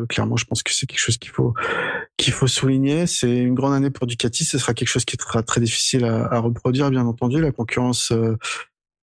clairement 0.09 0.35
je 0.35 0.45
pense 0.45 0.63
que 0.63 0.71
c'est 0.73 0.85
quelque 0.85 0.99
chose 0.99 1.17
qu'il 1.17 1.31
faut 1.31 1.53
qu'il 2.17 2.33
faut 2.33 2.47
souligner. 2.47 3.07
C'est 3.07 3.37
une 3.37 3.53
grande 3.53 3.73
année 3.73 3.89
pour 3.89 4.05
Ducati, 4.05 4.43
ce 4.43 4.57
sera 4.57 4.73
quelque 4.73 4.89
chose 4.89 5.05
qui 5.05 5.17
sera 5.17 5.43
très 5.43 5.61
difficile 5.61 6.03
à, 6.03 6.25
à 6.25 6.39
reproduire 6.39 6.89
bien 6.89 7.05
entendu. 7.05 7.39
La 7.41 7.51
concurrence 7.51 8.11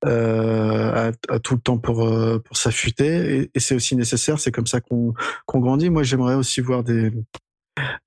euh, 0.04 1.10
à, 1.28 1.38
tout 1.38 1.54
le 1.54 1.60
temps 1.60 1.78
pour 1.78 2.06
euh, 2.06 2.38
pour 2.38 2.56
s'affûter 2.56 3.50
et, 3.54 3.60
c'est 3.60 3.74
aussi 3.74 3.96
nécessaire. 3.96 4.38
C'est 4.38 4.52
comme 4.52 4.66
ça 4.66 4.80
qu'on 4.80 5.14
qu'on 5.46 5.60
grandit. 5.60 5.90
Moi, 5.90 6.02
j'aimerais 6.02 6.34
aussi 6.34 6.60
voir 6.60 6.84
des 6.84 7.12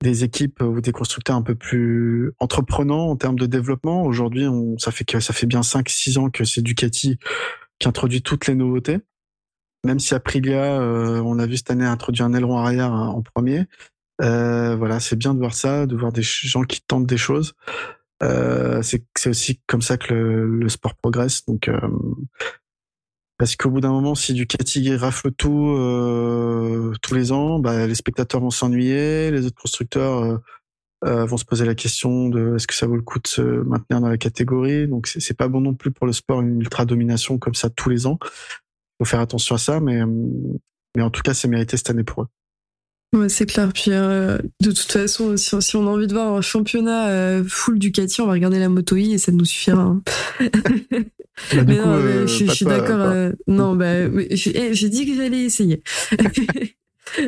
des 0.02 0.24
équipes 0.24 0.62
ou 0.62 0.82
des 0.82 0.92
constructeurs 0.92 1.36
un 1.36 1.42
peu 1.42 1.56
plus 1.56 2.32
entreprenants 2.40 3.10
en 3.10 3.16
termes 3.16 3.38
de 3.38 3.46
développement. 3.46 4.04
Aujourd'hui, 4.04 4.48
on, 4.48 4.78
ça 4.78 4.92
fait 4.92 5.06
ça 5.20 5.34
fait 5.34 5.48
bien 5.48 5.62
5-6 5.62 6.18
ans 6.20 6.30
que 6.30 6.44
c'est 6.44 6.62
Ducati 6.62 7.18
qui 7.80 7.88
introduit 7.88 8.22
toutes 8.22 8.48
les 8.48 8.56
nouveautés. 8.56 9.00
Même 9.86 10.00
si 10.00 10.14
Aprilia, 10.14 10.80
euh, 10.82 11.22
on 11.24 11.40
a 11.40 11.46
vu 11.46 11.58
cette 11.58 11.72
année 11.72 11.86
introduire 11.86 12.26
un 12.26 12.34
aileron 12.34 12.58
arrière 12.58 12.92
hein, 12.92 13.08
en 13.08 13.22
premier. 13.22 13.66
Euh, 14.22 14.76
voilà, 14.76 15.00
c'est 15.00 15.16
bien 15.16 15.34
de 15.34 15.40
voir 15.40 15.54
ça, 15.54 15.86
de 15.86 15.96
voir 15.96 16.12
des 16.12 16.22
gens 16.22 16.64
qui 16.64 16.82
tentent 16.82 17.08
des 17.08 17.18
choses. 17.18 17.56
Euh, 18.22 18.82
c'est 18.82 19.30
aussi 19.30 19.62
comme 19.68 19.82
ça 19.82 19.98
que 19.98 20.14
le, 20.14 20.70
sport 20.70 20.96
progresse. 20.96 21.46
Donc, 21.46 21.68
euh, 21.68 21.80
parce 23.38 23.56
qu'au 23.56 23.70
bout 23.70 23.82
d'un 23.82 23.92
moment, 23.92 24.16
si 24.16 24.34
Ducati 24.34 24.96
rafle 24.96 25.32
tout 25.32 25.70
euh, 25.70 26.94
tous 27.02 27.14
les 27.16 27.32
ans, 27.32 27.60
bah, 27.60 27.88
les 27.88 27.96
spectateurs 27.96 28.42
vont 28.42 28.50
s'ennuyer, 28.50 29.32
les 29.32 29.46
autres 29.46 29.62
constructeurs 29.62 30.42
vont 31.02 31.38
se 31.38 31.46
poser 31.46 31.66
la 31.66 31.76
question 31.76 32.28
de 32.28 32.56
est-ce 32.56 32.68
que 32.68 32.74
ça 32.74 32.86
vaut 32.86 32.98
le 32.98 33.02
coup 33.02 33.20
de 33.20 33.28
se 33.28 33.42
maintenir 33.42 34.02
dans 34.02 34.10
la 34.10 34.18
catégorie. 34.18 34.86
Donc, 34.88 35.08
c'est 35.08 35.38
pas 35.38 35.48
bon 35.48 35.62
non 35.62 35.74
plus 35.74 35.92
pour 35.92 36.06
le 36.06 36.12
sport 36.12 36.42
une 36.42 36.60
ultra 36.60 36.86
domination 36.86 37.38
comme 37.38 37.56
ça 37.56 37.70
tous 37.70 37.90
les 37.90 38.06
ans. 38.06 38.20
Faut 38.98 39.06
faire 39.06 39.22
attention 39.22 39.56
à 39.56 39.60
ça, 39.60 39.80
mais 39.80 40.02
mais 40.98 41.04
en 41.04 41.10
tout 41.10 41.22
cas, 41.22 41.34
c'est 41.34 41.48
mérité 41.48 41.78
cette 41.78 41.90
année 41.90 42.04
pour 42.04 42.24
eux. 42.24 42.28
Ouais, 43.14 43.30
c'est 43.30 43.46
clair. 43.48 43.72
Puis 43.74 43.92
euh, 43.92 44.38
de 44.62 44.72
toute 44.72 44.92
façon, 44.92 45.36
si, 45.36 45.62
si, 45.62 45.76
on 45.76 45.88
a 45.88 45.90
envie 45.90 46.08
de 46.08 46.14
voir 46.14 46.34
un 46.34 46.42
championnat 46.42 47.10
euh, 47.10 47.44
full 47.48 47.80
Ducati, 47.80 48.22
on 48.22 48.28
va 48.28 48.34
regarder 48.34 48.60
la 48.60 48.70
Moto 48.70 48.96
I 48.96 49.14
et 49.14 49.18
ça 49.18 49.32
nous 49.32 49.46
suffira. 49.46 49.82
Hein. 49.82 50.02
Bah, 51.56 51.64
mais 51.66 51.78
non, 51.78 52.02
je, 52.28 52.52
suis 52.52 52.66
d'accord. 52.66 53.32
non, 53.48 53.74
bah, 53.74 53.94
eh, 53.96 54.36
j'ai 54.36 54.90
dit 54.90 55.06
que 55.06 55.16
j'allais 55.16 55.44
essayer. 55.44 55.82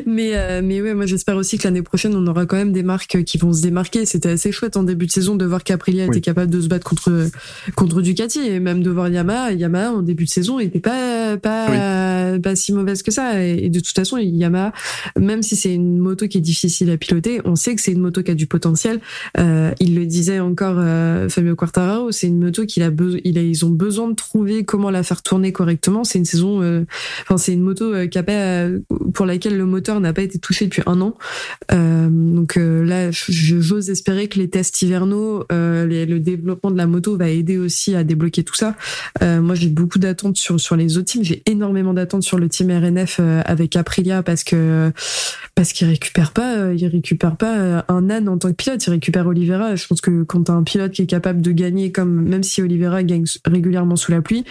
mais 0.06 0.32
euh, 0.34 0.60
mais 0.62 0.80
ouais, 0.80 0.94
moi 0.94 1.06
j'espère 1.06 1.36
aussi 1.36 1.58
que 1.58 1.64
l'année 1.64 1.82
prochaine 1.82 2.14
on 2.14 2.26
aura 2.26 2.46
quand 2.46 2.56
même 2.56 2.72
des 2.72 2.82
marques 2.82 3.22
qui 3.24 3.38
vont 3.38 3.52
se 3.52 3.62
démarquer. 3.62 4.06
C'était 4.06 4.30
assez 4.30 4.52
chouette 4.52 4.76
en 4.76 4.82
début 4.82 5.06
de 5.06 5.12
saison 5.12 5.36
de 5.36 5.44
voir 5.44 5.64
qu'Aprilia 5.64 6.06
était 6.06 6.20
capable 6.20 6.50
de 6.50 6.60
se 6.60 6.68
battre 6.68 6.88
contre 6.88 7.28
contre 7.76 8.02
Ducati 8.02 8.40
et 8.40 8.60
même 8.60 8.82
de 8.82 8.90
voir 8.90 9.08
Yamaha. 9.08 9.52
Yamaha 9.52 9.92
en 9.92 10.02
début 10.02 10.24
de 10.24 10.30
saison 10.30 10.58
était 10.58 10.80
pas 10.80 11.36
pas 11.36 12.38
pas 12.42 12.56
si 12.56 12.72
mauvaise 12.72 13.02
que 13.02 13.10
ça. 13.10 13.42
Et, 13.42 13.68
de 13.68 13.80
toute 13.80 13.94
façon, 13.94 14.18
Yamaha, 14.18 14.72
même 15.18 15.42
si 15.42 15.56
c'est 15.56 15.74
une 15.74 15.98
moto 15.98 16.28
qui 16.28 16.38
est 16.38 16.42
difficile 16.42 16.90
à 16.90 16.96
piloter, 16.96 17.40
on 17.44 17.56
sait 17.56 17.74
que 17.74 17.80
c'est 17.80 17.92
une 17.92 18.00
moto 18.00 18.22
qui 18.22 18.30
a 18.30 18.34
du 18.34 18.46
potentiel. 18.46 19.00
Euh, 19.38 19.72
il 19.80 19.94
le 19.94 20.06
disait 20.06 20.40
encore 20.40 20.76
euh, 20.78 21.28
Fabio 21.28 21.56
Quartararo, 21.56 22.12
c'est 22.12 22.26
une 22.26 22.38
moto 22.38 22.66
qu'il 22.66 22.82
a 22.82 22.90
il 23.24 23.38
a, 23.38 23.42
ils 23.42 23.64
ont 23.64 23.70
besoin 23.70 24.08
de 24.08 24.14
trouver 24.14 24.64
comment 24.64 24.90
la 24.90 25.02
faire 25.02 25.22
tourner 25.22 25.52
correctement. 25.52 26.04
C'est 26.04 26.18
une 26.18 26.24
saison, 26.24 26.62
euh, 26.62 26.84
enfin 27.22 27.38
c'est 27.38 27.52
une 27.52 27.62
moto 27.62 27.92
qui 28.08 28.18
a 28.18 28.22
pas, 28.22 28.68
pour 29.14 29.26
laquelle 29.26 29.56
le 29.56 29.64
moteur 29.72 30.00
n'a 30.00 30.12
pas 30.12 30.22
été 30.22 30.38
touché 30.38 30.66
depuis 30.66 30.82
un 30.86 31.00
an. 31.00 31.16
donc 31.70 32.56
là, 32.56 33.10
j'ose 33.10 33.90
espérer 33.90 34.28
que 34.28 34.38
les 34.38 34.48
tests 34.48 34.82
hivernaux, 34.82 35.44
le 35.50 36.18
développement 36.18 36.70
de 36.70 36.76
la 36.76 36.86
moto 36.86 37.16
va 37.16 37.28
aider 37.28 37.58
aussi 37.58 37.94
à 37.94 38.04
débloquer 38.04 38.44
tout 38.44 38.54
ça. 38.54 38.76
moi, 39.20 39.54
j'ai 39.54 39.68
beaucoup 39.68 39.98
d'attentes 39.98 40.36
sur 40.36 40.60
sur 40.60 40.76
les 40.76 40.96
autres 40.96 41.12
teams. 41.12 41.24
J'ai 41.24 41.42
énormément 41.46 41.94
d'attentes 41.94 42.22
sur 42.22 42.38
le 42.38 42.48
team 42.48 42.70
RNF 42.70 43.20
avec 43.44 43.76
Aprilia 43.76 44.22
parce 44.22 44.44
que 44.44 44.92
parce 45.54 45.72
qu'il 45.72 45.86
récupère 45.88 46.32
pas, 46.32 46.72
il 46.72 46.86
récupère 46.86 47.36
pas 47.36 47.84
un 47.88 48.10
âne 48.10 48.28
en 48.28 48.38
tant 48.38 48.48
que 48.48 48.54
pilote, 48.54 48.84
il 48.86 48.90
récupère 48.90 49.26
Oliveira. 49.26 49.76
Je 49.76 49.86
pense 49.86 50.00
que 50.00 50.22
quand 50.22 50.44
t'as 50.44 50.52
un 50.52 50.62
pilote 50.62 50.92
qui 50.92 51.02
est 51.02 51.06
capable 51.06 51.40
de 51.40 51.52
gagner, 51.52 51.92
comme 51.92 52.22
même 52.28 52.42
si 52.42 52.62
Oliveira 52.62 53.02
gagne 53.02 53.24
régulièrement 53.44 53.96
sous 53.96 54.12
la 54.12 54.22
pluie, 54.22 54.44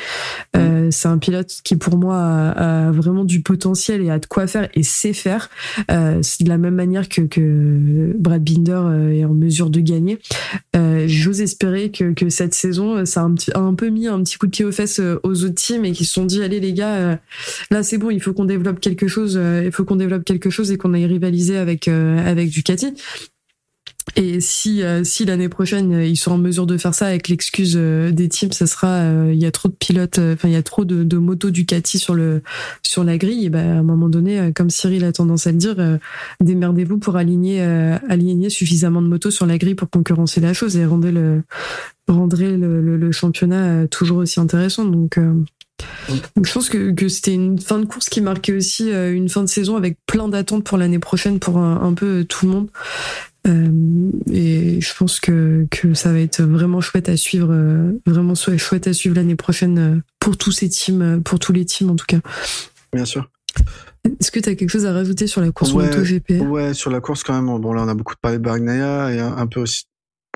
euh, 0.55 0.89
c'est 0.91 1.07
un 1.07 1.17
pilote 1.17 1.61
qui 1.63 1.75
pour 1.75 1.97
moi 1.97 2.17
a, 2.17 2.91
vraiment 2.91 3.25
du 3.25 3.41
potentiel 3.41 4.01
et 4.01 4.09
a 4.09 4.19
de 4.19 4.25
quoi 4.25 4.47
faire 4.47 4.69
et 4.73 4.83
faire. 5.13 5.49
Euh, 5.89 6.21
de 6.39 6.49
la 6.49 6.57
même 6.57 6.75
manière 6.75 7.07
que, 7.09 8.13
Brad 8.17 8.43
Binder 8.43 8.71
euh, 8.71 9.11
est 9.11 9.25
en 9.25 9.33
mesure 9.33 9.69
de 9.69 9.79
gagner. 9.79 10.19
Euh, 10.75 11.05
J'ose 11.07 11.41
espérer 11.41 11.91
que, 11.91 12.29
cette 12.29 12.53
saison, 12.53 13.05
ça 13.05 13.27
a 13.53 13.59
un, 13.59 13.73
peu 13.73 13.89
mis 13.89 14.07
un 14.07 14.21
petit 14.23 14.37
coup 14.37 14.47
de 14.47 14.51
pied 14.51 14.65
aux 14.65 14.71
fesses 14.71 14.99
aux 14.99 15.43
autres 15.43 15.55
teams 15.55 15.85
et 15.85 15.91
qui 15.91 16.05
se 16.05 16.13
sont 16.13 16.25
dit 16.25 16.41
allez 16.43 16.59
les 16.59 16.73
gars, 16.73 17.19
là 17.71 17.83
c'est 17.83 17.97
bon, 17.97 18.09
il 18.09 18.21
faut 18.21 18.33
qu'on 18.33 18.45
développe 18.45 18.79
quelque 18.79 19.07
chose, 19.07 19.39
il 19.63 19.71
faut 19.71 19.83
qu'on 19.83 19.95
développe 19.95 20.23
quelque 20.23 20.49
chose 20.49 20.71
et 20.71 20.77
qu'on 20.77 20.93
aille 20.93 21.05
rivaliser 21.05 21.57
avec 21.57 21.87
avec 21.87 22.49
Ducati. 22.49 22.93
Et 24.15 24.41
si 24.41 24.83
euh, 24.83 25.03
si 25.03 25.25
l'année 25.25 25.49
prochaine 25.49 25.91
ils 25.91 26.17
sont 26.17 26.31
en 26.31 26.37
mesure 26.37 26.65
de 26.65 26.77
faire 26.77 26.93
ça 26.93 27.07
avec 27.07 27.27
l'excuse 27.27 27.75
euh, 27.77 28.11
des 28.11 28.29
teams, 28.29 28.51
ça 28.51 28.67
sera 28.67 28.87
euh, 28.87 29.31
il 29.33 29.39
y 29.39 29.45
a 29.45 29.51
trop 29.51 29.69
de 29.69 29.73
pilotes, 29.73 30.19
enfin 30.19 30.47
il 30.47 30.53
y 30.53 30.57
a 30.57 30.63
trop 30.63 30.85
de, 30.85 31.03
de 31.03 31.17
motos 31.17 31.51
Ducati 31.51 31.99
sur 31.99 32.13
le 32.13 32.41
sur 32.83 33.03
la 33.03 33.17
grille. 33.17 33.45
Et 33.45 33.49
ben 33.49 33.77
à 33.77 33.79
un 33.79 33.83
moment 33.83 34.09
donné, 34.09 34.51
comme 34.53 34.69
Cyril 34.69 35.05
a 35.05 35.11
tendance 35.11 35.47
à 35.47 35.51
le 35.51 35.57
dire, 35.57 35.75
démerdez-vous 36.39 36.97
pour 36.97 37.15
aligner 37.15 37.61
aligner 37.61 38.49
suffisamment 38.49 39.01
de 39.01 39.07
motos 39.07 39.31
sur 39.31 39.45
la 39.45 39.57
grille 39.57 39.75
pour 39.75 39.89
concurrencer 39.89 40.41
la 40.41 40.53
chose 40.53 40.77
et 40.77 40.85
rendre 40.85 41.09
le 41.09 41.43
rendrez 42.07 42.57
le, 42.57 42.81
le, 42.81 43.11
championnat 43.11 43.87
toujours 43.87 44.17
aussi 44.17 44.39
intéressant. 44.39 44.83
Donc 44.83 45.17
je 46.09 46.53
pense 46.53 46.69
que, 46.69 46.91
que 46.91 47.07
c'était 47.07 47.33
une 47.33 47.59
fin 47.59 47.79
de 47.79 47.85
course 47.85 48.09
qui 48.09 48.21
marquait 48.21 48.53
aussi 48.53 48.91
une 48.91 49.29
fin 49.29 49.43
de 49.43 49.49
saison 49.49 49.77
avec 49.77 49.97
plein 50.05 50.27
d'attentes 50.27 50.63
pour 50.63 50.77
l'année 50.77 50.99
prochaine 50.99 51.39
pour 51.39 51.57
un, 51.57 51.93
peu 51.93 52.25
tout 52.25 52.45
le 52.45 52.51
monde. 52.51 52.67
Euh, 53.47 54.11
et 54.31 54.79
je 54.81 54.95
pense 54.95 55.19
que, 55.19 55.65
que 55.71 55.93
ça 55.93 56.11
va 56.11 56.19
être 56.19 56.41
vraiment 56.41 56.79
chouette 56.79 57.09
à 57.09 57.17
suivre, 57.17 57.49
euh, 57.51 57.91
vraiment 58.05 58.35
chouette 58.35 58.87
à 58.87 58.93
suivre 58.93 59.15
l'année 59.15 59.35
prochaine 59.35 59.79
euh, 59.79 60.01
pour 60.19 60.37
tous 60.37 60.51
ces 60.51 60.69
teams, 60.69 61.21
pour 61.23 61.39
tous 61.39 61.51
les 61.51 61.65
teams 61.65 61.89
en 61.89 61.95
tout 61.95 62.05
cas. 62.07 62.19
Bien 62.93 63.05
sûr. 63.05 63.29
Est-ce 64.05 64.31
que 64.31 64.39
tu 64.39 64.49
as 64.49 64.55
quelque 64.55 64.69
chose 64.69 64.85
à 64.85 64.93
rajouter 64.93 65.27
sur 65.27 65.41
la 65.41 65.51
course 65.51 65.73
MotoGP 65.73 66.41
Ouais, 66.41 66.73
sur 66.73 66.91
la 66.91 67.01
course 67.01 67.23
quand 67.23 67.33
même. 67.33 67.59
Bon, 67.59 67.73
là, 67.73 67.83
on 67.83 67.87
a 67.87 67.93
beaucoup 67.93 68.15
parlé 68.21 68.37
de 68.37 68.43
Bagnaia 68.43 69.11
et 69.11 69.19
un, 69.19 69.47
peu 69.47 69.61
aussi 69.61 69.85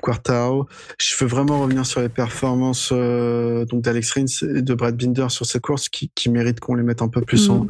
Quartaro. 0.02 0.66
Je 1.00 1.16
veux 1.18 1.26
vraiment 1.26 1.60
revenir 1.60 1.86
sur 1.86 2.00
les 2.00 2.08
performances 2.08 2.92
donc 2.92 3.82
d'Alex 3.82 4.12
Rins 4.12 4.48
et 4.54 4.62
de 4.62 4.74
Brad 4.74 4.96
Binder 4.96 5.26
sur 5.30 5.46
cette 5.46 5.62
course 5.62 5.88
qui, 5.88 6.10
qui 6.14 6.28
mérite 6.28 6.60
qu'on 6.60 6.74
les 6.74 6.82
mette 6.82 7.02
un 7.02 7.08
peu 7.08 7.22
plus 7.22 7.48
en, 7.48 7.64
mm. 7.64 7.68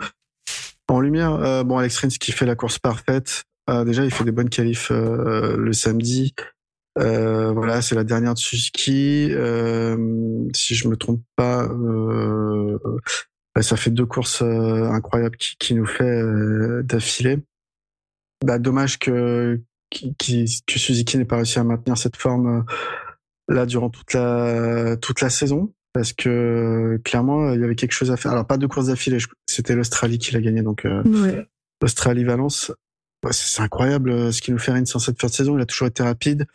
en 0.88 1.00
lumière. 1.00 1.64
bon, 1.64 1.78
Alex 1.78 1.98
Rins 1.98 2.08
qui 2.08 2.32
fait 2.32 2.46
la 2.46 2.56
course 2.56 2.78
parfaite. 2.78 3.44
Euh, 3.68 3.84
déjà, 3.84 4.04
il 4.04 4.10
fait 4.10 4.24
des 4.24 4.32
bonnes 4.32 4.48
qualifs 4.48 4.90
euh, 4.90 5.56
le 5.56 5.72
samedi. 5.72 6.34
Euh, 6.98 7.52
voilà, 7.52 7.82
c'est 7.82 7.94
la 7.94 8.04
dernière 8.04 8.34
de 8.34 8.38
Suzuki. 8.38 9.30
si 10.54 10.74
je 10.74 10.88
me 10.88 10.96
trompe 10.96 11.22
pas, 11.36 11.68
bah, 13.54 13.62
ça 13.62 13.76
fait 13.76 13.90
deux 13.90 14.06
courses 14.06 14.42
incroyables 14.42 15.36
qui, 15.36 15.56
qui, 15.58 15.74
nous 15.74 15.86
fait 15.86 16.22
d'affilée. 16.84 17.38
Bah, 18.44 18.58
dommage 18.58 18.98
que, 18.98 19.60
que 19.90 20.78
Suzuki 20.78 21.18
n'ait 21.18 21.24
pas 21.24 21.36
réussi 21.36 21.58
à 21.58 21.64
maintenir 21.64 21.98
cette 21.98 22.16
forme 22.16 22.64
là 23.48 23.64
durant 23.66 23.90
toute 23.90 24.12
la 24.12 24.96
toute 24.96 25.20
la 25.20 25.30
saison 25.30 25.72
parce 25.92 26.12
que 26.12 27.00
clairement 27.04 27.52
il 27.52 27.60
y 27.60 27.64
avait 27.64 27.76
quelque 27.76 27.92
chose 27.92 28.10
à 28.10 28.16
faire. 28.16 28.32
Alors 28.32 28.46
pas 28.46 28.58
deux 28.58 28.68
courses 28.68 28.88
d'affilée, 28.88 29.18
c'était 29.46 29.74
l'Australie 29.74 30.18
qui 30.18 30.32
l'a 30.32 30.40
gagné 30.40 30.62
donc 30.62 30.84
ouais. 30.84 31.46
Australie 31.82 32.24
Valence 32.24 32.72
c'est 33.32 33.62
incroyable 33.62 34.10
euh, 34.10 34.32
ce 34.32 34.40
qu'il 34.40 34.54
nous 34.54 34.60
fait 34.60 34.72
Rins 34.72 34.82
en 34.94 34.98
cette 34.98 35.20
fin 35.20 35.28
de 35.28 35.32
saison. 35.32 35.56
Il 35.56 35.62
a 35.62 35.66
toujours 35.66 35.88
été 35.88 36.02
rapide. 36.02 36.46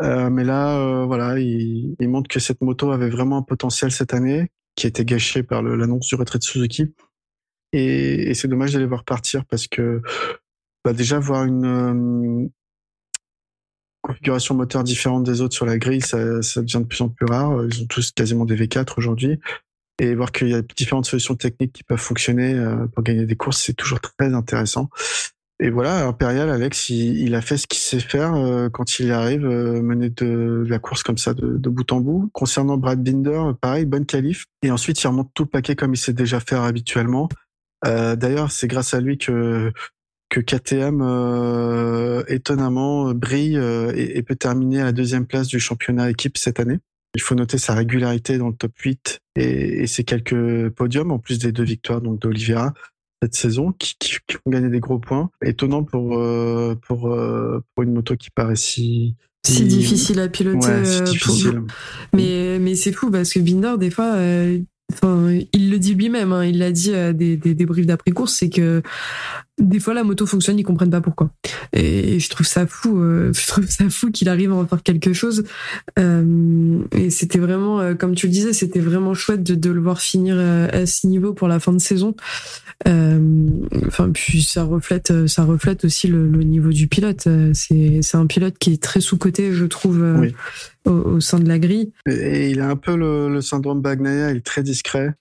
Euh, 0.00 0.30
mais 0.30 0.44
là, 0.44 0.78
euh, 0.78 1.04
voilà, 1.04 1.38
il, 1.38 1.96
montre 2.00 2.28
que 2.28 2.40
cette 2.40 2.60
moto 2.60 2.92
avait 2.92 3.10
vraiment 3.10 3.38
un 3.38 3.42
potentiel 3.42 3.90
cette 3.90 4.14
année, 4.14 4.50
qui 4.76 4.86
a 4.86 4.88
été 4.88 5.04
gâché 5.04 5.42
par 5.42 5.62
l'annonce 5.62 6.06
du 6.06 6.14
retrait 6.14 6.38
de 6.38 6.44
Suzuki. 6.44 6.94
Et, 7.72 8.32
c'est 8.34 8.48
dommage 8.48 8.72
d'aller 8.72 8.86
voir 8.86 9.04
partir 9.04 9.44
parce 9.44 9.66
que 9.66 10.00
bah 10.84 10.92
déjà 10.92 11.18
voir 11.18 11.44
une 11.44 12.48
configuration 14.02 14.54
moteur 14.54 14.84
différente 14.84 15.24
des 15.24 15.40
autres 15.40 15.54
sur 15.54 15.66
la 15.66 15.76
grille, 15.76 16.00
ça, 16.00 16.18
devient 16.18 16.80
de 16.80 16.84
plus 16.84 17.00
en 17.02 17.08
plus 17.08 17.26
rare. 17.26 17.66
Ils 17.66 17.82
ont 17.82 17.86
tous 17.86 18.12
quasiment 18.12 18.44
des 18.44 18.56
V4 18.56 18.94
aujourd'hui. 18.96 19.40
Et 20.00 20.14
voir 20.14 20.30
qu'il 20.30 20.48
y 20.48 20.54
a 20.54 20.62
différentes 20.62 21.06
solutions 21.06 21.34
techniques 21.34 21.72
qui 21.72 21.82
peuvent 21.82 21.98
fonctionner 21.98 22.54
pour 22.94 23.02
gagner 23.02 23.26
des 23.26 23.34
courses, 23.34 23.60
c'est 23.60 23.74
toujours 23.74 24.00
très 24.00 24.32
intéressant. 24.32 24.88
Et 25.60 25.70
voilà, 25.70 26.06
Impérial, 26.06 26.50
Alex, 26.50 26.88
il, 26.90 27.34
a 27.34 27.40
fait 27.40 27.56
ce 27.56 27.66
qu'il 27.66 27.80
sait 27.80 27.98
faire 27.98 28.34
euh, 28.34 28.68
quand 28.68 29.00
il 29.00 29.10
arrive, 29.10 29.44
euh, 29.44 29.82
mener 29.82 30.08
de, 30.08 30.64
la 30.68 30.78
course 30.78 31.02
comme 31.02 31.18
ça 31.18 31.34
de, 31.34 31.68
bout 31.68 31.90
en 31.90 32.00
bout. 32.00 32.30
Concernant 32.32 32.76
Brad 32.76 33.02
Binder, 33.02 33.42
pareil, 33.60 33.84
bonne 33.84 34.06
qualif. 34.06 34.46
Et 34.62 34.70
ensuite, 34.70 35.02
il 35.02 35.06
remonte 35.08 35.30
tout 35.34 35.42
le 35.44 35.48
paquet 35.48 35.74
comme 35.74 35.94
il 35.94 35.96
sait 35.96 36.12
déjà 36.12 36.38
faire 36.38 36.62
habituellement. 36.62 37.28
Euh, 37.86 38.14
D'ailleurs, 38.14 38.52
c'est 38.52 38.68
grâce 38.68 38.94
à 38.94 39.00
lui 39.00 39.18
que 39.18 39.72
que 40.30 40.40
KTM 40.40 41.00
euh, 41.00 42.22
étonnamment 42.28 43.14
brille 43.14 43.56
et, 43.56 44.18
et, 44.18 44.22
peut 44.22 44.36
terminer 44.36 44.82
à 44.82 44.84
la 44.84 44.92
deuxième 44.92 45.26
place 45.26 45.48
du 45.48 45.58
championnat 45.58 46.10
équipe 46.10 46.36
cette 46.36 46.60
année. 46.60 46.80
Il 47.14 47.22
faut 47.22 47.34
noter 47.34 47.56
sa 47.56 47.72
régularité 47.74 48.36
dans 48.36 48.48
le 48.48 48.54
top 48.54 48.76
8 48.76 49.20
et, 49.36 49.82
et 49.82 49.86
ses 49.86 50.04
quelques 50.04 50.68
podiums 50.68 51.12
en 51.12 51.18
plus 51.18 51.38
des 51.38 51.50
deux 51.50 51.64
victoires 51.64 52.02
donc 52.02 52.20
d'Oliveira 52.20 52.74
cette 53.22 53.34
saison 53.34 53.72
qui, 53.72 53.94
qui, 53.98 54.16
qui, 54.26 54.36
ont 54.36 54.50
gagné 54.50 54.68
des 54.68 54.80
gros 54.80 54.98
points. 54.98 55.30
Étonnant 55.44 55.84
pour 55.84 56.18
euh, 56.18 56.74
pour 56.86 57.12
euh, 57.12 57.62
pour 57.74 57.84
une 57.84 57.92
moto 57.92 58.16
qui 58.16 58.30
paraît 58.30 58.56
si 58.56 59.14
si, 59.44 59.64
difficile 59.64 60.20
à 60.20 60.28
piloter. 60.28 60.68
Euh, 60.68 61.02
difficile. 61.02 61.62
Mais 62.12 62.58
mais 62.60 62.74
c'est 62.74 62.92
fou 62.92 63.10
parce 63.10 63.32
que 63.32 63.40
Binder 63.40 63.74
des 63.78 63.90
fois. 63.90 64.16
Enfin, 64.90 65.38
il 65.52 65.70
le 65.70 65.78
dit 65.78 65.94
lui-même, 65.94 66.32
hein, 66.32 66.46
il 66.46 66.58
l'a 66.58 66.72
dit 66.72 66.94
à 66.94 67.12
des, 67.12 67.36
des 67.36 67.52
débriefs 67.52 67.84
d'après-course, 67.84 68.32
c'est 68.32 68.48
que 68.48 68.80
des 69.58 69.80
fois 69.80 69.94
la 69.94 70.04
moto 70.04 70.26
fonctionne, 70.26 70.58
ils 70.58 70.64
comprennent 70.64 70.90
pas 70.90 71.00
pourquoi. 71.00 71.30
Et 71.72 72.20
je 72.20 72.28
trouve 72.30 72.46
ça 72.46 72.66
fou, 72.66 73.00
euh, 73.00 73.32
je 73.34 73.46
trouve 73.46 73.66
ça 73.68 73.88
fou 73.90 74.10
qu'il 74.10 74.28
arrive 74.28 74.52
à 74.52 74.56
en 74.56 74.66
faire 74.66 74.82
quelque 74.82 75.12
chose. 75.12 75.44
Euh, 75.98 76.78
et 76.92 77.10
c'était 77.10 77.38
vraiment, 77.38 77.80
euh, 77.80 77.94
comme 77.94 78.14
tu 78.14 78.26
le 78.26 78.32
disais, 78.32 78.52
c'était 78.52 78.80
vraiment 78.80 79.14
chouette 79.14 79.42
de, 79.42 79.54
de, 79.54 79.70
le 79.70 79.80
voir 79.80 80.00
finir 80.00 80.36
euh, 80.38 80.68
à 80.72 80.86
ce 80.86 81.06
niveau 81.06 81.32
pour 81.32 81.48
la 81.48 81.60
fin 81.60 81.72
de 81.72 81.78
saison. 81.78 82.14
Enfin, 82.86 84.10
puis 84.12 84.42
ça 84.42 84.62
reflète, 84.62 85.26
ça 85.26 85.44
reflète 85.44 85.84
aussi 85.84 86.06
le, 86.06 86.28
le 86.28 86.42
niveau 86.44 86.70
du 86.70 86.86
pilote. 86.86 87.28
C'est, 87.52 88.00
c'est 88.02 88.16
un 88.16 88.26
pilote 88.26 88.56
qui 88.58 88.72
est 88.72 88.82
très 88.82 89.00
sous 89.00 89.18
coté, 89.18 89.52
je 89.52 89.64
trouve, 89.64 90.02
au, 90.84 90.90
au, 90.92 91.20
sein 91.20 91.40
de 91.40 91.48
la 91.48 91.58
grille. 91.58 91.92
Et 92.06 92.50
il 92.50 92.60
a 92.60 92.68
un 92.68 92.76
peu 92.76 92.96
le, 92.96 93.28
le 93.28 93.40
syndrome 93.40 93.82
Bagnaia, 93.82 94.30
il 94.30 94.38
est 94.38 94.46
très 94.46 94.62
discret. 94.62 95.14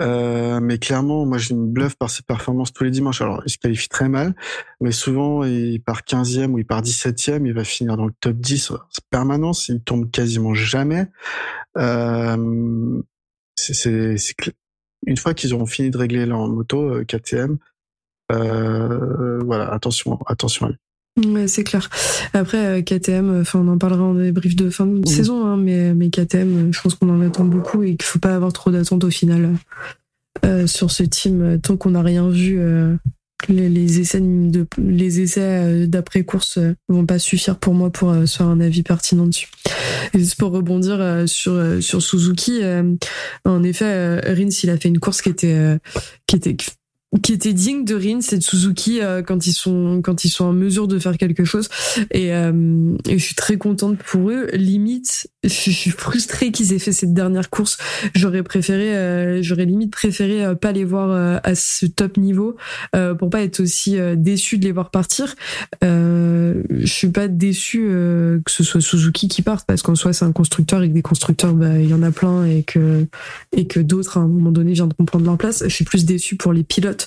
Euh, 0.00 0.60
mais 0.60 0.78
clairement, 0.78 1.26
moi, 1.26 1.38
j'ai 1.38 1.54
une 1.54 1.70
bluffe 1.70 1.96
par 1.96 2.10
ses 2.10 2.22
performances 2.22 2.72
tous 2.72 2.84
les 2.84 2.90
dimanches. 2.90 3.20
Alors, 3.22 3.42
il 3.46 3.50
se 3.50 3.58
qualifie 3.58 3.88
très 3.88 4.08
mal, 4.08 4.34
mais 4.80 4.92
souvent, 4.92 5.44
il 5.44 5.80
part 5.82 6.02
15e 6.02 6.50
ou 6.50 6.58
il 6.58 6.66
part 6.66 6.82
17e, 6.82 7.46
il 7.46 7.52
va 7.52 7.64
finir 7.64 7.96
dans 7.96 8.06
le 8.06 8.12
top 8.20 8.36
10 8.36 8.70
en 8.72 8.78
permanence, 9.10 9.68
il 9.68 9.82
tombe 9.82 10.10
quasiment 10.10 10.54
jamais. 10.54 11.06
Euh, 11.76 13.02
une 15.06 15.16
fois 15.16 15.34
qu'ils 15.34 15.54
auront 15.54 15.66
fini 15.66 15.90
de 15.90 15.98
régler 15.98 16.26
leur 16.26 16.46
moto 16.48 17.04
KTM, 17.06 17.58
euh, 18.32 19.38
voilà, 19.44 19.72
attention, 19.72 20.18
attention 20.26 20.66
à 20.66 20.68
lui. 20.70 20.78
Ouais, 21.26 21.48
c'est 21.48 21.64
clair. 21.64 21.88
Après, 22.32 22.78
euh, 22.78 22.82
KTM, 22.82 23.40
enfin, 23.40 23.60
on 23.60 23.68
en 23.68 23.78
parlera 23.78 24.02
en 24.02 24.14
débrief 24.14 24.54
de 24.54 24.70
fin 24.70 24.86
de 24.86 25.06
saison, 25.06 25.44
hein, 25.44 25.56
mais, 25.56 25.94
mais 25.94 26.10
KTM, 26.10 26.72
je 26.72 26.80
pense 26.80 26.94
qu'on 26.94 27.08
en 27.10 27.20
attend 27.20 27.44
beaucoup 27.44 27.82
et 27.82 27.96
qu'il 27.96 28.04
faut 28.04 28.18
pas 28.18 28.34
avoir 28.34 28.52
trop 28.52 28.70
d'attentes 28.70 29.04
au 29.04 29.10
final 29.10 29.54
euh, 30.44 30.66
sur 30.66 30.90
ce 30.90 31.02
team 31.02 31.58
tant 31.60 31.76
qu'on 31.76 31.90
n'a 31.90 32.02
rien 32.02 32.28
vu 32.28 32.58
euh, 32.60 32.94
les, 33.48 34.00
essais 34.00 34.20
de, 34.20 34.66
les 34.78 35.20
essais 35.20 35.88
d'après 35.88 36.22
course 36.22 36.58
vont 36.88 37.06
pas 37.06 37.18
suffire 37.18 37.58
pour 37.58 37.74
moi 37.74 37.90
pour 37.90 38.14
se 38.14 38.36
faire 38.36 38.46
un 38.46 38.60
avis 38.60 38.82
pertinent 38.82 39.26
dessus. 39.26 39.48
Et 40.14 40.18
juste 40.20 40.36
pour 40.36 40.52
rebondir 40.52 41.24
sur 41.26 41.82
sur 41.82 42.02
Suzuki, 42.02 42.60
en 43.44 43.62
effet, 43.62 44.20
Rins 44.20 44.48
il 44.62 44.70
a 44.70 44.76
fait 44.76 44.88
une 44.88 44.98
course 44.98 45.22
qui 45.22 45.30
était 45.30 45.78
qui 46.26 46.36
était 46.36 46.56
qui 47.22 47.32
était 47.32 47.54
digne 47.54 47.84
de 47.84 47.94
Rins 47.94 48.20
et 48.32 48.36
de 48.36 48.42
Suzuki 48.42 49.00
euh, 49.00 49.22
quand 49.22 49.46
ils 49.46 49.52
sont 49.52 50.02
quand 50.02 50.24
ils 50.24 50.28
sont 50.28 50.44
en 50.44 50.52
mesure 50.52 50.86
de 50.86 50.98
faire 50.98 51.16
quelque 51.16 51.44
chose. 51.44 51.68
Et, 52.10 52.34
euh, 52.34 52.96
je 53.08 53.16
suis 53.16 53.34
très 53.34 53.56
contente 53.56 53.98
pour 53.98 54.30
eux. 54.30 54.48
Limite 54.52 55.28
je 55.44 55.70
suis 55.70 55.90
frustrée 55.90 56.50
qu'ils 56.50 56.74
aient 56.74 56.78
fait 56.78 56.92
cette 56.92 57.14
dernière 57.14 57.48
course. 57.48 57.78
J'aurais 58.14 58.42
préféré 58.42 58.94
euh, 58.94 59.42
j'aurais 59.42 59.64
limite 59.64 59.90
préféré 59.90 60.54
pas 60.56 60.72
les 60.72 60.84
voir 60.84 61.40
à 61.42 61.54
ce 61.54 61.86
top 61.86 62.18
niveau 62.18 62.56
pour 63.18 63.30
pas 63.30 63.42
être 63.42 63.60
aussi 63.60 63.96
déçu 64.16 64.58
de 64.58 64.64
les 64.64 64.72
voir 64.72 64.90
partir. 64.90 65.34
Je 65.82 66.62
suis 66.84 67.08
pas 67.08 67.28
déçu 67.28 67.78
que 67.78 68.50
ce 68.50 68.64
soit 68.64 68.80
Suzuki 68.80 69.28
qui 69.28 69.42
parte 69.42 69.66
parce 69.66 69.82
qu'en 69.82 69.94
soi 69.94 70.12
c'est 70.12 70.24
un 70.24 70.32
constructeur 70.32 70.82
et 70.82 70.88
que 70.88 70.94
des 70.94 71.02
constructeurs 71.02 71.54
bah, 71.54 71.78
il 71.78 71.88
y 71.88 71.94
en 71.94 72.02
a 72.02 72.10
plein 72.10 72.44
et 72.44 72.62
que 72.64 73.06
et 73.56 73.66
que 73.66 73.80
d'autres 73.80 74.18
à 74.18 74.20
un 74.20 74.28
moment 74.28 74.50
donné 74.50 74.72
viendront 74.72 75.04
prendre 75.04 75.24
leur 75.24 75.38
place. 75.38 75.62
Je 75.64 75.74
suis 75.74 75.84
plus 75.84 76.04
déçu 76.04 76.36
pour 76.36 76.52
les 76.52 76.64
pilotes 76.64 76.97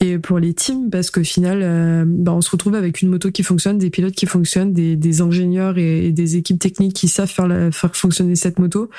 et 0.00 0.18
pour 0.18 0.38
les 0.38 0.54
teams 0.54 0.90
parce 0.90 1.10
qu'au 1.10 1.24
final 1.24 1.60
euh, 1.62 2.04
bah, 2.06 2.32
on 2.32 2.40
se 2.40 2.50
retrouve 2.50 2.74
avec 2.74 3.02
une 3.02 3.08
moto 3.08 3.30
qui 3.30 3.42
fonctionne 3.42 3.78
des 3.78 3.90
pilotes 3.90 4.14
qui 4.14 4.26
fonctionnent 4.26 4.72
des, 4.72 4.96
des 4.96 5.20
ingénieurs 5.20 5.78
et, 5.78 6.12
des 6.12 6.36
équipes 6.36 6.58
techniques 6.58 6.94
qui 6.94 7.08
savent 7.08 7.28
faire, 7.28 7.48
la, 7.48 7.70
faire 7.70 7.94
fonctionner 7.94 8.34
cette 8.34 8.58
moto 8.58 8.90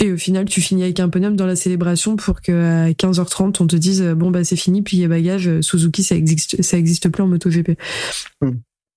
et 0.00 0.12
au 0.12 0.16
final, 0.16 0.44
tu 0.44 0.60
finis 0.60 0.84
avec 0.84 1.00
un 1.00 1.08
podium 1.08 1.34
dans 1.34 1.44
la 1.44 1.56
célébration 1.56 2.14
pour 2.14 2.40
qu'à 2.40 2.88
15h30, 2.90 3.56
on 3.60 3.66
te 3.66 3.74
dise 3.74 4.00
bon 4.16 4.30
bah 4.30 4.44
c'est 4.44 4.54
fini, 4.54 4.80
puis 4.80 4.96
il 4.96 5.00
y 5.00 5.04
a 5.04 5.08
bagage, 5.08 5.60
Suzuki 5.60 6.04
ça 6.04 6.14
existe, 6.14 6.62
ça 6.62 6.78
existe 6.78 7.08
plus 7.08 7.20
en 7.20 7.26
MotoGP. 7.26 7.70
Mm. 8.40 8.50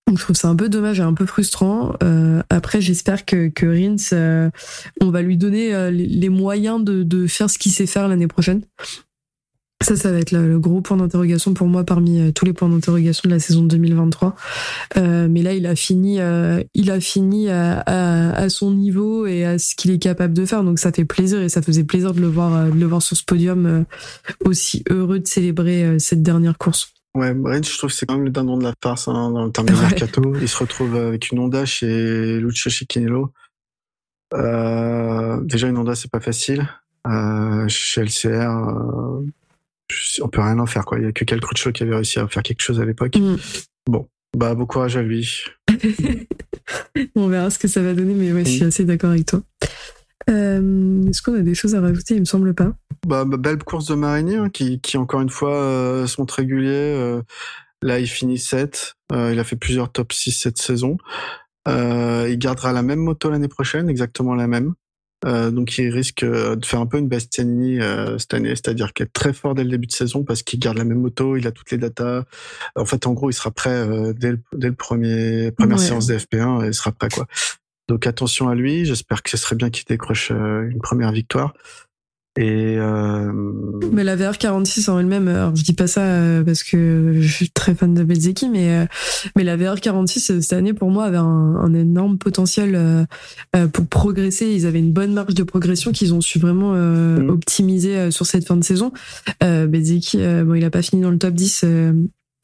Donc 0.07 0.17
je 0.17 0.23
trouve 0.23 0.35
ça 0.35 0.49
un 0.49 0.55
peu 0.55 0.67
dommage 0.67 0.99
et 0.99 1.03
un 1.03 1.13
peu 1.13 1.25
frustrant. 1.25 1.93
Euh, 2.03 2.43
après, 2.49 2.81
j'espère 2.81 3.25
que, 3.25 3.47
que 3.47 3.65
Rins, 3.65 4.13
euh, 4.13 4.49
on 4.99 5.09
va 5.09 5.21
lui 5.21 5.37
donner 5.37 5.89
les 5.91 6.29
moyens 6.29 6.83
de, 6.83 7.03
de 7.03 7.27
faire 7.27 7.49
ce 7.49 7.57
qu'il 7.57 7.71
sait 7.71 7.87
faire 7.87 8.07
l'année 8.07 8.27
prochaine. 8.27 8.61
Ça, 9.81 9.95
ça 9.95 10.11
va 10.11 10.19
être 10.19 10.31
le, 10.31 10.59
gros 10.59 10.81
point 10.81 10.97
d'interrogation 10.97 11.53
pour 11.53 11.67
moi 11.67 11.83
parmi 11.83 12.19
euh, 12.19 12.31
tous 12.31 12.45
les 12.45 12.53
points 12.53 12.69
d'interrogation 12.69 13.27
de 13.27 13.33
la 13.33 13.39
saison 13.39 13.63
2023. 13.63 14.35
Euh, 14.97 15.27
mais 15.29 15.41
là, 15.41 15.53
il 15.53 15.65
a 15.65 15.75
fini, 15.75 16.19
euh, 16.19 16.63
il 16.75 16.91
a 16.91 16.99
fini 16.99 17.49
à, 17.49 17.81
à, 17.81 18.49
son 18.49 18.71
niveau 18.71 19.25
et 19.25 19.43
à 19.43 19.57
ce 19.57 19.75
qu'il 19.75 19.89
est 19.91 19.99
capable 19.99 20.33
de 20.33 20.45
faire. 20.45 20.63
Donc, 20.63 20.77
ça 20.77 20.91
fait 20.91 21.05
plaisir 21.05 21.41
et 21.41 21.49
ça 21.49 21.61
faisait 21.61 21.83
plaisir 21.83 22.13
de 22.13 22.21
le 22.21 22.27
voir, 22.27 22.67
de 22.67 22.79
le 22.79 22.85
voir 22.85 23.01
sur 23.01 23.17
ce 23.17 23.23
podium 23.23 23.85
aussi 24.45 24.83
heureux 24.89 25.19
de 25.19 25.27
célébrer 25.27 25.97
cette 25.99 26.21
dernière 26.21 26.57
course. 26.57 26.93
Ouais, 27.15 27.33
Bridge, 27.33 27.69
je 27.69 27.77
trouve 27.77 27.89
que 27.89 27.95
c'est 27.95 28.05
quand 28.05 28.15
même 28.15 28.25
le 28.25 28.31
dindon 28.31 28.57
de 28.57 28.63
la 28.63 28.73
farce 28.81 29.07
hein, 29.07 29.31
dans 29.31 29.45
le 29.45 29.51
terme 29.51 29.67
de 29.67 29.73
mercato. 29.81 30.33
Il 30.39 30.47
se 30.47 30.57
retrouve 30.57 30.95
avec 30.95 31.31
une 31.31 31.39
Honda 31.39 31.65
chez 31.65 32.39
Lucio 32.39 32.69
Chiquinello. 32.69 33.33
déjà, 34.31 35.67
une 35.67 35.77
Honda, 35.77 35.95
c'est 35.95 36.11
pas 36.11 36.21
facile. 36.21 36.67
chez 37.67 38.01
LCR, 38.01 38.51
on 40.21 40.27
peut 40.27 40.41
rien 40.41 40.59
en 40.59 40.65
faire 40.65 40.85
quoi. 40.85 40.99
Il 40.99 41.05
y 41.05 41.07
a 41.07 41.11
que 41.11 41.25
Cal 41.25 41.39
Crutchlow 41.39 41.71
qui 41.71 41.83
avait 41.83 41.95
réussi 41.95 42.19
à 42.19 42.27
faire 42.27 42.43
quelque 42.43 42.61
chose 42.61 42.79
à 42.79 42.85
l'époque. 42.85 43.17
Mm. 43.17 43.35
Bon, 43.87 44.07
bah 44.37 44.55
bon 44.55 44.65
courage 44.65 44.97
à 44.97 45.01
lui. 45.01 45.43
on 47.15 47.27
verra 47.27 47.49
ce 47.49 47.59
que 47.59 47.67
ça 47.67 47.81
va 47.81 47.93
donner, 47.93 48.13
mais 48.13 48.31
ouais, 48.31 48.45
je 48.45 48.51
suis 48.51 48.63
mm. 48.63 48.67
assez 48.67 48.85
d'accord 48.85 49.11
avec 49.11 49.25
toi. 49.25 49.41
Euh, 50.29 51.07
est-ce 51.09 51.21
qu'on 51.21 51.35
a 51.35 51.41
des 51.41 51.55
choses 51.55 51.75
à 51.75 51.81
rajouter? 51.81 52.15
Il 52.15 52.21
me 52.21 52.25
semble 52.25 52.53
pas. 52.53 52.71
Bah, 53.07 53.25
bah 53.25 53.37
belle 53.37 53.57
course 53.63 53.87
de 53.87 53.95
Marinier 53.95 54.37
hein, 54.37 54.49
qui, 54.49 54.79
qui 54.79 54.97
encore 54.97 55.21
une 55.21 55.29
fois 55.29 55.55
euh, 55.55 56.07
sont 56.07 56.25
réguliers. 56.25 56.69
Euh, 56.69 57.21
là, 57.81 57.99
il 57.99 58.07
finit 58.07 58.37
7. 58.37 58.95
il 59.11 59.39
a 59.39 59.43
fait 59.43 59.55
plusieurs 59.55 59.91
top 59.91 60.13
6 60.13 60.31
cette 60.31 60.57
saison. 60.57 60.97
il 61.67 62.37
gardera 62.37 62.71
la 62.71 62.83
même 62.83 62.99
moto 62.99 63.29
l'année 63.29 63.47
prochaine, 63.47 63.89
exactement 63.89 64.35
la 64.35 64.47
même. 64.47 64.73
Euh, 65.25 65.51
donc 65.51 65.77
il 65.77 65.89
risque 65.89 66.23
euh, 66.23 66.55
de 66.55 66.65
faire 66.65 66.79
un 66.79 66.87
peu 66.87 66.97
une 66.97 67.07
Bastianini 67.07 67.79
euh, 67.79 68.17
cette 68.17 68.33
année, 68.33 68.49
c'est-à-dire 68.49 68.93
qu'il 68.93 69.05
est 69.05 69.13
très 69.13 69.33
fort 69.33 69.53
dès 69.53 69.63
le 69.63 69.69
début 69.69 69.87
de 69.87 69.91
saison 69.91 70.23
parce 70.23 70.41
qu'il 70.41 70.59
garde 70.59 70.77
la 70.77 70.83
même 70.83 70.99
moto, 70.99 71.37
il 71.37 71.45
a 71.45 71.51
toutes 71.51 71.71
les 71.71 71.77
datas. 71.77 72.23
En 72.75 72.85
fait, 72.85 73.05
en 73.05 73.13
gros, 73.13 73.29
il 73.29 73.33
sera 73.33 73.51
prêt 73.51 73.85
dès, 74.15 74.31
le, 74.31 74.39
dès 74.53 74.67
le 74.67 74.73
premier 74.73 75.51
première 75.51 75.79
séance 75.79 76.07
des 76.07 76.17
FP1, 76.17 76.67
il 76.67 76.73
sera 76.73 76.91
prêt 76.91 77.09
quoi. 77.09 77.27
Donc 77.87 78.07
attention 78.07 78.49
à 78.49 78.55
lui. 78.55 78.85
J'espère 78.85 79.21
que 79.21 79.29
ce 79.29 79.37
serait 79.37 79.55
bien 79.55 79.69
qu'il 79.69 79.85
décroche 79.85 80.31
une 80.31 80.79
première 80.81 81.11
victoire. 81.11 81.53
Et 82.37 82.77
euh... 82.77 83.29
Mais 83.91 84.05
la 84.05 84.15
VR46 84.15 84.89
en 84.89 84.99
elle-même, 84.99 85.27
alors 85.27 85.53
je 85.53 85.63
dis 85.63 85.73
pas 85.73 85.87
ça 85.87 86.01
euh, 86.01 86.43
parce 86.43 86.63
que 86.63 87.15
je 87.19 87.27
suis 87.27 87.49
très 87.49 87.75
fan 87.75 87.93
de 87.93 88.05
Bezeki, 88.05 88.47
mais 88.47 88.69
euh, 88.69 88.85
mais 89.35 89.43
la 89.43 89.57
VR46 89.57 90.39
cette 90.39 90.53
année 90.53 90.73
pour 90.73 90.91
moi 90.91 91.05
avait 91.05 91.17
un, 91.17 91.23
un 91.23 91.73
énorme 91.73 92.17
potentiel 92.17 92.75
euh, 92.75 93.67
pour 93.67 93.85
progresser. 93.87 94.47
Ils 94.47 94.65
avaient 94.65 94.79
une 94.79 94.93
bonne 94.93 95.13
marge 95.13 95.33
de 95.33 95.43
progression 95.43 95.91
qu'ils 95.91 96.13
ont 96.13 96.21
su 96.21 96.39
vraiment 96.39 96.71
mm. 96.73 97.29
optimiser 97.29 98.11
sur 98.11 98.25
cette 98.25 98.47
fin 98.47 98.55
de 98.55 98.63
saison. 98.63 98.93
Euh, 99.43 99.67
Bezeki, 99.67 100.17
bon, 100.45 100.53
il 100.53 100.63
a 100.63 100.69
pas 100.69 100.81
fini 100.81 101.01
dans 101.01 101.11
le 101.11 101.17
top 101.17 101.33
10. 101.33 101.65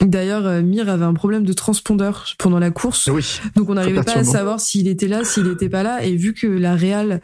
D'ailleurs, 0.04 0.62
Mir 0.62 0.90
avait 0.90 1.06
un 1.06 1.14
problème 1.14 1.44
de 1.44 1.52
transpondeur 1.54 2.26
pendant 2.38 2.58
la 2.60 2.70
course, 2.70 3.08
oui, 3.12 3.40
donc 3.56 3.68
on 3.68 3.74
n'arrivait 3.74 4.04
pas 4.04 4.18
à 4.18 4.22
savoir 4.24 4.60
s'il 4.60 4.86
était 4.86 5.08
là, 5.08 5.24
s'il 5.24 5.48
était 5.48 5.68
pas 5.68 5.82
là. 5.82 6.04
Et 6.04 6.14
vu 6.14 6.34
que 6.34 6.46
la 6.46 6.76
Real 6.76 7.20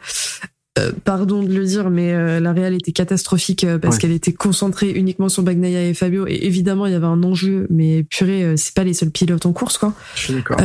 euh, 0.77 0.91
pardon 1.05 1.41
de 1.41 1.53
le 1.53 1.63
dire, 1.63 1.89
mais 1.89 2.13
euh, 2.13 2.41
la 2.41 2.51
Real 2.51 2.73
était 2.73 2.91
catastrophique 2.91 3.63
euh, 3.63 3.79
parce 3.79 3.97
qu'elle 3.97 4.11
était 4.11 4.33
concentrée 4.33 4.91
uniquement 4.91 5.29
sur 5.29 5.41
Bagnaia 5.41 5.81
et 5.83 5.93
Fabio. 5.93 6.27
Et 6.27 6.45
évidemment, 6.45 6.85
il 6.85 6.91
y 6.91 6.95
avait 6.95 7.05
un 7.05 7.23
enjeu, 7.23 7.65
mais 7.69 8.03
purée, 8.03 8.57
c'est 8.57 8.73
pas 8.73 8.83
les 8.83 8.93
seuls 8.93 9.09
pilotes 9.09 9.45
en 9.45 9.53
course, 9.53 9.77
quoi. 9.77 9.93
Je 10.15 10.21
suis 10.21 10.33
d'accord. 10.33 10.57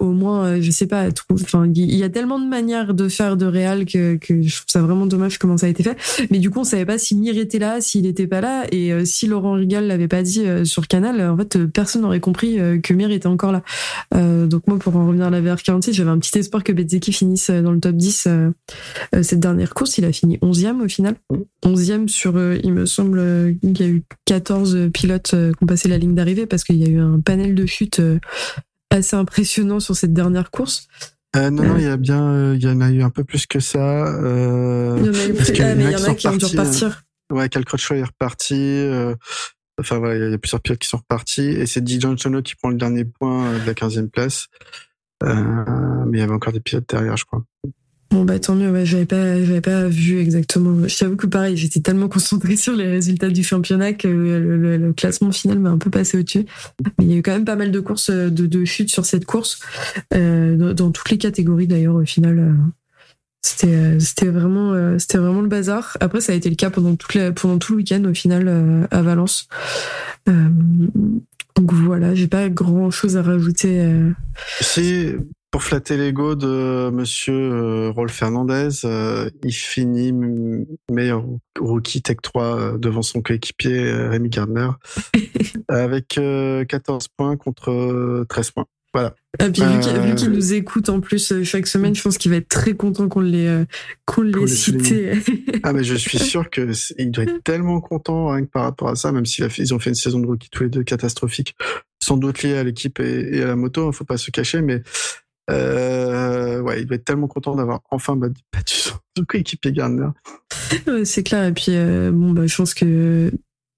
au 0.00 0.12
moins, 0.12 0.60
je 0.60 0.70
sais 0.72 0.86
pas, 0.86 1.06
enfin, 1.32 1.70
il 1.72 1.94
y 1.94 2.02
a 2.02 2.08
tellement 2.08 2.40
de 2.40 2.46
manières 2.46 2.94
de 2.94 3.08
faire 3.08 3.36
de 3.36 3.46
Real 3.46 3.84
que, 3.84 4.16
que 4.16 4.42
je 4.42 4.56
trouve 4.56 4.66
ça 4.68 4.82
vraiment 4.82 5.06
dommage 5.06 5.38
comment 5.38 5.56
ça 5.56 5.66
a 5.66 5.68
été 5.68 5.84
fait. 5.84 5.96
Mais 6.30 6.38
du 6.38 6.50
coup, 6.50 6.60
on 6.60 6.64
savait 6.64 6.86
pas 6.86 6.98
si 6.98 7.14
Mir 7.14 7.38
était 7.38 7.60
là, 7.60 7.80
s'il 7.80 8.06
était 8.06 8.26
pas 8.26 8.40
là, 8.40 8.64
et 8.72 9.04
si 9.04 9.28
Laurent 9.28 9.52
Rigal 9.52 9.86
l'avait 9.86 10.08
pas 10.08 10.22
dit 10.22 10.44
sur 10.64 10.88
Canal, 10.88 11.20
en 11.20 11.36
fait, 11.36 11.64
personne 11.66 12.02
n'aurait 12.02 12.20
compris 12.20 12.58
que 12.82 12.92
Mir 12.92 13.12
était 13.12 13.28
encore 13.28 13.52
là. 13.52 13.62
donc 14.46 14.66
moi, 14.66 14.78
pour 14.78 14.96
en 14.96 15.06
revenir 15.06 15.26
à 15.26 15.30
la 15.30 15.40
VR46, 15.40 15.92
j'avais 15.92 16.10
un 16.10 16.18
petit 16.18 16.36
espoir 16.36 16.64
que 16.64 16.72
Bezzeki 16.72 17.12
finisse 17.12 17.50
dans 17.50 17.72
le 17.72 17.78
top 17.78 17.94
10 17.94 18.28
cette 19.28 19.40
dernière 19.40 19.74
course, 19.74 19.98
il 19.98 20.06
a 20.06 20.12
fini 20.12 20.38
11e 20.38 20.82
au 20.82 20.88
final. 20.88 21.16
11e 21.62 22.08
sur, 22.08 22.36
euh, 22.36 22.58
il 22.64 22.72
me 22.72 22.86
semble, 22.86 23.18
euh, 23.18 23.52
qu'il 23.60 23.80
y 23.80 23.82
a 23.82 23.92
eu 23.92 24.02
14 24.24 24.90
pilotes 24.92 25.34
euh, 25.34 25.52
qui 25.52 25.64
ont 25.64 25.66
passé 25.66 25.86
la 25.88 25.98
ligne 25.98 26.14
d'arrivée 26.14 26.46
parce 26.46 26.64
qu'il 26.64 26.76
y 26.76 26.84
a 26.84 26.88
eu 26.88 26.98
un 26.98 27.20
panel 27.20 27.54
de 27.54 27.66
chute 27.66 28.00
assez 28.90 29.16
impressionnant 29.16 29.80
sur 29.80 29.94
cette 29.94 30.14
dernière 30.14 30.50
course. 30.50 30.88
non, 31.36 31.50
non, 31.50 31.76
il 31.76 31.84
y 31.84 31.86
a 31.86 31.98
bien, 31.98 32.54
il 32.54 32.62
y 32.62 32.68
en 32.68 32.80
a 32.80 32.90
eu 32.90 33.02
un 33.02 33.10
peu 33.10 33.22
plus 33.22 33.46
que 33.46 33.60
ça. 33.60 33.78
il 33.78 35.04
y 35.04 35.08
en 35.10 35.14
a 35.14 35.26
eu 35.26 35.34
plus, 35.34 35.60
ah, 35.60 35.74
mais 35.74 35.84
il 35.84 35.90
y 35.90 35.96
en 35.96 36.04
a 36.04 36.14
qui 36.14 36.26
ont 36.28 36.36
dû 36.36 36.46
repartir. 36.46 37.02
ouais, 37.30 37.48
Cal 37.50 37.64
Crutchlow 37.66 37.96
est 37.96 38.04
reparti. 38.04 38.82
Enfin 39.78 39.98
voilà, 39.98 40.26
il 40.26 40.30
y 40.30 40.34
a 40.34 40.38
plusieurs 40.38 40.62
pilotes 40.62 40.80
qui 40.80 40.88
sont 40.88 40.96
repartis 40.96 41.48
et 41.48 41.66
c'est 41.66 41.82
Di 41.82 42.00
Gianchono 42.00 42.40
qui 42.40 42.56
prend 42.56 42.70
le 42.70 42.76
dernier 42.76 43.04
point 43.04 43.52
de 43.52 43.66
la 43.66 43.74
15e 43.74 44.08
place. 44.08 44.46
mais 45.22 46.16
il 46.16 46.18
y 46.18 46.22
avait 46.22 46.32
encore 46.32 46.54
des 46.54 46.60
pilotes 46.60 46.88
derrière, 46.88 47.18
je 47.18 47.26
crois. 47.26 47.44
Bon 48.10 48.24
bah 48.24 48.38
tant 48.38 48.54
mieux, 48.54 48.70
ouais, 48.70 48.86
j'avais 48.86 49.04
pas, 49.04 49.34
pas 49.60 49.86
vu 49.86 50.18
exactement. 50.18 50.88
Je 50.88 50.98
t'avoue 50.98 51.16
que 51.16 51.26
pareil, 51.26 51.56
j'étais 51.56 51.80
tellement 51.80 52.08
concentrée 52.08 52.56
sur 52.56 52.74
les 52.74 52.88
résultats 52.88 53.28
du 53.28 53.44
championnat 53.44 53.92
que 53.92 54.08
le, 54.08 54.92
classement 54.94 55.30
final 55.30 55.58
m'a 55.58 55.70
un 55.70 55.78
peu 55.78 55.90
passé 55.90 56.18
au-dessus. 56.18 56.46
Mais 56.98 57.04
il 57.04 57.10
y 57.10 57.14
a 57.14 57.16
eu 57.16 57.22
quand 57.22 57.32
même 57.32 57.44
pas 57.44 57.56
mal 57.56 57.70
de 57.70 57.80
courses 57.80 58.10
de, 58.10 58.28
de 58.28 58.64
chutes 58.64 58.90
sur 58.90 59.04
cette 59.04 59.26
course, 59.26 59.60
euh, 60.14 60.72
dans, 60.72 60.90
toutes 60.90 61.10
les 61.10 61.18
catégories 61.18 61.66
d'ailleurs 61.66 61.96
au 61.96 62.04
final. 62.04 62.38
Euh, 63.64 63.98
c'était, 64.00 64.26
euh, 64.26 64.30
vraiment, 64.30 64.72
euh, 64.72 64.96
vraiment 65.14 65.40
le 65.40 65.48
bazar. 65.48 65.96
Après, 66.00 66.20
ça 66.20 66.32
a 66.32 66.36
été 66.36 66.48
le 66.48 66.56
cas 66.56 66.70
pendant 66.70 66.96
pendant 67.34 67.58
tout 67.58 67.72
le 67.72 67.78
week-end 67.78 68.02
au 68.04 68.14
final 68.14 68.86
à 68.90 69.02
Valence. 69.02 69.48
donc 70.26 71.72
voilà, 71.72 72.14
j'ai 72.14 72.28
pas 72.28 72.48
grand 72.48 72.90
chose 72.90 73.16
à 73.16 73.22
rajouter. 73.22 73.90
Si 74.60 75.14
pour 75.50 75.62
flatter 75.62 75.96
l'ego 75.96 76.34
de 76.34 76.90
Monsieur 76.90 77.34
euh, 77.34 77.90
Rolf 77.90 78.12
Fernandez, 78.12 78.84
euh, 78.84 79.30
il 79.42 79.52
finit 79.52 80.12
meilleur 80.90 81.24
rookie 81.58 82.02
Tech 82.02 82.18
3 82.22 82.44
euh, 82.44 82.78
devant 82.78 83.02
son 83.02 83.22
coéquipier 83.22 83.90
Rémi 83.92 84.28
Gardner 84.28 84.68
avec 85.68 86.20
14 86.68 87.08
points 87.08 87.36
contre 87.36 88.24
13 88.28 88.50
points. 88.50 88.66
Voilà. 88.94 89.14
Et 89.38 89.44
ah, 89.44 89.50
puis 89.50 89.62
vu 89.62 90.14
qu'il 90.14 90.30
nous 90.30 90.54
écoute 90.54 90.88
en 90.88 91.00
plus 91.00 91.44
chaque 91.44 91.66
semaine, 91.66 91.94
je 91.94 92.02
pense 92.02 92.16
qu'il 92.16 92.30
va 92.30 92.38
être 92.38 92.48
très 92.48 92.74
content 92.74 93.06
qu'on 93.08 93.20
l'ait 93.20 93.66
qu'on 94.06 94.22
l'ait 94.22 94.46
cité. 94.46 95.12
ah 95.62 95.74
mais 95.74 95.84
je 95.84 95.94
suis 95.94 96.18
sûr 96.18 96.48
que 96.48 96.70
il 96.98 97.10
doit 97.10 97.24
être 97.24 97.42
tellement 97.44 97.80
content 97.82 98.28
rien 98.28 98.44
que 98.44 98.50
par 98.50 98.62
rapport 98.62 98.88
à 98.88 98.96
ça, 98.96 99.12
même 99.12 99.26
s'ils 99.26 99.46
ils 99.58 99.74
ont 99.74 99.78
fait 99.78 99.90
une 99.90 99.94
saison 99.94 100.20
de 100.20 100.26
rookie 100.26 100.48
tous 100.50 100.62
les 100.62 100.70
deux 100.70 100.84
catastrophique, 100.84 101.54
sans 102.02 102.16
doute 102.16 102.42
lié 102.42 102.56
à 102.56 102.64
l'équipe 102.64 102.98
et, 102.98 103.36
et, 103.36 103.42
à 103.42 103.46
la 103.48 103.56
moto, 103.56 103.84
il 103.84 103.88
hein, 103.88 103.92
faut 103.92 104.04
pas 104.04 104.16
se 104.16 104.30
cacher, 104.30 104.62
mais 104.62 104.82
euh, 105.50 106.60
ouais, 106.60 106.80
il 106.80 106.86
doit 106.86 106.96
être 106.96 107.04
tellement 107.04 107.28
content 107.28 107.54
d'avoir 107.56 107.80
enfin 107.90 108.16
battu 108.16 108.40
son 109.16 109.24
coéquipier 109.26 109.72
Gardner. 109.72 110.08
c'est 111.04 111.22
clair. 111.22 111.44
Et 111.44 111.52
puis, 111.52 111.68
euh, 111.70 112.10
bon, 112.12 112.32
bah, 112.32 112.46
je 112.46 112.56
pense 112.56 112.74
que 112.74 113.32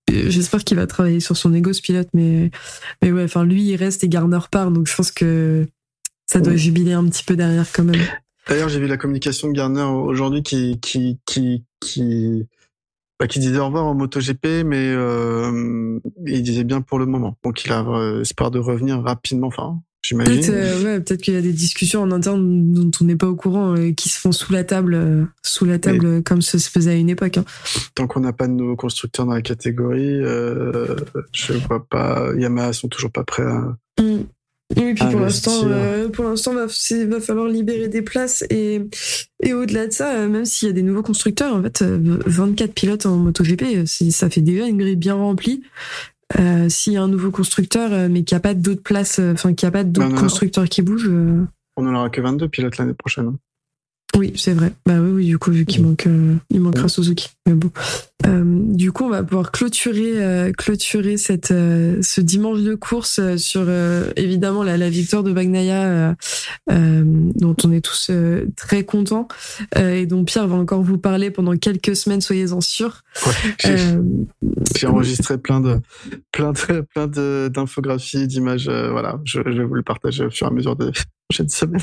j'espère 0.08 0.64
qu'il 0.64 0.76
va 0.76 0.86
travailler 0.86 1.20
sur 1.20 1.36
son 1.36 1.54
ego 1.54 1.72
ce 1.72 1.82
pilote, 1.82 2.08
mais 2.14 2.50
mais 3.02 3.12
ouais, 3.12 3.24
enfin 3.24 3.44
lui 3.44 3.62
il 3.62 3.76
reste 3.76 4.02
et 4.02 4.08
Garner 4.08 4.40
part, 4.50 4.70
donc 4.70 4.88
je 4.88 4.96
pense 4.96 5.12
que 5.12 5.66
ça 6.26 6.40
doit 6.40 6.56
jubiler 6.56 6.92
un 6.92 7.04
petit 7.08 7.24
peu 7.24 7.36
derrière 7.36 7.70
quand 7.72 7.84
même. 7.84 8.00
D'ailleurs, 8.48 8.68
j'ai 8.68 8.80
vu 8.80 8.88
la 8.88 8.96
communication 8.96 9.48
de 9.48 9.52
Garner 9.52 9.82
aujourd'hui 9.82 10.42
qui 10.42 10.80
qui 10.80 11.20
qui 11.26 11.64
qui 11.80 12.46
bah, 13.20 13.26
qui 13.26 13.38
disait 13.38 13.58
au 13.58 13.66
revoir 13.66 13.84
en 13.84 13.94
MotoGP, 13.94 14.64
mais 14.64 14.88
euh, 14.88 16.00
il 16.26 16.42
disait 16.42 16.64
bien 16.64 16.80
pour 16.80 16.98
le 16.98 17.06
moment. 17.06 17.36
Donc 17.44 17.64
il 17.64 17.72
a 17.72 17.84
euh, 17.86 18.22
espoir 18.22 18.50
de 18.50 18.58
revenir 18.58 19.02
rapidement. 19.02 19.48
Enfin, 19.48 19.80
j'imagine. 20.02 20.34
Peut-être 20.34 20.50
euh, 20.50 20.82
ouais, 20.84 21.00
peut-être 21.00 21.22
qu'il 21.22 21.34
y 21.34 21.36
a 21.36 21.40
des 21.42 21.52
discussions 21.52 22.02
en 22.02 22.10
interne 22.10 22.72
dont 22.72 22.90
on 23.00 23.04
n'est 23.04 23.16
pas 23.16 23.28
au 23.28 23.36
courant, 23.36 23.76
euh, 23.76 23.92
qui 23.92 24.08
se 24.08 24.18
font 24.18 24.32
sous 24.32 24.52
la 24.52 24.64
table, 24.64 24.94
euh, 24.94 25.24
sous 25.42 25.64
la 25.64 25.78
table 25.78 26.06
Mais- 26.06 26.22
comme 26.22 26.42
ça 26.42 26.58
se 26.58 26.70
faisait 26.70 26.92
à 26.92 26.94
une 26.94 27.10
époque. 27.10 27.38
Hein. 27.38 27.44
Tant 27.94 28.06
qu'on 28.06 28.20
n'a 28.20 28.32
pas 28.32 28.46
de 28.46 28.52
nouveaux 28.52 28.76
constructeurs 28.76 29.26
dans 29.26 29.34
la 29.34 29.42
catégorie, 29.42 30.22
euh, 30.22 30.96
je 31.32 31.52
vois 31.54 31.84
pas. 31.88 32.30
Yamaha 32.36 32.72
sont 32.72 32.88
toujours 32.88 33.12
pas 33.12 33.24
prêts 33.24 33.44
à. 33.44 33.76
Mm. 34.00 34.24
Oui, 34.76 34.94
puis 34.94 35.04
pour 35.10 35.20
l'instant, 35.20 35.64
euh, 35.66 36.08
pour 36.08 36.24
l'instant, 36.26 36.54
va, 36.54 36.66
va 36.66 37.20
falloir 37.20 37.48
libérer 37.48 37.88
des 37.88 38.02
places 38.02 38.44
et, 38.50 38.80
et 39.42 39.52
au-delà 39.52 39.88
de 39.88 39.92
ça, 39.92 40.14
euh, 40.14 40.28
même 40.28 40.44
s'il 40.44 40.68
y 40.68 40.70
a 40.70 40.74
des 40.74 40.82
nouveaux 40.82 41.02
constructeurs, 41.02 41.56
en 41.56 41.62
fait, 41.62 41.82
euh, 41.82 41.98
24 42.26 42.72
pilotes 42.72 43.04
en 43.04 43.16
MotoGP, 43.16 43.62
euh, 43.62 43.84
ça 43.86 44.30
fait 44.30 44.42
déjà 44.42 44.66
une 44.66 44.78
grille 44.78 44.94
bien 44.94 45.14
remplie. 45.14 45.62
Euh, 46.38 46.68
s'il 46.68 46.92
y 46.92 46.96
a 46.96 47.02
un 47.02 47.08
nouveau 47.08 47.30
constructeur, 47.30 47.92
euh, 47.92 48.08
mais 48.10 48.22
qu'il 48.22 48.36
n'y 48.36 48.38
a 48.38 48.42
pas 48.42 48.54
d'autres 48.54 48.82
places, 48.82 49.18
euh, 49.18 49.32
enfin 49.32 49.52
qu'il 49.54 49.66
n'y 49.66 49.70
a 49.70 49.72
pas 49.72 49.84
d'autres 49.84 50.08
Non, 50.08 50.14
non. 50.14 50.20
constructeurs 50.20 50.68
qui 50.68 50.82
bougent, 50.82 51.10
On 51.76 51.82
n'en 51.82 51.94
aura 51.94 52.10
que 52.10 52.20
22 52.20 52.48
pilotes 52.48 52.78
l'année 52.78 52.94
prochaine. 52.94 53.36
Oui, 54.16 54.32
c'est 54.36 54.54
vrai. 54.54 54.72
Bah 54.86 54.98
oui, 55.00 55.10
oui, 55.10 55.26
du 55.26 55.38
coup, 55.38 55.52
vu 55.52 55.64
qu'il 55.64 55.82
manque, 55.82 56.06
euh, 56.06 56.34
il 56.50 56.60
manquera 56.60 56.88
Suzuki. 56.88 57.28
Mais 57.46 57.54
bon. 57.54 57.70
Euh, 58.26 58.42
du 58.44 58.92
coup, 58.92 59.04
on 59.04 59.08
va 59.08 59.22
pouvoir 59.22 59.52
clôturer, 59.52 60.12
euh, 60.16 60.52
clôturer 60.52 61.16
cette, 61.16 61.48
ce 61.48 62.20
dimanche 62.20 62.60
de 62.60 62.74
course 62.74 63.36
sur 63.36 63.66
évidemment 64.16 64.62
la, 64.62 64.76
la 64.76 64.90
victoire 64.90 65.22
de 65.22 65.32
Bagnaia, 65.32 66.16
dont 66.68 67.56
on 67.64 67.72
est 67.72 67.80
tous 67.80 68.10
très 68.56 68.84
contents 68.84 69.28
et 69.76 70.06
dont 70.06 70.24
Pierre 70.24 70.48
va 70.48 70.56
encore 70.56 70.82
vous 70.82 70.98
parler 70.98 71.30
pendant 71.30 71.56
quelques 71.56 71.96
semaines, 71.96 72.20
soyez-en 72.20 72.60
sûrs. 72.60 73.02
Ouais, 73.26 73.98
j'ai 74.76 74.86
enregistré 74.86 75.38
plein 75.38 75.60
de 75.60 75.78
plein 76.32 76.52
de 76.52 76.80
plein 76.82 77.06
de 77.06 77.50
d'infographies, 77.52 78.26
d'images. 78.26 78.68
voilà, 78.68 79.20
je, 79.24 79.40
je 79.46 79.58
vais 79.58 79.64
vous 79.64 79.74
le 79.74 79.82
partager 79.82 80.26
au 80.26 80.30
fur 80.30 80.46
et 80.46 80.50
à 80.50 80.52
mesure 80.52 80.76
des 80.76 80.90
prochaines 81.28 81.48
semaines. 81.48 81.80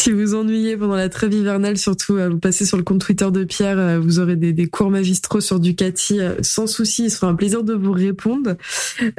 Si 0.00 0.12
vous 0.12 0.34
ennuyez 0.34 0.78
pendant 0.78 0.94
la 0.94 1.10
trêve 1.10 1.34
hivernale, 1.34 1.76
surtout, 1.76 2.16
euh, 2.16 2.30
vous 2.30 2.38
passez 2.38 2.64
sur 2.64 2.78
le 2.78 2.82
compte 2.82 3.02
Twitter 3.02 3.30
de 3.30 3.44
Pierre, 3.44 3.78
euh, 3.78 4.00
vous 4.00 4.18
aurez 4.18 4.34
des, 4.34 4.54
des 4.54 4.66
cours 4.66 4.88
magistraux 4.88 5.42
sur 5.42 5.60
Ducati, 5.60 6.20
euh, 6.20 6.36
sans 6.40 6.66
souci, 6.66 7.04
il 7.04 7.10
sera 7.10 7.26
un 7.26 7.34
plaisir 7.34 7.64
de 7.64 7.74
vous 7.74 7.92
répondre. 7.92 8.54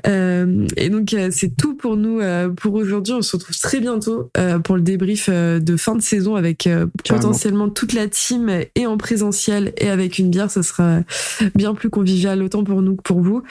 Euh, 0.08 0.66
et 0.78 0.90
donc, 0.90 1.16
c'est 1.30 1.56
tout 1.56 1.76
pour 1.76 1.98
nous 1.98 2.20
pour 2.58 2.74
aujourd'hui. 2.74 3.14
On 3.14 3.22
se 3.22 3.36
retrouve 3.36 3.56
très 3.60 3.80
bientôt 3.80 4.32
pour 4.64 4.76
le 4.76 4.82
débrief 4.82 5.30
de 5.30 5.78
fin 5.78 5.96
de 5.96 6.02
saison 6.02 6.36
avec 6.36 6.60
Carrément. 6.64 6.90
potentiellement 7.06 7.70
toute 7.70 7.94
la 7.94 8.08
team 8.08 8.50
et 8.74 8.88
en 8.88 8.98
présentiel 8.98 9.74
et 9.78 9.90
avec 9.90 10.18
une 10.18 10.32
bière. 10.32 10.50
Ça 10.50 10.64
sera 10.64 11.02
bien 11.54 11.76
plus 11.76 11.92
convivial 11.92 12.42
autant 12.42 12.64
pour 12.64 12.82
nous 12.82 12.96
que 12.96 13.04
pour 13.04 13.22
vous. 13.22 13.44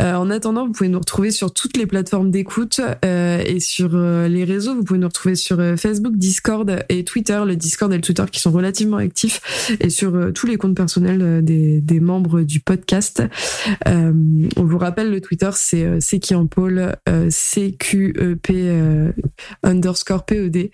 Euh, 0.00 0.14
en 0.14 0.30
attendant, 0.30 0.66
vous 0.66 0.72
pouvez 0.72 0.88
nous 0.88 0.98
retrouver 1.00 1.30
sur 1.30 1.52
toutes 1.52 1.76
les 1.76 1.86
plateformes 1.86 2.30
d'écoute 2.30 2.80
euh, 3.04 3.42
et 3.44 3.60
sur 3.60 3.90
les 3.96 4.44
réseaux. 4.44 4.74
Vous 4.74 4.84
pouvez 4.84 4.98
nous 4.98 5.08
retrouver 5.08 5.34
sur 5.34 5.58
Facebook, 5.76 6.16
Discord 6.16 6.77
et 6.88 7.04
Twitter. 7.04 7.40
Le 7.46 7.56
Discord 7.56 7.92
et 7.92 7.96
le 7.96 8.02
Twitter 8.02 8.24
qui 8.30 8.40
sont 8.40 8.50
relativement 8.50 8.96
actifs 8.98 9.40
et 9.80 9.90
sur 9.90 10.14
euh, 10.14 10.30
tous 10.32 10.46
les 10.46 10.56
comptes 10.56 10.76
personnels 10.76 11.20
euh, 11.22 11.40
des, 11.42 11.80
des 11.80 12.00
membres 12.00 12.42
du 12.42 12.60
podcast. 12.60 13.22
Euh, 13.86 14.12
on 14.56 14.64
vous 14.64 14.78
rappelle, 14.78 15.10
le 15.10 15.20
Twitter, 15.20 15.50
c'est 15.54 15.84
euh, 15.84 15.98
c'est 16.00 16.18
qui 16.18 16.34
en 16.34 16.46
pôle, 16.46 16.94
euh, 17.08 17.28
CQEP 17.30 18.50
euh, 18.50 19.12
underscore 19.62 20.24
PED. 20.24 20.70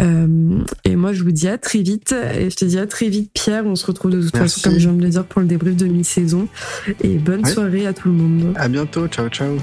Euh, 0.00 0.58
et 0.84 0.96
moi, 0.96 1.12
je 1.12 1.22
vous 1.22 1.32
dis 1.32 1.48
à 1.48 1.58
très 1.58 1.82
vite. 1.82 2.14
Et 2.38 2.50
je 2.50 2.56
te 2.56 2.64
dis 2.64 2.78
à 2.78 2.86
très 2.86 3.08
vite, 3.08 3.30
Pierre. 3.34 3.64
On 3.66 3.76
se 3.76 3.86
retrouve 3.86 4.10
de 4.12 4.22
toute 4.22 4.34
Merci. 4.34 4.60
façon, 4.60 4.70
comme 4.70 4.78
je 4.78 4.88
viens 4.88 4.96
de 4.98 5.02
le 5.02 5.08
dire, 5.10 5.24
pour 5.24 5.40
le 5.40 5.46
débrief 5.46 5.76
de 5.76 5.86
mi-saison. 5.86 6.48
Et 7.02 7.16
bonne 7.18 7.44
Ouais. 7.44 7.50
soirée 7.50 7.86
à 7.86 7.92
tout 7.92 8.08
le 8.08 8.14
monde. 8.14 8.52
À 8.56 8.68
bientôt, 8.68 9.06
ciao 9.08 9.28
ciao. 9.28 9.56